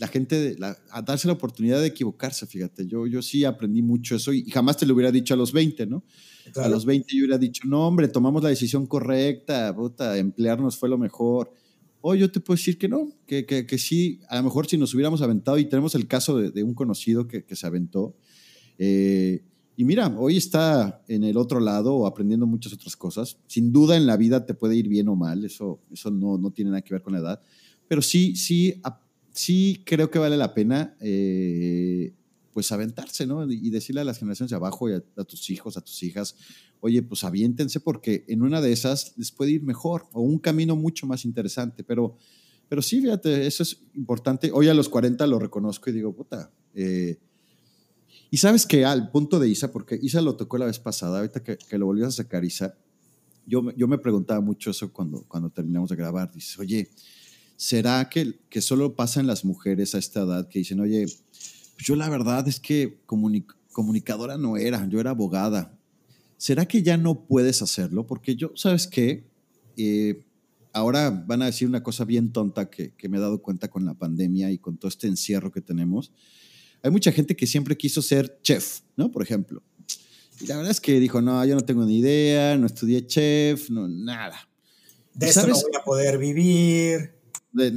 la 0.00 0.08
gente 0.08 0.56
la, 0.58 0.76
a 0.90 1.02
darse 1.02 1.28
la 1.28 1.34
oportunidad 1.34 1.78
de 1.78 1.88
equivocarse, 1.88 2.46
fíjate, 2.46 2.86
yo, 2.86 3.06
yo 3.06 3.20
sí 3.20 3.44
aprendí 3.44 3.82
mucho 3.82 4.16
eso 4.16 4.32
y, 4.32 4.50
jamás 4.50 4.78
te 4.78 4.86
lo 4.86 4.94
hubiera 4.94 5.12
dicho 5.12 5.34
a 5.34 5.36
los 5.36 5.52
20, 5.52 5.86
¿no? 5.86 6.02
A 6.56 6.68
los 6.68 6.86
20 6.86 7.14
yo 7.14 7.20
hubiera 7.20 7.38
dicho, 7.38 7.68
no, 7.68 7.86
hombre, 7.86 8.08
tomamos 8.08 8.42
la 8.42 8.48
decisión 8.48 8.86
correcta, 8.86 9.74
puta, 9.76 10.16
emplearnos 10.16 10.76
fue 10.78 10.88
lo 10.88 10.98
mejor. 10.98 11.52
O 12.00 12.14
yo 12.14 12.30
te 12.30 12.40
puedo 12.40 12.56
decir 12.56 12.78
que 12.78 12.88
no, 12.88 13.12
que, 13.26 13.44
que, 13.44 13.66
que, 13.66 13.78
sí, 13.78 14.20
a 14.28 14.36
lo 14.36 14.44
mejor 14.44 14.66
si 14.66 14.78
nos 14.78 14.94
hubiéramos 14.94 15.22
aventado, 15.22 15.58
y 15.58 15.66
tenemos 15.66 15.94
el 15.94 16.06
caso 16.06 16.38
de, 16.38 16.62
un 16.62 16.74
conocido 16.74 17.28
que, 17.28 17.44
que 17.44 17.56
se 17.56 17.66
aventó, 17.66 18.14
eh, 18.78 19.42
y 19.80 19.84
mira, 19.84 20.14
hoy 20.18 20.36
está 20.36 21.02
en 21.08 21.24
el 21.24 21.38
otro 21.38 21.58
lado 21.58 22.06
aprendiendo 22.06 22.46
muchas 22.46 22.74
otras 22.74 22.96
cosas. 22.96 23.38
Sin 23.46 23.72
duda 23.72 23.96
en 23.96 24.06
la 24.06 24.18
vida 24.18 24.44
te 24.44 24.52
puede 24.52 24.76
ir 24.76 24.88
bien 24.88 25.08
o 25.08 25.16
mal, 25.16 25.42
eso, 25.42 25.80
eso 25.90 26.10
no, 26.10 26.36
no 26.36 26.50
tiene 26.50 26.70
nada 26.70 26.82
que 26.82 26.92
ver 26.92 27.02
con 27.02 27.14
la 27.14 27.20
edad, 27.20 27.42
pero 27.88 28.02
sí, 28.02 28.36
sí, 28.36 28.80
sí 29.32 29.82
creo 29.86 30.10
que 30.10 30.18
vale 30.18 30.36
la 30.36 30.52
pena 30.52 30.96
eh, 31.00 32.12
pues 32.52 32.70
aventarse, 32.72 33.26
¿no? 33.26 33.50
Y 33.50 33.70
decirle 33.70 34.02
a 34.02 34.04
las 34.04 34.18
generaciones 34.18 34.50
de 34.50 34.56
abajo 34.56 34.90
y 34.90 34.92
a, 34.92 35.24
tus 35.24 35.48
hijos, 35.48 35.78
a 35.78 35.80
tus 35.80 36.02
hijas, 36.02 36.36
oye, 36.80 37.02
pues 37.02 37.24
aviéntense 37.24 37.80
porque 37.80 38.24
en 38.28 38.42
una 38.42 38.60
de 38.60 38.72
esas 38.72 39.14
les 39.16 39.30
puede 39.30 39.52
ir 39.52 39.62
mejor 39.62 40.06
o 40.12 40.20
un 40.20 40.38
camino 40.38 40.76
mucho 40.76 41.06
más 41.06 41.24
interesante. 41.24 41.84
Pero, 41.84 42.16
pero 42.68 42.82
sí, 42.82 43.00
fíjate, 43.00 43.46
eso 43.46 43.62
es 43.62 43.82
importante. 43.94 44.50
Hoy 44.52 44.68
a 44.68 44.74
los 44.74 44.88
40 44.88 45.26
lo 45.26 45.38
reconozco 45.38 45.90
y 45.90 45.92
digo, 45.92 46.14
puta. 46.14 46.50
Eh, 46.74 47.18
y 48.30 48.36
sabes 48.36 48.66
que 48.66 48.84
al 48.84 49.10
punto 49.10 49.38
de 49.38 49.48
Isa, 49.48 49.72
porque 49.72 49.98
Isa 50.00 50.20
lo 50.20 50.36
tocó 50.36 50.58
la 50.58 50.66
vez 50.66 50.78
pasada, 50.78 51.18
ahorita 51.18 51.42
que, 51.42 51.58
que 51.58 51.78
lo 51.78 51.86
volvió 51.86 52.06
a 52.06 52.10
sacar 52.10 52.44
Isa, 52.44 52.76
yo, 53.46 53.74
yo 53.76 53.88
me 53.88 53.98
preguntaba 53.98 54.40
mucho 54.40 54.70
eso 54.70 54.92
cuando, 54.92 55.24
cuando 55.26 55.50
terminamos 55.50 55.90
de 55.90 55.96
grabar. 55.96 56.30
Dices, 56.32 56.58
oye, 56.58 56.90
¿será 57.56 58.08
que, 58.08 58.38
que 58.48 58.60
solo 58.60 58.94
pasan 58.94 59.26
las 59.26 59.44
mujeres 59.44 59.94
a 59.94 59.98
esta 59.98 60.20
edad 60.20 60.48
que 60.48 60.60
dicen, 60.60 60.80
oye, 60.80 61.06
pues 61.80 61.86
yo 61.86 61.96
la 61.96 62.08
verdad 62.08 62.46
es 62.46 62.60
que 62.60 63.00
comunicadora 63.06 64.38
no 64.38 64.56
era, 64.56 64.86
yo 64.88 65.00
era 65.00 65.10
abogada. 65.10 65.79
¿Será 66.40 66.64
que 66.64 66.82
ya 66.82 66.96
no 66.96 67.26
puedes 67.26 67.60
hacerlo? 67.60 68.06
Porque 68.06 68.34
yo, 68.34 68.52
¿sabes 68.54 68.86
qué? 68.86 69.28
Eh, 69.76 70.24
ahora 70.72 71.10
van 71.10 71.42
a 71.42 71.44
decir 71.44 71.68
una 71.68 71.82
cosa 71.82 72.06
bien 72.06 72.32
tonta 72.32 72.70
que, 72.70 72.94
me 73.10 73.18
he 73.18 73.20
dado 73.20 73.42
cuenta 73.42 73.68
con 73.68 73.84
la 73.84 73.92
pandemia 73.92 74.50
y 74.50 74.56
con 74.56 74.78
todo 74.78 74.88
este 74.88 75.06
encierro 75.06 75.52
que 75.52 75.60
tenemos. 75.60 76.14
Hay 76.82 76.90
mucha 76.90 77.12
gente 77.12 77.36
que 77.36 77.46
siempre 77.46 77.76
quiso 77.76 78.00
ser 78.00 78.38
chef, 78.40 78.80
¿no? 78.96 79.10
Por 79.10 79.22
ejemplo. 79.22 79.62
Y 80.40 80.46
la 80.46 80.56
verdad 80.56 80.70
es 80.70 80.80
que 80.80 80.98
dijo, 80.98 81.20
no, 81.20 81.44
yo 81.44 81.54
no 81.54 81.60
tengo 81.60 81.84
ni 81.84 81.98
idea, 81.98 82.56
no 82.56 82.64
estudié 82.64 83.06
chef, 83.06 83.68
no, 83.68 83.86
nada. 83.86 84.48
De 85.12 85.28
eso 85.28 85.46
no 85.46 85.52
voy 85.52 85.76
a 85.78 85.84
poder 85.84 86.16
vivir 86.16 87.20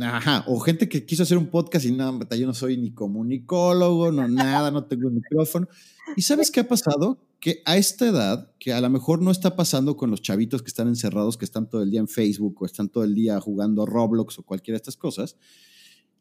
ajá, 0.02 0.44
o 0.48 0.60
gente 0.60 0.88
que 0.88 1.06
quiso 1.06 1.24
hacer 1.24 1.38
un 1.38 1.48
podcast 1.48 1.86
y 1.86 1.92
no, 1.92 2.20
yo 2.30 2.48
no 2.48 2.54
soy 2.54 2.78
ni 2.78 2.92
comunicólogo, 2.92 4.12
no 4.12 4.28
nada, 4.28 4.72
no 4.72 4.86
tengo 4.86 5.08
un 5.08 5.16
micrófono. 5.16 5.68
¿Y 6.16 6.22
sabes 6.22 6.52
qué 6.52 6.62
ha 6.62 6.68
pasado? 6.68 7.20
Que 7.44 7.62
a 7.66 7.76
esta 7.76 8.08
edad, 8.08 8.54
que 8.58 8.72
a 8.72 8.80
lo 8.80 8.90
mejor 8.90 9.22
no 9.22 9.30
está 9.30 9.58
pasando 9.58 9.98
con 9.98 10.10
los 10.10 10.22
chavitos 10.22 10.62
que 10.62 10.70
están 10.70 10.88
encerrados, 10.88 11.36
que 11.36 11.44
están 11.44 11.70
todo 11.70 11.84
el 11.84 11.92
día 11.92 12.00
en 12.00 12.08
Facebook 12.08 12.62
o 12.62 12.66
están 12.66 12.88
todo 12.88 13.04
el 13.04 13.14
día 13.14 13.38
jugando 13.42 13.86
Roblox 13.86 14.40
o 14.40 14.44
cualquiera 14.44 14.76
de 14.76 14.84
estas 14.84 14.96
cosas, 14.96 15.36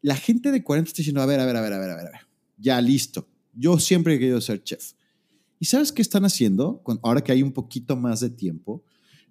la 0.01 0.17
gente 0.17 0.51
de 0.51 0.65
40 0.65 0.89
está 0.89 0.97
diciendo, 0.97 1.21
a 1.21 1.25
ver, 1.25 1.39
a 1.39 1.45
ver, 1.45 1.55
a 1.55 1.61
ver, 1.61 1.71
a 1.71 1.79
ver, 1.79 1.89
a 1.91 1.95
ver, 1.95 2.11
ya 2.57 2.81
listo. 2.81 3.29
Yo 3.53 3.79
siempre 3.79 4.15
he 4.15 4.19
querido 4.19 4.41
ser 4.41 4.65
chef. 4.65 4.95
¿Y 5.61 5.65
sabes 5.67 5.93
qué 5.93 6.01
están 6.01 6.25
haciendo? 6.25 6.83
Ahora 7.01 7.23
que 7.23 7.31
hay 7.31 7.41
un 7.41 7.53
poquito 7.53 7.95
más 7.95 8.19
de 8.19 8.29
tiempo, 8.29 8.83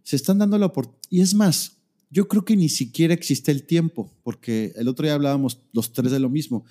se 0.02 0.16
están 0.16 0.38
dando 0.38 0.56
la 0.56 0.64
oportunidad. 0.64 1.02
Y 1.10 1.20
es 1.20 1.34
más, 1.34 1.76
yo 2.08 2.26
creo 2.26 2.46
que 2.46 2.56
ni 2.56 2.70
siquiera 2.70 3.12
existe 3.12 3.52
el 3.52 3.64
tiempo, 3.64 4.10
porque 4.22 4.72
el 4.76 4.88
otro 4.88 5.04
día 5.04 5.12
hablábamos 5.12 5.60
los 5.74 5.92
tres 5.92 6.10
de 6.10 6.20
lo 6.20 6.30
mismo 6.30 6.64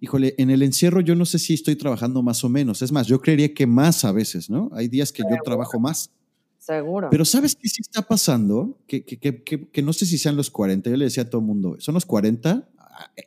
híjole, 0.00 0.34
en 0.38 0.50
el 0.50 0.62
encierro 0.62 1.00
yo 1.00 1.14
no 1.14 1.24
sé 1.24 1.38
si 1.38 1.54
estoy 1.54 1.76
trabajando 1.76 2.22
más 2.22 2.44
o 2.44 2.48
menos. 2.48 2.82
Es 2.82 2.92
más, 2.92 3.06
yo 3.06 3.20
creería 3.20 3.52
que 3.54 3.66
más 3.66 4.04
a 4.04 4.12
veces, 4.12 4.50
¿no? 4.50 4.70
Hay 4.72 4.88
días 4.88 5.12
que 5.12 5.22
yo 5.22 5.36
trabajo 5.44 5.78
más. 5.78 6.10
Seguro. 6.58 7.08
Pero 7.10 7.24
¿sabes 7.24 7.54
qué 7.54 7.68
sí 7.68 7.80
está 7.80 8.02
pasando? 8.02 8.78
Que, 8.86 9.04
que, 9.04 9.18
que, 9.18 9.68
que, 9.70 9.82
no 9.82 9.92
sé 9.92 10.04
si 10.04 10.18
sean 10.18 10.36
los 10.36 10.50
40. 10.50 10.90
Yo 10.90 10.96
le 10.96 11.04
decía 11.04 11.22
a 11.22 11.30
todo 11.30 11.40
el 11.40 11.46
mundo, 11.46 11.76
son 11.78 11.94
los 11.94 12.04
40, 12.04 12.68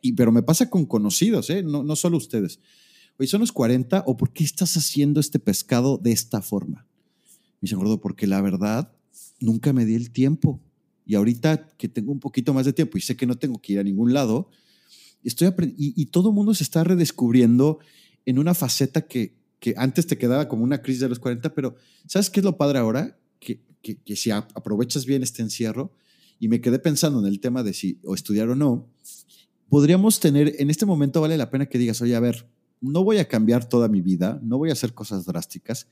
y, 0.02 0.12
pero 0.12 0.32
me 0.32 0.42
pasa 0.42 0.68
con 0.68 0.84
conocidos, 0.84 1.48
¿eh? 1.50 1.62
No, 1.62 1.82
no 1.82 1.96
solo 1.96 2.16
ustedes. 2.16 2.60
Oye, 3.18 3.28
¿son 3.28 3.40
los 3.40 3.52
40 3.52 4.04
o 4.06 4.16
por 4.16 4.32
qué 4.32 4.44
estás 4.44 4.76
haciendo 4.76 5.20
este 5.20 5.38
pescado 5.38 5.98
de 5.98 6.12
esta 6.12 6.42
forma? 6.42 6.86
Me 7.60 7.66
dice, 7.66 7.76
gordo, 7.76 8.00
porque 8.00 8.26
la 8.26 8.40
verdad 8.40 8.92
nunca 9.40 9.72
me 9.72 9.84
di 9.84 9.94
el 9.94 10.10
tiempo. 10.10 10.60
Y 11.06 11.14
ahorita 11.14 11.68
que 11.76 11.88
tengo 11.88 12.12
un 12.12 12.20
poquito 12.20 12.54
más 12.54 12.66
de 12.66 12.72
tiempo 12.72 12.96
y 12.96 13.00
sé 13.00 13.16
que 13.16 13.26
no 13.26 13.36
tengo 13.36 13.60
que 13.60 13.74
ir 13.74 13.78
a 13.78 13.82
ningún 13.82 14.12
lado, 14.12 14.50
estoy 15.24 15.48
y, 15.76 16.00
y, 16.00 16.06
todo 16.06 16.30
el 16.30 16.34
mundo 16.34 16.54
se 16.54 16.64
está 16.64 16.84
redescubriendo 16.84 17.78
en 18.26 18.38
una 18.38 18.54
faceta 18.54 19.02
que, 19.02 19.34
que, 19.58 19.74
antes 19.76 20.06
te 20.06 20.18
quedaba 20.18 20.48
como 20.48 20.64
una 20.64 20.82
crisis 20.82 21.00
de 21.00 21.08
los 21.08 21.18
40, 21.18 21.54
pero 21.54 21.76
¿sabes 22.06 22.30
qué 22.30 22.40
es 22.40 22.44
lo 22.44 22.56
padre 22.56 22.78
ahora? 22.78 23.18
Que, 23.38 23.60
que, 23.82 23.96
que, 24.02 24.16
si 24.16 24.30
aprovechas 24.30 25.06
bien 25.06 25.22
este 25.22 25.42
encierro, 25.42 25.92
y 26.38 26.48
me 26.48 26.60
quedé 26.60 26.78
pensando 26.78 27.20
en 27.20 27.26
el 27.26 27.40
tema 27.40 27.62
de 27.62 27.74
si 27.74 28.00
o 28.02 28.14
estudiar 28.14 28.48
o 28.48 28.56
no, 28.56 28.88
podríamos 29.68 30.20
tener, 30.20 30.56
en 30.58 30.70
este 30.70 30.86
momento 30.86 31.20
vale 31.20 31.36
la 31.36 31.50
pena 31.50 31.66
que 31.66 31.78
digas, 31.78 32.00
oye, 32.00 32.16
a 32.16 32.20
ver, 32.20 32.48
no 32.80 33.04
voy 33.04 33.18
a 33.18 33.28
cambiar 33.28 33.68
toda 33.68 33.88
mi 33.88 34.00
vida, 34.00 34.40
no 34.42 34.56
voy 34.56 34.70
a 34.70 34.72
hacer 34.72 34.94
cosas 34.94 35.26
drásticas, 35.26 35.86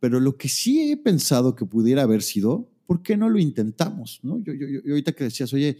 pero 0.00 0.18
lo 0.18 0.36
que 0.36 0.48
sí 0.48 0.90
he 0.90 0.96
pensado 0.96 1.54
que 1.54 1.64
pudiera 1.64 2.02
haber 2.02 2.22
sido, 2.22 2.68
¿por 2.86 3.02
qué 3.02 3.16
no 3.16 3.30
lo 3.30 3.38
intentamos? 3.38 4.18
¿no? 4.24 4.42
Yo, 4.42 4.52
yo, 4.52 4.66
yo 4.68 4.80
ahorita 4.90 5.12
que 5.12 5.24
decías, 5.24 5.52
oye, 5.52 5.78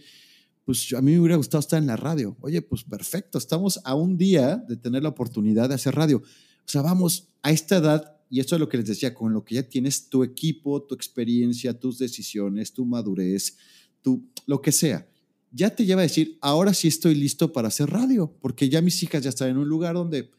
pues 0.65 0.93
a 0.93 1.01
mí 1.01 1.11
me 1.11 1.19
hubiera 1.19 1.35
gustado 1.35 1.59
estar 1.59 1.79
en 1.79 1.87
la 1.87 1.97
radio. 1.97 2.37
Oye, 2.41 2.61
pues 2.61 2.83
perfecto, 2.83 3.37
estamos 3.37 3.79
a 3.83 3.95
un 3.95 4.17
día 4.17 4.57
de 4.57 4.77
tener 4.77 5.03
la 5.03 5.09
oportunidad 5.09 5.69
de 5.69 5.75
hacer 5.75 5.95
radio. 5.95 6.17
O 6.17 6.69
sea, 6.69 6.81
vamos, 6.81 7.29
a 7.41 7.51
esta 7.51 7.77
edad, 7.77 8.17
y 8.29 8.39
esto 8.39 8.55
es 8.55 8.59
lo 8.59 8.69
que 8.69 8.77
les 8.77 8.87
decía, 8.87 9.13
con 9.13 9.33
lo 9.33 9.43
que 9.43 9.55
ya 9.55 9.63
tienes 9.63 10.09
tu 10.09 10.23
equipo, 10.23 10.81
tu 10.83 10.95
experiencia, 10.95 11.77
tus 11.77 11.99
decisiones, 11.99 12.73
tu 12.73 12.85
madurez, 12.85 13.57
tu, 14.01 14.29
lo 14.45 14.61
que 14.61 14.71
sea, 14.71 15.07
ya 15.51 15.69
te 15.69 15.85
lleva 15.85 16.01
a 16.01 16.03
decir, 16.03 16.37
ahora 16.41 16.73
sí 16.73 16.87
estoy 16.87 17.13
listo 17.15 17.51
para 17.51 17.67
hacer 17.67 17.89
radio, 17.89 18.33
porque 18.41 18.69
ya 18.69 18.81
mis 18.81 19.03
hijas 19.03 19.23
ya 19.23 19.29
están 19.29 19.49
en 19.49 19.57
un 19.57 19.67
lugar 19.67 19.93
donde 19.93 20.31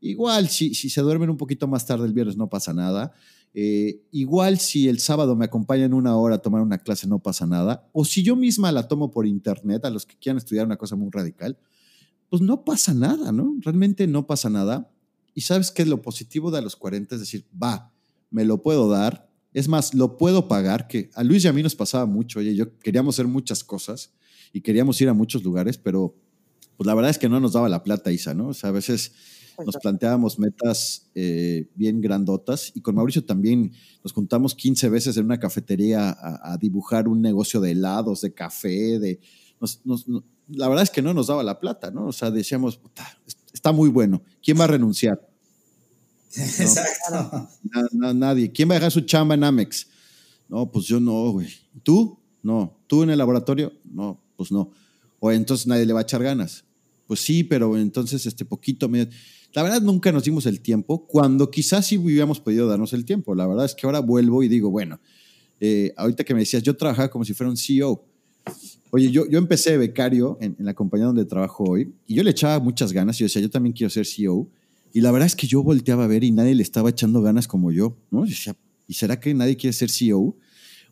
igual 0.00 0.48
si, 0.48 0.74
si 0.74 0.88
se 0.88 1.00
duermen 1.00 1.28
un 1.28 1.36
poquito 1.36 1.66
más 1.66 1.86
tarde 1.86 2.06
el 2.06 2.12
viernes 2.12 2.36
no 2.36 2.48
pasa 2.48 2.72
nada 2.72 3.12
eh, 3.52 4.02
igual 4.12 4.58
si 4.58 4.88
el 4.88 5.00
sábado 5.00 5.34
me 5.34 5.44
acompañan 5.44 5.92
una 5.92 6.16
hora 6.16 6.36
a 6.36 6.42
tomar 6.42 6.62
una 6.62 6.78
clase 6.78 7.08
no 7.08 7.18
pasa 7.18 7.46
nada, 7.46 7.88
o 7.92 8.04
si 8.04 8.22
yo 8.22 8.36
misma 8.36 8.70
la 8.70 8.86
tomo 8.86 9.10
por 9.10 9.26
internet 9.26 9.84
a 9.84 9.90
los 9.90 10.06
que 10.06 10.16
quieran 10.16 10.38
estudiar 10.38 10.66
una 10.66 10.76
cosa 10.76 10.96
muy 10.96 11.10
radical, 11.10 11.58
pues 12.28 12.42
no 12.42 12.64
pasa 12.64 12.94
nada, 12.94 13.32
¿no? 13.32 13.56
Realmente 13.60 14.06
no 14.06 14.26
pasa 14.26 14.48
nada. 14.48 14.88
Y 15.34 15.40
sabes 15.42 15.72
que 15.72 15.84
lo 15.84 16.00
positivo 16.00 16.50
de 16.50 16.62
los 16.62 16.76
40 16.76 17.16
es 17.16 17.20
decir, 17.20 17.44
va, 17.60 17.92
me 18.30 18.44
lo 18.44 18.62
puedo 18.62 18.88
dar, 18.88 19.28
es 19.52 19.66
más, 19.66 19.94
lo 19.94 20.16
puedo 20.16 20.46
pagar, 20.46 20.86
que 20.86 21.10
a 21.14 21.24
Luis 21.24 21.44
y 21.44 21.48
a 21.48 21.52
mí 21.52 21.62
nos 21.62 21.74
pasaba 21.74 22.06
mucho, 22.06 22.38
oye, 22.38 22.54
yo 22.54 22.78
queríamos 22.78 23.16
hacer 23.16 23.26
muchas 23.26 23.64
cosas 23.64 24.12
y 24.52 24.60
queríamos 24.60 25.00
ir 25.00 25.08
a 25.08 25.14
muchos 25.14 25.42
lugares, 25.42 25.76
pero 25.76 26.14
pues 26.76 26.86
la 26.86 26.94
verdad 26.94 27.10
es 27.10 27.18
que 27.18 27.28
no 27.28 27.40
nos 27.40 27.52
daba 27.52 27.68
la 27.68 27.82
plata, 27.82 28.12
Isa, 28.12 28.32
¿no? 28.32 28.48
O 28.48 28.54
sea, 28.54 28.70
a 28.70 28.72
veces 28.72 29.12
nos 29.64 29.76
planteábamos 29.76 30.38
metas 30.38 31.10
eh, 31.14 31.68
bien 31.74 32.00
grandotas 32.00 32.72
y 32.74 32.80
con 32.80 32.94
Mauricio 32.94 33.24
también 33.24 33.72
nos 34.02 34.12
juntamos 34.12 34.54
15 34.54 34.88
veces 34.88 35.16
en 35.16 35.26
una 35.26 35.38
cafetería 35.38 36.16
a, 36.18 36.56
dibujar 36.58 37.08
un 37.08 37.20
negocio 37.20 37.60
de 37.60 37.72
helados, 37.72 38.20
de 38.20 38.32
café, 38.32 38.98
de... 38.98 39.20
la 40.48 40.68
verdad 40.68 40.84
es 40.84 40.90
que 40.90 41.02
no 41.02 41.14
nos 41.14 41.28
daba 41.28 41.42
la 41.42 41.60
plata, 41.60 41.90
¿no? 41.90 42.06
O 42.06 42.12
sea, 42.12 42.30
decíamos, 42.30 42.80
está 43.52 43.72
muy 43.72 43.88
bueno, 43.88 44.22
¿quién 44.42 44.58
va 44.58 44.64
a 44.64 44.68
renunciar? 44.68 45.20
Exacto. 46.36 47.48
nadie. 47.92 48.52
¿Quién 48.52 48.68
va 48.68 48.74
a 48.74 48.78
dejar 48.78 48.92
su 48.92 49.00
chamba 49.00 49.34
en 49.34 49.44
Amex? 49.44 49.88
No, 50.48 50.70
pues 50.70 50.86
yo 50.86 51.00
no, 51.00 51.32
güey. 51.32 51.48
¿Tú? 51.82 52.18
No. 52.42 52.78
¿Tú 52.86 53.02
en 53.02 53.10
el 53.10 53.18
laboratorio? 53.18 53.72
No, 53.84 54.22
pues 54.36 54.52
no. 54.52 54.70
O 55.18 55.30
entonces 55.32 55.66
nadie 55.66 55.86
le 55.86 55.92
va 55.92 56.00
a 56.00 56.02
echar 56.02 56.22
ganas. 56.22 56.64
Pues 57.06 57.20
sí, 57.20 57.42
pero 57.42 57.76
entonces 57.76 58.24
este 58.26 58.44
poquito, 58.44 58.88
la 59.52 59.62
verdad 59.62 59.80
nunca 59.82 60.12
nos 60.12 60.24
dimos 60.24 60.46
el 60.46 60.60
tiempo, 60.60 61.06
cuando 61.06 61.50
quizás 61.50 61.86
sí 61.86 61.98
hubiéramos 61.98 62.40
podido 62.40 62.68
darnos 62.68 62.92
el 62.92 63.04
tiempo. 63.04 63.34
La 63.34 63.46
verdad 63.46 63.64
es 63.64 63.74
que 63.74 63.86
ahora 63.86 64.00
vuelvo 64.00 64.42
y 64.42 64.48
digo, 64.48 64.70
bueno, 64.70 65.00
eh, 65.60 65.92
ahorita 65.96 66.24
que 66.24 66.34
me 66.34 66.40
decías, 66.40 66.62
yo 66.62 66.76
trabajaba 66.76 67.10
como 67.10 67.24
si 67.24 67.34
fuera 67.34 67.50
un 67.50 67.56
CEO. 67.56 68.04
Oye, 68.90 69.10
yo, 69.10 69.28
yo 69.28 69.38
empecé 69.38 69.76
becario 69.76 70.38
en, 70.40 70.56
la 70.58 70.74
compañía 70.74 71.06
donde 71.06 71.24
trabajo 71.24 71.64
hoy 71.64 71.92
y 72.06 72.14
yo 72.14 72.22
le 72.22 72.30
echaba 72.30 72.58
muchas 72.58 72.92
ganas 72.92 73.16
y 73.16 73.20
yo 73.20 73.24
decía, 73.26 73.42
yo 73.42 73.50
también 73.50 73.72
quiero 73.72 73.90
ser 73.90 74.06
CEO. 74.06 74.48
Y 74.92 75.00
la 75.00 75.12
verdad 75.12 75.26
es 75.26 75.36
que 75.36 75.46
yo 75.46 75.62
volteaba 75.62 76.04
a 76.04 76.06
ver 76.08 76.24
y 76.24 76.32
nadie 76.32 76.54
le 76.54 76.62
estaba 76.62 76.90
echando 76.90 77.22
ganas 77.22 77.46
como 77.46 77.70
yo, 77.70 77.96
¿no? 78.10 78.26
Y 78.26 78.30
decía, 78.30 78.56
¿y 78.88 78.94
será 78.94 79.20
que 79.20 79.32
nadie 79.34 79.56
quiere 79.56 79.72
ser 79.72 79.90
CEO? 79.90 80.36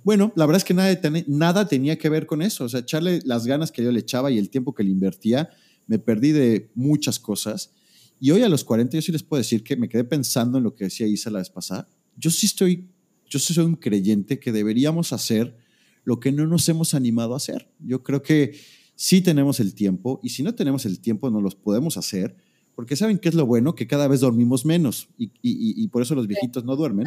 Bueno, 0.05 0.33
la 0.37 0.47
verdad 0.47 0.59
es 0.59 0.65
que 0.65 0.75
nada, 0.75 0.97
nada 1.27 1.67
tenía 1.67 1.99
que 1.99 2.09
ver 2.09 2.27
con 2.27 2.43
eso. 2.43 2.65
O 2.65 2.69
sea, 2.69 2.81
echarle 2.81 3.21
las 3.25 3.47
ganas 3.47 3.73
que 3.73 3.83
yo 3.83 3.91
le 3.91 4.01
echaba 4.01 4.31
y 4.31 4.39
el 4.39 4.51
tiempo 4.51 4.75
que 4.75 4.85
le 4.85 4.91
invertía, 4.91 5.51
me 5.89 5.99
perdí 5.99 6.31
de 6.31 6.71
muchas 6.75 7.19
cosas. 7.19 7.73
Y 8.21 8.31
hoy 8.31 8.43
a 8.43 8.49
los 8.49 8.65
40 8.65 8.97
yo 8.97 9.03
sí 9.03 9.13
les 9.13 9.23
puedo 9.23 9.39
decir 9.39 9.63
que 9.63 9.77
me 9.77 9.89
quedé 9.89 10.05
pensando 10.05 10.59
en 10.59 10.65
lo 10.65 10.75
que 10.75 10.85
decía 10.85 11.07
Isa 11.07 11.31
la 11.31 11.39
vez 11.39 11.51
pasada. 11.51 11.89
Yo 12.17 12.31
sí 12.31 12.47
estoy, 12.47 12.89
yo 13.27 13.39
sí 13.39 13.55
soy 13.55 13.65
un 13.65 13.77
creyente 13.77 14.39
que 14.39 14.53
deberíamos 14.53 15.13
hacer 15.13 15.57
lo 16.05 16.19
que 16.21 16.33
no 16.33 16.47
nos 16.47 16.69
hemos 16.69 16.95
animado 16.95 17.35
a 17.35 17.37
hacer. 17.37 17.71
Yo 17.79 18.03
creo 18.03 18.23
que 18.23 18.59
sí 18.95 19.21
tenemos 19.21 19.61
el 19.61 19.75
tiempo 19.75 20.21
y 20.23 20.31
si 20.31 20.43
no 20.43 20.55
tenemos 20.55 20.87
el 20.87 21.01
tiempo 21.01 21.31
no 21.31 21.41
los 21.41 21.55
podemos 21.55 21.97
hacer 21.97 22.37
porque 22.75 22.95
saben 22.95 23.19
qué 23.19 23.29
es 23.29 23.35
lo 23.35 23.45
bueno, 23.45 23.75
que 23.75 23.89
cada 23.89 24.07
vez 24.07 24.21
dormimos 24.21 24.65
menos 24.65 25.09
y, 25.19 25.25
y, 25.43 25.83
y 25.83 25.89
por 25.89 26.03
eso 26.03 26.15
los 26.15 26.29
viejitos 26.29 26.65
no 26.65 26.77
duermen. 26.77 27.07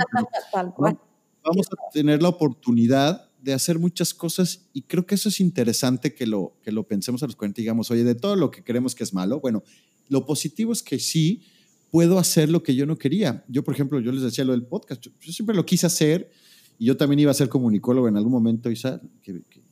Vamos 1.44 1.68
a 1.68 1.92
tener 1.94 2.22
la 2.22 2.28
oportunidad 2.28 3.30
de 3.42 3.54
hacer 3.54 3.80
muchas 3.80 4.14
cosas 4.14 4.70
y 4.74 4.84
creo 4.84 5.06
que 5.06 5.16
eso 5.16 5.30
es 5.30 5.40
interesante 5.40 6.14
que 6.14 6.28
lo, 6.28 6.58
que 6.62 6.72
lo 6.72 6.84
pensemos 6.84 7.24
a 7.24 7.26
los 7.26 7.36
40 7.36 7.62
y 7.62 7.64
digamos, 7.64 7.90
oye, 7.90 8.04
de 8.04 8.16
todo 8.16 8.36
lo 8.36 8.52
que 8.52 8.64
creemos 8.64 8.94
que 8.94 9.04
es 9.04 9.14
malo, 9.14 9.40
bueno, 9.40 9.64
lo 10.12 10.26
positivo 10.26 10.74
es 10.74 10.84
que 10.84 11.00
sí 11.00 11.42
puedo 11.90 12.20
hacer 12.20 12.50
lo 12.50 12.62
que 12.62 12.76
yo 12.76 12.86
no 12.86 12.98
quería. 12.98 13.46
Yo, 13.48 13.64
por 13.64 13.74
ejemplo, 13.74 14.00
yo 14.02 14.12
les 14.12 14.22
decía 14.22 14.44
lo 14.44 14.52
del 14.52 14.64
podcast, 14.64 15.02
yo, 15.02 15.12
siempre 15.32 15.56
lo 15.56 15.66
quise 15.66 15.88
hacer 15.88 16.30
y 16.78 16.86
yo 16.86 16.98
también 16.98 17.20
iba 17.20 17.32
a 17.32 17.34
ser 17.34 17.48
comunicólogo 17.48 18.10
en 18.10 18.18
algún 18.18 18.32
momento, 18.32 18.70
Isa, 18.70 19.02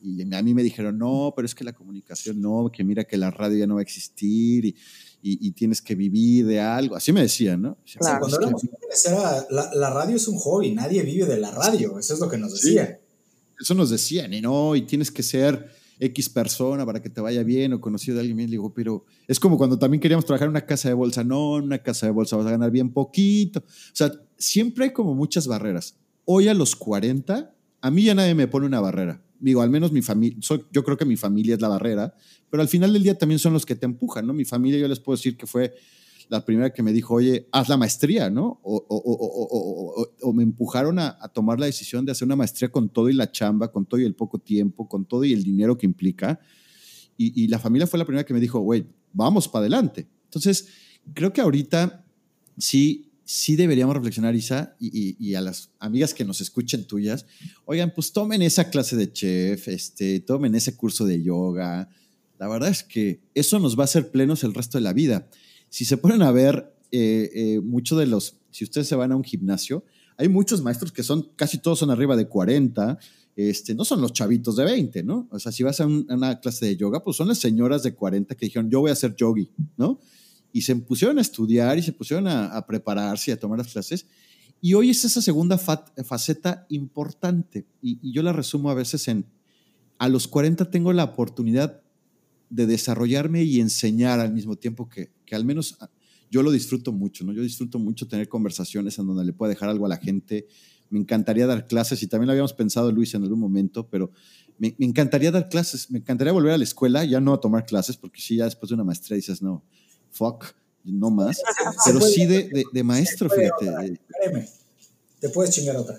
y 0.01 0.33
a 0.33 0.41
mí 0.41 0.53
me 0.53 0.63
dijeron, 0.63 0.97
no, 0.97 1.33
pero 1.35 1.45
es 1.45 1.53
que 1.53 1.65
la 1.65 1.73
comunicación 1.73 2.39
no, 2.39 2.71
que 2.71 2.85
mira 2.85 3.03
que 3.03 3.17
la 3.17 3.31
radio 3.31 3.57
ya 3.57 3.67
no 3.67 3.75
va 3.75 3.81
a 3.81 3.83
existir 3.83 4.65
y, 4.65 4.75
y, 5.21 5.51
tienes 5.51 5.81
que 5.81 5.95
vivir 5.95 6.45
de 6.45 6.61
algo. 6.61 6.95
Así 6.95 7.11
me 7.11 7.21
decían, 7.21 7.61
¿no? 7.61 7.77
Claro. 7.97 8.19
Cuando 8.19 8.39
éramos 8.39 8.63
era, 9.05 9.45
la, 9.49 9.71
la, 9.73 9.89
radio 9.89 10.15
es 10.15 10.27
un 10.29 10.37
hobby, 10.37 10.71
nadie 10.71 11.03
vive 11.03 11.25
de 11.25 11.37
la 11.37 11.51
radio, 11.51 11.99
eso 11.99 12.13
es 12.13 12.19
lo 12.21 12.29
que 12.29 12.37
nos 12.37 12.53
decían. 12.53 12.97
eso 13.59 13.73
nos 13.73 13.89
decían, 13.89 14.33
y 14.33 14.39
no, 14.39 14.73
y 14.77 14.83
tienes 14.83 15.11
que 15.11 15.23
ser 15.23 15.78
X 15.99 16.29
persona 16.29 16.85
para 16.85 17.01
que 17.01 17.09
te 17.09 17.21
vaya 17.21 17.43
bien 17.43 17.73
o 17.73 17.81
conocido 17.81 18.15
de 18.15 18.21
alguien 18.21 18.37
bien. 18.37 18.49
Le 18.49 18.53
digo, 18.53 18.73
pero 18.73 19.05
es 19.27 19.39
como 19.39 19.57
cuando 19.57 19.77
también 19.77 19.99
queríamos 19.99 20.25
trabajar 20.25 20.45
en 20.45 20.51
una 20.51 20.65
casa 20.65 20.87
de 20.87 20.95
bolsa. 20.95 21.23
No, 21.23 21.57
en 21.57 21.65
una 21.65 21.79
casa 21.79 22.05
de 22.05 22.11
bolsa 22.11 22.37
vas 22.37 22.47
a 22.47 22.51
ganar 22.51 22.71
bien 22.71 22.91
poquito. 22.91 23.59
O 23.59 23.63
sea, 23.93 24.11
siempre 24.37 24.85
hay 24.85 24.93
como 24.93 25.13
muchas 25.13 25.47
barreras. 25.47 25.97
Hoy 26.25 26.47
a 26.47 26.53
los 26.53 26.75
40, 26.75 27.53
a 27.81 27.91
mí 27.91 28.03
ya 28.03 28.15
nadie 28.15 28.35
me 28.35 28.47
pone 28.47 28.65
una 28.65 28.79
barrera. 28.79 29.21
Digo, 29.39 29.61
al 29.61 29.69
menos 29.69 29.91
mi 29.91 30.01
familia, 30.01 30.37
yo 30.71 30.83
creo 30.83 30.97
que 30.97 31.05
mi 31.05 31.15
familia 31.15 31.55
es 31.55 31.61
la 31.61 31.69
barrera, 31.69 32.13
pero 32.49 32.61
al 32.61 32.67
final 32.67 32.91
del 32.91 33.03
día 33.03 33.17
también 33.17 33.39
son 33.39 33.53
los 33.53 33.65
que 33.65 33.75
te 33.75 33.85
empujan, 33.85 34.27
¿no? 34.27 34.33
Mi 34.33 34.43
familia, 34.43 34.79
yo 34.79 34.87
les 34.87 34.99
puedo 34.99 35.15
decir 35.15 35.37
que 35.37 35.47
fue 35.47 35.73
la 36.29 36.45
primera 36.45 36.71
que 36.71 36.83
me 36.83 36.93
dijo, 36.93 37.15
oye, 37.15 37.47
haz 37.51 37.69
la 37.69 37.75
maestría, 37.75 38.29
¿no? 38.29 38.59
O, 38.63 38.75
o, 38.87 38.97
o, 38.97 40.07
o 40.21 40.33
me 40.33 40.43
empujaron 40.43 40.99
a, 40.99 41.17
a, 41.19 41.27
tomar 41.27 41.59
la 41.59 41.65
decisión 41.65 42.05
de 42.05 42.11
hacer 42.11 42.27
una 42.27 42.35
maestría 42.35 42.71
con 42.71 42.87
todo 42.87 43.09
y 43.09 43.13
la 43.13 43.31
chamba, 43.31 43.71
con 43.71 43.87
todo 43.87 43.99
y 43.99 44.05
el 44.05 44.13
poco 44.13 44.37
tiempo, 44.37 44.87
con 44.87 45.05
todo 45.05 45.25
y 45.25 45.33
el 45.33 45.43
dinero 45.43 45.75
que 45.75 45.87
implica. 45.87 46.39
Y, 47.17 47.43
y 47.43 47.47
la 47.47 47.57
familia 47.57 47.87
fue 47.87 47.97
la 47.97 48.05
primera 48.05 48.23
que 48.23 48.35
me 48.35 48.39
dijo, 48.39 48.59
güey, 48.59 48.85
vamos 49.11 49.47
para 49.47 49.61
adelante. 49.61 50.07
Entonces, 50.25 50.67
creo 51.15 51.33
que 51.33 51.41
ahorita 51.41 52.05
sí, 52.59 53.11
sí 53.25 53.55
deberíamos 53.55 53.95
reflexionar, 53.95 54.35
Isa, 54.35 54.75
y, 54.79 55.17
y, 55.19 55.33
a 55.33 55.41
las 55.41 55.71
amigas 55.79 56.13
que 56.13 56.25
nos 56.25 56.41
escuchen 56.41 56.85
tuyas, 56.85 57.25
oigan, 57.65 57.91
pues 57.95 58.13
tomen 58.13 58.43
esa 58.43 58.69
clase 58.69 58.95
de 58.95 59.11
chef, 59.11 59.67
este, 59.67 60.19
tomen 60.19 60.53
ese 60.53 60.75
curso 60.75 61.07
de 61.07 61.23
yoga. 61.23 61.89
La 62.37 62.47
verdad 62.47 62.69
es 62.69 62.83
que 62.83 63.19
eso 63.33 63.57
nos 63.57 63.75
va 63.75 63.81
a 63.81 63.85
hacer 63.85 64.11
plenos 64.11 64.43
el 64.43 64.53
resto 64.53 64.77
de 64.77 64.83
la 64.83 64.93
vida 64.93 65.27
si 65.69 65.85
se 65.85 65.97
ponen 65.97 66.21
a 66.21 66.31
ver, 66.31 66.73
eh, 66.91 67.29
eh, 67.33 67.59
muchos 67.61 67.97
de 67.99 68.07
los 68.07 68.39
si 68.51 68.63
ustedes 68.63 68.87
se 68.87 68.95
van 68.95 69.11
a 69.11 69.15
un 69.15 69.23
gimnasio, 69.23 69.83
hay 70.17 70.27
muchos 70.27 70.61
maestros 70.61 70.91
que 70.91 71.03
son, 71.03 71.29
casi 71.35 71.59
todos 71.59 71.79
son 71.79 71.91
arriba 71.91 72.15
de 72.15 72.27
40, 72.27 72.97
este, 73.35 73.73
no 73.73 73.85
son 73.85 74.01
los 74.01 74.11
chavitos 74.11 74.55
de 74.55 74.65
20, 74.65 75.03
¿no? 75.03 75.27
O 75.31 75.39
sea, 75.39 75.51
si 75.51 75.63
vas 75.63 75.79
a, 75.79 75.85
una 75.87 76.39
clase 76.39 76.65
de 76.65 76.75
yoga, 76.75 77.03
pues 77.03 77.15
son 77.15 77.29
las 77.29 77.37
señoras 77.37 77.83
de 77.83 77.93
40 77.93 78.35
que 78.35 78.47
dijeron, 78.47 78.69
yo 78.69 78.81
voy 78.81 78.89
a 78.89 78.93
hacer 78.93 79.15
yogi, 79.15 79.49
¿no? 79.77 79.99
Y 80.51 80.63
se 80.63 80.75
pusieron 80.75 81.19
a 81.19 81.21
estudiar 81.21 81.77
y 81.77 81.83
se 81.83 81.93
pusieron 81.93 82.27
a, 82.27 82.65
prepararse 82.65 83.31
y 83.31 83.33
a 83.33 83.39
tomar 83.39 83.59
las 83.59 83.71
clases. 83.71 84.07
Y 84.61 84.73
hoy 84.73 84.89
es 84.89 85.05
esa 85.05 85.21
segunda 85.21 85.57
faceta 85.57 86.65
importante. 86.69 87.65
Y, 87.81 88.11
yo 88.11 88.23
la 88.23 88.33
resumo 88.33 88.71
a 88.71 88.73
veces 88.73 89.07
en, 89.07 89.25
a 89.99 90.09
los 90.09 90.27
40 90.27 90.69
tengo 90.69 90.91
la 90.91 91.05
oportunidad 91.05 91.81
de 92.49 92.65
desarrollarme 92.65 93.43
y 93.43 93.61
enseñar 93.61 94.19
al 94.19 94.33
mismo 94.33 94.55
tiempo 94.55 94.89
que, 94.89 95.11
que 95.29 95.35
al 95.35 95.45
menos 95.45 95.77
yo 96.31 96.41
lo 96.41 96.51
disfruto 96.51 96.91
mucho, 96.91 97.23
¿no? 97.23 97.33
Yo 97.33 97.43
disfruto 97.43 97.77
mucho 97.77 98.07
tener 98.07 98.27
conversaciones 98.27 98.97
en 98.97 99.05
donde 99.05 99.23
le 99.23 99.31
pueda 99.31 99.49
dejar 99.49 99.69
algo 99.69 99.85
a 99.85 99.89
la 99.89 99.97
gente, 99.97 100.47
me 100.89 100.99
encantaría 100.99 101.45
dar 101.45 101.67
clases 101.67 102.01
y 102.01 102.07
también 102.07 102.27
lo 102.27 102.31
habíamos 102.31 102.53
pensado 102.53 102.91
Luis 102.91 103.13
en 103.13 103.21
algún 103.21 103.39
momento, 103.39 103.87
pero 103.87 104.11
me, 104.57 104.75
encantaría 104.79 105.29
dar 105.29 105.47
clases, 105.47 105.91
me 105.91 105.99
encantaría 105.99 106.33
volver 106.33 106.53
a 106.53 106.57
la 106.57 106.63
escuela, 106.63 107.05
ya 107.05 107.19
no 107.19 107.33
a 107.33 107.39
tomar 107.39 107.65
clases, 107.65 107.95
porque 107.95 108.19
sí, 108.19 108.37
ya 108.37 108.45
después 108.45 108.69
de 108.69 108.75
una 108.75 108.83
maestría 108.83 109.15
dices, 109.15 109.41
no, 109.41 109.63
fuck, 110.09 110.45
no 110.83 111.11
más, 111.11 111.39
pero 111.85 112.01
sí 112.01 112.25
de, 112.25 112.63
de, 112.73 112.83
maestro, 112.83 113.29
fíjate. 113.29 113.99
Créeme, 114.07 114.49
te 115.19 115.29
puedes 115.29 115.53
chingar 115.53 115.77
otra. 115.77 115.95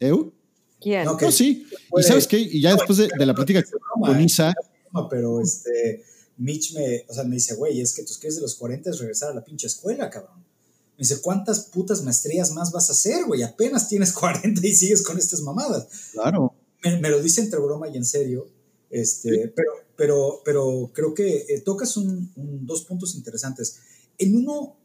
¿Eu? 0.00 0.32
¿Quién? 0.80 1.04
No, 1.04 1.16
sí, 1.30 1.66
y 1.96 2.02
sabes 2.02 2.26
qué, 2.26 2.38
y 2.38 2.60
ya 2.60 2.74
después 2.74 2.98
de, 2.98 3.08
de 3.16 3.26
la 3.26 3.34
plática 3.34 3.62
con 4.00 4.20
Isa... 4.20 4.52
Pero 5.10 5.40
este, 5.42 6.02
Mitch 6.38 6.74
me, 6.74 7.04
o 7.08 7.14
sea, 7.14 7.24
me 7.24 7.36
dice, 7.36 7.54
güey, 7.54 7.80
es 7.80 7.94
que 7.94 8.02
tus 8.02 8.18
quieres 8.18 8.36
de 8.36 8.42
los 8.42 8.54
40 8.56 8.90
es 8.90 8.98
regresar 8.98 9.30
a 9.30 9.34
la 9.34 9.44
pinche 9.44 9.66
escuela, 9.66 10.10
cabrón. 10.10 10.44
Me 10.96 11.02
dice, 11.02 11.20
¿cuántas 11.20 11.60
putas 11.60 12.02
maestrías 12.02 12.52
más 12.52 12.72
vas 12.72 12.88
a 12.88 12.92
hacer, 12.92 13.24
güey? 13.26 13.42
Apenas 13.42 13.88
tienes 13.88 14.12
40 14.14 14.66
y 14.66 14.74
sigues 14.74 15.02
con 15.02 15.18
estas 15.18 15.40
mamadas. 15.42 15.86
Claro. 16.12 16.54
Me, 16.82 17.10
lo 17.10 17.22
dice 17.22 17.40
entre 17.40 17.58
broma 17.58 17.88
y 17.88 17.96
en 17.96 18.04
serio. 18.04 18.48
Este, 18.90 19.52
pero, 19.54 19.72
pero, 19.96 20.42
pero 20.44 20.90
creo 20.94 21.12
que 21.12 21.44
eh, 21.48 21.60
tocas 21.64 21.96
un, 21.96 22.30
dos 22.66 22.84
puntos 22.84 23.14
interesantes. 23.14 23.78
En 24.18 24.36
uno, 24.36 24.76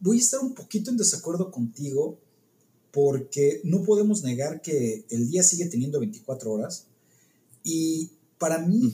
voy 0.00 0.18
a 0.18 0.20
estar 0.20 0.40
un 0.40 0.54
poquito 0.54 0.90
en 0.90 0.96
desacuerdo 0.96 1.50
contigo 1.50 2.18
porque 2.92 3.60
no 3.64 3.82
podemos 3.82 4.22
negar 4.22 4.62
que 4.62 5.04
el 5.10 5.28
día 5.28 5.42
sigue 5.42 5.66
teniendo 5.66 5.98
24 5.98 6.52
horas. 6.52 6.86
Y 7.64 8.10
para 8.38 8.58
mí, 8.58 8.92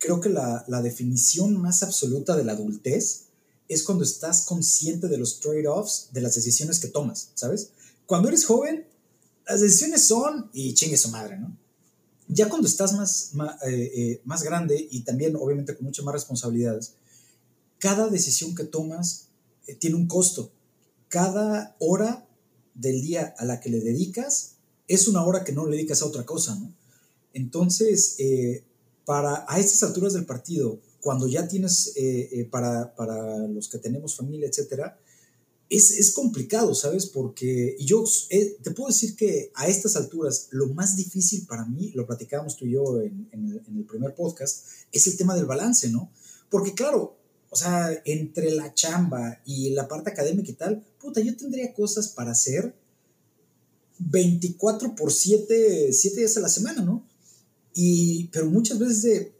creo 0.00 0.20
que 0.20 0.30
la, 0.30 0.64
la 0.66 0.82
definición 0.82 1.60
más 1.60 1.84
absoluta 1.84 2.36
de 2.36 2.42
la 2.42 2.52
adultez 2.52 3.26
es 3.68 3.84
cuando 3.84 4.02
estás 4.02 4.46
consciente 4.46 5.06
de 5.06 5.16
los 5.16 5.38
trade-offs 5.38 6.08
de 6.12 6.20
las 6.20 6.34
decisiones 6.34 6.80
que 6.80 6.88
tomas, 6.88 7.30
¿sabes? 7.34 7.70
Cuando 8.04 8.28
eres 8.28 8.44
joven, 8.44 8.84
las 9.46 9.60
decisiones 9.60 10.04
son 10.04 10.50
y 10.52 10.74
chingue 10.74 10.96
su 10.96 11.10
madre, 11.10 11.38
¿no? 11.38 11.56
Ya 12.26 12.48
cuando 12.48 12.66
estás 12.66 12.94
más, 12.94 13.32
eh, 13.66 13.92
eh, 13.94 14.20
más, 14.24 14.42
grande 14.42 14.88
y 14.90 15.02
también 15.02 15.36
obviamente 15.36 15.76
con 15.76 15.86
muchas 15.86 16.04
más 16.04 16.14
responsabilidades, 16.14 16.94
cada 17.78 18.08
decisión 18.08 18.56
que 18.56 18.64
tomas 18.64 19.28
eh, 19.66 19.74
tiene 19.74 19.96
un 19.96 20.08
costo. 20.08 20.52
Cada 21.08 21.76
hora 21.78 22.26
del 22.74 23.02
día 23.02 23.34
a 23.38 23.44
la 23.44 23.60
que 23.60 23.70
le 23.70 23.80
dedicas 23.80 24.56
es 24.88 25.06
una 25.06 25.24
hora 25.24 25.44
que 25.44 25.52
no 25.52 25.66
le 25.66 25.76
dedicas 25.76 26.02
a 26.02 26.06
otra 26.06 26.24
cosa, 26.26 26.56
¿no? 26.56 26.72
Entonces, 27.32 28.16
para 29.10 29.44
a 29.48 29.58
estas 29.58 29.82
alturas 29.82 30.12
del 30.12 30.24
partido, 30.24 30.78
cuando 31.00 31.26
ya 31.26 31.48
tienes, 31.48 31.94
eh, 31.96 32.28
eh, 32.30 32.44
para, 32.44 32.94
para, 32.94 33.38
los 33.48 33.68
que 33.68 33.78
tenemos 33.78 34.14
familia, 34.14 34.46
etcétera, 34.46 35.00
es, 35.68 35.90
es 35.98 36.12
complicado, 36.12 36.76
¿sabes? 36.76 37.06
Porque, 37.06 37.74
y 37.76 37.86
yo 37.86 38.04
eh, 38.28 38.56
te 38.62 38.70
puedo 38.70 38.86
decir 38.86 39.16
que 39.16 39.50
a 39.56 39.66
estas 39.66 39.96
alturas, 39.96 40.46
lo 40.52 40.68
más 40.74 40.94
difícil 40.94 41.44
para 41.48 41.64
mí, 41.64 41.90
lo 41.96 42.06
platicábamos 42.06 42.56
tú 42.56 42.66
y 42.66 42.74
yo 42.74 43.00
en, 43.00 43.28
en, 43.32 43.48
el, 43.50 43.84
primer 43.84 44.14
podcast, 44.14 44.64
es 44.92 45.08
el 45.08 45.16
tema 45.16 45.34
del 45.34 45.46
balance, 45.46 45.88
¿no? 45.88 46.12
Porque, 46.48 46.72
claro, 46.74 47.16
o 47.50 47.56
sea, 47.56 47.90
entre 48.04 48.52
la 48.52 48.72
chamba 48.74 49.40
y 49.44 49.70
la 49.70 49.88
parte 49.88 50.10
académica 50.10 50.52
y 50.52 50.54
tal, 50.54 50.86
puta, 51.00 51.20
yo 51.20 51.36
tendría 51.36 51.74
cosas 51.74 52.06
para 52.06 52.30
hacer 52.30 52.76
24 53.98 54.94
por 54.94 55.10
7, 55.10 55.92
7 55.92 56.16
días 56.16 56.36
a 56.36 56.40
la 56.40 56.48
semana, 56.48 56.82
¿no? 56.82 57.09
Y, 57.82 58.24
pero 58.24 58.44
muchas 58.44 58.78
veces 58.78 59.02
de, 59.02 59.32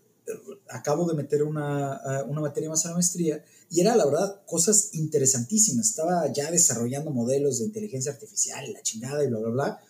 acabo 0.70 1.06
de 1.06 1.12
meter 1.12 1.42
una, 1.42 2.24
una 2.26 2.40
materia 2.40 2.70
más 2.70 2.86
a 2.86 2.88
la 2.88 2.94
maestría 2.94 3.44
y 3.70 3.80
era 3.82 3.94
la 3.94 4.06
verdad 4.06 4.40
cosas 4.46 4.94
interesantísimas. 4.94 5.90
Estaba 5.90 6.32
ya 6.32 6.50
desarrollando 6.50 7.10
modelos 7.10 7.58
de 7.58 7.66
inteligencia 7.66 8.12
artificial 8.12 8.72
la 8.72 8.80
chingada 8.82 9.22
y 9.22 9.28
bla, 9.28 9.40
bla, 9.40 9.50
bla. 9.50 9.80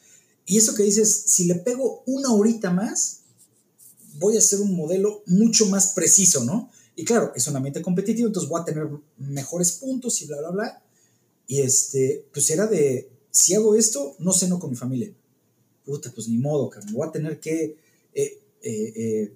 Y 0.46 0.58
eso 0.58 0.74
que 0.74 0.82
dices, 0.82 1.22
si 1.26 1.44
le 1.44 1.54
pego 1.54 2.02
una 2.06 2.32
horita 2.32 2.72
más, 2.72 3.20
voy 4.18 4.34
a 4.34 4.40
hacer 4.40 4.60
un 4.60 4.74
modelo 4.74 5.22
mucho 5.26 5.66
más 5.66 5.92
preciso, 5.92 6.44
¿no? 6.44 6.72
Y 6.96 7.04
claro, 7.04 7.32
es 7.36 7.46
un 7.46 7.54
ambiente 7.54 7.82
competitivo, 7.82 8.26
entonces 8.26 8.50
voy 8.50 8.60
a 8.60 8.64
tener 8.64 8.88
mejores 9.16 9.70
puntos 9.72 10.20
y 10.22 10.26
bla, 10.26 10.38
bla, 10.38 10.50
bla. 10.50 10.82
Y 11.46 11.60
este, 11.60 12.26
pues 12.32 12.50
era 12.50 12.66
de, 12.66 13.08
si 13.30 13.54
hago 13.54 13.76
esto, 13.76 14.16
no 14.18 14.32
ceno 14.32 14.58
con 14.58 14.70
mi 14.70 14.76
familia. 14.76 15.12
Puta, 15.84 16.10
pues 16.12 16.26
ni 16.26 16.38
modo, 16.38 16.68
cabrón. 16.68 16.92
Voy 16.94 17.08
a 17.08 17.12
tener 17.12 17.38
que 17.38 17.78
eh, 18.62 18.92
eh, 18.94 19.32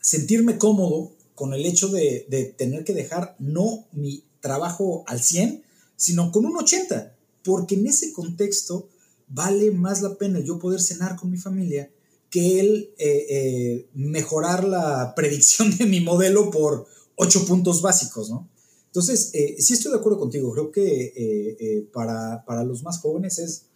sentirme 0.00 0.58
cómodo 0.58 1.12
con 1.34 1.54
el 1.54 1.64
hecho 1.64 1.88
de, 1.88 2.54
tener 2.58 2.84
que 2.84 2.92
dejar 2.92 3.36
no 3.38 3.86
mi 3.92 4.24
trabajo 4.40 5.04
al 5.06 5.22
100, 5.22 5.62
sino 5.96 6.32
con 6.32 6.44
un 6.44 6.56
80, 6.56 7.16
porque 7.44 7.76
en 7.76 7.86
ese 7.86 8.12
contexto 8.12 8.88
vale 9.28 9.70
más 9.70 10.02
la 10.02 10.16
pena 10.16 10.40
yo 10.40 10.58
poder 10.58 10.80
cenar 10.80 11.16
con 11.16 11.30
mi 11.30 11.38
familia 11.38 11.90
que 12.30 12.60
el 12.60 12.94
eh, 12.98 13.86
mejorar 13.94 14.64
la 14.64 15.14
predicción 15.14 15.76
de 15.78 15.86
mi 15.86 16.00
modelo 16.00 16.50
por 16.50 16.86
ocho 17.14 17.46
puntos 17.46 17.80
básicos, 17.80 18.30
¿no? 18.30 18.48
Entonces, 18.86 19.30
eh, 19.34 19.56
sí 19.58 19.72
estoy 19.72 19.92
de 19.92 19.98
acuerdo 19.98 20.18
contigo, 20.18 20.52
creo 20.52 20.70
que 20.72 21.86
para, 21.92 22.44
para, 22.44 22.64
los 22.64 22.82
más 22.82 22.98
jóvenes 22.98 23.38
es, 23.38 23.66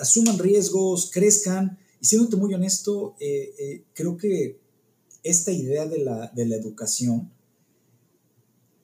asuman 0.00 0.38
riesgos, 0.38 1.10
crezcan, 1.12 1.78
y 2.04 2.06
siéndote 2.06 2.36
muy 2.36 2.52
honesto, 2.52 3.16
creo 3.94 4.18
que 4.18 4.60
esta 5.22 5.50
idea 5.50 5.86
de 5.86 6.04
la, 6.04 6.30
educación, 6.36 7.32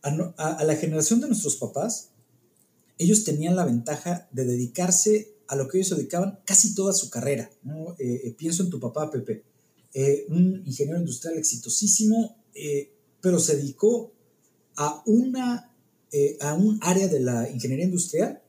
a, 0.02 0.64
la 0.64 0.74
generación 0.76 1.20
de 1.20 1.26
nuestros 1.26 1.56
papás, 1.56 2.12
ellos 2.96 3.22
tenían 3.24 3.56
la 3.56 3.66
ventaja 3.66 4.26
de 4.32 4.46
dedicarse 4.46 5.34
a 5.48 5.54
lo 5.54 5.68
que 5.68 5.76
ellos 5.76 5.90
dedicaban 5.90 6.40
casi 6.46 6.74
toda 6.74 6.94
su 6.94 7.10
carrera. 7.10 7.50
Eh, 7.98 8.22
eh, 8.24 8.34
pienso 8.38 8.62
en 8.62 8.70
tu 8.70 8.80
papá, 8.80 9.10
Pepe, 9.10 9.44
eh, 9.92 10.24
un 10.30 10.62
ingeniero 10.64 10.98
industrial 10.98 11.36
exitosísimo, 11.36 12.38
pero 13.20 13.38
se 13.38 13.56
dedicó 13.56 14.14
a, 14.76 15.02
una, 15.04 15.74
a 16.40 16.54
un 16.54 16.78
área 16.80 17.06
de 17.06 17.20
la 17.20 17.50
ingeniería 17.50 17.84
industrial 17.84 18.40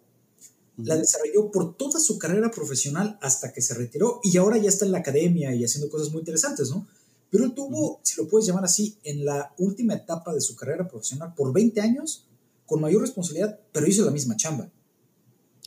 la 0.83 0.97
desarrolló 0.97 1.51
por 1.51 1.75
toda 1.75 1.99
su 1.99 2.17
carrera 2.17 2.51
profesional 2.51 3.17
hasta 3.21 3.51
que 3.51 3.61
se 3.61 3.73
retiró 3.73 4.19
y 4.23 4.37
ahora 4.37 4.57
ya 4.57 4.69
está 4.69 4.85
en 4.85 4.91
la 4.91 4.99
academia 4.99 5.53
y 5.53 5.63
haciendo 5.63 5.89
cosas 5.89 6.11
muy 6.11 6.19
interesantes, 6.19 6.69
¿no? 6.69 6.87
Pero 7.29 7.45
él 7.45 7.53
tuvo, 7.53 7.99
si 8.03 8.21
lo 8.21 8.27
puedes 8.27 8.45
llamar 8.45 8.65
así, 8.65 8.97
en 9.03 9.23
la 9.23 9.53
última 9.57 9.93
etapa 9.93 10.33
de 10.33 10.41
su 10.41 10.55
carrera 10.55 10.87
profesional 10.87 11.33
por 11.33 11.53
20 11.53 11.79
años, 11.79 12.25
con 12.65 12.81
mayor 12.81 13.01
responsabilidad, 13.01 13.59
pero 13.71 13.87
hizo 13.87 14.03
la 14.03 14.11
misma 14.11 14.35
chamba. 14.35 14.69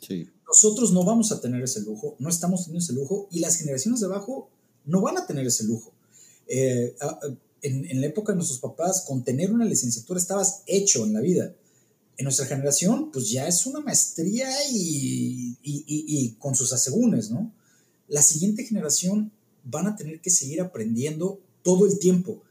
Sí. 0.00 0.28
Nosotros 0.46 0.92
no 0.92 1.04
vamos 1.04 1.32
a 1.32 1.40
tener 1.40 1.62
ese 1.62 1.80
lujo, 1.80 2.16
no 2.18 2.28
estamos 2.28 2.64
teniendo 2.64 2.84
ese 2.84 2.92
lujo 2.92 3.28
y 3.30 3.40
las 3.40 3.56
generaciones 3.56 4.00
de 4.00 4.06
abajo 4.06 4.50
no 4.84 5.00
van 5.00 5.16
a 5.16 5.26
tener 5.26 5.46
ese 5.46 5.64
lujo. 5.64 5.92
Eh, 6.46 6.94
en, 7.62 8.00
la 8.00 8.06
época 8.06 8.32
de 8.32 8.36
nuestros 8.36 8.60
papás, 8.60 9.04
con 9.06 9.24
tener 9.24 9.50
una 9.50 9.64
licenciatura 9.64 10.20
estabas 10.20 10.62
hecho 10.66 11.04
en 11.04 11.14
la 11.14 11.20
vida. 11.20 11.54
En 12.16 12.24
nuestra 12.24 12.46
generación, 12.46 13.10
pues 13.12 13.30
ya 13.30 13.48
es 13.48 13.66
una 13.66 13.80
maestría 13.80 14.48
y, 14.70 15.56
y, 15.62 15.84
y 15.86 16.34
con 16.38 16.54
sus 16.54 16.72
asegúnes, 16.72 17.30
¿no? 17.30 17.52
La 18.08 18.22
siguiente 18.22 18.64
generación 18.64 19.32
van 19.64 19.86
a 19.86 19.96
tener 19.96 20.20
que 20.20 20.30
seguir 20.30 20.60
aprendiendo 20.60 21.40
todo 21.62 21.86
el 21.86 21.98
tiempo. 21.98 22.42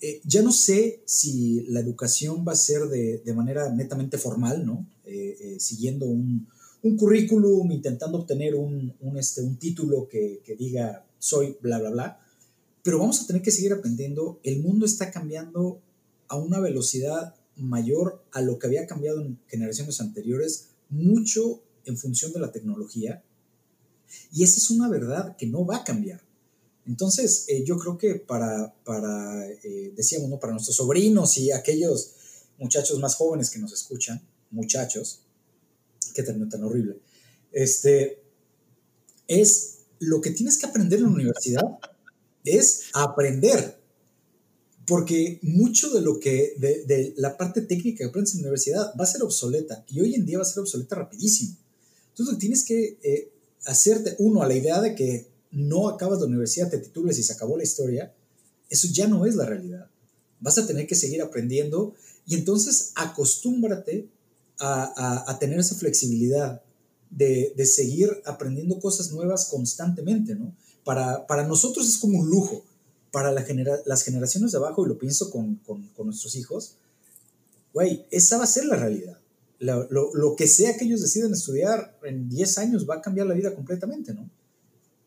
Eh, 0.00 0.20
ya 0.24 0.42
no 0.42 0.52
sé 0.52 1.02
si 1.04 1.64
la 1.68 1.80
educación 1.80 2.44
va 2.46 2.52
a 2.52 2.56
ser 2.56 2.88
de, 2.88 3.32
manera 3.34 3.70
netamente 3.70 4.18
formal, 4.18 4.66
¿no? 4.66 4.86
Eh, 5.06 5.36
eh, 5.40 5.56
siguiendo 5.60 6.06
un, 6.06 6.46
currículum, 6.98 7.70
intentando 7.72 8.18
obtener 8.18 8.54
un, 8.54 8.92
este, 9.16 9.40
un 9.40 9.56
título 9.56 10.06
que, 10.06 10.42
diga 10.58 11.06
soy 11.18 11.56
bla, 11.62 11.78
bla, 11.78 11.90
bla. 11.90 12.20
Pero 12.82 12.98
vamos 12.98 13.22
a 13.22 13.26
tener 13.26 13.40
que 13.40 13.50
seguir 13.50 13.72
aprendiendo. 13.72 14.40
El 14.42 14.60
mundo 14.60 14.84
está 14.84 15.10
cambiando 15.10 15.80
a 16.28 16.36
una 16.36 16.60
velocidad 16.60 17.34
mayor 17.56 18.24
a 18.32 18.40
lo 18.40 18.58
que 18.58 18.66
había 18.66 18.86
cambiado 18.86 19.20
en 19.20 19.38
generaciones 19.46 20.00
anteriores, 20.00 20.70
mucho 20.88 21.62
en 21.84 21.96
función 21.96 22.32
de 22.32 22.40
la 22.40 22.52
tecnología. 22.52 23.22
Y 24.32 24.44
esa 24.44 24.58
es 24.58 24.70
una 24.70 24.88
verdad 24.88 25.36
que 25.36 25.46
no 25.46 25.64
va 25.64 25.76
a 25.76 25.84
cambiar. 25.84 26.22
Entonces, 26.86 27.46
eh, 27.48 27.64
yo 27.64 27.78
creo 27.78 27.96
que 27.96 28.16
para, 28.16 28.74
para 28.84 29.48
eh, 29.48 29.92
decíamos, 29.96 30.28
¿no? 30.28 30.38
para 30.38 30.52
nuestros 30.52 30.76
sobrinos 30.76 31.38
y 31.38 31.50
aquellos 31.50 32.12
muchachos 32.58 32.98
más 32.98 33.14
jóvenes 33.14 33.50
que 33.50 33.58
nos 33.58 33.72
escuchan, 33.72 34.22
muchachos, 34.50 35.20
que 36.14 36.22
terminó 36.22 36.48
tan 36.48 36.62
horrible, 36.62 37.00
este, 37.52 38.22
es 39.26 39.78
lo 39.98 40.20
que 40.20 40.30
tienes 40.30 40.58
que 40.58 40.66
aprender 40.66 40.98
en 40.98 41.06
la 41.06 41.12
universidad, 41.12 41.78
es 42.44 42.84
aprender. 42.92 43.82
Porque 44.86 45.38
mucho 45.42 45.90
de 45.90 46.00
lo 46.00 46.20
que, 46.20 46.54
de, 46.58 47.14
la 47.16 47.36
parte 47.36 47.62
técnica 47.62 47.98
que 47.98 48.04
aprendes 48.04 48.34
en 48.34 48.40
la 48.40 48.48
universidad 48.48 48.92
va 48.98 49.04
a 49.04 49.08
ser 49.08 49.22
obsoleta 49.22 49.84
y 49.88 50.00
hoy 50.00 50.14
en 50.14 50.26
día 50.26 50.38
va 50.38 50.42
a 50.42 50.46
ser 50.46 50.60
obsoleta 50.60 50.96
rapidísimo. 50.96 51.56
Entonces 52.10 52.38
tienes 52.38 52.64
que 52.64 52.98
eh, 53.02 53.32
hacerte, 53.64 54.14
uno, 54.18 54.42
a 54.42 54.48
la 54.48 54.54
idea 54.54 54.80
de 54.80 54.94
que 54.94 55.26
no 55.50 55.88
acabas 55.88 56.20
la 56.20 56.26
universidad, 56.26 56.68
te 56.68 56.78
titules 56.78 57.18
y 57.18 57.22
se 57.22 57.32
acabó 57.32 57.56
la 57.56 57.62
historia, 57.62 58.12
eso 58.68 58.88
ya 58.92 59.06
no 59.06 59.24
es 59.24 59.36
la 59.36 59.46
realidad. 59.46 59.88
Vas 60.40 60.58
a 60.58 60.66
tener 60.66 60.86
que 60.86 60.94
seguir 60.94 61.22
aprendiendo 61.22 61.94
y 62.26 62.34
entonces 62.34 62.92
acostúmbrate 62.94 64.08
a, 64.58 65.36
tener 65.40 65.58
esa 65.58 65.74
flexibilidad 65.74 66.62
de, 67.10 67.54
seguir 67.66 68.22
aprendiendo 68.24 68.78
cosas 68.80 69.12
nuevas 69.12 69.46
constantemente, 69.46 70.34
¿no? 70.34 70.54
Para, 70.84 71.26
para 71.26 71.46
nosotros 71.46 71.88
es 71.88 71.98
como 71.98 72.18
un 72.18 72.28
lujo, 72.28 72.64
para 73.14 73.30
las 73.30 74.02
generaciones 74.02 74.50
de 74.50 74.58
abajo, 74.58 74.84
y 74.84 74.88
lo 74.88 74.98
pienso 74.98 75.30
con, 75.30 75.60
nuestros 76.04 76.34
hijos, 76.34 76.78
güey, 77.72 78.04
esa 78.10 78.38
va 78.38 78.44
a 78.44 78.48
ser 78.48 78.64
la 78.64 78.74
realidad. 78.74 79.20
Lo, 79.60 80.34
que 80.36 80.48
sea 80.48 80.76
que 80.76 80.84
ellos 80.84 81.00
deciden 81.00 81.32
estudiar 81.32 81.96
en 82.02 82.28
10 82.28 82.58
años 82.58 82.90
va 82.90 82.96
a 82.96 83.00
cambiar 83.00 83.28
la 83.28 83.34
vida 83.34 83.54
completamente, 83.54 84.12
¿no? 84.12 84.28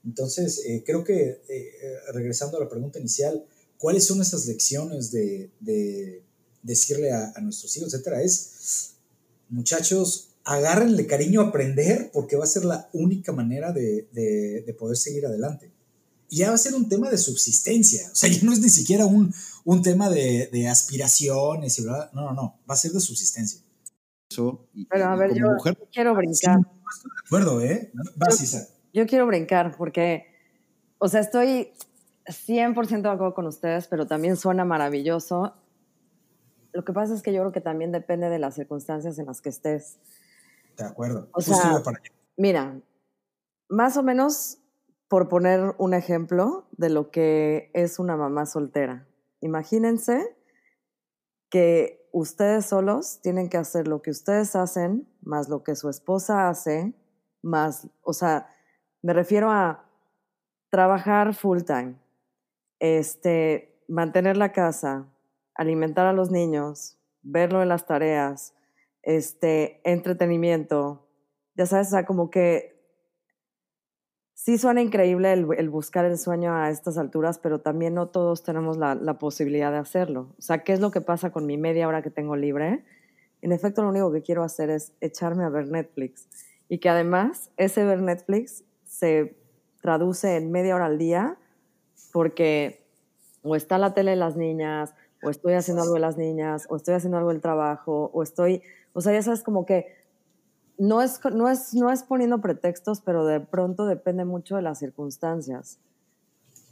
Entonces, 0.06 0.64
eh, 0.66 0.84
creo 0.86 1.04
que, 1.04 1.42
eh, 1.50 1.74
regresando 2.14 2.56
a 2.56 2.62
la 2.62 2.70
pregunta 2.70 2.98
inicial, 2.98 3.46
¿cuáles 3.78 4.06
son 4.06 4.22
esas 4.22 4.48
lecciones 4.48 5.12
de, 5.12 5.52
de 5.60 6.24
decirle 6.64 7.12
a, 7.12 7.34
nuestros 7.42 7.76
hijos, 7.76 7.94
etcétera? 7.94 8.24
Es, 8.24 8.92
muchachos, 9.50 10.30
agárrenle 10.46 11.08
cariño 11.08 11.42
a 11.42 11.50
aprender 11.50 12.10
porque 12.14 12.38
va 12.38 12.46
a 12.46 12.48
ser 12.48 12.64
la 12.64 12.90
única 12.94 13.34
manera 13.34 13.74
de, 13.74 14.08
poder 14.80 14.96
seguir 14.96 15.26
adelante. 15.26 15.74
Ya 16.30 16.50
va 16.50 16.56
a 16.56 16.58
ser 16.58 16.76
un 16.76 16.90
tema 16.90 17.10
de 17.10 17.18
subsistencia, 17.18 18.10
o 18.12 18.16
sea, 18.16 18.30
ya 18.30 18.40
no 18.44 18.52
es 18.52 18.60
ni 18.60 18.70
siquiera 18.70 19.06
un, 19.06 19.34
un 19.64 19.82
tema 19.82 20.10
de, 20.10 20.50
de 20.52 20.68
aspiraciones 20.68 21.80
y 21.80 21.84
bla, 21.84 22.10
no, 22.14 22.22
no, 22.22 22.34
no, 22.34 22.60
va 22.70 22.74
a 22.74 22.78
ser 22.78 22.92
de 22.92 23.00
subsistencia. 23.00 23.62
Eso, 24.30 24.68
Pero 24.90 25.06
a 25.06 25.16
ver, 25.16 25.34
yo 25.34 25.48
quiero 25.92 26.14
brincar. 26.14 26.60
estoy 26.60 27.12
de 27.12 27.22
acuerdo, 27.26 27.62
¿eh? 27.62 27.92
Vas, 28.16 28.74
yo 28.94 29.06
quiero 29.06 29.26
brincar 29.26 29.76
porque, 29.78 30.26
o 30.98 31.08
sea, 31.08 31.22
estoy 31.22 31.72
100% 32.26 33.02
de 33.02 33.10
acuerdo 33.10 33.34
con 33.34 33.48
ustedes, 33.48 33.88
pero 33.88 34.06
también 34.06 34.36
suena 34.36 34.66
maravilloso. 34.66 35.54
Lo 36.74 36.84
que 36.84 36.94
pasa 36.94 37.14
es 37.14 37.22
que 37.22 37.32
yo 37.32 37.42
creo 37.42 37.52
que 37.52 37.62
también 37.62 37.92
depende 37.92 38.30
de 38.30 38.40
las 38.40 38.56
circunstancias 38.56 39.18
en 39.18 39.26
las 39.26 39.42
que 39.42 39.50
estés. 39.50 39.98
De 40.76 40.84
acuerdo. 40.84 41.30
O 41.32 41.42
sea, 41.42 41.82
mira, 42.36 42.80
más 43.70 43.98
o 43.98 44.04
menos 44.04 44.60
por 45.08 45.30
poner 45.30 45.76
un 45.78 45.94
ejemplo 45.94 46.68
de 46.72 46.90
lo 46.90 47.12
que 47.12 47.72
es 47.74 48.00
una 48.00 48.18
mamá 48.18 48.46
soltera. 48.46 49.08
Imagínense 49.40 50.36
que 51.50 52.08
ustedes 52.12 52.66
solos 52.66 53.22
tienen 53.22 53.50
que 53.50 53.58
hacer 53.58 53.88
lo 53.88 54.02
que 54.02 54.12
ustedes 54.12 54.56
hacen, 54.56 55.08
más 55.22 55.50
lo 55.50 55.64
que 55.64 55.76
su 55.76 55.90
esposa 55.90 56.50
hace, 56.50 56.94
más, 57.42 57.88
o 58.02 58.14
sea, 58.14 58.50
me 59.02 59.14
refiero 59.14 59.52
a 59.52 59.86
trabajar 60.70 61.34
full 61.34 61.62
time, 61.62 61.96
este, 62.80 63.82
mantener 63.88 64.36
la 64.36 64.52
casa, 64.52 65.08
alimentar 65.56 66.06
a 66.06 66.14
los 66.14 66.32
niños, 66.32 66.98
verlo 67.22 67.62
en 67.62 67.70
las 67.70 67.86
tareas, 67.86 68.54
este, 69.04 69.82
entretenimiento. 69.90 71.08
Ya 71.56 71.66
sabes, 71.66 71.88
o 71.88 71.92
sea, 71.92 72.06
como 72.06 72.30
que 72.30 72.77
sí 74.38 74.60
suena 74.60 74.84
increíble 74.84 75.34
el, 75.34 75.70
buscar 75.70 76.06
el 76.06 76.16
sueño 76.20 76.54
a 76.54 76.70
estas 76.70 77.00
alturas, 77.00 77.40
pero 77.40 77.60
también 77.60 77.96
no 77.96 78.10
todos 78.10 78.44
tenemos 78.44 78.78
la, 78.78 78.94
la, 78.94 79.18
posibilidad 79.18 79.72
de 79.72 79.80
hacerlo. 79.80 80.36
O 80.38 80.42
sea, 80.42 80.64
¿qué 80.64 80.74
es 80.74 80.80
lo 80.80 80.92
que 80.92 81.02
pasa 81.02 81.32
con 81.32 81.48
mi 81.48 81.58
media 81.58 81.88
hora 81.88 82.04
que 82.04 82.12
tengo 82.12 82.36
libre? 82.36 82.86
En 83.42 83.52
efecto, 83.52 83.82
lo 83.82 83.90
único 83.90 84.12
que 84.12 84.22
quiero 84.22 84.44
hacer 84.44 84.70
es 84.70 84.94
echarme 85.02 85.44
a 85.44 85.50
ver 85.50 85.68
Netflix. 85.70 86.28
Y 86.70 86.78
que 86.78 86.88
además 86.88 87.50
ese 87.58 87.84
ver 87.84 88.00
Netflix 88.04 88.64
se 88.86 89.36
traduce 89.82 90.36
en 90.36 90.52
media 90.52 90.76
hora 90.76 90.86
al 90.86 91.00
día 91.00 91.36
porque 92.14 92.86
o 93.42 93.56
está 93.56 93.80
la 93.80 93.96
tele 93.96 94.12
de 94.12 94.18
las 94.18 94.38
niñas, 94.38 94.94
o 95.24 95.32
estoy 95.32 95.54
haciendo 95.54 95.82
algo 95.82 95.96
de 95.96 96.02
las 96.02 96.16
niñas, 96.16 96.68
o 96.70 96.76
estoy 96.76 96.94
haciendo 96.94 97.18
algo 97.18 97.32
del 97.32 97.42
trabajo, 97.42 98.12
o 98.14 98.22
estoy, 98.22 98.62
o 98.94 99.02
sea, 99.02 99.14
ya 99.14 99.24
sabes, 99.24 99.42
como 99.42 99.66
que 99.66 99.97
no 100.78 101.02
es, 101.02 101.20
no 101.34 101.50
es, 101.50 101.74
no 101.74 101.92
es 101.92 102.04
poniendo 102.04 102.40
pretextos, 102.40 103.02
pero 103.02 103.26
de 103.26 103.40
pronto 103.40 103.86
depende 103.86 104.26
mucho 104.26 104.56
de 104.56 104.62
las 104.62 104.80
circunstancias. 104.80 105.80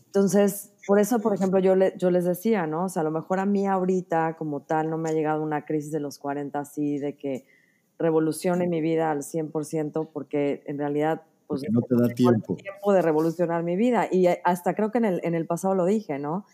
Entonces, 0.08 0.72
por 0.88 1.00
eso, 1.00 1.20
por 1.20 1.34
ejemplo, 1.34 1.60
yo, 1.60 1.76
le, 1.76 1.94
yo 1.98 2.10
les 2.10 2.24
decía, 2.24 2.68
¿no? 2.68 2.86
O 2.86 2.90
sea, 2.90 3.02
a 3.02 3.04
lo 3.04 3.12
mejor 3.12 3.40
a 3.40 3.46
mí 3.46 3.68
ahorita 3.68 4.38
como 4.38 4.62
tal 4.62 4.90
no 4.90 4.98
me 4.98 5.10
ha 5.10 5.14
llegado 5.14 5.44
una 5.44 5.66
crisis 5.66 5.92
de 5.92 6.00
los 6.00 6.20
40 6.20 6.58
así, 6.58 7.00
de 7.00 7.18
que 7.18 7.46
revolucione 8.00 8.68
mi 8.68 8.80
vida 8.80 9.12
al 9.12 9.24
100%, 9.24 10.10
porque 10.14 10.64
en 10.68 10.78
realidad 10.78 11.24
pues, 11.48 11.64
no 11.70 11.82
te 11.82 11.96
da 11.96 12.08
tiempo. 12.08 12.56
tiempo 12.56 12.94
de 12.94 13.02
revolucionar 13.02 13.64
mi 13.64 13.76
vida. 13.76 14.08
Y 14.10 14.28
hasta 14.44 14.74
creo 14.74 14.92
que 14.92 15.00
en 15.00 15.06
el, 15.06 15.22
en 15.24 15.36
el 15.36 15.46
pasado 15.46 15.76
lo 15.76 15.86
dije, 15.86 16.18
¿no? 16.18 16.46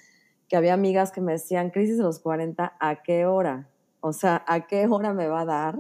Que 0.48 0.56
había 0.56 0.74
amigas 0.74 1.12
que 1.12 1.22
me 1.22 1.34
decían, 1.34 1.70
crisis 1.70 1.98
de 1.98 2.04
los 2.04 2.20
40, 2.20 2.78
¿a 2.80 3.04
qué 3.04 3.26
hora? 3.26 3.70
O 4.00 4.14
sea, 4.14 4.44
¿a 4.48 4.66
qué 4.66 4.88
hora 4.88 5.14
me 5.14 5.28
va 5.28 5.42
a 5.42 5.46
dar 5.46 5.80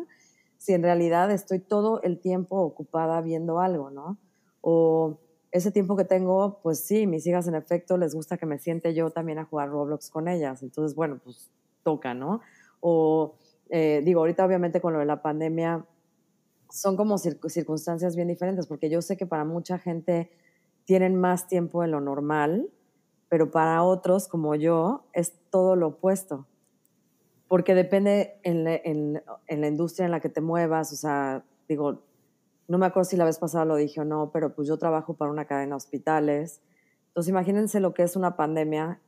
si 0.61 0.73
en 0.73 0.83
realidad 0.83 1.31
estoy 1.31 1.57
todo 1.57 2.03
el 2.03 2.19
tiempo 2.19 2.57
ocupada 2.57 3.19
viendo 3.21 3.59
algo, 3.59 3.89
¿no? 3.89 4.19
O 4.61 5.17
ese 5.49 5.71
tiempo 5.71 5.95
que 5.95 6.05
tengo, 6.05 6.59
pues 6.61 6.81
sí, 6.85 7.07
mis 7.07 7.25
hijas 7.25 7.47
en 7.47 7.55
efecto 7.55 7.97
les 7.97 8.13
gusta 8.13 8.37
que 8.37 8.45
me 8.45 8.59
siente 8.59 8.93
yo 8.93 9.09
también 9.09 9.39
a 9.39 9.45
jugar 9.45 9.69
Roblox 9.69 10.11
con 10.11 10.27
ellas. 10.27 10.61
Entonces, 10.61 10.95
bueno, 10.95 11.19
pues 11.23 11.49
toca, 11.81 12.13
¿no? 12.13 12.41
O 12.79 13.37
eh, 13.71 14.03
digo, 14.05 14.19
ahorita 14.19 14.45
obviamente 14.45 14.81
con 14.81 14.93
lo 14.93 14.99
de 14.99 15.05
la 15.05 15.23
pandemia, 15.23 15.83
son 16.69 16.95
como 16.95 17.17
circunstancias 17.17 18.15
bien 18.15 18.27
diferentes, 18.27 18.67
porque 18.67 18.87
yo 18.87 19.01
sé 19.01 19.17
que 19.17 19.25
para 19.25 19.45
mucha 19.45 19.79
gente 19.79 20.29
tienen 20.85 21.19
más 21.19 21.47
tiempo 21.47 21.81
de 21.81 21.87
lo 21.87 22.01
normal, 22.01 22.69
pero 23.29 23.49
para 23.49 23.81
otros, 23.81 24.27
como 24.27 24.53
yo, 24.53 25.07
es 25.13 25.33
todo 25.49 25.75
lo 25.75 25.87
opuesto. 25.87 26.45
Porque 27.51 27.75
depende 27.75 28.39
en 28.43 28.63
la, 28.63 28.75
en, 28.75 29.21
la 29.49 29.67
industria 29.67 30.05
en 30.05 30.11
la 30.11 30.21
que 30.21 30.29
te 30.29 30.39
muevas, 30.39 30.93
o 30.93 30.95
sea, 30.95 31.43
digo, 31.67 32.01
no 32.69 32.77
me 32.77 32.85
acuerdo 32.85 33.09
si 33.09 33.17
la 33.17 33.25
vez 33.25 33.39
pasada 33.39 33.65
lo 33.65 33.75
dije 33.75 33.99
o 33.99 34.05
no, 34.05 34.31
pero 34.31 34.55
pues 34.55 34.69
yo 34.69 34.77
trabajo 34.77 35.15
para 35.15 35.29
una 35.29 35.43
cadena 35.43 35.75
de 35.75 35.79
hospitales. 35.79 36.61
Entonces 37.07 37.29
imagínense 37.29 37.81
lo 37.81 37.93
que 37.93 38.03
es 38.03 38.15
una 38.15 38.37
pandemia, 38.37 39.01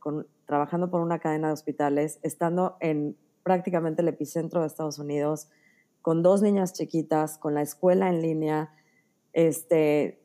trabajando 0.46 0.92
por 0.92 1.00
una 1.00 1.20
cadena 1.20 1.48
de 1.48 1.54
hospitales, 1.54 2.20
estando 2.22 2.76
en 2.82 3.16
prácticamente 3.44 4.02
el 4.02 4.10
epicentro 4.10 4.60
de 4.60 4.68
Estados 4.68 5.00
Unidos, 5.00 5.48
con 6.02 6.22
dos 6.22 6.42
niñas 6.42 6.74
chiquitas, 6.74 7.38
con 7.38 7.54
la 7.54 7.62
escuela 7.62 8.10
en 8.10 8.22
línea, 8.22 8.74
este, 9.32 10.22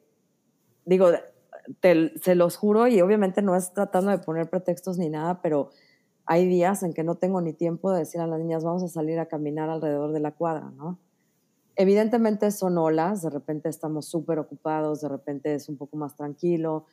digo, 0.86 1.12
se 2.20 2.34
los 2.34 2.56
juro 2.56 2.88
y 2.88 3.00
obviamente 3.00 3.42
no 3.42 3.54
es 3.54 3.72
tratando 3.72 4.10
de 4.10 4.18
poner 4.18 4.50
pretextos 4.50 4.98
ni 4.98 5.08
nada, 5.08 5.40
pero 5.40 5.70
hay 6.30 6.46
días 6.46 6.82
en 6.82 6.92
que 6.92 7.02
no 7.04 7.14
tengo 7.14 7.40
ni 7.40 7.54
tiempo 7.54 7.90
de 7.90 8.00
decir 8.00 8.20
a 8.20 8.26
las 8.26 8.38
niñas, 8.38 8.62
vamos 8.62 8.82
a 8.82 8.88
salir 8.88 9.18
a 9.18 9.26
caminar 9.26 9.70
alrededor 9.70 10.12
de 10.12 10.20
la 10.20 10.32
cuadra, 10.32 10.70
¿no? 10.76 10.98
Evidentemente 11.74 12.50
son 12.50 12.76
olas, 12.76 13.22
de 13.22 13.30
repente 13.30 13.70
estamos 13.70 14.06
súper 14.10 14.38
ocupados, 14.38 15.00
de 15.00 15.08
repente 15.08 15.54
es 15.54 15.70
un 15.70 15.78
poco 15.78 15.96
más 15.96 16.16
tranquilo, 16.16 16.84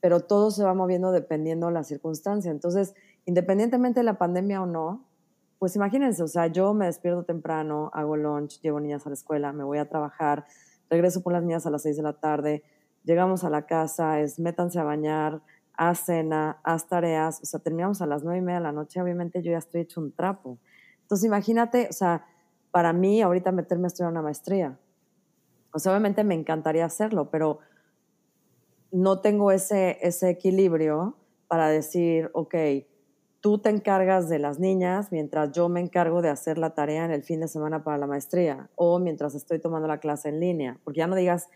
pero 0.00 0.20
todo 0.20 0.52
se 0.52 0.62
va 0.62 0.74
moviendo 0.74 1.10
dependiendo 1.10 1.66
de 1.66 1.72
la 1.72 1.82
circunstancia. 1.82 2.52
Entonces, 2.52 2.94
independientemente 3.26 3.98
de 3.98 4.04
la 4.04 4.16
pandemia 4.16 4.62
o 4.62 4.66
no, 4.66 5.08
pues 5.58 5.74
imagínense, 5.74 6.22
o 6.22 6.28
sea, 6.28 6.46
yo 6.46 6.72
me 6.72 6.86
despierto 6.86 7.24
temprano, 7.24 7.90
hago 7.94 8.16
lunch, 8.16 8.60
llevo 8.60 8.78
niñas 8.78 9.04
a 9.06 9.10
la 9.10 9.14
escuela, 9.14 9.52
me 9.52 9.64
voy 9.64 9.78
a 9.78 9.88
trabajar, 9.88 10.46
regreso 10.88 11.20
por 11.20 11.32
las 11.32 11.42
niñas 11.42 11.66
a 11.66 11.70
las 11.70 11.82
6 11.82 11.96
de 11.96 12.02
la 12.04 12.12
tarde, 12.12 12.62
llegamos 13.02 13.42
a 13.42 13.50
la 13.50 13.66
casa, 13.66 14.20
es 14.20 14.38
métanse 14.38 14.78
a 14.78 14.84
bañar, 14.84 15.42
haz 15.78 16.00
cena, 16.00 16.58
haz 16.64 16.88
tareas, 16.88 17.40
o 17.40 17.46
sea, 17.46 17.60
terminamos 17.60 18.02
a 18.02 18.06
las 18.06 18.24
9 18.24 18.38
y 18.38 18.42
media 18.42 18.58
de 18.58 18.64
la 18.64 18.72
noche, 18.72 19.00
obviamente 19.00 19.40
yo 19.42 19.52
ya 19.52 19.58
estoy 19.58 19.82
hecho 19.82 20.00
un 20.00 20.12
trapo. 20.12 20.58
Entonces 21.02 21.24
imagínate, 21.24 21.86
o 21.88 21.92
sea, 21.92 22.26
para 22.72 22.92
mí 22.92 23.22
ahorita 23.22 23.52
meterme 23.52 23.86
a 23.86 23.88
estudiar 23.88 24.10
una 24.10 24.20
maestría, 24.20 24.76
o 25.72 25.78
sea, 25.78 25.92
obviamente 25.92 26.24
me 26.24 26.34
encantaría 26.34 26.84
hacerlo, 26.84 27.30
pero 27.30 27.60
no 28.90 29.20
tengo 29.20 29.52
ese, 29.52 29.98
ese 30.02 30.30
equilibrio 30.30 31.16
para 31.46 31.68
decir, 31.68 32.30
ok, 32.34 32.54
tú 33.40 33.58
te 33.58 33.70
encargas 33.70 34.28
de 34.28 34.40
las 34.40 34.58
niñas 34.58 35.12
mientras 35.12 35.52
yo 35.52 35.68
me 35.68 35.78
encargo 35.78 36.22
de 36.22 36.28
hacer 36.28 36.58
la 36.58 36.74
tarea 36.74 37.04
en 37.04 37.12
el 37.12 37.22
fin 37.22 37.38
de 37.38 37.46
semana 37.46 37.84
para 37.84 37.98
la 37.98 38.08
maestría 38.08 38.68
o 38.74 38.98
mientras 38.98 39.36
estoy 39.36 39.60
tomando 39.60 39.86
la 39.86 40.00
clase 40.00 40.30
en 40.30 40.40
línea, 40.40 40.80
porque 40.82 40.98
ya 40.98 41.06
no 41.06 41.14
digas 41.14 41.48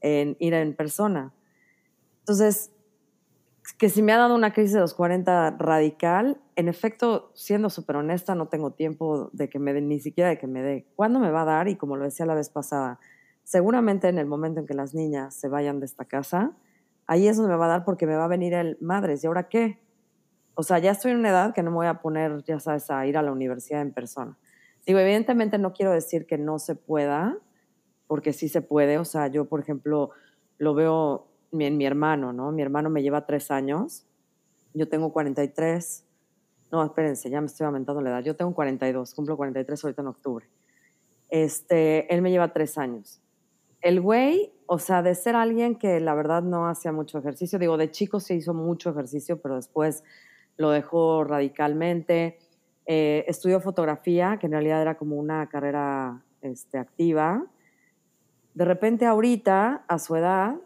en 0.00 0.36
ir 0.40 0.54
en 0.54 0.74
persona. 0.74 1.32
Entonces, 2.20 2.72
que 3.72 3.88
si 3.88 4.02
me 4.02 4.12
ha 4.12 4.18
dado 4.18 4.34
una 4.34 4.52
crisis 4.52 4.72
de 4.72 4.80
los 4.80 4.94
40 4.94 5.56
radical, 5.58 6.40
en 6.56 6.68
efecto, 6.68 7.30
siendo 7.34 7.70
súper 7.70 7.96
honesta, 7.96 8.34
no 8.34 8.48
tengo 8.48 8.72
tiempo 8.72 9.30
de 9.32 9.48
que 9.48 9.58
me 9.58 9.72
dé, 9.72 9.80
ni 9.80 10.00
siquiera 10.00 10.30
de 10.30 10.38
que 10.38 10.46
me 10.46 10.62
dé. 10.62 10.86
¿Cuándo 10.96 11.20
me 11.20 11.30
va 11.30 11.42
a 11.42 11.44
dar? 11.44 11.68
Y 11.68 11.76
como 11.76 11.96
lo 11.96 12.04
decía 12.04 12.26
la 12.26 12.34
vez 12.34 12.48
pasada, 12.48 12.98
seguramente 13.44 14.08
en 14.08 14.18
el 14.18 14.26
momento 14.26 14.60
en 14.60 14.66
que 14.66 14.74
las 14.74 14.94
niñas 14.94 15.34
se 15.34 15.48
vayan 15.48 15.80
de 15.80 15.86
esta 15.86 16.04
casa, 16.04 16.52
ahí 17.06 17.28
es 17.28 17.36
donde 17.36 17.52
me 17.52 17.58
va 17.58 17.66
a 17.66 17.68
dar 17.68 17.84
porque 17.84 18.06
me 18.06 18.16
va 18.16 18.24
a 18.24 18.28
venir 18.28 18.54
el 18.54 18.78
madres. 18.80 19.22
¿Y 19.24 19.26
ahora 19.26 19.48
qué? 19.48 19.80
O 20.54 20.62
sea, 20.62 20.78
ya 20.78 20.90
estoy 20.90 21.12
en 21.12 21.18
una 21.18 21.30
edad 21.30 21.54
que 21.54 21.62
no 21.62 21.70
me 21.70 21.76
voy 21.76 21.86
a 21.86 22.00
poner, 22.00 22.42
ya 22.44 22.60
sabes, 22.60 22.90
a 22.90 23.06
ir 23.06 23.16
a 23.16 23.22
la 23.22 23.32
universidad 23.32 23.80
en 23.80 23.92
persona. 23.92 24.38
Digo, 24.86 24.98
evidentemente 24.98 25.58
no 25.58 25.72
quiero 25.72 25.92
decir 25.92 26.26
que 26.26 26.38
no 26.38 26.58
se 26.58 26.74
pueda, 26.74 27.38
porque 28.06 28.32
sí 28.32 28.48
se 28.48 28.62
puede. 28.62 28.98
O 28.98 29.04
sea, 29.04 29.28
yo, 29.28 29.44
por 29.44 29.60
ejemplo, 29.60 30.10
lo 30.58 30.74
veo 30.74 31.27
mi 31.50 31.86
hermano, 31.86 32.32
¿no? 32.32 32.52
Mi 32.52 32.62
hermano 32.62 32.90
me 32.90 33.02
lleva 33.02 33.26
tres 33.26 33.50
años, 33.50 34.06
yo 34.74 34.88
tengo 34.88 35.12
43. 35.12 36.04
No, 36.70 36.84
espérense, 36.84 37.30
ya 37.30 37.40
me 37.40 37.46
estoy 37.46 37.66
aumentando 37.66 38.00
la 38.00 38.10
edad. 38.10 38.22
Yo 38.22 38.36
tengo 38.36 38.54
42, 38.54 39.14
cumplo 39.14 39.36
43 39.36 39.84
ahorita 39.84 40.02
en 40.02 40.08
octubre. 40.08 40.46
Este, 41.30 42.12
él 42.14 42.22
me 42.22 42.30
lleva 42.30 42.52
tres 42.52 42.78
años. 42.78 43.20
El 43.80 44.00
güey, 44.00 44.52
o 44.66 44.78
sea, 44.78 45.02
de 45.02 45.14
ser 45.14 45.36
alguien 45.36 45.76
que 45.76 46.00
la 46.00 46.14
verdad 46.14 46.42
no 46.42 46.68
hacía 46.68 46.92
mucho 46.92 47.18
ejercicio, 47.18 47.58
digo, 47.58 47.76
de 47.76 47.90
chico 47.90 48.20
se 48.20 48.34
hizo 48.34 48.54
mucho 48.54 48.90
ejercicio, 48.90 49.40
pero 49.40 49.56
después 49.56 50.04
lo 50.56 50.70
dejó 50.70 51.24
radicalmente. 51.24 52.38
Eh, 52.86 53.24
estudió 53.28 53.60
fotografía, 53.60 54.38
que 54.38 54.46
en 54.46 54.52
realidad 54.52 54.82
era 54.82 54.96
como 54.96 55.16
una 55.16 55.48
carrera 55.48 56.22
este, 56.42 56.78
activa. 56.78 57.46
De 58.54 58.64
repente 58.64 59.06
ahorita, 59.06 59.84
a 59.86 59.98
su 59.98 60.16
edad, 60.16 60.56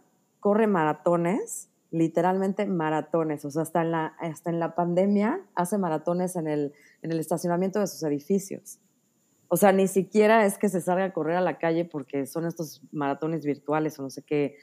corre 0.43 0.67
maratones, 0.67 1.71
literalmente 1.93 2.67
maratones. 2.67 3.45
O 3.45 3.51
sea, 3.53 3.63
hasta 3.63 3.81
en 3.81 3.93
la, 3.93 4.07
hasta 4.19 4.51
en 4.51 4.59
la 4.59 4.75
pandemia 4.75 5.41
hace 5.55 5.79
maratones 5.79 6.35
en 6.35 6.49
el, 6.49 6.73
en 7.01 7.13
el 7.13 7.21
estacionamiento 7.21 7.79
de 7.79 7.87
sus 7.87 8.03
edificios. 8.03 8.81
O 9.47 9.57
sea, 9.57 9.71
ni 9.71 9.87
siquiera 9.87 10.45
es 10.45 10.59
que 10.59 10.69
se 10.69 10.81
salga 10.81 11.05
a 11.05 11.13
correr 11.13 11.37
a 11.37 11.41
la 11.41 11.59
calle 11.59 11.85
porque 11.85 12.27
son 12.27 12.45
estos 12.45 12.83
maratones 12.91 13.47
virtuales 13.47 13.97
o 14.01 14.03
no 14.03 14.11
sé 14.11 14.23
qué 14.23 14.57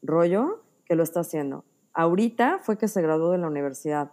rollo 0.00 0.64
que 0.86 0.94
lo 0.94 1.02
está 1.02 1.20
haciendo. 1.20 1.66
Ahorita 1.92 2.60
fue 2.62 2.78
que 2.78 2.88
se 2.88 3.02
graduó 3.02 3.32
de 3.32 3.38
la 3.38 3.48
universidad. 3.48 4.12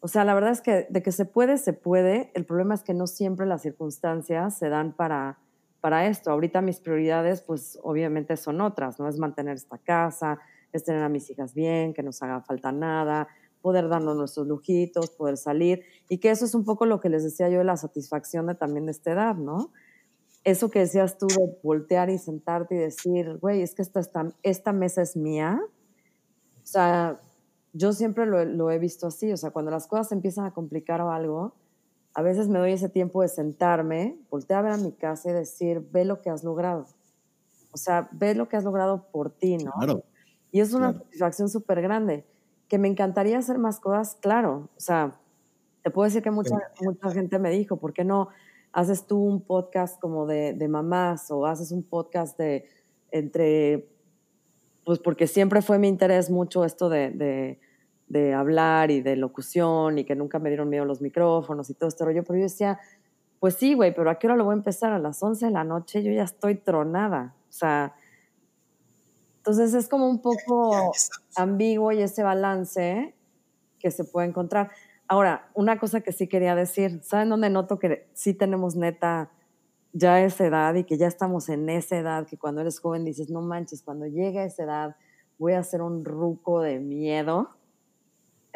O 0.00 0.08
sea, 0.08 0.24
la 0.24 0.34
verdad 0.34 0.50
es 0.50 0.60
que 0.60 0.88
de 0.90 1.04
que 1.04 1.12
se 1.12 1.24
puede, 1.24 1.56
se 1.58 1.72
puede. 1.72 2.32
El 2.34 2.44
problema 2.46 2.74
es 2.74 2.82
que 2.82 2.94
no 2.94 3.06
siempre 3.06 3.46
las 3.46 3.62
circunstancias 3.62 4.58
se 4.58 4.68
dan 4.70 4.92
para, 4.92 5.38
para 5.80 6.06
esto. 6.06 6.30
Ahorita 6.30 6.60
mis 6.60 6.80
prioridades, 6.80 7.42
pues 7.42 7.78
obviamente 7.82 8.36
son 8.36 8.60
otras, 8.60 8.98
¿no? 8.98 9.08
Es 9.08 9.18
mantener 9.18 9.56
esta 9.56 9.78
casa, 9.78 10.38
es 10.72 10.84
tener 10.84 11.02
a 11.02 11.08
mis 11.08 11.30
hijas 11.30 11.54
bien, 11.54 11.94
que 11.94 12.02
no 12.02 12.08
nos 12.08 12.22
haga 12.22 12.40
falta 12.42 12.72
nada, 12.72 13.28
poder 13.60 13.88
darnos 13.88 14.16
nuestros 14.16 14.46
lujitos, 14.46 15.10
poder 15.10 15.36
salir. 15.36 15.82
Y 16.08 16.18
que 16.18 16.30
eso 16.30 16.44
es 16.44 16.54
un 16.54 16.64
poco 16.64 16.86
lo 16.86 17.00
que 17.00 17.08
les 17.08 17.24
decía 17.24 17.48
yo 17.48 17.58
de 17.58 17.64
la 17.64 17.76
satisfacción 17.76 18.46
de 18.46 18.54
también 18.54 18.86
de 18.86 18.92
esta 18.92 19.12
edad, 19.12 19.36
¿no? 19.36 19.72
Eso 20.44 20.70
que 20.70 20.80
decías 20.80 21.18
tú 21.18 21.26
de 21.26 21.58
voltear 21.62 22.10
y 22.10 22.18
sentarte 22.18 22.74
y 22.76 22.78
decir, 22.78 23.38
güey, 23.38 23.62
es 23.62 23.74
que 23.74 23.82
esta, 23.82 24.00
esta, 24.42 24.72
mesa 24.72 25.02
es 25.02 25.16
mía. 25.16 25.60
O 26.62 26.66
sea, 26.66 27.20
yo 27.72 27.92
siempre 27.92 28.24
lo, 28.26 28.70
he 28.70 28.78
visto 28.78 29.08
así, 29.08 29.32
o 29.32 29.36
sea, 29.36 29.50
cuando 29.50 29.70
las 29.70 29.86
cosas 29.86 30.12
empiezan 30.12 30.46
a 30.46 30.52
complicar 30.52 31.00
o 31.00 31.10
algo, 31.12 31.54
a 32.14 32.22
veces 32.22 32.48
me 32.48 32.58
doy 32.58 32.72
ese 32.72 32.88
tiempo 32.88 33.22
de 33.22 33.28
sentarme, 33.28 34.18
voltear 34.30 34.60
a 34.60 34.62
ver 34.62 34.72
a 34.72 34.76
mi 34.76 34.92
casa 34.92 35.30
y 35.30 35.32
decir, 35.32 35.86
ve 35.92 36.04
lo 36.04 36.20
que 36.20 36.30
has 36.30 36.44
logrado. 36.44 36.86
O 37.72 37.76
sea, 37.76 38.08
ve 38.12 38.34
lo 38.34 38.48
que 38.48 38.56
has 38.56 38.64
logrado 38.64 39.08
por 39.12 39.30
ti, 39.30 39.56
¿no? 39.58 39.72
Claro. 39.72 40.02
Y 40.50 40.60
es 40.60 40.72
una 40.72 40.94
satisfacción 40.94 41.48
súper 41.48 41.82
grande. 41.82 42.24
Que 42.68 42.78
me 42.78 42.88
encantaría 42.88 43.38
hacer 43.38 43.58
más 43.58 43.80
cosas, 43.80 44.16
claro. 44.20 44.68
O 44.76 44.80
sea, 44.80 45.18
te 45.82 45.90
puedo 45.90 46.06
decir 46.06 46.22
que 46.22 46.30
mucha, 46.30 46.56
mucha 46.80 47.10
gente 47.10 47.38
me 47.38 47.50
dijo, 47.50 47.76
¿por 47.76 47.92
qué 47.92 48.04
no 48.04 48.28
haces 48.72 49.06
tú 49.06 49.18
un 49.18 49.40
podcast 49.40 50.00
como 50.00 50.26
de, 50.26 50.52
de 50.52 50.68
mamás 50.68 51.30
o 51.30 51.46
haces 51.46 51.72
un 51.72 51.82
podcast 51.82 52.38
de 52.38 52.66
entre 53.10 53.88
pues 54.88 54.98
porque 55.00 55.26
siempre 55.26 55.60
fue 55.60 55.78
mi 55.78 55.86
interés 55.86 56.30
mucho 56.30 56.64
esto 56.64 56.88
de, 56.88 57.10
de, 57.10 57.60
hablar 58.34 58.90
y 58.90 59.00
de 59.00 59.16
locución 59.16 59.98
y 59.98 60.04
que 60.04 60.14
nunca 60.14 60.38
me 60.38 60.50
dieron 60.50 60.68
miedo 60.68 60.84
los 60.84 61.00
micrófonos 61.00 61.70
y 61.70 61.74
todo 61.74 61.88
esto 61.88 62.04
rollo, 62.04 62.24
pero 62.24 62.38
yo 62.38 62.44
decía, 62.44 62.78
pues 63.40 63.54
sí, 63.54 63.74
güey, 63.74 63.94
pero 63.94 64.10
¿a 64.10 64.18
qué 64.18 64.26
hora 64.26 64.36
lo 64.36 64.44
voy 64.44 64.54
a 64.54 64.56
empezar? 64.56 64.92
A 64.92 64.98
las 64.98 65.22
11 65.22 65.46
de 65.46 65.52
la 65.52 65.64
noche 65.64 66.02
yo 66.02 66.12
ya 66.12 66.24
estoy 66.24 66.56
tronada, 66.56 67.34
o 67.48 67.52
sea, 67.52 67.94
entonces 69.38 69.72
es 69.72 69.88
como 69.88 70.08
un 70.08 70.20
poco 70.20 70.92
ambiguo 71.36 71.92
y 71.92 72.02
ese 72.02 72.22
balance 72.22 73.14
que 73.78 73.90
se 73.90 74.04
puede 74.04 74.28
encontrar. 74.28 74.70
Ahora, 75.06 75.48
una 75.54 75.78
cosa 75.78 76.02
que 76.02 76.12
sí 76.12 76.28
quería 76.28 76.54
decir, 76.54 77.00
¿saben 77.02 77.30
dónde 77.30 77.48
noto 77.48 77.78
que 77.78 78.08
sí 78.12 78.34
tenemos 78.34 78.76
neta 78.76 79.30
ya 79.92 80.20
esa 80.22 80.46
edad 80.46 80.74
y 80.74 80.84
que 80.84 80.98
ya 80.98 81.06
estamos 81.06 81.48
en 81.48 81.68
esa 81.70 81.96
edad 81.96 82.26
que 82.26 82.36
cuando 82.36 82.60
eres 82.60 82.78
joven 82.78 83.04
dices, 83.04 83.30
no 83.30 83.40
manches, 83.40 83.82
cuando 83.82 84.06
llegue 84.06 84.40
a 84.40 84.44
esa 84.44 84.64
edad 84.64 84.96
voy 85.38 85.54
a 85.54 85.62
ser 85.62 85.82
un 85.82 86.04
ruco 86.04 86.60
de 86.60 86.78
miedo. 86.78 87.56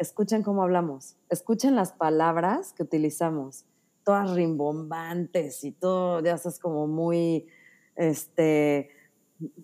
Escuchen 0.03 0.43
cómo 0.43 0.63
hablamos, 0.63 1.15
escuchen 1.29 1.77
las 1.77 1.93
palabras 1.93 2.73
que 2.73 2.83
utilizamos, 2.83 3.63
todas 4.03 4.35
rimbombantes 4.35 5.63
y 5.63 5.71
todo, 5.71 6.19
ya 6.19 6.33
estás 6.33 6.59
como 6.59 6.87
muy, 6.87 7.47
este, 7.95 8.89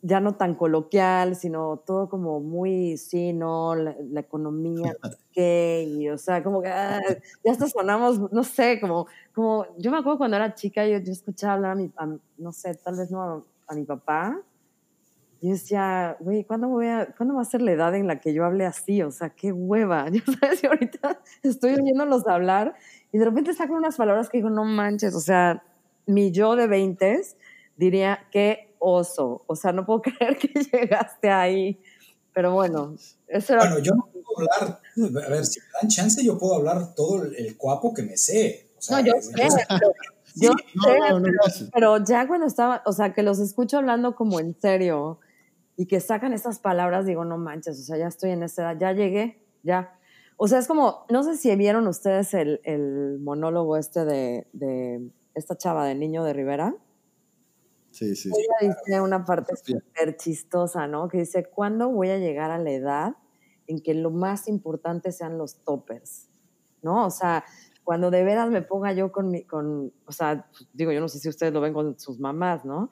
ya 0.01 0.21
no 0.21 0.35
tan 0.35 0.55
coloquial, 0.55 1.35
sino 1.35 1.83
todo 1.85 2.07
como 2.07 2.39
muy, 2.39 2.95
sí, 2.95 3.33
no, 3.33 3.75
la, 3.75 3.93
economía, 4.21 4.95
qué, 5.33 6.09
o 6.13 6.17
sea, 6.17 6.41
como 6.41 6.61
que 6.61 6.69
ah, 6.69 7.01
ya 7.43 7.51
hasta 7.51 7.67
sonamos, 7.67 8.31
no 8.31 8.45
sé, 8.45 8.79
como, 8.79 9.07
como, 9.35 9.65
yo 9.77 9.91
me 9.91 9.97
acuerdo 9.97 10.19
cuando 10.19 10.37
era 10.37 10.55
chica, 10.55 10.87
yo, 10.87 10.99
yo 10.99 11.11
escuchaba 11.11 11.55
hablar 11.55 11.71
a 11.97 12.05
mi, 12.05 12.19
no 12.37 12.53
sé, 12.53 12.75
tal 12.75 12.95
vez 12.95 13.11
no 13.11 13.43
a, 13.67 13.75
mi 13.75 13.83
papá, 13.83 14.41
y 15.41 15.51
decía, 15.51 16.17
güey, 16.19 16.43
¿cuándo, 16.43 16.67
voy 16.67 16.87
a, 16.87 17.13
¿cuándo 17.15 17.35
va 17.35 17.41
a 17.41 17.45
ser 17.45 17.61
la 17.61 17.71
edad 17.71 17.95
en 17.95 18.07
la 18.07 18.19
que 18.19 18.33
yo 18.33 18.43
hable 18.43 18.65
así? 18.65 19.01
O 19.01 19.11
sea, 19.11 19.29
qué 19.29 19.51
hueva, 19.51 20.09
ya 20.09 20.21
sabes, 20.39 20.63
y 20.63 20.67
ahorita 20.67 21.21
estoy 21.43 21.73
oyéndolos 21.73 22.27
hablar, 22.27 22.75
y 23.11 23.17
de 23.17 23.25
repente 23.25 23.53
saco 23.53 23.73
unas 23.73 23.97
palabras 23.97 24.29
que 24.29 24.39
digo, 24.39 24.49
no 24.49 24.65
manches, 24.65 25.15
o 25.15 25.21
sea, 25.21 25.63
mi 26.05 26.31
yo 26.31 26.55
de 26.55 26.67
20 26.67 27.21
diría 27.77 28.27
que 28.31 28.75
oso. 28.79 29.43
O 29.47 29.55
sea, 29.55 29.71
no 29.71 29.85
puedo 29.85 30.01
creer 30.01 30.37
que 30.37 30.47
llegaste 30.47 31.29
ahí. 31.29 31.79
Pero 32.33 32.53
bueno, 32.53 32.95
eso 33.27 33.53
era... 33.53 33.63
Bueno, 33.63 33.79
yo 33.79 33.93
no 33.93 34.07
puedo 34.11 34.51
hablar, 34.51 34.79
a 35.25 35.29
ver, 35.29 35.45
si 35.45 35.59
me 35.59 35.65
dan 35.81 35.89
chance, 35.89 36.23
yo 36.23 36.37
puedo 36.37 36.55
hablar 36.55 36.93
todo 36.95 37.23
el 37.23 37.57
cuapo 37.57 37.93
que 37.93 38.03
me 38.03 38.17
sé. 38.17 38.69
no, 38.89 38.99
yo 38.99 39.13
sé, 39.19 39.31
pero, 39.35 39.93
yo 40.35 40.51
sé, 41.49 41.69
pero, 41.73 42.03
ya 42.03 42.27
cuando 42.27 42.45
estaba, 42.45 42.81
o 42.85 42.93
sea, 42.93 43.13
que 43.13 43.23
los 43.23 43.39
escucho 43.39 43.77
hablando 43.77 44.15
como 44.15 44.39
en 44.39 44.55
serio 44.59 45.19
y 45.79 45.85
que 45.85 46.01
sacan 46.01 46.33
esas 46.33 46.59
palabras, 46.59 47.05
digo, 47.05 47.23
no 47.23 47.37
manches, 47.37 47.79
o 47.79 47.83
sea, 47.83 47.95
ya 47.95 48.07
estoy 48.07 48.31
en 48.31 48.43
esa 48.43 48.63
edad, 48.63 48.77
ya 48.77 48.91
llegué, 48.91 49.47
ya. 49.63 49.97
O 50.35 50.49
sea, 50.49 50.59
es 50.59 50.67
como, 50.67 51.05
no 51.09 51.23
sé 51.23 51.37
si 51.37 51.55
vieron 51.55 51.87
ustedes 51.87 52.33
el, 52.33 52.59
el 52.65 53.17
monólogo 53.21 53.77
este 53.77 54.03
de, 54.03 54.49
de 54.51 55.09
esta 55.35 55.57
chava 55.57 55.85
de 55.85 55.95
Niño 55.95 56.25
de 56.25 56.33
Rivera. 56.33 56.75
Sí, 57.91 58.13
sí. 58.17 58.29
Ella 58.29 58.75
dice 58.75 58.99
una 58.99 59.23
parte 59.23 59.55
súper 59.55 60.17
chistosa, 60.17 60.85
¿no? 60.85 61.07
Que 61.07 61.19
dice, 61.19 61.45
¿cuándo 61.45 61.87
voy 61.89 62.09
a 62.09 62.17
llegar 62.17 62.51
a 62.51 62.57
la 62.57 62.71
edad 62.71 63.15
en 63.65 63.79
que 63.79 63.93
lo 63.93 64.11
más 64.11 64.49
importante 64.49 65.13
sean 65.13 65.37
los 65.37 65.63
toppers? 65.63 66.27
¿No? 66.81 67.05
O 67.05 67.09
sea, 67.09 67.45
cuando 67.85 68.11
de 68.11 68.25
veras 68.25 68.49
me 68.49 68.61
ponga 68.61 68.91
yo 68.91 69.13
con 69.13 69.31
mi, 69.31 69.45
con, 69.45 69.93
o 70.05 70.11
sea, 70.11 70.45
digo, 70.73 70.91
yo 70.91 70.99
no 70.99 71.07
sé 71.07 71.19
si 71.19 71.29
ustedes 71.29 71.53
lo 71.53 71.61
ven 71.61 71.73
con 71.73 71.97
sus 71.97 72.19
mamás, 72.19 72.65
¿no? 72.65 72.91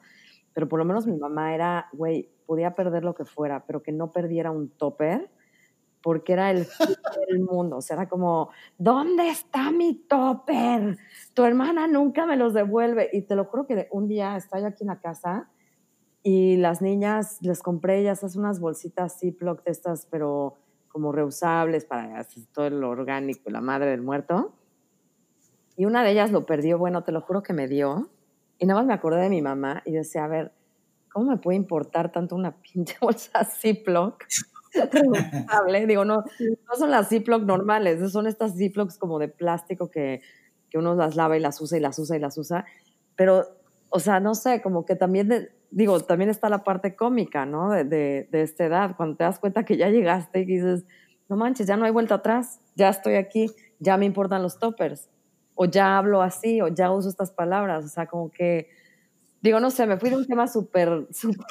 Pero 0.54 0.70
por 0.70 0.78
lo 0.78 0.86
menos 0.86 1.06
mi 1.06 1.18
mamá 1.18 1.54
era, 1.54 1.90
güey, 1.92 2.32
podía 2.48 2.74
perder 2.74 3.04
lo 3.04 3.14
que 3.14 3.26
fuera, 3.26 3.66
pero 3.66 3.82
que 3.82 3.92
no 3.92 4.10
perdiera 4.10 4.50
un 4.50 4.70
topper 4.70 5.30
porque 6.02 6.32
era 6.32 6.50
el 6.50 6.66
del 7.28 7.40
mundo. 7.40 7.76
O 7.76 7.82
sea, 7.82 7.96
era 7.96 8.08
como, 8.08 8.48
¿dónde 8.78 9.28
está 9.28 9.70
mi 9.70 9.94
topper? 9.94 10.96
Tu 11.34 11.44
hermana 11.44 11.86
nunca 11.86 12.24
me 12.24 12.38
los 12.38 12.54
devuelve. 12.54 13.10
Y 13.12 13.20
te 13.20 13.36
lo 13.36 13.44
juro 13.44 13.66
que 13.66 13.86
un 13.90 14.08
día 14.08 14.34
estaba 14.38 14.62
yo 14.62 14.68
aquí 14.68 14.84
en 14.84 14.88
la 14.88 15.00
casa 15.00 15.50
y 16.22 16.56
las 16.56 16.80
niñas 16.80 17.36
les 17.42 17.62
compré 17.62 18.02
ya 18.02 18.12
esas 18.12 18.34
unas 18.34 18.60
bolsitas 18.60 19.20
Ziploc 19.20 19.62
de 19.64 19.70
estas, 19.70 20.06
pero 20.06 20.54
como 20.88 21.12
reusables 21.12 21.84
para 21.84 22.26
todo 22.52 22.70
lo 22.70 22.88
orgánico, 22.88 23.50
la 23.50 23.60
madre 23.60 23.90
del 23.90 24.00
muerto. 24.00 24.54
Y 25.76 25.84
una 25.84 26.02
de 26.02 26.12
ellas 26.12 26.32
lo 26.32 26.46
perdió, 26.46 26.78
bueno, 26.78 27.04
te 27.04 27.12
lo 27.12 27.20
juro 27.20 27.42
que 27.42 27.52
me 27.52 27.68
dio. 27.68 28.08
Y 28.58 28.64
nada 28.64 28.80
más 28.80 28.86
me 28.86 28.94
acordé 28.94 29.20
de 29.20 29.28
mi 29.28 29.42
mamá 29.42 29.82
y 29.84 29.92
decía, 29.92 30.24
a 30.24 30.28
ver, 30.28 30.52
¿cómo 31.18 31.32
me 31.32 31.36
puede 31.36 31.56
importar 31.56 32.12
tanto 32.12 32.36
una 32.36 32.52
pinche 32.62 32.96
bolsa 33.00 33.44
Ziploc? 33.44 34.24
Digo, 35.86 36.04
no, 36.04 36.18
no 36.18 36.74
son 36.76 36.90
las 36.90 37.08
Ziploc 37.08 37.42
normales, 37.42 38.12
son 38.12 38.26
estas 38.26 38.56
Ziplocs 38.56 38.98
como 38.98 39.18
de 39.18 39.28
plástico 39.28 39.90
que, 39.90 40.20
que 40.70 40.78
uno 40.78 40.94
las 40.94 41.16
lava 41.16 41.36
y 41.36 41.40
las 41.40 41.60
usa 41.60 41.78
y 41.78 41.80
las 41.80 41.98
usa 41.98 42.16
y 42.16 42.20
las 42.20 42.38
usa. 42.38 42.64
Pero, 43.16 43.44
o 43.88 43.98
sea, 43.98 44.20
no 44.20 44.34
sé, 44.34 44.62
como 44.62 44.84
que 44.84 44.94
también, 44.94 45.48
digo, 45.70 45.98
también 46.00 46.30
está 46.30 46.48
la 46.48 46.62
parte 46.62 46.94
cómica, 46.94 47.46
¿no? 47.46 47.70
De, 47.70 47.84
de, 48.30 48.42
esta 48.42 48.66
edad, 48.66 48.94
cuando 48.96 49.16
te 49.16 49.24
das 49.24 49.40
cuenta 49.40 49.64
que 49.64 49.76
ya 49.76 49.88
llegaste 49.88 50.40
y 50.40 50.44
dices, 50.44 50.84
no 51.28 51.36
manches, 51.36 51.66
ya 51.66 51.76
no 51.76 51.84
hay 51.84 51.90
vuelta 51.90 52.16
atrás, 52.16 52.60
ya 52.76 52.90
estoy 52.90 53.14
aquí, 53.14 53.50
ya 53.80 53.96
me 53.96 54.04
importan 54.04 54.42
los 54.42 54.58
toppers, 54.58 55.08
o 55.54 55.64
ya 55.64 55.98
hablo 55.98 56.22
así, 56.22 56.60
o 56.60 56.68
ya 56.68 56.92
uso 56.92 57.08
estas 57.08 57.32
palabras, 57.32 57.84
o 57.84 57.88
sea, 57.88 58.06
como 58.06 58.30
que, 58.30 58.68
digo, 59.40 59.60
no 59.60 59.70
sé, 59.70 59.86
me 59.86 59.98
fui 59.98 60.10
de 60.10 60.16
un 60.16 60.26
tema 60.26 60.46
súper, 60.46 61.06
súper... 61.12 61.46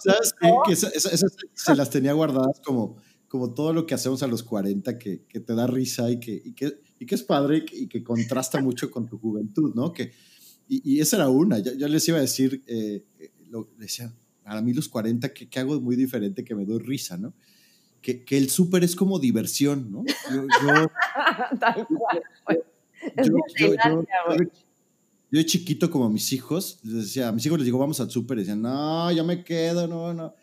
¿Sabes 0.00 0.34
qué? 0.40 0.50
Que 0.66 0.72
esas, 0.72 1.36
se 1.54 1.74
las 1.74 1.90
tenía 1.90 2.12
guardadas 2.12 2.60
como, 2.64 2.96
como 3.28 3.54
todo 3.54 3.72
lo 3.72 3.86
que 3.86 3.94
hacemos 3.94 4.22
a 4.22 4.26
los 4.26 4.42
40, 4.42 4.98
que, 4.98 5.24
que 5.26 5.40
te 5.40 5.54
da 5.54 5.66
risa 5.66 6.10
y 6.10 6.18
que, 6.18 6.40
y 6.44 6.54
que, 6.54 6.80
y 6.98 7.06
que 7.06 7.14
es 7.14 7.22
padre 7.22 7.64
y 7.72 7.88
que, 7.88 8.02
contrasta 8.02 8.60
mucho 8.60 8.90
con 8.90 9.06
tu 9.08 9.18
juventud, 9.18 9.74
¿no? 9.74 9.92
Que, 9.92 10.12
y, 10.68 11.00
esa 11.00 11.16
era 11.16 11.28
una, 11.28 11.58
yo, 11.58 11.72
yo 11.74 11.88
les 11.88 12.06
iba 12.08 12.18
a 12.18 12.22
decir, 12.22 12.62
eh, 12.66 13.04
lo, 13.48 13.70
decía, 13.78 14.12
a 14.44 14.60
mí 14.60 14.72
los 14.72 14.88
40, 14.88 15.32
¿qué, 15.32 15.48
¿qué, 15.48 15.60
hago 15.60 15.80
muy 15.80 15.96
diferente 15.96 16.44
que 16.44 16.54
me 16.54 16.64
doy 16.64 16.78
risa, 16.78 17.16
¿no? 17.16 17.34
Que, 18.00 18.24
que 18.24 18.38
el 18.38 18.48
súper 18.48 18.84
es 18.84 18.94
como 18.94 19.18
diversión, 19.18 19.90
¿no? 19.90 20.04
Yo, 20.32 20.42
yo, 20.42 20.90
Tal 21.60 21.86
cual. 21.86 22.22
Yo, 23.16 23.34
yo, 23.58 24.04
yo, 25.30 25.38
de 25.38 25.46
chiquito, 25.46 25.90
como 25.90 26.08
mis 26.08 26.32
hijos, 26.32 26.78
les 26.82 26.94
decía, 26.94 27.28
a 27.28 27.32
mis 27.32 27.44
hijos 27.44 27.58
les 27.58 27.66
digo, 27.66 27.78
vamos 27.78 28.00
al 28.00 28.10
súper, 28.10 28.38
y 28.38 28.40
decían, 28.40 28.62
no, 28.62 29.12
yo 29.12 29.24
me 29.24 29.44
quedo, 29.44 29.86
no, 29.86 30.14
no. 30.14 30.34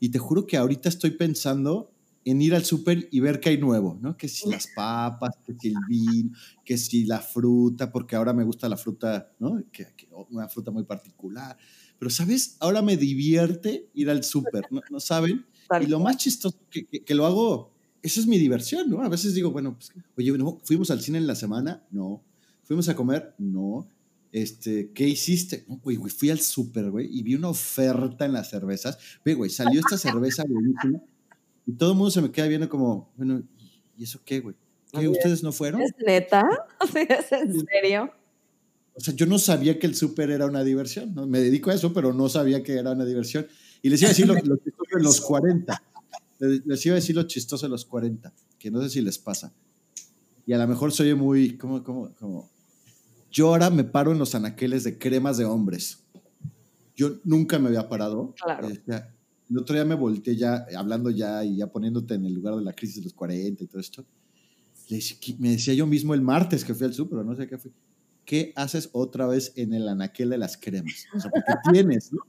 Y 0.00 0.10
te 0.10 0.18
juro 0.18 0.46
que 0.46 0.56
ahorita 0.56 0.88
estoy 0.88 1.10
pensando 1.12 1.90
en 2.24 2.42
ir 2.42 2.54
al 2.54 2.64
súper 2.64 3.08
y 3.10 3.20
ver 3.20 3.40
qué 3.40 3.50
hay 3.50 3.58
nuevo, 3.58 3.98
¿no? 4.00 4.16
Que 4.16 4.28
si 4.28 4.48
las 4.48 4.68
papas, 4.76 5.30
que 5.44 5.54
si 5.58 5.68
el 5.68 5.76
vino, 5.88 6.30
que 6.64 6.76
si 6.76 7.04
la 7.04 7.20
fruta, 7.20 7.90
porque 7.90 8.16
ahora 8.16 8.32
me 8.32 8.44
gusta 8.44 8.68
la 8.68 8.76
fruta, 8.76 9.32
¿no? 9.38 9.62
Que, 9.72 9.86
que 9.96 10.08
una 10.30 10.48
fruta 10.48 10.70
muy 10.70 10.84
particular. 10.84 11.56
Pero, 11.98 12.10
¿sabes? 12.10 12.56
Ahora 12.60 12.82
me 12.82 12.96
divierte 12.96 13.88
ir 13.94 14.10
al 14.10 14.22
súper, 14.22 14.66
¿no? 14.70 14.80
¿no? 14.90 15.00
saben? 15.00 15.46
Y 15.80 15.86
lo 15.86 16.00
más 16.00 16.16
chistoso 16.16 16.58
que, 16.70 16.86
que, 16.86 17.14
lo 17.14 17.26
hago, 17.26 17.72
esa 18.02 18.20
es 18.20 18.26
mi 18.26 18.38
diversión, 18.38 18.88
¿no? 18.88 19.02
A 19.02 19.08
veces 19.08 19.34
digo, 19.34 19.50
bueno, 19.50 19.74
pues, 19.74 19.92
oye, 20.16 20.32
¿fuimos 20.64 20.90
al 20.90 21.00
cine 21.00 21.18
en 21.18 21.26
la 21.26 21.34
semana? 21.34 21.82
No. 21.90 22.22
¿Fuimos 22.62 22.88
a 22.88 22.94
comer? 22.94 23.34
No. 23.38 23.88
Este, 24.30 24.90
¿qué 24.92 25.08
hiciste? 25.08 25.64
güey, 25.66 25.96
güey, 25.96 26.12
fui 26.12 26.30
al 26.30 26.40
súper, 26.40 26.90
güey, 26.90 27.08
y 27.10 27.22
vi 27.22 27.34
una 27.34 27.48
oferta 27.48 28.26
en 28.26 28.32
las 28.34 28.50
cervezas. 28.50 28.98
Güey, 29.24 29.36
güey, 29.36 29.50
salió 29.50 29.80
esta 29.80 29.96
cerveza 29.96 30.44
buenísima 30.48 31.00
y 31.68 31.72
todo 31.72 31.92
el 31.92 31.98
mundo 31.98 32.10
se 32.10 32.22
me 32.22 32.30
queda 32.30 32.46
viendo 32.46 32.66
como, 32.66 33.12
bueno, 33.14 33.42
¿y 33.98 34.04
eso 34.04 34.20
qué, 34.24 34.40
güey? 34.40 34.56
¿Ustedes 34.92 35.42
no 35.42 35.52
fueron? 35.52 35.82
¿Es 35.82 35.92
neta? 36.04 36.48
¿Es 36.94 37.30
en 37.30 37.66
serio? 37.66 38.10
O 38.94 39.00
sea, 39.00 39.14
yo 39.14 39.26
no 39.26 39.38
sabía 39.38 39.78
que 39.78 39.86
el 39.86 39.94
súper 39.94 40.30
era 40.30 40.46
una 40.46 40.64
diversión, 40.64 41.14
¿no? 41.14 41.26
Me 41.26 41.40
dedico 41.40 41.70
a 41.70 41.74
eso, 41.74 41.92
pero 41.92 42.14
no 42.14 42.30
sabía 42.30 42.62
que 42.62 42.72
era 42.72 42.92
una 42.92 43.04
diversión. 43.04 43.46
Y 43.82 43.90
les 43.90 44.00
iba 44.00 44.08
a 44.08 44.12
decir 44.12 44.26
lo, 44.26 44.34
chistoso 44.34 44.96
de 44.96 45.02
los 45.02 45.20
40. 45.20 45.82
Les 46.38 46.86
iba 46.86 46.94
a 46.94 46.96
decir 46.96 47.14
lo 47.14 47.24
chistoso 47.24 47.66
de 47.66 47.70
los 47.70 47.84
40, 47.84 48.32
que 48.58 48.70
no 48.70 48.80
sé 48.80 48.88
si 48.88 49.02
les 49.02 49.18
pasa. 49.18 49.52
Y 50.46 50.54
a 50.54 50.58
lo 50.58 50.66
mejor 50.66 50.90
soy 50.90 51.14
muy, 51.14 51.58
¿cómo, 51.58 51.84
cómo, 51.84 52.14
cómo? 52.18 52.50
Yo 53.30 53.48
ahora 53.48 53.70
me 53.70 53.84
paro 53.84 54.12
en 54.12 54.18
los 54.18 54.34
anaqueles 54.34 54.84
de 54.84 54.98
cremas 54.98 55.36
de 55.36 55.44
hombres. 55.44 56.04
Yo 56.96 57.20
nunca 57.24 57.58
me 57.58 57.68
había 57.68 57.88
parado. 57.88 58.34
Claro. 58.42 58.68
Este, 58.68 59.02
el 59.50 59.58
otro 59.58 59.74
día 59.74 59.84
me 59.84 59.94
volteé 59.94 60.36
ya, 60.36 60.66
hablando 60.76 61.10
ya 61.10 61.44
y 61.44 61.56
ya 61.56 61.66
poniéndote 61.68 62.14
en 62.14 62.26
el 62.26 62.34
lugar 62.34 62.56
de 62.56 62.62
la 62.62 62.72
crisis 62.72 62.96
de 62.96 63.02
los 63.04 63.14
40 63.14 63.64
y 63.64 63.66
todo 63.66 63.80
esto. 63.80 64.04
me 65.38 65.50
decía 65.50 65.74
yo 65.74 65.86
mismo 65.86 66.14
el 66.14 66.22
martes 66.22 66.64
que 66.64 66.74
fui 66.74 66.86
al 66.86 66.94
súper, 66.94 67.24
no 67.24 67.34
sé 67.34 67.46
qué 67.46 67.58
fui. 67.58 67.72
¿Qué 68.24 68.52
haces 68.56 68.90
otra 68.92 69.26
vez 69.26 69.52
en 69.56 69.72
el 69.72 69.88
anaquel 69.88 70.28
de 70.28 70.38
las 70.38 70.58
cremas? 70.58 71.06
O 71.14 71.20
sea, 71.20 71.30
porque 71.30 71.52
tienes, 71.72 72.12
¿no? 72.12 72.20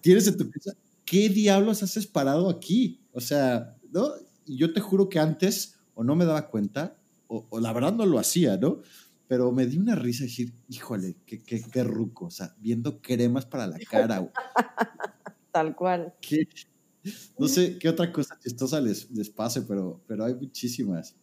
Tienes 0.00 0.26
en 0.28 0.38
tu 0.38 0.50
casa. 0.50 0.72
¿Qué 1.04 1.28
diablos 1.28 1.82
haces 1.82 2.06
parado 2.06 2.48
aquí? 2.48 3.02
O 3.12 3.20
sea, 3.20 3.76
¿no? 3.92 4.12
Y 4.46 4.56
yo 4.56 4.72
te 4.72 4.80
juro 4.80 5.08
que 5.08 5.18
antes 5.18 5.74
o 5.94 6.04
no 6.04 6.16
me 6.16 6.24
daba 6.24 6.48
cuenta 6.48 6.96
o, 7.26 7.46
o 7.50 7.60
la 7.60 7.72
verdad 7.72 7.92
no 7.92 8.06
lo 8.06 8.18
hacía, 8.18 8.56
¿no? 8.56 8.80
Pero 9.30 9.52
me 9.52 9.64
di 9.64 9.78
una 9.78 9.94
risa 9.94 10.24
decir, 10.24 10.52
híjole, 10.68 11.14
qué, 11.24 11.40
qué, 11.40 11.62
qué 11.62 11.84
ruco, 11.84 12.24
o 12.24 12.30
sea, 12.32 12.52
viendo 12.58 13.00
cremas 13.00 13.46
para 13.46 13.68
la 13.68 13.78
cara. 13.78 14.28
Tal 15.52 15.76
cual. 15.76 16.12
No 17.38 17.46
sé 17.46 17.78
qué 17.78 17.88
otra 17.88 18.12
cosa 18.12 18.36
chistosa 18.42 18.80
les, 18.80 19.08
les 19.12 19.30
pase, 19.30 19.62
pero, 19.62 20.02
pero 20.08 20.24
hay 20.24 20.34
muchísimas. 20.34 21.14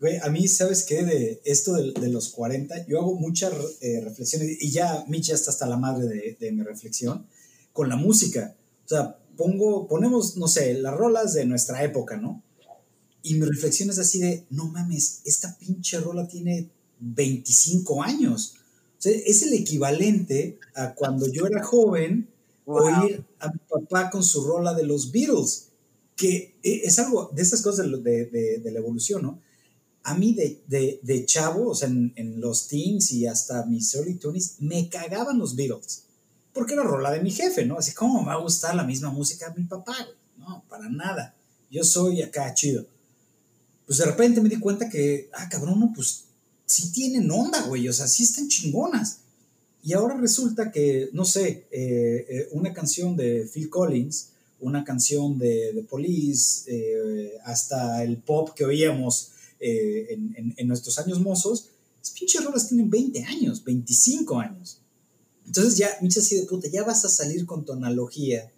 Güey, 0.00 0.16
a 0.16 0.28
mí, 0.28 0.48
¿sabes 0.48 0.84
qué? 0.84 1.04
De 1.04 1.40
esto 1.44 1.74
de, 1.74 1.92
de 1.92 2.08
los 2.08 2.30
40, 2.30 2.84
yo 2.88 2.98
hago 2.98 3.14
muchas 3.14 3.52
eh, 3.80 4.00
reflexiones 4.02 4.60
y 4.60 4.72
ya 4.72 5.04
Mitch 5.06 5.26
ya 5.26 5.34
está 5.36 5.52
hasta 5.52 5.68
la 5.68 5.76
madre 5.76 6.08
de, 6.08 6.36
de, 6.40 6.50
mi 6.50 6.64
reflexión 6.64 7.28
con 7.72 7.88
la 7.88 7.94
música. 7.94 8.56
O 8.84 8.88
sea, 8.88 9.16
pongo, 9.36 9.86
ponemos, 9.86 10.36
no 10.36 10.48
sé, 10.48 10.74
las 10.74 10.96
rolas 10.96 11.32
de 11.34 11.44
nuestra 11.44 11.84
época, 11.84 12.16
¿no? 12.16 12.42
Y 13.22 13.34
mi 13.34 13.46
reflexión 13.46 13.88
es 13.88 14.00
así 14.00 14.18
de, 14.18 14.46
no 14.50 14.66
mames, 14.66 15.22
esta 15.24 15.56
pinche 15.60 16.00
rola 16.00 16.26
tiene 16.26 16.68
25 17.02 18.02
años. 18.02 18.54
O 18.98 19.02
sea, 19.02 19.12
es 19.12 19.42
el 19.42 19.52
equivalente 19.54 20.58
a 20.74 20.94
cuando 20.94 21.26
yo 21.30 21.46
era 21.46 21.62
joven 21.62 22.28
oír 22.64 23.24
a 23.40 23.48
mi 23.48 23.58
papá 23.68 24.10
con 24.10 24.22
su 24.22 24.44
rola 24.44 24.72
de 24.74 24.84
los 24.84 25.10
Beatles, 25.10 25.68
que 26.16 26.54
e, 26.62 26.82
es 26.84 26.98
algo 26.98 27.30
de 27.34 27.42
esas 27.42 27.62
cosas 27.62 27.86
de, 28.02 28.26
de, 28.26 28.70
la 28.70 28.78
evolución, 28.78 29.22
¿no? 29.22 29.40
A 30.04 30.14
mí 30.14 30.34
de, 30.34 31.00
de 31.02 31.26
chavo, 31.26 31.70
o 31.70 31.74
sea, 31.74 31.88
en, 31.88 32.12
en, 32.16 32.40
los 32.40 32.68
teens 32.68 33.12
y 33.12 33.26
hasta 33.26 33.66
mis 33.66 33.94
early 33.94 34.18
20 34.22 34.40
me 34.60 34.88
cagaban 34.88 35.38
los 35.38 35.54
Beatles, 35.54 36.04
porque 36.52 36.74
era 36.74 36.82
rola 36.82 37.10
de 37.10 37.20
mi 37.20 37.30
jefe, 37.30 37.64
¿no? 37.64 37.78
Así, 37.78 37.92
¿cómo 37.92 38.20
me 38.20 38.28
va 38.28 38.34
a 38.34 38.42
gustar 38.42 38.74
la 38.74 38.84
misma 38.84 39.10
música 39.10 39.50
de 39.50 39.60
mi 39.60 39.66
papá? 39.66 39.96
No, 40.38 40.64
para 40.68 40.88
nada. 40.88 41.34
Yo 41.70 41.84
soy 41.84 42.22
acá 42.22 42.52
chido. 42.54 42.86
Pues 43.86 43.98
de 43.98 44.04
repente 44.04 44.40
me 44.40 44.48
di 44.48 44.58
cuenta 44.58 44.88
que, 44.88 45.28
ah, 45.32 45.48
cabrón, 45.48 45.80
no, 45.80 45.92
pues 45.94 46.24
sí 46.72 46.90
tienen 46.92 47.30
onda, 47.30 47.62
güey, 47.62 47.88
o 47.88 47.92
sea, 47.92 48.06
sí 48.06 48.22
están 48.22 48.48
chingonas. 48.48 49.18
Y 49.82 49.94
ahora 49.94 50.16
resulta 50.16 50.70
que, 50.70 51.10
no 51.12 51.24
sé, 51.24 51.66
eh, 51.70 52.26
eh, 52.28 52.48
una 52.52 52.72
canción 52.72 53.16
de 53.16 53.48
Phil 53.52 53.68
Collins, 53.68 54.28
una 54.60 54.84
canción 54.84 55.38
de 55.38 55.72
The 55.74 55.82
Police, 55.82 56.64
eh, 56.68 57.32
hasta 57.44 58.04
el 58.04 58.18
pop 58.18 58.50
que 58.54 58.64
oíamos 58.64 59.30
en, 59.58 60.54
en, 60.56 60.66
nuestros 60.66 60.98
años 60.98 61.20
mozos, 61.20 61.66
las 62.00 62.10
pinches 62.10 62.44
rolas 62.44 62.68
tienen 62.68 62.90
20 62.90 63.22
años, 63.24 63.62
25 63.62 64.40
años. 64.40 64.78
Entonces 65.46 65.76
ya, 65.76 65.88
muchas 66.00 66.24
así 66.24 66.36
de 66.36 66.46
puta, 66.46 66.68
ya 66.68 66.82
vas 66.82 67.04
a 67.04 67.08
salir 67.08 67.46
con 67.46 67.64
tu 67.64 67.72
analogía 67.72 68.50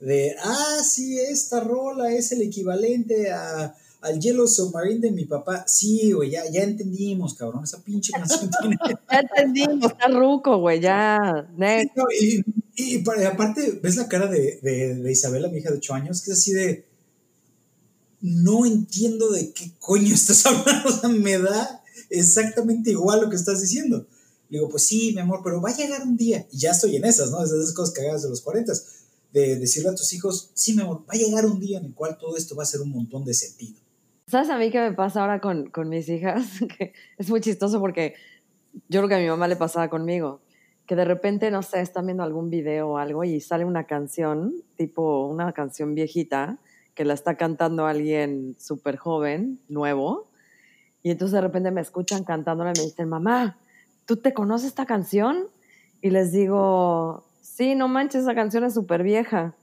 de, 0.00 0.34
ah, 0.42 0.82
sí, 0.82 1.18
esta 1.18 1.60
rola 1.60 2.12
es 2.12 2.32
el 2.32 2.42
equivalente 2.42 3.30
a 3.30 3.74
al 4.02 4.18
Yellow 4.20 4.46
Submarine 4.46 5.00
de 5.00 5.10
mi 5.10 5.24
papá. 5.24 5.64
Sí, 5.66 6.12
güey, 6.12 6.30
ya, 6.30 6.48
ya 6.50 6.62
entendimos, 6.62 7.34
cabrón. 7.34 7.64
Esa 7.64 7.82
pinche 7.82 8.12
canción 8.12 8.50
tiene. 8.60 8.76
ya 9.10 9.20
entendimos, 9.20 9.92
está 9.92 10.08
ruco, 10.08 10.58
güey, 10.58 10.80
ya. 10.80 11.48
y, 12.20 12.40
y, 12.76 13.04
aparte, 13.26 13.78
ves 13.82 13.96
la 13.96 14.08
cara 14.08 14.26
de, 14.26 14.60
de, 14.62 15.12
Isabela, 15.12 15.48
mi 15.48 15.58
hija 15.58 15.70
de 15.70 15.78
8 15.78 15.94
años, 15.94 16.22
que 16.22 16.32
es 16.32 16.38
así 16.38 16.52
de. 16.52 16.86
No 18.22 18.66
entiendo 18.66 19.30
de 19.30 19.52
qué 19.52 19.72
coño 19.78 20.14
estás 20.14 20.44
hablando. 20.46 20.88
O 20.88 20.92
sea, 20.92 21.08
me 21.08 21.38
da 21.38 21.82
exactamente 22.10 22.90
igual 22.90 23.22
lo 23.22 23.30
que 23.30 23.36
estás 23.36 23.60
diciendo. 23.60 24.06
Le 24.50 24.58
digo, 24.58 24.68
pues 24.68 24.86
sí, 24.86 25.12
mi 25.14 25.20
amor, 25.20 25.40
pero 25.44 25.60
va 25.60 25.70
a 25.70 25.76
llegar 25.76 26.02
un 26.02 26.16
día. 26.16 26.46
Y 26.50 26.58
ya 26.58 26.72
estoy 26.72 26.96
en 26.96 27.04
esas, 27.04 27.30
¿no? 27.30 27.42
Esas 27.42 27.72
cosas 27.72 27.94
cagadas 27.94 28.22
de 28.22 28.30
los 28.30 28.40
40 28.40 28.72
de 29.32 29.56
decirle 29.56 29.90
a 29.90 29.94
tus 29.94 30.12
hijos, 30.12 30.50
sí, 30.54 30.74
mi 30.74 30.82
amor, 30.82 31.02
va 31.08 31.14
a 31.14 31.16
llegar 31.16 31.46
un 31.46 31.60
día 31.60 31.78
en 31.78 31.86
el 31.86 31.94
cual 31.94 32.18
todo 32.18 32.36
esto 32.36 32.56
va 32.56 32.64
a 32.64 32.66
ser 32.66 32.80
un 32.80 32.90
montón 32.90 33.24
de 33.24 33.32
sentido. 33.32 33.80
¿Sabes 34.30 34.48
a 34.50 34.58
mí 34.58 34.70
qué 34.70 34.78
me 34.78 34.92
pasa 34.92 35.22
ahora 35.22 35.40
con, 35.40 35.70
con 35.70 35.88
mis 35.88 36.08
hijas? 36.08 36.60
Que 36.78 36.92
es 37.18 37.28
muy 37.28 37.40
chistoso 37.40 37.80
porque 37.80 38.14
yo 38.88 39.00
creo 39.00 39.08
que 39.08 39.14
a 39.16 39.18
mi 39.18 39.26
mamá 39.26 39.48
le 39.48 39.56
pasaba 39.56 39.88
conmigo. 39.88 40.40
Que 40.86 40.94
de 40.94 41.04
repente, 41.04 41.50
no 41.50 41.62
sé, 41.62 41.80
están 41.80 42.06
viendo 42.06 42.22
algún 42.22 42.48
video 42.48 42.90
o 42.90 42.98
algo 42.98 43.24
y 43.24 43.40
sale 43.40 43.64
una 43.64 43.84
canción, 43.88 44.54
tipo 44.76 45.26
una 45.26 45.52
canción 45.52 45.96
viejita, 45.96 46.58
que 46.94 47.04
la 47.04 47.14
está 47.14 47.36
cantando 47.36 47.86
alguien 47.86 48.54
súper 48.56 48.98
joven, 48.98 49.58
nuevo. 49.68 50.30
Y 51.02 51.10
entonces 51.10 51.32
de 51.32 51.40
repente 51.40 51.72
me 51.72 51.80
escuchan 51.80 52.22
cantándola 52.22 52.72
y 52.76 52.78
me 52.78 52.84
dicen, 52.84 53.08
mamá, 53.08 53.58
¿tú 54.06 54.16
te 54.16 54.32
conoces 54.32 54.68
esta 54.68 54.86
canción? 54.86 55.48
Y 56.02 56.10
les 56.10 56.30
digo, 56.30 57.26
sí, 57.40 57.74
no 57.74 57.88
manches, 57.88 58.22
esa 58.22 58.36
canción 58.36 58.62
es 58.62 58.74
súper 58.74 59.02
vieja. 59.02 59.56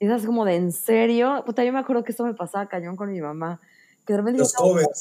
Y 0.00 0.06
es 0.06 0.26
como 0.26 0.44
de, 0.44 0.56
¿en 0.56 0.72
serio? 0.72 1.44
Puta, 1.46 1.64
yo 1.64 1.72
me 1.72 1.78
acuerdo 1.78 2.02
que 2.02 2.10
esto 2.10 2.24
me 2.24 2.34
pasaba 2.34 2.66
cañón 2.66 2.96
con 2.96 3.12
mi 3.12 3.20
mamá 3.20 3.60
que 4.08 4.14
de 4.14 4.22
repente 4.22 4.42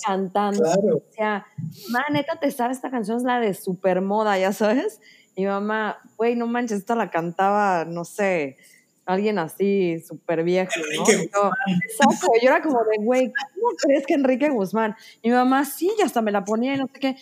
cantando. 0.06 0.64
Claro. 0.64 0.98
O 0.98 1.14
sea, 1.14 1.48
ma, 1.92 2.04
neta, 2.12 2.38
te 2.38 2.52
sabes, 2.52 2.76
esta 2.76 2.92
canción 2.92 3.16
es 3.16 3.24
la 3.24 3.40
de 3.40 3.54
super 3.54 4.02
moda, 4.02 4.38
ya 4.38 4.52
sabes. 4.52 5.00
Y 5.34 5.46
mamá, 5.46 5.98
güey, 6.18 6.36
no 6.36 6.46
manches, 6.46 6.80
esta 6.80 6.94
la 6.94 7.10
cantaba, 7.10 7.86
no 7.86 8.04
sé, 8.04 8.58
alguien 9.06 9.40
así, 9.40 10.02
súper 10.02 10.44
viejo, 10.44 10.74
¿no? 10.98 11.04
exacto, 11.04 12.28
yo 12.42 12.50
era 12.50 12.62
como 12.62 12.84
de, 12.84 12.98
güey, 12.98 13.32
¿cómo 13.32 13.70
crees 13.82 14.06
que 14.06 14.16
Enrique 14.16 14.50
Guzmán? 14.50 14.94
Y 15.22 15.30
mi 15.30 15.36
mamá, 15.36 15.64
sí, 15.64 15.90
ya 15.98 16.04
hasta 16.04 16.22
me 16.22 16.34
la 16.34 16.44
ponía 16.44 16.74
y 16.74 16.78
no 16.78 16.88
sé 16.88 17.00
qué. 17.00 17.16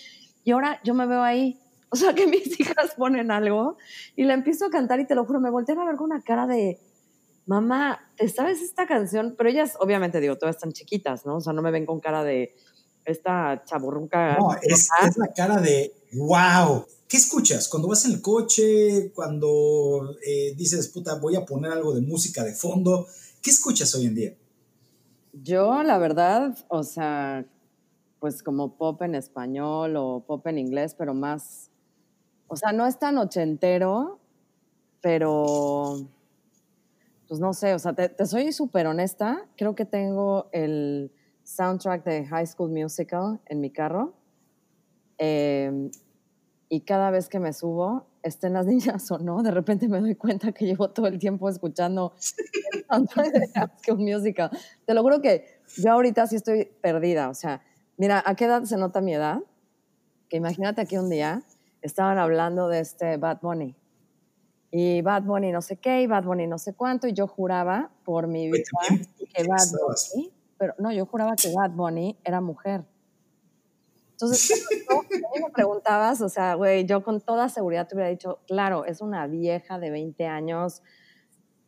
Y 0.44 0.52
ahora 0.52 0.82
yo 0.84 0.96
me 0.96 1.06
veo 1.06 1.22
ahí, 1.22 1.60
o 1.90 1.96
sea, 1.96 2.16
que 2.16 2.26
mis 2.26 2.60
hijas 2.60 2.96
ponen 2.98 3.30
algo 3.30 3.78
y 4.16 4.24
la 4.24 4.34
empiezo 4.34 4.66
a 4.66 4.70
cantar 4.72 5.00
y 5.00 5.06
te 5.06 5.14
lo 5.14 5.26
juro, 5.26 5.40
me 5.40 5.52
voltean 5.52 5.78
a 5.78 5.86
ver 5.86 5.98
con 5.98 6.06
una 6.06 6.22
cara 6.22 6.48
de, 6.48 6.80
mamá, 7.46 8.00
¿te 8.18 8.28
sabes 8.30 8.62
esta 8.62 8.88
canción? 8.88 9.36
Pero 9.38 9.50
ellas, 9.50 9.74
obviamente, 9.80 10.20
digo, 10.20 10.38
todas 10.38 10.56
están 10.56 10.72
chiquitas, 10.72 11.26
¿no? 11.26 11.38
O 11.38 11.42
sea, 11.42 11.54
no 11.54 11.62
me 11.62 11.72
ven 11.72 11.86
con 11.86 12.00
cara 12.00 12.24
de 12.24 12.56
esta 13.06 13.64
chaburruca. 13.66 14.38
No, 14.38 14.54
es, 14.62 14.90
es 15.06 15.18
la 15.18 15.32
cara 15.34 15.62
de, 15.62 15.94
wow. 16.14 16.86
¿Qué 17.08 17.18
escuchas? 17.18 17.70
Cuando 17.70 17.88
vas 17.88 18.04
en 18.06 18.14
el 18.14 18.22
coche, 18.22 19.12
cuando 19.14 20.16
eh, 20.26 20.56
dices, 20.56 20.88
puta, 20.88 21.16
voy 21.16 21.36
a 21.36 21.46
poner 21.46 21.72
algo 21.72 21.94
de 21.94 22.02
música 22.02 22.44
de 22.44 22.54
fondo, 22.54 23.06
¿qué 23.44 23.52
escuchas 23.52 23.94
hoy 23.94 24.08
en 24.08 24.16
día? 24.16 24.36
Yo, 25.32 25.84
la 25.84 26.00
verdad, 26.00 26.58
o 26.68 26.82
sea, 26.82 27.46
pues 28.20 28.42
como 28.42 28.76
pop 28.76 29.02
en 29.04 29.14
español 29.14 29.96
o 29.98 30.24
pop 30.26 30.48
en 30.48 30.58
inglés, 30.58 30.96
pero 30.98 31.14
más, 31.14 31.70
o 32.48 32.56
sea, 32.56 32.72
no 32.72 32.88
es 32.88 32.98
tan 32.98 33.20
ochentero, 33.20 34.20
pero, 35.02 36.08
pues 37.28 37.40
no 37.40 37.54
sé, 37.54 37.74
o 37.74 37.80
sea, 37.80 37.94
te, 37.94 38.26
soy 38.26 38.52
súper 38.52 38.88
honesta, 38.88 39.48
creo 39.58 39.76
que 39.76 39.86
tengo 39.86 40.50
el 40.52 41.12
soundtrack 41.44 42.04
de 42.04 42.26
High 42.26 42.48
School 42.48 42.72
Musical 42.72 43.40
en 43.48 43.62
mi 43.62 43.70
carro. 43.72 44.14
Em, 45.18 45.92
y 46.68 46.82
cada 46.82 47.12
vez 47.12 47.30
que 47.30 47.40
me 47.40 47.54
subo, 47.54 48.08
estén 48.24 48.54
las 48.54 48.66
niñas 48.68 49.10
o 49.12 49.20
no, 49.20 49.44
de 49.44 49.52
repente 49.52 49.88
me 49.88 50.00
doy 50.00 50.16
cuenta 50.16 50.52
que 50.52 50.66
llevo 50.66 50.90
todo 50.90 51.08
el 51.08 51.20
tiempo 51.20 51.50
escuchando 51.50 52.14
el 52.74 52.86
soundtrack 52.86 53.34
de 53.34 53.48
High 53.48 53.72
School 53.84 54.00
Musical. 54.00 54.50
Te 54.86 54.94
lo 54.94 55.02
juro 55.02 55.22
que 55.22 55.62
yo 55.78 55.92
ahorita 55.92 56.28
sí 56.28 56.36
estoy 56.36 56.66
perdida, 56.82 57.30
o 57.30 57.34
sea, 57.34 57.62
Mira, 57.98 58.22
¿a 58.26 58.36
qué 58.36 58.44
edad 58.44 58.64
se 58.64 58.76
nota 58.76 59.00
mi 59.00 59.14
edad? 59.14 59.40
Que 60.28 60.36
imagínate 60.36 60.86
que 60.86 61.00
un 61.00 61.10
día 61.10 61.44
estaban 61.82 62.18
hablando 62.18 62.68
de 62.68 62.80
este 62.80 63.16
Bad 63.16 63.40
Bunny. 63.42 63.74
Y 64.78 65.02
Bad 65.02 65.24
Bunny 65.24 65.54
no 65.54 65.62
sé 65.62 65.78
qué, 65.78 66.02
y 66.02 66.08
Bad 66.08 66.26
Bunny 66.26 66.48
no 66.48 66.58
sé 66.58 66.74
cuánto, 66.74 67.08
y 67.08 67.14
yo 67.14 67.28
juraba 67.28 67.92
por 68.04 68.28
mi 68.28 68.52
vida 68.52 68.66
que 69.34 69.44
Bad 69.48 69.70
Bunny, 69.72 70.34
pero 70.58 70.74
no, 70.80 70.92
yo 70.92 71.06
juraba 71.06 71.38
que 71.38 71.50
Bad 71.54 71.72
Bunny 71.72 72.20
era 72.26 72.42
mujer. 72.42 72.84
Entonces, 74.12 74.68
tú 74.90 75.42
me 75.42 75.50
preguntabas, 75.54 76.20
o 76.20 76.28
sea, 76.28 76.56
güey, 76.56 76.86
yo 76.86 77.06
con 77.06 77.22
toda 77.22 77.48
seguridad 77.48 77.88
te 77.88 77.96
hubiera 77.96 78.10
dicho, 78.10 78.40
claro, 78.48 78.84
es 78.84 79.00
una 79.00 79.28
vieja 79.28 79.80
de 79.80 79.92
20 79.92 80.26
años, 80.26 80.84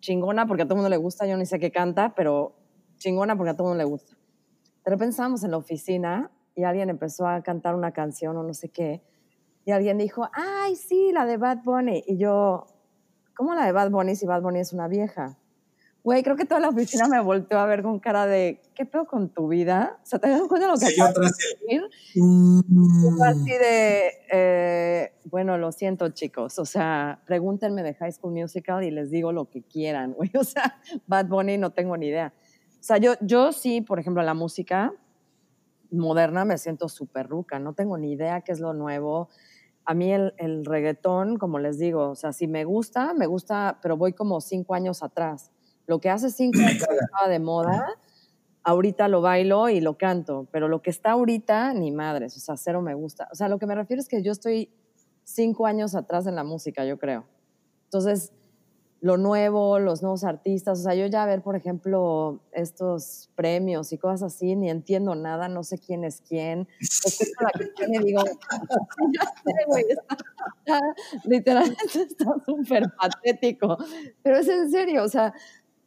chingona 0.01 0.45
porque 0.45 0.63
a 0.63 0.65
todo 0.65 0.73
el 0.73 0.81
mundo 0.81 0.89
le 0.89 0.97
gusta, 0.97 1.25
yo 1.25 1.37
ni 1.37 1.45
sé 1.45 1.59
qué 1.59 1.71
canta, 1.71 2.13
pero 2.13 2.57
chingona 2.97 3.37
porque 3.37 3.51
a 3.51 3.53
todo 3.55 3.69
el 3.69 3.77
mundo 3.77 3.85
le 3.85 3.89
gusta. 3.89 4.17
De 4.83 4.91
repente 4.91 5.11
estábamos 5.11 5.45
en 5.45 5.51
la 5.51 5.57
oficina 5.57 6.29
y 6.55 6.65
alguien 6.65 6.89
empezó 6.89 7.25
a 7.25 7.41
cantar 7.41 7.73
una 7.73 7.93
canción 7.93 8.35
o 8.35 8.43
no 8.43 8.53
sé 8.53 8.67
qué, 8.67 9.01
y 9.63 9.71
alguien 9.71 9.97
dijo, 9.97 10.29
ay, 10.33 10.75
sí, 10.75 11.11
la 11.13 11.25
de 11.25 11.35
Bad 11.37 11.63
Bunny. 11.63 12.03
Y 12.07 12.17
yo, 12.17 12.67
¿cómo 13.37 13.53
la 13.53 13.65
de 13.65 13.71
Bad 13.71 13.91
Bunny 13.91 14.15
si 14.15 14.25
Bad 14.25 14.41
Bunny 14.41 14.59
es 14.59 14.73
una 14.73 14.87
vieja? 14.87 15.37
Güey, 16.03 16.23
creo 16.23 16.37
que 16.37 16.45
toda 16.45 16.61
la 16.61 16.69
oficina 16.69 17.07
me 17.07 17.19
volteó 17.19 17.59
a 17.59 17.65
ver 17.65 17.83
con 17.83 17.99
cara 17.99 18.25
de, 18.25 18.61
¿qué 18.73 18.85
pedo 18.85 19.05
con 19.05 19.29
tu 19.29 19.49
vida? 19.49 19.99
O 20.01 20.05
sea, 20.05 20.19
¿te 20.19 20.29
das 20.29 20.41
cuenta 20.47 20.67
de 20.67 20.71
lo 20.71 20.79
que 20.79 20.85
acabas 20.85 21.13
de 21.13 21.21
decir? 21.21 21.89
Mm. 22.15 23.21
Así 23.23 23.51
de, 23.51 24.11
eh, 24.31 25.11
bueno, 25.25 25.57
lo 25.57 25.71
siento, 25.73 26.07
chicos. 26.09 26.59
O 26.59 26.65
sea, 26.65 27.21
pregúntenme 27.25 27.83
de 27.83 27.93
High 27.93 28.13
School 28.13 28.33
Musical 28.33 28.85
y 28.85 28.91
les 28.91 29.11
digo 29.11 29.33
lo 29.33 29.49
que 29.49 29.63
quieran, 29.63 30.13
güey. 30.17 30.31
O 30.39 30.45
sea, 30.45 30.79
Bad 31.07 31.27
Bunny 31.27 31.57
no 31.57 31.71
tengo 31.71 31.97
ni 31.97 32.07
idea. 32.07 32.33
O 32.79 32.83
sea, 32.83 32.97
yo, 32.97 33.15
yo 33.19 33.51
sí, 33.51 33.81
por 33.81 33.99
ejemplo, 33.99 34.23
la 34.23 34.33
música 34.33 34.93
moderna 35.91 36.45
me 36.45 36.57
siento 36.57 36.87
súper 36.87 37.27
ruca, 37.27 37.59
no 37.59 37.73
tengo 37.73 37.97
ni 37.97 38.13
idea 38.13 38.41
qué 38.41 38.53
es 38.53 38.61
lo 38.61 38.73
nuevo. 38.73 39.29
A 39.89 39.93
mí 39.93 40.11
el, 40.11 40.33
el, 40.37 40.65
reggaetón, 40.65 41.37
como 41.37 41.59
les 41.59 41.79
digo, 41.79 42.09
o 42.09 42.15
sea, 42.15 42.33
si 42.33 42.45
me 42.45 42.65
gusta, 42.65 43.13
me 43.13 43.25
gusta, 43.25 43.79
pero 43.81 43.95
voy 43.95 44.11
como 44.11 44.41
cinco 44.41 44.75
años 44.75 45.01
atrás. 45.01 45.49
Lo 45.85 45.99
que 46.01 46.09
hace 46.09 46.29
cinco 46.29 46.59
años 46.59 46.83
estaba 46.83 47.29
de 47.29 47.39
moda, 47.39 47.87
ahorita 48.63 49.07
lo 49.07 49.21
bailo 49.21 49.69
y 49.69 49.79
lo 49.79 49.97
canto, 49.97 50.45
pero 50.51 50.67
lo 50.67 50.81
que 50.81 50.89
está 50.89 51.11
ahorita, 51.11 51.73
ni 51.73 51.91
madres, 51.91 52.35
o 52.35 52.39
sea, 52.41 52.57
cero 52.57 52.81
me 52.81 52.93
gusta. 52.95 53.29
O 53.31 53.35
sea, 53.35 53.47
lo 53.47 53.59
que 53.59 53.65
me 53.65 53.75
refiero 53.75 54.01
es 54.01 54.09
que 54.09 54.21
yo 54.21 54.33
estoy 54.33 54.69
cinco 55.23 55.65
años 55.65 55.95
atrás 55.95 56.27
en 56.27 56.35
la 56.35 56.43
música, 56.43 56.83
yo 56.83 56.99
creo. 56.99 57.25
Entonces, 57.85 58.33
lo 59.01 59.17
nuevo, 59.17 59.79
los 59.79 60.01
nuevos 60.01 60.23
artistas. 60.23 60.79
O 60.79 60.83
sea, 60.83 60.95
yo 60.95 61.05
ya 61.05 61.25
ver, 61.25 61.41
por 61.41 61.55
ejemplo, 61.55 62.39
estos 62.51 63.29
premios 63.35 63.93
y 63.93 63.97
cosas 63.97 64.33
así, 64.33 64.55
ni 64.55 64.69
entiendo 64.69 65.15
nada, 65.15 65.47
no 65.47 65.63
sé 65.63 65.77
quién 65.77 66.03
es 66.03 66.21
quién. 66.21 66.67
la 67.41 67.99
digo, 68.03 68.23
literalmente 71.25 72.01
está 72.01 72.35
súper 72.45 72.83
patético. 72.97 73.77
Pero 74.23 74.37
es 74.37 74.47
en 74.47 74.71
serio, 74.71 75.03
o 75.03 75.09
sea, 75.09 75.33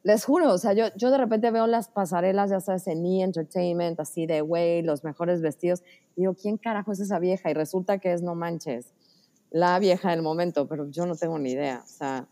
les 0.02 0.24
juro, 0.24 0.52
o 0.52 0.58
sea, 0.58 0.72
yo, 0.72 0.86
yo 0.96 1.10
de 1.10 1.18
repente 1.18 1.50
veo 1.50 1.66
las 1.66 1.88
pasarelas, 1.88 2.50
ya 2.50 2.60
sabes, 2.60 2.86
en 2.86 3.04
E! 3.04 3.22
Entertainment, 3.22 4.00
así 4.00 4.26
de, 4.26 4.40
güey, 4.40 4.82
los 4.82 5.04
mejores 5.04 5.42
vestidos. 5.42 5.82
Y 6.16 6.22
digo, 6.22 6.34
¿quién 6.34 6.56
carajo 6.56 6.92
es 6.92 7.00
esa 7.00 7.18
vieja? 7.18 7.50
Y 7.50 7.54
resulta 7.54 7.98
que 7.98 8.12
es, 8.12 8.22
no 8.22 8.34
manches, 8.34 8.94
la 9.50 9.78
vieja 9.78 10.10
del 10.10 10.22
momento, 10.22 10.68
pero 10.68 10.88
yo 10.90 11.04
no 11.06 11.16
tengo 11.16 11.38
ni 11.38 11.50
idea. 11.50 11.82
O 11.84 11.88
sea, 11.88 12.28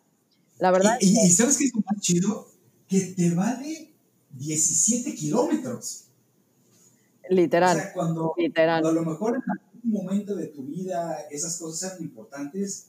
la 0.58 0.70
verdad. 0.70 0.98
Y, 1.00 1.30
¿sabes 1.30 1.56
qué 1.56 1.64
es 1.64 1.74
lo 1.74 1.80
más 1.80 2.00
chido? 2.00 2.48
Que 2.88 3.00
te 3.00 3.34
vale 3.34 3.92
17 4.30 5.14
kilómetros. 5.14 6.04
Literal. 7.30 7.76
O 7.76 7.80
sea, 7.80 7.92
cuando, 7.92 8.34
literal. 8.36 8.84
a 8.84 8.92
lo 8.92 9.04
mejor 9.04 9.36
en 9.36 9.50
algún 9.50 9.92
momento 9.92 10.34
de 10.34 10.46
tu 10.46 10.64
vida 10.64 11.26
esas 11.30 11.58
cosas 11.58 11.92
eran 11.92 12.04
importantes, 12.04 12.86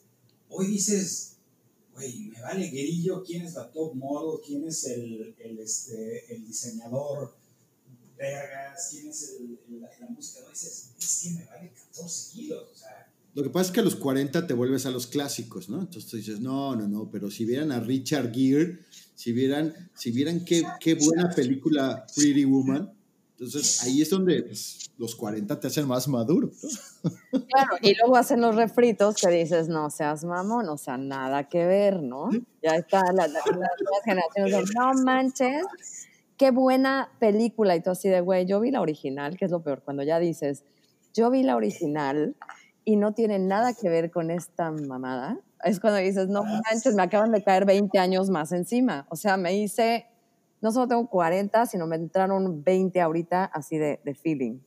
hoy 0.50 0.68
dices, 0.68 1.38
güey, 1.94 2.30
me 2.30 2.42
vale 2.42 2.70
guerillo 2.70 3.24
quién 3.24 3.46
es 3.46 3.56
la 3.56 3.70
top 3.72 3.96
model, 3.96 4.40
quién 4.46 4.66
es 4.68 4.86
el, 4.86 5.36
el, 5.40 5.60
este, 5.60 6.34
el 6.34 6.46
diseñador 6.46 7.38
vergas, 8.20 8.90
quién 8.92 9.08
es 9.08 9.38
el, 9.40 9.82
la, 9.82 9.90
la, 10.00 10.08
música. 10.08 10.42
No 10.44 10.50
dices, 10.50 10.92
es 11.00 11.22
que 11.24 11.30
me 11.32 11.46
vale 11.46 11.72
14 11.72 12.32
kilos. 12.34 12.68
O 12.72 12.76
sea, 12.76 12.99
lo 13.40 13.44
que 13.46 13.52
pasa 13.52 13.68
es 13.68 13.72
que 13.72 13.80
a 13.80 13.84
los 13.84 13.96
40 13.96 14.48
te 14.48 14.54
vuelves 14.54 14.86
a 14.86 14.92
los 14.92 15.08
clásicos, 15.08 15.70
¿no? 15.70 15.80
Entonces 15.80 16.12
tú 16.12 16.18
dices, 16.18 16.42
no, 16.42 16.76
no, 16.76 16.90
no, 16.90 17.10
pero 17.10 17.32
si 17.32 17.46
vieran 17.46 17.72
a 17.72 17.80
Richard 17.80 18.34
Gere, 18.34 18.80
si 19.16 19.32
vieran, 19.32 19.74
si 19.96 20.12
vieran 20.12 20.44
qué, 20.44 20.62
buena 20.96 21.30
película 21.30 22.06
Pretty 22.14 22.44
Woman, 22.44 22.92
entonces 23.32 23.82
ahí 23.84 24.02
es 24.02 24.10
donde 24.10 24.44
pues, 24.44 24.92
los 24.98 25.16
40 25.16 25.58
te 25.58 25.68
hacen 25.68 25.88
más 25.88 26.10
maduro. 26.10 26.52
Claro, 27.32 27.78
y 27.82 27.96
luego 27.96 28.18
hacen 28.18 28.42
los 28.42 28.58
refritos 28.58 29.16
que 29.16 29.30
dices, 29.30 29.70
no 29.70 29.90
seas 29.90 30.26
mamón, 30.26 30.68
o 30.68 30.78
sea, 30.78 30.98
nada 30.98 31.48
que 31.48 31.66
ver, 31.66 32.04
¿no? 32.04 32.30
Ya 32.62 32.76
está 32.76 33.02
las 33.14 33.32
la, 33.32 33.42
generaciones 34.04 34.68
de, 34.68 34.74
no 34.76 34.94
manches, 35.06 35.66
qué 36.36 36.52
buena 36.52 37.10
película. 37.20 37.78
Y 37.78 37.82
tú 37.82 37.92
así 37.92 38.10
de, 38.10 38.20
güey, 38.20 38.46
yo 38.46 38.60
vi 38.60 38.72
la 38.72 38.82
original, 38.82 39.38
que 39.38 39.46
es 39.46 39.52
lo 39.52 39.64
peor, 39.64 39.82
cuando 39.82 40.04
ya 40.04 40.20
dices, 40.20 40.66
yo 41.14 41.32
vi 41.32 41.44
la 41.44 41.56
original 41.56 42.36
y 42.90 42.96
no 42.96 43.14
tiene 43.14 43.38
nada 43.38 43.76
que 43.76 43.88
ver 43.88 44.10
con 44.10 44.32
esta 44.32 44.72
mamada, 44.72 45.40
es 45.64 45.80
cuando 45.80 46.00
dices, 46.00 46.28
no 46.28 46.44
manches, 46.44 46.96
me 46.96 47.04
acaban 47.04 47.32
de 47.32 47.44
caer 47.44 47.64
20 47.64 48.00
años 48.00 48.32
más 48.32 48.52
encima. 48.52 49.06
O 49.12 49.16
sea, 49.16 49.38
me 49.38 49.56
hice, 49.56 50.08
no 50.60 50.72
solo 50.72 50.88
tengo 50.88 51.08
40, 51.08 51.68
sino 51.68 51.86
me 51.86 51.98
entraron 51.98 52.64
20 52.64 53.00
ahorita 53.00 53.46
así 53.46 53.78
de, 53.78 54.00
de 54.04 54.16
feeling. 54.16 54.58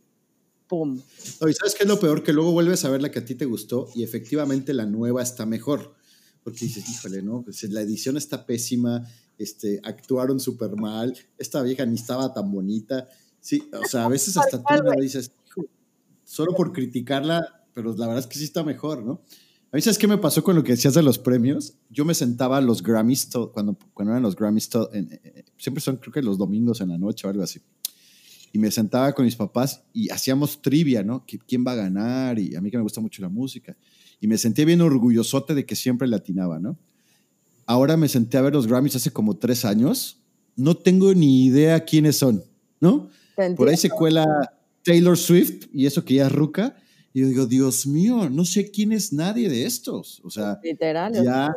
¡Pum! 0.68 1.00
Oye, 1.40 1.52
¿sabes 1.52 1.74
qué 1.74 1.82
es 1.82 1.88
lo 1.88 1.98
peor? 1.98 2.22
Que 2.22 2.32
luego 2.32 2.52
vuelves 2.52 2.84
a 2.84 2.90
ver 2.90 3.02
la 3.02 3.10
que 3.10 3.18
a 3.18 3.24
ti 3.24 3.34
te 3.34 3.44
gustó 3.44 3.88
y 3.92 4.04
efectivamente 4.04 4.72
la 4.72 4.86
nueva 4.86 5.20
está 5.20 5.44
mejor. 5.44 5.96
Porque 6.44 6.66
dices, 6.66 6.88
híjole, 6.88 7.22
¿no? 7.22 7.42
Pues 7.42 7.60
la 7.64 7.80
edición 7.80 8.16
está 8.16 8.46
pésima, 8.46 9.04
este, 9.36 9.80
actuaron 9.82 10.38
súper 10.38 10.76
mal, 10.76 11.18
esta 11.38 11.60
vieja 11.62 11.84
ni 11.86 11.96
estaba 11.96 12.32
tan 12.32 12.52
bonita. 12.52 13.08
Sí, 13.40 13.68
o 13.72 13.88
sea, 13.88 14.04
a 14.04 14.08
veces 14.08 14.36
hasta 14.36 14.62
tú 14.62 15.00
dices, 15.00 15.32
solo 16.22 16.54
por 16.54 16.72
criticarla 16.72 17.61
pero 17.74 17.94
la 17.96 18.06
verdad 18.06 18.20
es 18.20 18.26
que 18.26 18.38
sí 18.38 18.44
está 18.44 18.62
mejor, 18.62 19.04
¿no? 19.04 19.22
A 19.72 19.76
mí, 19.76 19.80
¿sabes 19.80 19.96
qué 19.96 20.06
me 20.06 20.18
pasó 20.18 20.44
con 20.44 20.54
lo 20.54 20.62
que 20.62 20.72
decías 20.72 20.92
de 20.92 21.02
los 21.02 21.18
premios? 21.18 21.78
Yo 21.88 22.04
me 22.04 22.12
sentaba 22.12 22.58
a 22.58 22.60
los 22.60 22.82
Grammys, 22.82 23.30
cuando, 23.54 23.78
cuando 23.94 24.12
eran 24.12 24.22
los 24.22 24.36
Grammys, 24.36 24.68
siempre 25.56 25.80
son 25.80 25.96
creo 25.96 26.12
que 26.12 26.20
los 26.20 26.36
domingos 26.36 26.82
en 26.82 26.90
la 26.90 26.98
noche 26.98 27.26
o 27.26 27.30
algo 27.30 27.42
así. 27.42 27.62
Y 28.52 28.58
me 28.58 28.70
sentaba 28.70 29.14
con 29.14 29.24
mis 29.24 29.34
papás 29.34 29.82
y 29.94 30.10
hacíamos 30.10 30.60
trivia, 30.60 31.02
¿no? 31.02 31.24
¿Quién 31.24 31.64
va 31.66 31.72
a 31.72 31.76
ganar? 31.76 32.38
Y 32.38 32.54
a 32.54 32.60
mí 32.60 32.70
que 32.70 32.76
me 32.76 32.82
gusta 32.82 33.00
mucho 33.00 33.22
la 33.22 33.30
música. 33.30 33.74
Y 34.20 34.26
me 34.26 34.36
sentía 34.36 34.66
bien 34.66 34.82
orgullosote 34.82 35.54
de 35.54 35.64
que 35.64 35.74
siempre 35.74 36.06
latinaba, 36.06 36.60
¿no? 36.60 36.78
Ahora 37.64 37.96
me 37.96 38.08
senté 38.08 38.36
a 38.36 38.42
ver 38.42 38.52
los 38.52 38.66
Grammys 38.66 38.96
hace 38.96 39.10
como 39.10 39.38
tres 39.38 39.64
años. 39.64 40.18
No 40.54 40.76
tengo 40.76 41.14
ni 41.14 41.46
idea 41.46 41.82
quiénes 41.86 42.18
son, 42.18 42.44
¿no? 42.78 43.08
Por 43.56 43.70
ahí 43.70 43.78
se 43.78 43.88
cuela 43.88 44.26
Taylor 44.82 45.16
Swift 45.16 45.68
y 45.72 45.86
eso 45.86 46.04
que 46.04 46.16
ya 46.16 46.26
es 46.26 46.32
ruca 46.32 46.76
y 47.12 47.20
yo 47.20 47.28
digo, 47.28 47.46
Dios 47.46 47.86
mío, 47.86 48.30
no 48.30 48.44
sé 48.44 48.70
quién 48.70 48.92
es 48.92 49.12
nadie 49.12 49.48
de 49.48 49.66
estos. 49.66 50.20
O 50.24 50.30
sea, 50.30 50.58
literal, 50.62 51.12
ya 51.12 51.54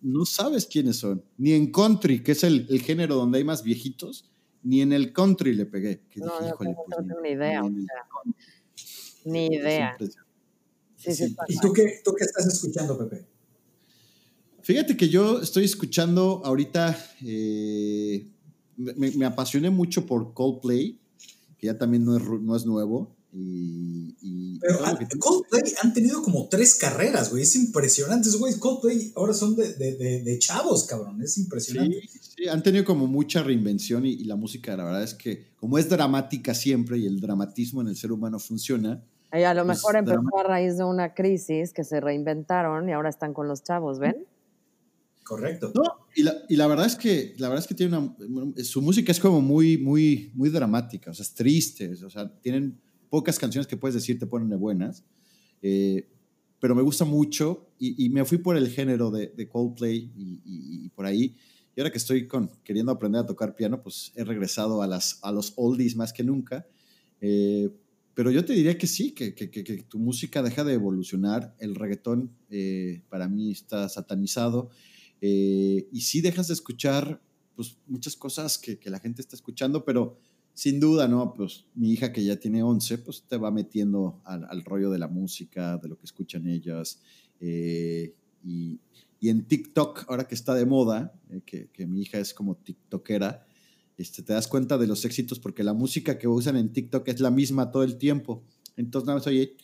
no 0.00 0.24
sabes 0.24 0.66
quiénes 0.66 0.96
son. 0.96 1.24
Ni 1.36 1.52
en 1.52 1.72
country, 1.72 2.22
que 2.22 2.32
es 2.32 2.44
el, 2.44 2.66
el, 2.70 2.80
género 2.80 3.16
donde 3.16 3.38
hay 3.38 3.44
más 3.44 3.62
viejitos, 3.62 4.30
ni 4.62 4.80
en 4.80 4.92
el 4.92 5.12
country 5.12 5.54
le 5.54 5.66
pegué. 5.66 6.02
no, 6.16 6.26
no, 6.26 6.56
pues, 6.56 6.70
tengo 6.90 7.20
ni 7.22 7.30
idea. 7.30 7.62
Ni, 9.24 9.46
idea. 9.46 9.96
Sí, 10.96 11.12
sí, 11.12 11.36
¿Y 11.48 11.58
tú 11.58 11.72
qué, 11.72 12.00
tú 12.04 12.14
qué 12.16 12.24
estás 12.24 12.46
escuchando, 12.46 12.96
Pepe? 12.98 13.26
Fíjate 14.62 14.96
que 14.96 15.08
yo 15.08 15.40
estoy 15.40 15.64
escuchando 15.64 16.42
ahorita, 16.44 16.96
eh, 17.24 18.26
me, 18.76 19.24
apasioné 19.24 19.70
mucho 19.70 20.06
por 20.06 20.34
Coldplay, 20.34 21.00
que 21.56 21.66
ya 21.66 21.78
también 21.78 22.04
no 22.04 22.16
es, 22.16 22.22
no 22.22 22.54
es 22.54 22.66
nuevo. 22.66 23.17
Y, 23.30 24.58
Pero 24.58 24.78
Coldplay 25.18 25.74
han 25.82 25.92
tenido 25.92 26.22
como 26.22 26.48
tres 26.48 26.74
carreras, 26.76 27.30
güey. 27.30 27.42
Es 27.42 27.54
impresionante, 27.56 28.28
güey. 28.38 28.58
Coldplay 28.58 29.12
ahora 29.16 29.34
son 29.34 29.54
de, 29.54 29.74
de, 29.74 30.22
de, 30.22 30.38
chavos, 30.38 30.86
cabrón. 30.86 31.20
Es 31.22 31.36
impresionante. 31.38 32.00
Sí, 32.08 32.18
sí, 32.36 32.48
han 32.48 32.62
tenido 32.62 32.84
como 32.84 33.06
mucha 33.06 33.42
reinvención 33.42 34.06
y, 34.06 34.24
la 34.24 34.36
música, 34.36 34.76
la 34.76 34.84
verdad 34.84 35.02
es 35.02 35.14
que 35.14 35.48
como 35.56 35.78
es 35.78 35.88
dramática 35.88 36.54
siempre 36.54 36.98
y 36.98 37.06
el 37.06 37.20
dramatismo 37.20 37.82
en 37.82 37.88
el 37.88 37.96
ser 37.96 38.12
humano 38.12 38.38
funciona. 38.38 39.02
Y 39.32 39.42
a 39.42 39.52
lo 39.52 39.64
pues 39.66 39.78
mejor 39.78 39.96
empezó 39.96 40.38
a 40.38 40.42
raíz 40.42 40.78
de 40.78 40.84
una 40.84 41.12
crisis 41.12 41.74
que 41.74 41.84
se 41.84 42.00
reinventaron 42.00 42.88
y 42.88 42.92
ahora 42.92 43.10
están 43.10 43.34
con 43.34 43.46
los 43.46 43.62
chavos, 43.62 43.98
¿ven? 43.98 44.24
Correcto. 45.22 45.70
No, 45.74 45.82
y 46.16 46.22
la, 46.22 46.34
y 46.48 46.56
la, 46.56 46.66
verdad 46.66 46.86
es 46.86 46.96
que 46.96 47.34
la 47.36 47.48
verdad 47.48 47.62
es 47.62 47.68
que 47.68 47.74
tiene 47.74 47.94
una 47.94 48.54
su 48.64 48.80
música 48.80 49.12
es 49.12 49.20
como 49.20 49.42
muy 49.42 49.76
muy 49.76 50.32
muy 50.34 50.48
dramática, 50.48 51.10
o 51.10 51.14
sea, 51.14 51.22
es 51.22 51.34
triste, 51.34 51.92
o 52.02 52.08
sea, 52.08 52.32
tienen 52.40 52.80
pocas 53.10 53.38
canciones 53.38 53.66
que 53.66 53.76
puedes 53.76 53.94
decir 53.94 54.18
te 54.18 54.26
ponen 54.26 54.48
de 54.48 54.56
buenas, 54.56 55.04
eh, 55.62 56.08
pero 56.60 56.74
me 56.74 56.82
gusta 56.82 57.04
mucho 57.04 57.70
y, 57.78 58.08
me 58.10 58.24
fui 58.24 58.38
por 58.38 58.56
el 58.56 58.68
género 58.68 59.10
de, 59.10 59.48
Coldplay 59.48 60.10
y, 60.16 60.88
por 60.90 61.06
ahí. 61.06 61.36
Y 61.76 61.80
ahora 61.80 61.92
que 61.92 61.98
estoy 61.98 62.26
con, 62.26 62.50
queriendo 62.64 62.90
aprender 62.90 63.20
a 63.20 63.26
tocar 63.26 63.54
piano, 63.54 63.80
pues 63.80 64.12
he 64.16 64.24
regresado 64.24 64.82
a, 64.82 64.88
las, 64.88 65.20
a 65.22 65.30
los 65.30 65.52
oldies 65.56 65.94
más 65.94 66.12
que 66.12 66.24
nunca. 66.24 66.66
Eh, 67.20 67.70
pero 68.14 68.32
yo 68.32 68.44
te 68.44 68.52
diría 68.52 68.76
que 68.76 68.88
sí, 68.88 69.12
que, 69.12 69.36
que, 69.36 69.46
tu 69.88 70.00
música 70.00 70.42
deja 70.42 70.64
de 70.64 70.74
evolucionar. 70.74 71.54
El 71.60 71.76
reggaetón 71.76 72.32
eh, 72.50 73.02
para 73.08 73.28
mí 73.28 73.52
está 73.52 73.88
satanizado. 73.88 74.70
y 75.20 76.00
sí 76.00 76.20
dejas 76.20 76.48
de 76.48 76.54
escuchar 76.54 77.20
pues, 77.58 77.76
muchas 77.88 78.14
cosas 78.14 78.56
que, 78.56 78.78
la 78.84 79.00
gente 79.00 79.20
está 79.20 79.34
escuchando, 79.34 79.84
pero 79.84 80.16
sin 80.58 80.80
duda, 80.80 81.06
¿no? 81.06 81.34
Pues 81.34 81.66
mi 81.76 81.92
hija 81.92 82.12
que 82.12 82.24
ya 82.24 82.34
tiene 82.34 82.64
11, 82.64 82.98
pues 82.98 83.22
te 83.22 83.36
va 83.36 83.52
metiendo 83.52 84.20
al, 84.24 84.64
rollo 84.64 84.90
de 84.90 84.98
la 84.98 85.06
música, 85.06 85.78
de 85.78 85.86
lo 85.86 85.96
que 85.96 86.04
escuchan 86.04 86.48
ellas. 86.48 87.00
Eh, 87.38 88.12
y, 88.42 88.80
en 89.20 89.46
TikTok, 89.46 90.06
ahora 90.08 90.26
que 90.26 90.34
está 90.34 90.56
de 90.56 90.66
moda, 90.66 91.14
eh, 91.30 91.68
que, 91.72 91.86
mi 91.86 92.00
hija 92.00 92.18
es 92.18 92.34
como 92.34 92.56
TikTokera, 92.56 93.46
este, 93.96 94.24
te 94.24 94.32
das 94.32 94.48
cuenta 94.48 94.76
de 94.78 94.88
los 94.88 95.04
éxitos 95.04 95.38
porque 95.38 95.62
la 95.62 95.74
música 95.74 96.18
que 96.18 96.26
usan 96.26 96.56
en 96.56 96.72
TikTok 96.72 97.06
es 97.06 97.20
la 97.20 97.30
misma 97.30 97.70
todo 97.70 97.84
el 97.84 97.96
tiempo. 97.96 98.42
Entonces 98.76 99.06
nada 99.06 99.20
más 99.20 99.28
oye... 99.28 99.54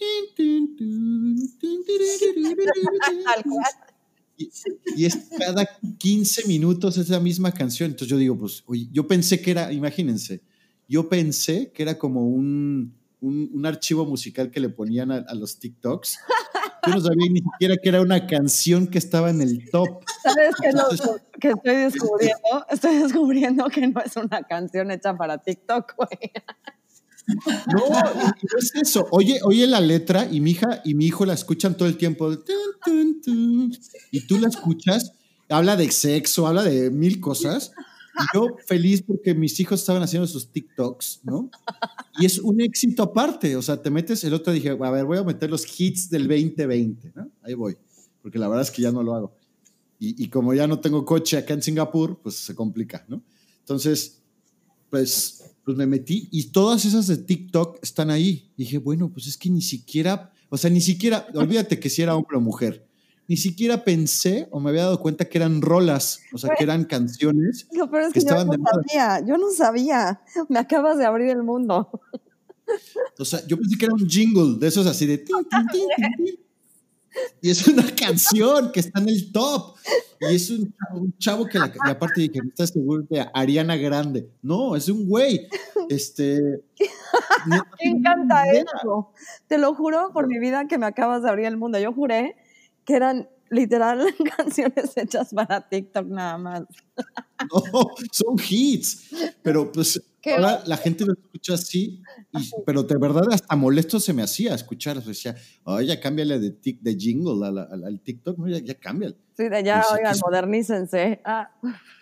Y, 4.37 4.49
y, 4.97 5.05
es 5.07 5.17
cada 5.37 5.69
15 5.99 6.47
minutos 6.47 6.99
esa 6.99 7.19
misma 7.19 7.51
canción. 7.51 7.91
Entonces 7.91 8.11
yo 8.11 8.17
digo, 8.17 8.39
pues, 8.39 8.63
oye, 8.67 8.89
yo 8.93 9.09
pensé 9.09 9.41
que 9.41 9.51
era, 9.51 9.73
imagínense, 9.73 10.43
yo 10.89 11.09
pensé 11.09 11.73
que 11.73 11.83
era 11.83 11.99
como 11.99 12.27
un, 12.27 12.95
un, 13.21 13.67
archivo 13.67 14.05
musical 14.05 14.51
que 14.51 14.61
le 14.61 14.69
ponían 14.69 15.11
a, 15.11 15.35
los 15.35 15.59
TikToks. 15.59 16.19
Yo 16.87 16.95
no 16.95 17.01
sabía 17.01 17.31
ni 17.31 17.41
siquiera 17.41 17.77
que 17.83 17.89
era 17.89 18.03
una 18.03 18.27
canción 18.27 18.87
que 18.87 18.99
estaba 18.99 19.31
en 19.31 19.41
el 19.41 19.71
top. 19.71 20.05
¿Sabes 20.23 20.55
qué 20.61 20.73
lo, 20.73 20.89
que 21.41 21.49
estoy 21.49 21.77
descubriendo? 21.77 22.67
Estoy 22.69 22.97
descubriendo 22.97 23.67
que 23.71 23.89
no 23.89 24.01
es 24.03 24.17
una 24.17 24.43
canción 24.43 24.91
hecha 24.91 25.17
para 25.17 25.39
TikTok, 25.39 25.95
güey. 25.97 26.33
No, 27.73 27.89
no 27.89 28.59
es 28.59 28.75
eso. 28.75 29.09
Oye, 29.11 29.41
oye 29.45 29.67
la 29.67 29.81
letra 29.81 30.29
y 30.31 30.41
mi 30.41 30.51
hija 30.51 30.83
y 30.85 30.95
mi 30.95 31.07
hijo 31.07 31.25
la 31.25 31.33
escuchan 31.33 31.75
todo 31.75 31.89
el 31.89 31.97
tiempo. 31.97 32.31
Y 34.11 34.27
tú 34.27 34.39
la 34.39 34.49
escuchas, 34.49 35.15
habla 35.49 35.77
de 35.77 35.91
sexo, 35.91 36.47
habla 36.47 36.63
de 36.63 36.91
mil 36.91 37.21
cosas 37.21 37.73
yo 38.35 38.57
feliz 38.67 39.03
porque 39.03 39.35
mis 39.35 39.59
hijos 39.61 39.81
estaban 39.81 40.03
haciendo 40.03 40.27
sus 40.27 40.51
TikToks, 40.51 41.21
¿no? 41.25 41.51
Y 42.19 42.27
es 42.27 42.39
un 42.39 42.61
éxito 42.61 43.03
aparte, 43.03 43.57
o 43.57 43.63
sea, 43.63 43.81
te 43.81 43.91
metes, 43.91 44.23
el 44.25 44.35
otro 44.35 44.53
dije, 44.53 44.71
a 44.71 44.91
ver, 44.91 45.05
voy 45.05 45.19
a 45.19 45.25
meter 45.25 45.51
los 45.51 45.65
hits 45.79 46.11
del 46.11 46.29
2020, 46.29 47.13
¿no? 47.15 47.31
Ahí 47.43 47.55
voy, 47.55 47.77
porque 48.23 48.39
la 48.39 48.49
verdad 48.49 48.63
es 48.63 48.71
que 48.71 48.83
ya 48.83 48.93
no 48.93 49.03
lo 49.03 49.15
hago. 49.15 49.37
Y, 49.99 50.25
y 50.25 50.29
como 50.29 50.55
ya 50.55 50.67
no 50.67 50.81
tengo 50.81 51.05
coche 51.05 51.37
acá 51.37 51.55
en 51.55 51.63
Singapur, 51.63 52.21
pues 52.23 52.37
se 52.37 52.55
complica, 52.55 53.05
¿no? 53.09 53.23
Entonces, 53.61 54.23
pues, 54.91 55.43
pues 55.65 55.77
me 55.77 55.87
metí 55.87 56.29
y 56.31 56.45
todas 56.45 56.85
esas 56.85 57.07
de 57.07 57.17
TikTok 57.17 57.79
están 57.83 58.11
ahí. 58.11 58.51
Dije, 58.57 58.79
bueno, 58.79 59.11
pues 59.11 59.27
es 59.27 59.37
que 59.37 59.51
ni 59.51 59.63
siquiera, 59.63 60.33
o 60.51 60.57
sea, 60.57 60.71
ni 60.71 60.81
siquiera, 60.81 61.27
olvídate 61.35 61.81
que 61.81 61.91
si 61.91 62.03
era 62.03 62.15
hombre 62.15 62.37
o 62.37 62.41
mujer 62.41 62.87
ni 63.27 63.37
siquiera 63.37 63.85
pensé 63.85 64.49
o 64.51 64.61
me 64.61 64.71
había 64.71 64.83
dado 64.83 65.01
cuenta 65.01 65.25
que 65.25 65.39
eran 65.39 65.63
rolas, 65.63 66.21
o 66.33 66.39
sea, 66.39 66.51
que 66.57 66.65
eran 66.65 66.85
canciones. 66.85 67.67
Lo 67.73 67.91
peor 67.91 68.05
es 68.05 68.13
que, 68.13 68.21
yo 68.21 68.45
no 68.45 68.53
sabía, 68.65 69.21
yo 69.27 69.39
no 69.39 69.51
sabía. 69.51 70.21
Me 70.49 70.59
acabas 70.59 70.99
de 70.99 71.07
abrir 71.07 71.31
el 71.31 71.43
mundo. 71.43 71.89
O 73.19 73.25
sea, 73.25 73.47
yo 73.47 73.57
pensé 73.59 73.77
que 73.79 73.85
era 73.87 73.95
un 73.95 74.09
jingle 74.09 74.59
de 74.59 74.69
esos 74.69 74.87
así 74.87 75.07
de. 75.07 75.25
y 77.41 77.51
es 77.51 77.67
una 77.69 77.85
canción 77.95 78.73
que 78.73 78.81
está 78.81 79.01
en 79.01 79.09
el 79.09 79.33
top. 79.33 79.77
Y 80.21 80.35
es 80.35 80.51
un 80.51 80.75
chavo, 81.19 81.47
que 81.47 81.59
la, 81.59 81.67
y 81.67 81.91
aparte 81.91 82.23
dije, 82.23 82.41
¿estás 82.49 82.71
seguro 82.71 83.05
de 83.09 83.27
Ariana 83.35 83.77
Grande? 83.77 84.31
No, 84.43 84.75
es 84.77 84.89
un 84.89 85.07
güey. 85.07 85.49
Este. 85.89 86.63
Me 87.47 87.91
encanta 87.91 88.51
eso. 88.51 89.13
Te 89.47 89.59
lo 89.59 89.75
juro 89.75 90.11
por 90.13 90.27
mi 90.27 90.39
vida 90.39 90.67
que 90.67 90.79
me 90.79 90.87
acabas 90.87 91.23
de 91.23 91.29
abrir 91.29 91.47
el 91.47 91.59
mundo. 91.59 91.79
Yo 91.79 91.93
juré 91.93 92.37
que 92.85 92.95
eran 92.95 93.29
literal 93.51 94.05
canciones 94.37 94.97
hechas 94.97 95.33
para 95.33 95.69
TikTok 95.69 96.07
nada 96.07 96.39
más. 96.39 96.63
No, 97.53 97.91
son 98.11 98.37
hits, 98.49 99.11
pero 99.43 99.71
pues 99.71 100.03
ahora 100.25 100.63
la 100.67 100.77
gente 100.77 101.05
lo 101.05 101.13
escucha 101.13 101.55
así, 101.55 102.03
pero 102.65 102.83
de 102.83 102.97
verdad 102.97 103.25
hasta 103.31 103.55
molesto 103.57 104.01
se 104.01 104.13
me 104.13 104.23
hacía 104.23 104.55
escuchar, 104.55 104.99
o 104.99 105.01
sea, 105.01 105.09
decía, 105.09 105.37
oye, 105.65 105.89
ya 105.89 106.01
cámbiale 106.01 106.39
de, 106.39 106.51
tic, 106.51 106.81
de 106.81 106.95
jingle 106.95 107.47
al, 107.47 108.01
TikTok, 108.01 108.39
no, 108.39 108.49
ya, 108.49 108.59
ya 108.59 108.75
cámbiale. 108.75 109.17
Sí, 109.37 109.49
de 109.49 109.63
ya, 109.63 109.85
oigan, 109.93 110.17
modernícense. 110.25 111.21
Ah. 111.25 111.51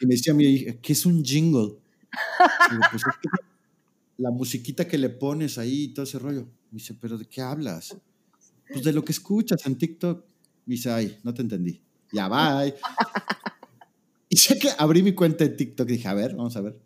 Y 0.00 0.06
me 0.06 0.14
decía 0.14 0.34
mi 0.34 0.44
hija, 0.44 0.74
¿qué 0.80 0.92
es 0.92 1.06
un 1.06 1.24
jingle? 1.24 1.78
pues 2.90 3.02
es 3.06 3.16
que 3.20 3.28
la 4.18 4.30
musiquita 4.30 4.86
que 4.86 4.98
le 4.98 5.08
pones 5.08 5.58
ahí 5.58 5.84
y 5.84 5.88
todo 5.94 6.04
ese 6.04 6.18
rollo. 6.18 6.42
Me 6.70 6.78
dice, 6.78 6.94
¿pero 6.94 7.18
de 7.18 7.24
qué 7.24 7.40
hablas? 7.40 7.96
Pues 8.68 8.84
de 8.84 8.92
lo 8.92 9.04
que 9.04 9.12
escuchas 9.12 9.66
en 9.66 9.76
TikTok. 9.76 10.24
Me 10.66 10.74
dice, 10.74 10.90
ay, 10.90 11.18
no 11.22 11.34
te 11.34 11.42
entendí. 11.42 11.80
Ya, 12.12 12.28
bye. 12.28 12.74
y 14.28 14.36
sé 14.36 14.58
que 14.58 14.70
abrí 14.78 15.02
mi 15.02 15.12
cuenta 15.12 15.44
de 15.44 15.50
TikTok 15.50 15.88
y 15.88 15.92
dije, 15.92 16.08
a 16.08 16.14
ver, 16.14 16.34
vamos 16.34 16.56
a 16.56 16.60
ver. 16.60 16.78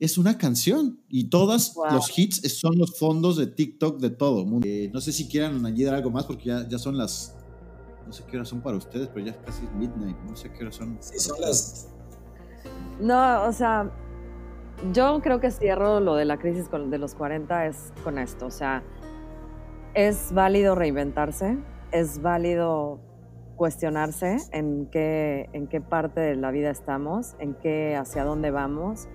Es 0.00 0.16
una 0.16 0.38
canción 0.38 1.00
y 1.08 1.24
todos 1.24 1.74
los 1.90 2.16
hits 2.16 2.40
son 2.56 2.78
los 2.78 2.96
fondos 2.96 3.36
de 3.36 3.48
TikTok 3.48 3.98
de 3.98 4.10
todo 4.10 4.44
mundo. 4.44 4.66
Eh, 4.68 4.90
no 4.92 5.00
sé 5.00 5.12
si 5.12 5.26
quieran 5.26 5.66
añadir 5.66 5.88
algo 5.88 6.10
más 6.10 6.24
porque 6.24 6.44
ya, 6.44 6.68
ya 6.68 6.78
son 6.78 6.96
las. 6.96 7.34
No 8.06 8.12
sé 8.12 8.22
qué 8.30 8.36
horas 8.36 8.48
son 8.48 8.62
para 8.62 8.76
ustedes, 8.76 9.08
pero 9.08 9.26
ya 9.26 9.32
es 9.32 9.38
casi 9.38 9.62
midnight. 9.76 10.16
No 10.28 10.36
sé 10.36 10.52
qué 10.52 10.62
horas 10.62 10.76
son. 10.76 10.96
Sí, 11.00 11.18
son 11.18 11.40
las. 11.40 11.88
No, 13.00 13.42
o 13.42 13.52
sea, 13.52 13.92
yo 14.92 15.20
creo 15.20 15.40
que 15.40 15.50
cierro 15.50 15.98
lo 15.98 16.14
de 16.14 16.24
la 16.24 16.38
crisis 16.38 16.66
de 16.70 16.98
los 16.98 17.14
40 17.14 17.66
es 17.66 17.92
con 18.04 18.18
esto. 18.18 18.46
O 18.46 18.50
sea, 18.52 18.84
es 19.94 20.32
válido 20.32 20.74
reinventarse, 20.74 21.58
es 21.90 22.22
válido 22.22 23.00
cuestionarse 23.58 24.38
en 24.52 24.86
qué, 24.86 25.50
en 25.52 25.66
qué 25.66 25.80
parte 25.80 26.20
de 26.20 26.36
la 26.36 26.52
vida 26.52 26.70
estamos, 26.70 27.34
en 27.40 27.54
qué, 27.54 27.96
hacia 27.96 28.24
dónde 28.24 28.52
vamos, 28.52 29.08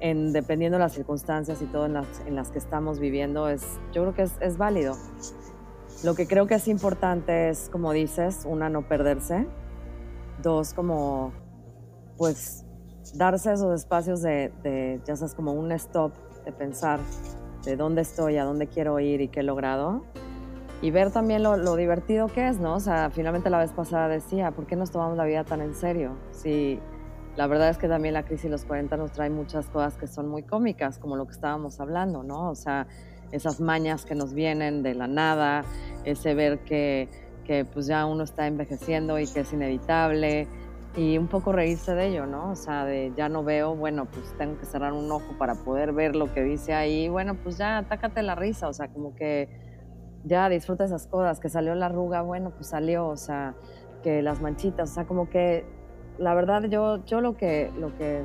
en, 0.00 0.32
dependiendo 0.32 0.78
de 0.78 0.84
las 0.84 0.94
circunstancias 0.94 1.60
y 1.60 1.66
todo 1.66 1.84
en 1.84 1.92
las, 1.92 2.20
en 2.26 2.34
las 2.34 2.50
que 2.50 2.58
estamos 2.58 2.98
viviendo, 2.98 3.48
es, 3.48 3.62
yo 3.92 4.02
creo 4.02 4.14
que 4.14 4.22
es, 4.22 4.32
es 4.40 4.56
válido. 4.56 4.94
Lo 6.04 6.14
que 6.14 6.26
creo 6.26 6.46
que 6.46 6.54
es 6.54 6.68
importante 6.68 7.50
es, 7.50 7.68
como 7.68 7.92
dices, 7.92 8.46
una, 8.48 8.70
no 8.70 8.88
perderse, 8.88 9.46
dos, 10.42 10.72
como, 10.72 11.32
pues, 12.16 12.64
darse 13.14 13.52
esos 13.52 13.74
espacios 13.74 14.22
de, 14.22 14.52
de, 14.62 15.00
ya 15.04 15.16
sabes, 15.16 15.34
como 15.34 15.52
un 15.52 15.70
stop, 15.72 16.12
de 16.46 16.52
pensar 16.52 16.98
de 17.64 17.76
dónde 17.76 18.02
estoy, 18.02 18.38
a 18.38 18.44
dónde 18.44 18.68
quiero 18.68 18.98
ir 19.00 19.20
y 19.20 19.28
qué 19.28 19.40
he 19.40 19.42
logrado 19.42 20.02
y 20.82 20.90
ver 20.90 21.10
también 21.10 21.42
lo, 21.42 21.76
divertido 21.76 22.28
que 22.28 22.48
es, 22.48 22.58
¿no? 22.58 22.74
O 22.74 22.80
sea, 22.80 23.10
finalmente 23.10 23.50
la 23.50 23.58
vez 23.58 23.72
pasada 23.72 24.08
decía, 24.08 24.50
¿por 24.50 24.66
qué 24.66 24.76
nos 24.76 24.90
tomamos 24.90 25.16
la 25.16 25.24
vida 25.24 25.44
tan 25.44 25.62
en 25.62 25.74
serio? 25.74 26.16
Sí, 26.32 26.80
la 27.36 27.46
verdad 27.46 27.70
es 27.70 27.78
que 27.78 27.88
también 27.88 28.14
la 28.14 28.24
crisis 28.24 28.44
de 28.44 28.50
los 28.50 28.64
40 28.64 28.96
nos 28.96 29.12
trae 29.12 29.30
muchas 29.30 29.66
cosas 29.68 29.96
que 29.96 30.06
son 30.06 30.28
muy 30.28 30.42
cómicas, 30.42 30.98
como 30.98 31.16
lo 31.16 31.26
que 31.26 31.32
estábamos 31.32 31.80
hablando, 31.80 32.22
¿no? 32.22 32.50
O 32.50 32.54
sea, 32.54 32.86
esas 33.32 33.60
mañas 33.60 34.04
que 34.04 34.14
nos 34.14 34.34
vienen 34.34 34.82
de 34.82 34.94
la 34.94 35.06
nada, 35.06 35.64
ese 36.04 36.34
ver 36.34 36.60
que, 36.60 37.08
que 37.44 37.64
pues 37.64 37.86
ya 37.86 38.04
uno 38.06 38.24
está 38.24 38.46
envejeciendo 38.46 39.18
y 39.18 39.26
que 39.26 39.40
es 39.40 39.52
inevitable 39.52 40.46
y 40.96 41.18
un 41.18 41.26
poco 41.26 41.52
reírse 41.52 41.94
de 41.94 42.08
ello, 42.08 42.26
¿no? 42.26 42.50
O 42.50 42.56
sea, 42.56 42.84
de 42.84 43.12
ya 43.16 43.28
no 43.28 43.44
veo, 43.44 43.74
bueno, 43.74 44.06
pues 44.06 44.34
tengo 44.38 44.58
que 44.58 44.64
cerrar 44.64 44.92
un 44.92 45.10
ojo 45.10 45.36
para 45.38 45.54
poder 45.54 45.92
ver 45.92 46.16
lo 46.16 46.32
que 46.32 46.42
dice 46.42 46.74
ahí, 46.74 47.08
bueno, 47.08 47.34
pues 47.34 47.58
ya 47.58 47.78
atácate 47.78 48.22
la 48.22 48.34
risa, 48.34 48.68
o 48.68 48.72
sea, 48.72 48.88
como 48.88 49.14
que 49.14 49.48
ya 50.26 50.48
disfruta 50.48 50.84
esas 50.84 51.06
cosas, 51.06 51.40
que 51.40 51.48
salió 51.48 51.74
la 51.74 51.86
arruga, 51.86 52.22
bueno, 52.22 52.50
pues 52.50 52.66
salió, 52.68 53.06
o 53.06 53.16
sea, 53.16 53.54
que 54.02 54.22
las 54.22 54.40
manchitas, 54.40 54.90
o 54.90 54.94
sea, 54.94 55.06
como 55.06 55.30
que 55.30 55.64
la 56.18 56.34
verdad 56.34 56.64
yo, 56.64 57.04
yo 57.04 57.20
lo, 57.20 57.36
que, 57.36 57.72
lo 57.78 57.96
que 57.96 58.22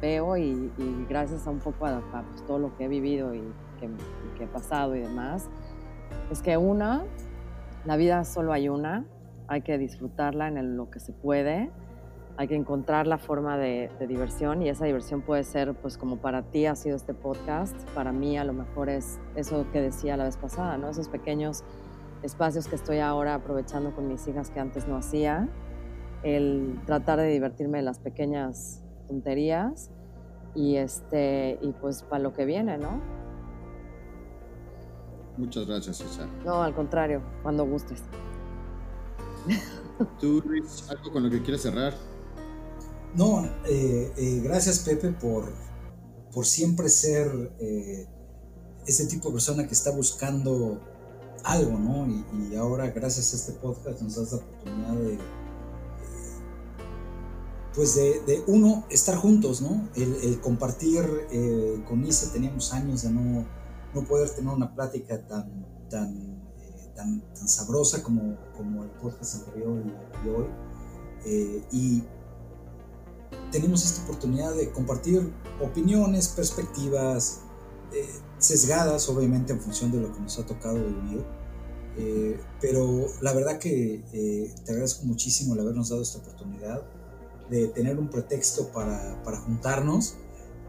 veo 0.00 0.36
y, 0.36 0.72
gracias 1.08 1.46
a 1.46 1.50
un 1.50 1.60
poco 1.60 1.86
a, 1.86 2.00
pues, 2.30 2.44
todo 2.46 2.58
lo 2.58 2.76
que 2.76 2.84
he 2.84 2.88
vivido 2.88 3.34
y 3.34 3.42
que, 3.78 3.88
que, 4.36 4.44
he 4.44 4.46
pasado 4.48 4.96
y 4.96 5.00
demás, 5.00 5.48
es 6.30 6.42
que 6.42 6.56
una, 6.56 7.04
la 7.84 7.96
vida 7.96 8.24
solo 8.24 8.52
hay 8.52 8.68
una, 8.68 9.04
hay 9.46 9.62
que 9.62 9.78
disfrutarla 9.78 10.48
en 10.48 10.76
lo 10.76 10.90
que 10.90 10.98
se 10.98 11.12
puede, 11.12 11.70
hay 12.38 12.48
que 12.48 12.54
encontrar 12.54 13.06
la 13.06 13.18
forma 13.18 13.56
de, 13.56 13.90
de, 13.98 14.06
diversión 14.06 14.62
y 14.62 14.68
esa 14.68 14.84
diversión 14.84 15.22
puede 15.22 15.42
ser, 15.44 15.74
pues 15.74 15.96
como 15.96 16.18
para 16.18 16.42
ti 16.42 16.66
ha 16.66 16.74
sido 16.76 16.96
este 16.96 17.14
podcast, 17.14 17.76
para 17.90 18.12
mí 18.12 18.36
a 18.36 18.44
lo 18.44 18.52
mejor 18.52 18.90
es 18.90 19.18
eso 19.36 19.66
que 19.72 19.80
decía 19.80 20.16
la 20.16 20.24
vez 20.24 20.36
pasada, 20.36 20.76
¿no? 20.76 20.90
Esos 20.90 21.08
pequeños 21.08 21.64
espacios 22.22 22.68
que 22.68 22.76
estoy 22.76 22.98
ahora 22.98 23.34
aprovechando 23.34 23.94
con 23.94 24.08
mis 24.08 24.26
hijas 24.28 24.50
que 24.50 24.60
antes 24.60 24.86
no 24.86 24.96
hacía, 24.96 25.48
el 26.22 26.80
tratar 26.84 27.18
de 27.18 27.28
divertirme 27.28 27.78
en 27.78 27.84
las 27.84 27.98
pequeñas 27.98 28.82
tonterías 29.06 29.90
y 30.54 30.76
este 30.76 31.58
y 31.62 31.72
pues 31.72 32.02
para 32.02 32.22
lo 32.22 32.32
que 32.32 32.44
viene, 32.44 32.78
¿no? 32.78 33.00
Muchas 35.36 35.66
gracias, 35.66 35.98
César. 35.98 36.28
No, 36.44 36.62
al 36.62 36.74
contrario, 36.74 37.22
cuando 37.42 37.64
gustes. 37.66 38.02
¿Tú, 40.20 40.42
Luis, 40.46 40.88
algo 40.90 41.12
con 41.12 41.22
lo 41.24 41.30
que 41.30 41.42
quieres 41.42 41.62
cerrar? 41.62 41.92
No, 43.16 43.44
eh, 43.66 44.12
eh, 44.16 44.40
gracias, 44.44 44.80
Pepe, 44.80 45.12
por, 45.12 45.52
por 46.32 46.44
siempre 46.44 46.88
ser 46.88 47.50
eh, 47.58 48.06
ese 48.86 49.06
tipo 49.06 49.28
de 49.28 49.34
persona 49.34 49.66
que 49.66 49.74
está 49.74 49.90
buscando 49.90 50.80
algo, 51.42 51.78
¿no? 51.78 52.06
Y, 52.50 52.56
ahora, 52.56 52.90
gracias 52.90 53.32
a 53.32 53.36
este 53.36 53.52
podcast, 53.52 54.02
nos 54.02 54.16
das 54.16 54.32
la 54.32 54.38
oportunidad 54.38 54.94
de, 54.94 55.18
pues 57.74 57.94
de, 57.94 58.42
uno, 58.46 58.84
estar 58.90 59.16
juntos, 59.16 59.60
¿no? 59.60 59.88
El, 59.94 60.40
compartir 60.40 61.04
eh, 61.30 61.82
con 61.86 62.04
Isa, 62.04 62.32
teníamos 62.32 62.72
años 62.72 63.02
de 63.02 63.10
no, 63.10 63.46
no 63.94 64.04
poder 64.06 64.30
tener 64.30 64.52
una 64.52 64.74
plática 64.74 65.26
tan, 65.26 65.66
tan, 65.88 66.16
eh, 66.58 66.92
tan, 66.94 67.20
tan, 67.34 67.48
sabrosa 67.48 68.02
como, 68.02 68.36
como 68.56 68.84
el 68.84 68.90
podcast 68.90 69.36
anterior 69.36 69.82
y, 70.24 70.28
hoy. 70.28 70.46
Eh, 71.26 71.64
y 71.70 72.02
tenemos 73.56 73.86
esta 73.86 74.02
oportunidad 74.02 74.54
de 74.54 74.70
compartir 74.70 75.32
opiniones, 75.62 76.28
perspectivas, 76.28 77.40
sesgadas, 78.36 79.08
obviamente, 79.08 79.54
en 79.54 79.60
función 79.60 79.90
de 79.90 79.98
lo 79.98 80.12
que 80.12 80.20
nos 80.20 80.38
ha 80.38 80.44
tocado 80.44 80.74
vivir. 80.74 81.24
Eh, 81.96 82.38
pero 82.60 83.06
la 83.22 83.32
verdad 83.32 83.58
que 83.58 84.04
eh, 84.12 84.54
te 84.62 84.72
agradezco 84.72 85.06
muchísimo 85.06 85.54
el 85.54 85.60
habernos 85.60 85.88
dado 85.88 86.02
esta 86.02 86.18
oportunidad 86.18 86.82
de 87.48 87.68
tener 87.68 87.98
un 87.98 88.08
pretexto 88.08 88.68
para, 88.68 89.22
para 89.24 89.38
juntarnos, 89.38 90.16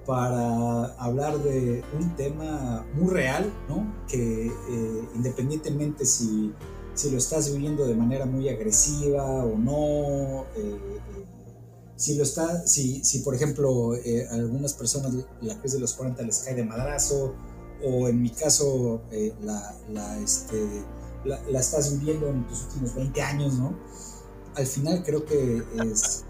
para 0.06 0.86
hablar 0.94 1.38
de 1.40 1.84
un 2.00 2.16
tema 2.16 2.86
muy 2.94 3.10
real, 3.12 3.52
¿no? 3.68 3.94
que 4.08 4.48
eh, 4.48 5.10
independientemente 5.14 6.06
si, 6.06 6.54
si, 6.94 7.12
lo 7.12 7.18
estás 7.18 7.52
viviendo 7.52 7.86
de 7.86 7.96
manera 7.96 8.26
muy 8.26 8.48
agresiva 8.48 9.44
o 9.44 9.58
no, 9.58 10.46
si 11.98 12.16
lo 12.16 12.24
está, 12.24 12.66
si, 12.66 13.04
si 13.04 13.20
por 13.20 13.36
ejemplo 13.36 13.92
a 13.94 14.34
algunas 14.34 14.74
personas 14.74 15.14
la 15.42 15.60
crisis 15.60 15.74
de 15.74 15.82
los 15.82 15.94
40 15.94 16.24
les 16.24 16.40
cae 16.40 16.56
de 16.56 16.64
madrazo, 16.64 17.36
o 17.84 18.08
en 18.08 18.22
mi 18.22 18.30
caso 18.30 19.02
la, 19.42 19.76
la 19.90 20.20
este, 20.20 20.58
la, 21.26 21.60
estás 21.60 22.00
viviendo 22.00 22.28
en 22.30 22.48
tus 22.48 22.64
últimos 22.66 22.96
20 22.96 23.22
años, 23.22 23.54
¿no? 23.56 23.78
Al 24.56 24.66
final 24.66 25.04
creo 25.04 25.26
que 25.26 25.64
es, 25.92 26.26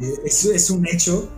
es, 0.46 0.70
un 0.70 0.86
hecho 0.86 1.30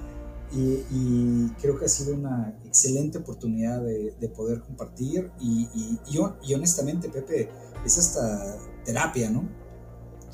y, 0.52 1.48
creo 1.62 1.78
que 1.78 1.86
ha 1.86 1.90
sido 1.90 2.16
una 2.16 2.58
excelente 2.66 3.20
oportunidad 3.20 3.82
de, 3.84 4.32
poder 4.36 4.62
compartir 4.62 5.32
y, 5.40 5.68
y, 6.10 6.54
honestamente, 6.54 7.10
Pepe, 7.10 7.50
es 7.86 7.98
hasta 7.98 8.58
terapia, 8.84 9.30
¿no? 9.30 9.48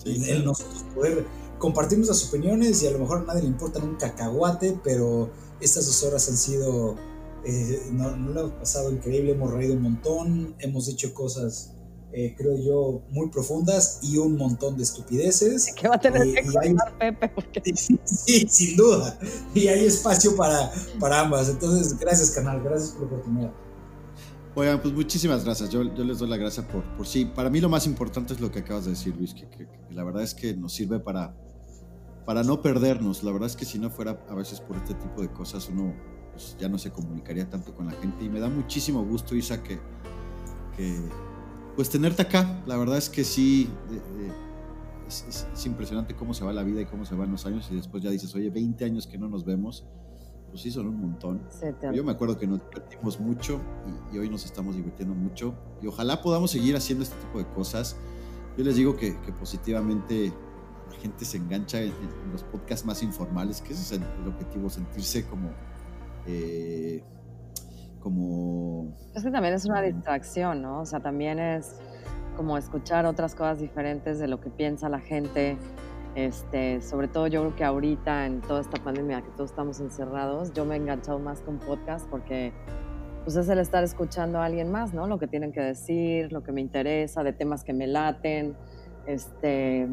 el, 0.05 0.45
nosotros 0.45 0.85
poder 0.93 1.25
compartir 1.65 1.97
nuestras 1.97 2.29
opiniones 2.29 2.83
y 2.83 2.87
a 2.87 2.91
lo 2.91 2.99
mejor 2.99 3.17
a 3.17 3.23
nadie 3.23 3.41
le 3.41 3.47
importa 3.47 3.79
un 3.79 3.95
cacahuate, 3.95 4.79
pero 4.83 5.31
estas 5.59 5.87
dos 5.87 6.03
horas 6.03 6.29
han 6.29 6.37
sido, 6.37 6.95
eh, 7.43 7.87
no, 7.91 8.15
no 8.15 8.31
lo 8.31 8.41
hemos 8.41 8.53
pasado 8.53 8.91
increíble, 8.91 9.31
hemos 9.31 9.51
reído 9.51 9.73
un 9.73 9.81
montón, 9.81 10.55
hemos 10.59 10.85
dicho 10.85 11.11
cosas 11.13 11.71
eh, 12.13 12.35
creo 12.37 12.55
yo, 12.55 13.01
muy 13.09 13.29
profundas 13.29 13.99
y 14.03 14.17
un 14.19 14.37
montón 14.37 14.77
de 14.77 14.83
estupideces. 14.83 15.73
Que 15.75 15.87
va 15.87 15.95
a 15.95 15.99
tener 15.99 16.33
que 16.33 16.43
contar 16.45 16.97
Pepe. 16.97 17.31
Sí, 18.05 18.45
sin 18.47 18.77
duda. 18.77 19.19
Y 19.53 19.67
hay 19.67 19.85
espacio 19.85 20.35
para, 20.35 20.71
para 20.99 21.21
ambas. 21.21 21.49
Entonces, 21.49 21.99
gracias, 21.99 22.29
canal. 22.31 22.61
Gracias 22.63 22.91
por 22.91 23.01
la 23.01 23.07
oportunidad. 23.07 23.53
Oigan, 24.53 24.81
pues 24.81 24.93
muchísimas 24.93 25.43
gracias. 25.43 25.69
Yo, 25.69 25.83
yo 25.93 26.03
les 26.05 26.19
doy 26.19 26.29
la 26.29 26.37
gracia 26.37 26.65
por, 26.65 26.83
por 26.95 27.05
sí. 27.05 27.25
Para 27.25 27.49
mí 27.49 27.59
lo 27.59 27.67
más 27.67 27.85
importante 27.85 28.33
es 28.33 28.39
lo 28.39 28.49
que 28.49 28.59
acabas 28.59 28.85
de 28.85 28.91
decir, 28.91 29.13
Luis, 29.17 29.33
que, 29.33 29.49
que, 29.49 29.67
la 29.89 30.05
verdad 30.05 30.23
es 30.23 30.33
que 30.33 30.53
nos 30.53 30.71
sirve 30.71 30.99
para, 30.99 31.35
para 32.25 32.43
no 32.43 32.61
perdernos. 32.61 33.23
La 33.23 33.31
verdad 33.31 33.47
es 33.47 33.55
que 33.55 33.65
si 33.65 33.79
no 33.79 33.89
fuera 33.89 34.19
a 34.29 34.35
veces 34.35 34.59
por 34.59 34.77
este 34.77 34.93
tipo 34.95 35.21
de 35.21 35.29
cosas, 35.29 35.69
uno 35.69 35.93
pues, 36.31 36.55
ya 36.59 36.69
no 36.69 36.77
se 36.77 36.91
comunicaría 36.91 37.49
tanto 37.49 37.73
con 37.75 37.85
la 37.85 37.93
gente. 37.93 38.25
Y 38.25 38.29
me 38.29 38.39
da 38.39 38.49
muchísimo 38.49 39.03
gusto, 39.03 39.35
Isa, 39.35 39.61
que, 39.63 39.79
que 40.75 40.99
pues 41.75 41.89
tenerte 41.89 42.21
acá. 42.21 42.63
La 42.65 42.77
verdad 42.77 42.97
es 42.97 43.09
que 43.09 43.23
sí, 43.23 43.69
es, 45.07 45.65
impresionante 45.65 46.15
cómo 46.15 46.33
se 46.33 46.43
va 46.43 46.53
la 46.53 46.63
vida 46.63 46.81
y 46.81 46.85
cómo 46.85 47.05
se 47.05 47.15
van 47.15 47.31
los 47.31 47.45
años 47.45 47.67
y 47.71 47.75
después 47.75 48.03
ya 48.03 48.09
dices, 48.09 48.33
oye, 48.35 48.49
20 48.49 48.85
años 48.85 49.07
que 49.07 49.17
no 49.17 49.27
nos 49.27 49.45
vemos, 49.45 49.85
pues 50.49 50.61
sí, 50.61 50.71
son 50.71 50.87
un 50.87 50.99
montón. 50.99 51.41
Yo 51.93 52.03
me 52.03 52.11
acuerdo 52.11 52.37
que 52.37 52.47
nos 52.47 52.61
divertimos 52.69 53.19
mucho 53.19 53.59
y, 54.11 54.17
hoy 54.17 54.29
nos 54.29 54.45
estamos 54.45 54.75
divirtiendo 54.75 55.13
mucho 55.13 55.53
y 55.81 55.87
ojalá 55.87 56.21
podamos 56.21 56.51
seguir 56.51 56.75
haciendo 56.75 57.03
este 57.03 57.17
tipo 57.17 57.39
de 57.39 57.47
cosas. 57.47 57.97
Yo 58.57 58.63
les 58.63 58.75
digo 58.75 58.95
que, 58.95 59.17
positivamente 59.39 60.33
la 60.89 60.95
gente 60.97 61.25
se 61.25 61.37
engancha 61.37 61.81
en, 61.81 61.93
los 62.31 62.43
podcasts 62.43 62.85
más 62.85 63.01
informales, 63.03 63.61
que 63.61 63.73
ese 63.73 63.95
es 63.95 64.01
el, 64.01 64.27
objetivo, 64.27 64.69
sentirse 64.69 65.25
como... 65.25 65.49
Eh, 66.27 67.03
como... 67.99 68.95
Es 69.15 69.23
que 69.23 69.31
también 69.31 69.53
es 69.53 69.65
una 69.65 69.81
distracción, 69.81 70.61
¿no? 70.61 70.81
O 70.81 70.85
sea, 70.85 70.99
también 70.99 71.39
es 71.39 71.75
como 72.35 72.57
escuchar 72.57 73.05
otras 73.05 73.33
cosas 73.33 73.59
diferentes 73.59 74.19
de 74.19 74.27
lo 74.27 74.39
que 74.39 74.49
piensa 74.49 74.89
la 74.89 74.99
gente. 74.99 75.57
Este, 76.15 76.81
sobre 76.81 77.09
todo 77.09 77.27
yo 77.27 77.41
creo 77.41 77.55
que 77.55 77.63
ahorita 77.65 78.25
en 78.25 78.41
toda 78.41 78.61
esta 78.61 78.81
pandemia 78.81 79.21
que 79.21 79.31
todos 79.31 79.49
estamos 79.49 79.81
encerrados, 79.81 80.53
yo 80.53 80.63
me 80.63 80.75
he 80.75 80.77
enganchado 80.77 81.19
más 81.19 81.41
con 81.41 81.59
podcast 81.59 82.07
porque 82.09 82.53
pues 83.25 83.35
es 83.35 83.49
el 83.49 83.59
estar 83.59 83.83
escuchando 83.83 84.39
a 84.39 84.45
alguien 84.45 84.71
más, 84.71 84.93
¿no? 84.93 85.07
Lo 85.07 85.17
que 85.17 85.27
tienen 85.27 85.51
que 85.51 85.59
decir, 85.59 86.31
lo 86.31 86.43
que 86.43 86.51
me 86.51 86.61
interesa, 86.61 87.23
de 87.23 87.33
temas 87.33 87.63
que 87.63 87.73
me 87.73 87.87
laten, 87.87 88.55
este, 89.07 89.89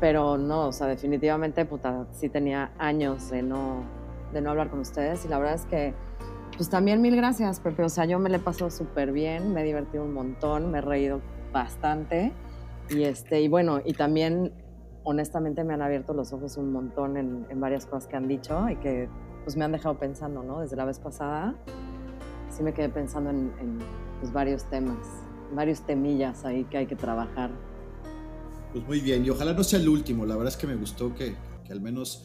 pero 0.00 0.36
no, 0.38 0.68
o 0.68 0.72
sea, 0.72 0.86
definitivamente, 0.86 1.64
puta, 1.64 2.06
sí 2.12 2.28
tenía 2.28 2.72
años 2.78 3.30
de 3.30 3.42
no, 3.42 3.82
de 4.32 4.40
no 4.40 4.50
hablar 4.50 4.70
con 4.70 4.80
ustedes 4.80 5.24
y 5.24 5.28
la 5.28 5.38
verdad 5.38 5.54
es 5.54 5.66
que 5.66 5.94
pues 6.56 6.70
también 6.70 7.02
mil 7.02 7.14
gracias, 7.16 7.60
Pepe. 7.60 7.82
O 7.82 7.88
sea, 7.88 8.06
yo 8.06 8.18
me 8.18 8.30
le 8.30 8.38
paso 8.38 8.70
súper 8.70 9.12
bien, 9.12 9.52
me 9.52 9.60
he 9.60 9.64
divertido 9.64 10.04
un 10.04 10.14
montón, 10.14 10.70
me 10.70 10.78
he 10.78 10.80
reído 10.80 11.20
bastante. 11.52 12.32
Y, 12.88 13.02
este, 13.02 13.42
y 13.42 13.48
bueno, 13.48 13.80
y 13.84 13.92
también 13.92 14.52
honestamente 15.04 15.64
me 15.64 15.74
han 15.74 15.82
abierto 15.82 16.14
los 16.14 16.32
ojos 16.32 16.56
un 16.56 16.72
montón 16.72 17.16
en, 17.16 17.60
varias 17.60 17.84
cosas 17.84 18.08
que 18.08 18.16
han 18.16 18.26
dicho 18.26 18.68
y 18.70 18.76
que 18.76 19.08
pues 19.44 19.56
me 19.56 19.64
han 19.64 19.72
dejado 19.72 19.98
pensando, 19.98 20.42
¿no? 20.42 20.60
Desde 20.60 20.76
la 20.76 20.84
vez 20.84 20.98
pasada 20.98 21.54
sí 22.48 22.62
me 22.62 22.72
quedé 22.72 22.88
pensando 22.88 23.30
en, 23.30 23.78
pues, 24.20 24.32
varios 24.32 24.64
temas, 24.64 25.06
varios 25.52 25.82
temillas 25.82 26.44
ahí 26.44 26.64
que 26.64 26.78
hay 26.78 26.86
que 26.86 26.96
trabajar. 26.96 27.50
Pues 28.76 28.86
muy 28.86 29.00
bien, 29.00 29.24
y 29.24 29.30
ojalá 29.30 29.54
no 29.54 29.64
sea 29.64 29.80
el 29.80 29.88
último. 29.88 30.26
La 30.26 30.36
verdad 30.36 30.52
es 30.52 30.58
que 30.58 30.66
me 30.66 30.76
gustó 30.76 31.14
que, 31.14 31.34
que 31.64 31.72
al 31.72 31.80
menos 31.80 32.24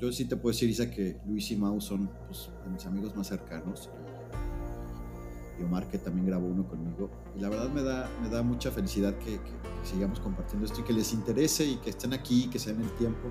yo 0.00 0.10
sí 0.10 0.24
te 0.24 0.34
puedo 0.34 0.52
decir, 0.52 0.68
Isa, 0.68 0.90
que 0.90 1.20
Luis 1.24 1.52
y 1.52 1.56
Mau 1.56 1.80
son 1.80 2.10
pues, 2.26 2.50
mis 2.68 2.84
amigos 2.84 3.14
más 3.14 3.28
cercanos. 3.28 3.88
Y 5.56 5.62
Omar, 5.62 5.86
que 5.86 5.98
también 5.98 6.26
grabó 6.26 6.48
uno 6.48 6.66
conmigo. 6.66 7.12
Y 7.36 7.40
la 7.40 7.48
verdad 7.48 7.68
me 7.68 7.84
da, 7.84 8.10
me 8.20 8.28
da 8.28 8.42
mucha 8.42 8.72
felicidad 8.72 9.16
que, 9.18 9.38
sigamos 9.84 10.18
compartiendo 10.18 10.66
esto 10.66 10.80
y 10.80 10.82
que 10.82 10.92
les 10.92 11.12
interese 11.12 11.64
y 11.64 11.76
que 11.76 11.90
estén 11.90 12.12
aquí, 12.12 12.48
que 12.50 12.58
se 12.58 12.72
den 12.72 12.82
el 12.82 12.90
tiempo. 12.96 13.30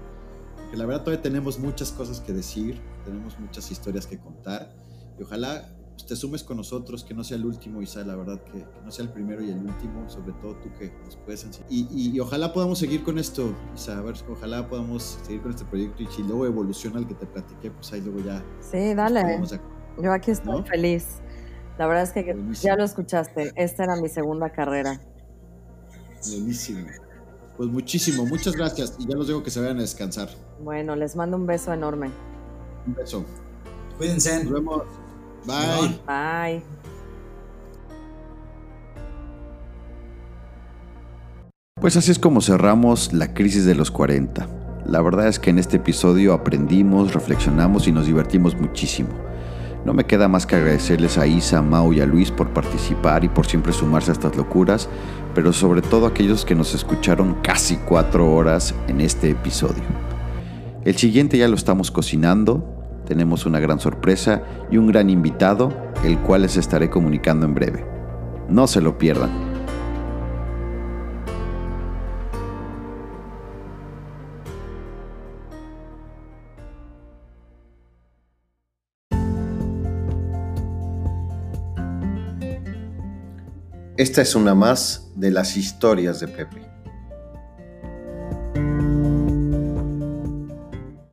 Porque 0.55 0.77
la 0.77 0.85
verdad 0.85 1.03
todavía 1.03 1.21
tenemos 1.21 1.59
muchas 1.59 1.91
cosas 1.91 2.21
que 2.21 2.31
decir, 2.31 2.79
tenemos 3.03 3.37
muchas 3.39 3.69
historias 3.71 4.07
que 4.07 4.19
contar. 4.19 4.73
Y 5.19 5.23
ojalá 5.23 5.69
pues, 5.93 6.05
te 6.05 6.15
sumes 6.15 6.43
con 6.43 6.57
nosotros, 6.57 7.03
que 7.03 7.13
no 7.13 7.23
sea 7.23 7.37
el 7.37 7.45
último, 7.45 7.81
Isa, 7.81 8.03
la 8.03 8.15
verdad, 8.15 8.41
que, 8.43 8.65
no 8.83 8.91
sea 8.91 9.05
el 9.05 9.11
primero 9.11 9.43
y 9.43 9.51
el 9.51 9.59
último, 9.59 10.09
sobre 10.09 10.33
todo 10.33 10.55
tú 10.55 10.69
que 10.79 10.91
nos 11.05 11.15
puedes 11.17 11.43
enseñar. 11.43 11.67
Y, 11.71 12.19
ojalá 12.19 12.51
podamos 12.51 12.79
seguir 12.79 13.03
con 13.03 13.19
esto, 13.19 13.53
Isa, 13.75 13.97
a 13.97 14.01
ver, 14.01 14.15
ojalá 14.29 14.67
podamos 14.67 15.19
seguir 15.23 15.41
con 15.41 15.51
este 15.51 15.65
proyecto 15.65 16.03
y 16.03 16.07
si 16.07 16.23
luego 16.23 16.45
evoluciona 16.45 16.99
el 16.99 17.07
que 17.07 17.13
te 17.13 17.25
platiqué, 17.25 17.71
pues 17.71 17.91
ahí 17.93 18.01
luego 18.01 18.19
ya. 18.19 18.43
Sí, 18.59 18.93
dale. 18.93 19.41
Yo 20.01 20.11
aquí 20.11 20.31
estoy 20.31 20.63
feliz. 20.63 21.05
La 21.77 21.87
verdad 21.87 22.03
es 22.03 22.11
que 22.11 22.35
ya 22.61 22.75
lo 22.75 22.83
escuchaste, 22.83 23.51
esta 23.55 23.83
era 23.83 23.95
mi 23.95 24.09
segunda 24.09 24.51
carrera. 24.51 24.99
Buenísimo. 26.27 26.87
Pues 27.57 27.69
muchísimo, 27.69 28.25
muchas 28.25 28.53
gracias. 28.53 28.95
Y 28.97 29.07
ya 29.07 29.15
los 29.15 29.27
digo 29.27 29.43
que 29.43 29.51
se 29.51 29.59
vayan 29.59 29.77
a 29.77 29.81
descansar. 29.81 30.29
Bueno, 30.59 30.95
les 30.95 31.15
mando 31.15 31.37
un 31.37 31.45
beso 31.45 31.71
enorme. 31.71 32.09
Un 32.87 32.95
beso. 32.95 33.25
Cuídense. 33.97 34.43
Nos 34.43 34.53
vemos. 34.53 34.83
Bye. 35.45 35.99
Bye. 36.07 36.63
Pues 41.79 41.97
así 41.97 42.11
es 42.11 42.19
como 42.19 42.39
cerramos 42.39 43.11
la 43.11 43.33
crisis 43.33 43.65
de 43.65 43.75
los 43.75 43.91
40. 43.91 44.47
La 44.85 45.01
verdad 45.01 45.27
es 45.27 45.39
que 45.39 45.49
en 45.49 45.59
este 45.59 45.77
episodio 45.77 46.33
aprendimos, 46.33 47.13
reflexionamos 47.13 47.87
y 47.87 47.91
nos 47.91 48.05
divertimos 48.05 48.55
muchísimo. 48.55 49.09
No 49.85 49.93
me 49.93 50.05
queda 50.05 50.29
más 50.29 50.45
que 50.45 50.55
agradecerles 50.55 51.17
a 51.17 51.27
Isa, 51.27 51.61
Mau 51.61 51.91
y 51.91 51.99
a 51.99 52.05
Luis 52.05 52.31
por 52.31 52.53
participar 52.53 53.25
y 53.25 53.27
por 53.27 53.45
siempre 53.45 53.73
sumarse 53.73 54.11
a 54.11 54.13
estas 54.13 54.37
locuras, 54.37 54.87
pero 55.35 55.51
sobre 55.51 55.81
todo 55.81 56.05
a 56.05 56.09
aquellos 56.09 56.45
que 56.45 56.55
nos 56.55 56.73
escucharon 56.73 57.35
casi 57.43 57.75
cuatro 57.75 58.31
horas 58.31 58.73
en 58.87 59.01
este 59.01 59.31
episodio. 59.31 59.83
El 60.85 60.97
siguiente 60.97 61.37
ya 61.37 61.49
lo 61.49 61.55
estamos 61.55 61.91
cocinando, 61.91 62.72
tenemos 63.05 63.45
una 63.45 63.59
gran 63.59 63.79
sorpresa 63.79 64.43
y 64.71 64.77
un 64.77 64.87
gran 64.87 65.09
invitado, 65.09 65.71
el 66.03 66.17
cual 66.19 66.43
les 66.43 66.57
estaré 66.57 66.89
comunicando 66.89 67.45
en 67.45 67.53
breve. 67.53 67.85
No 68.49 68.67
se 68.67 68.81
lo 68.81 68.97
pierdan. 68.97 69.53
Esta 83.95 84.21
es 84.21 84.35
una 84.35 84.55
más 84.55 85.11
de 85.15 85.31
las 85.31 85.55
historias 85.55 86.19
de 86.19 86.27
Pepe. 86.27 86.72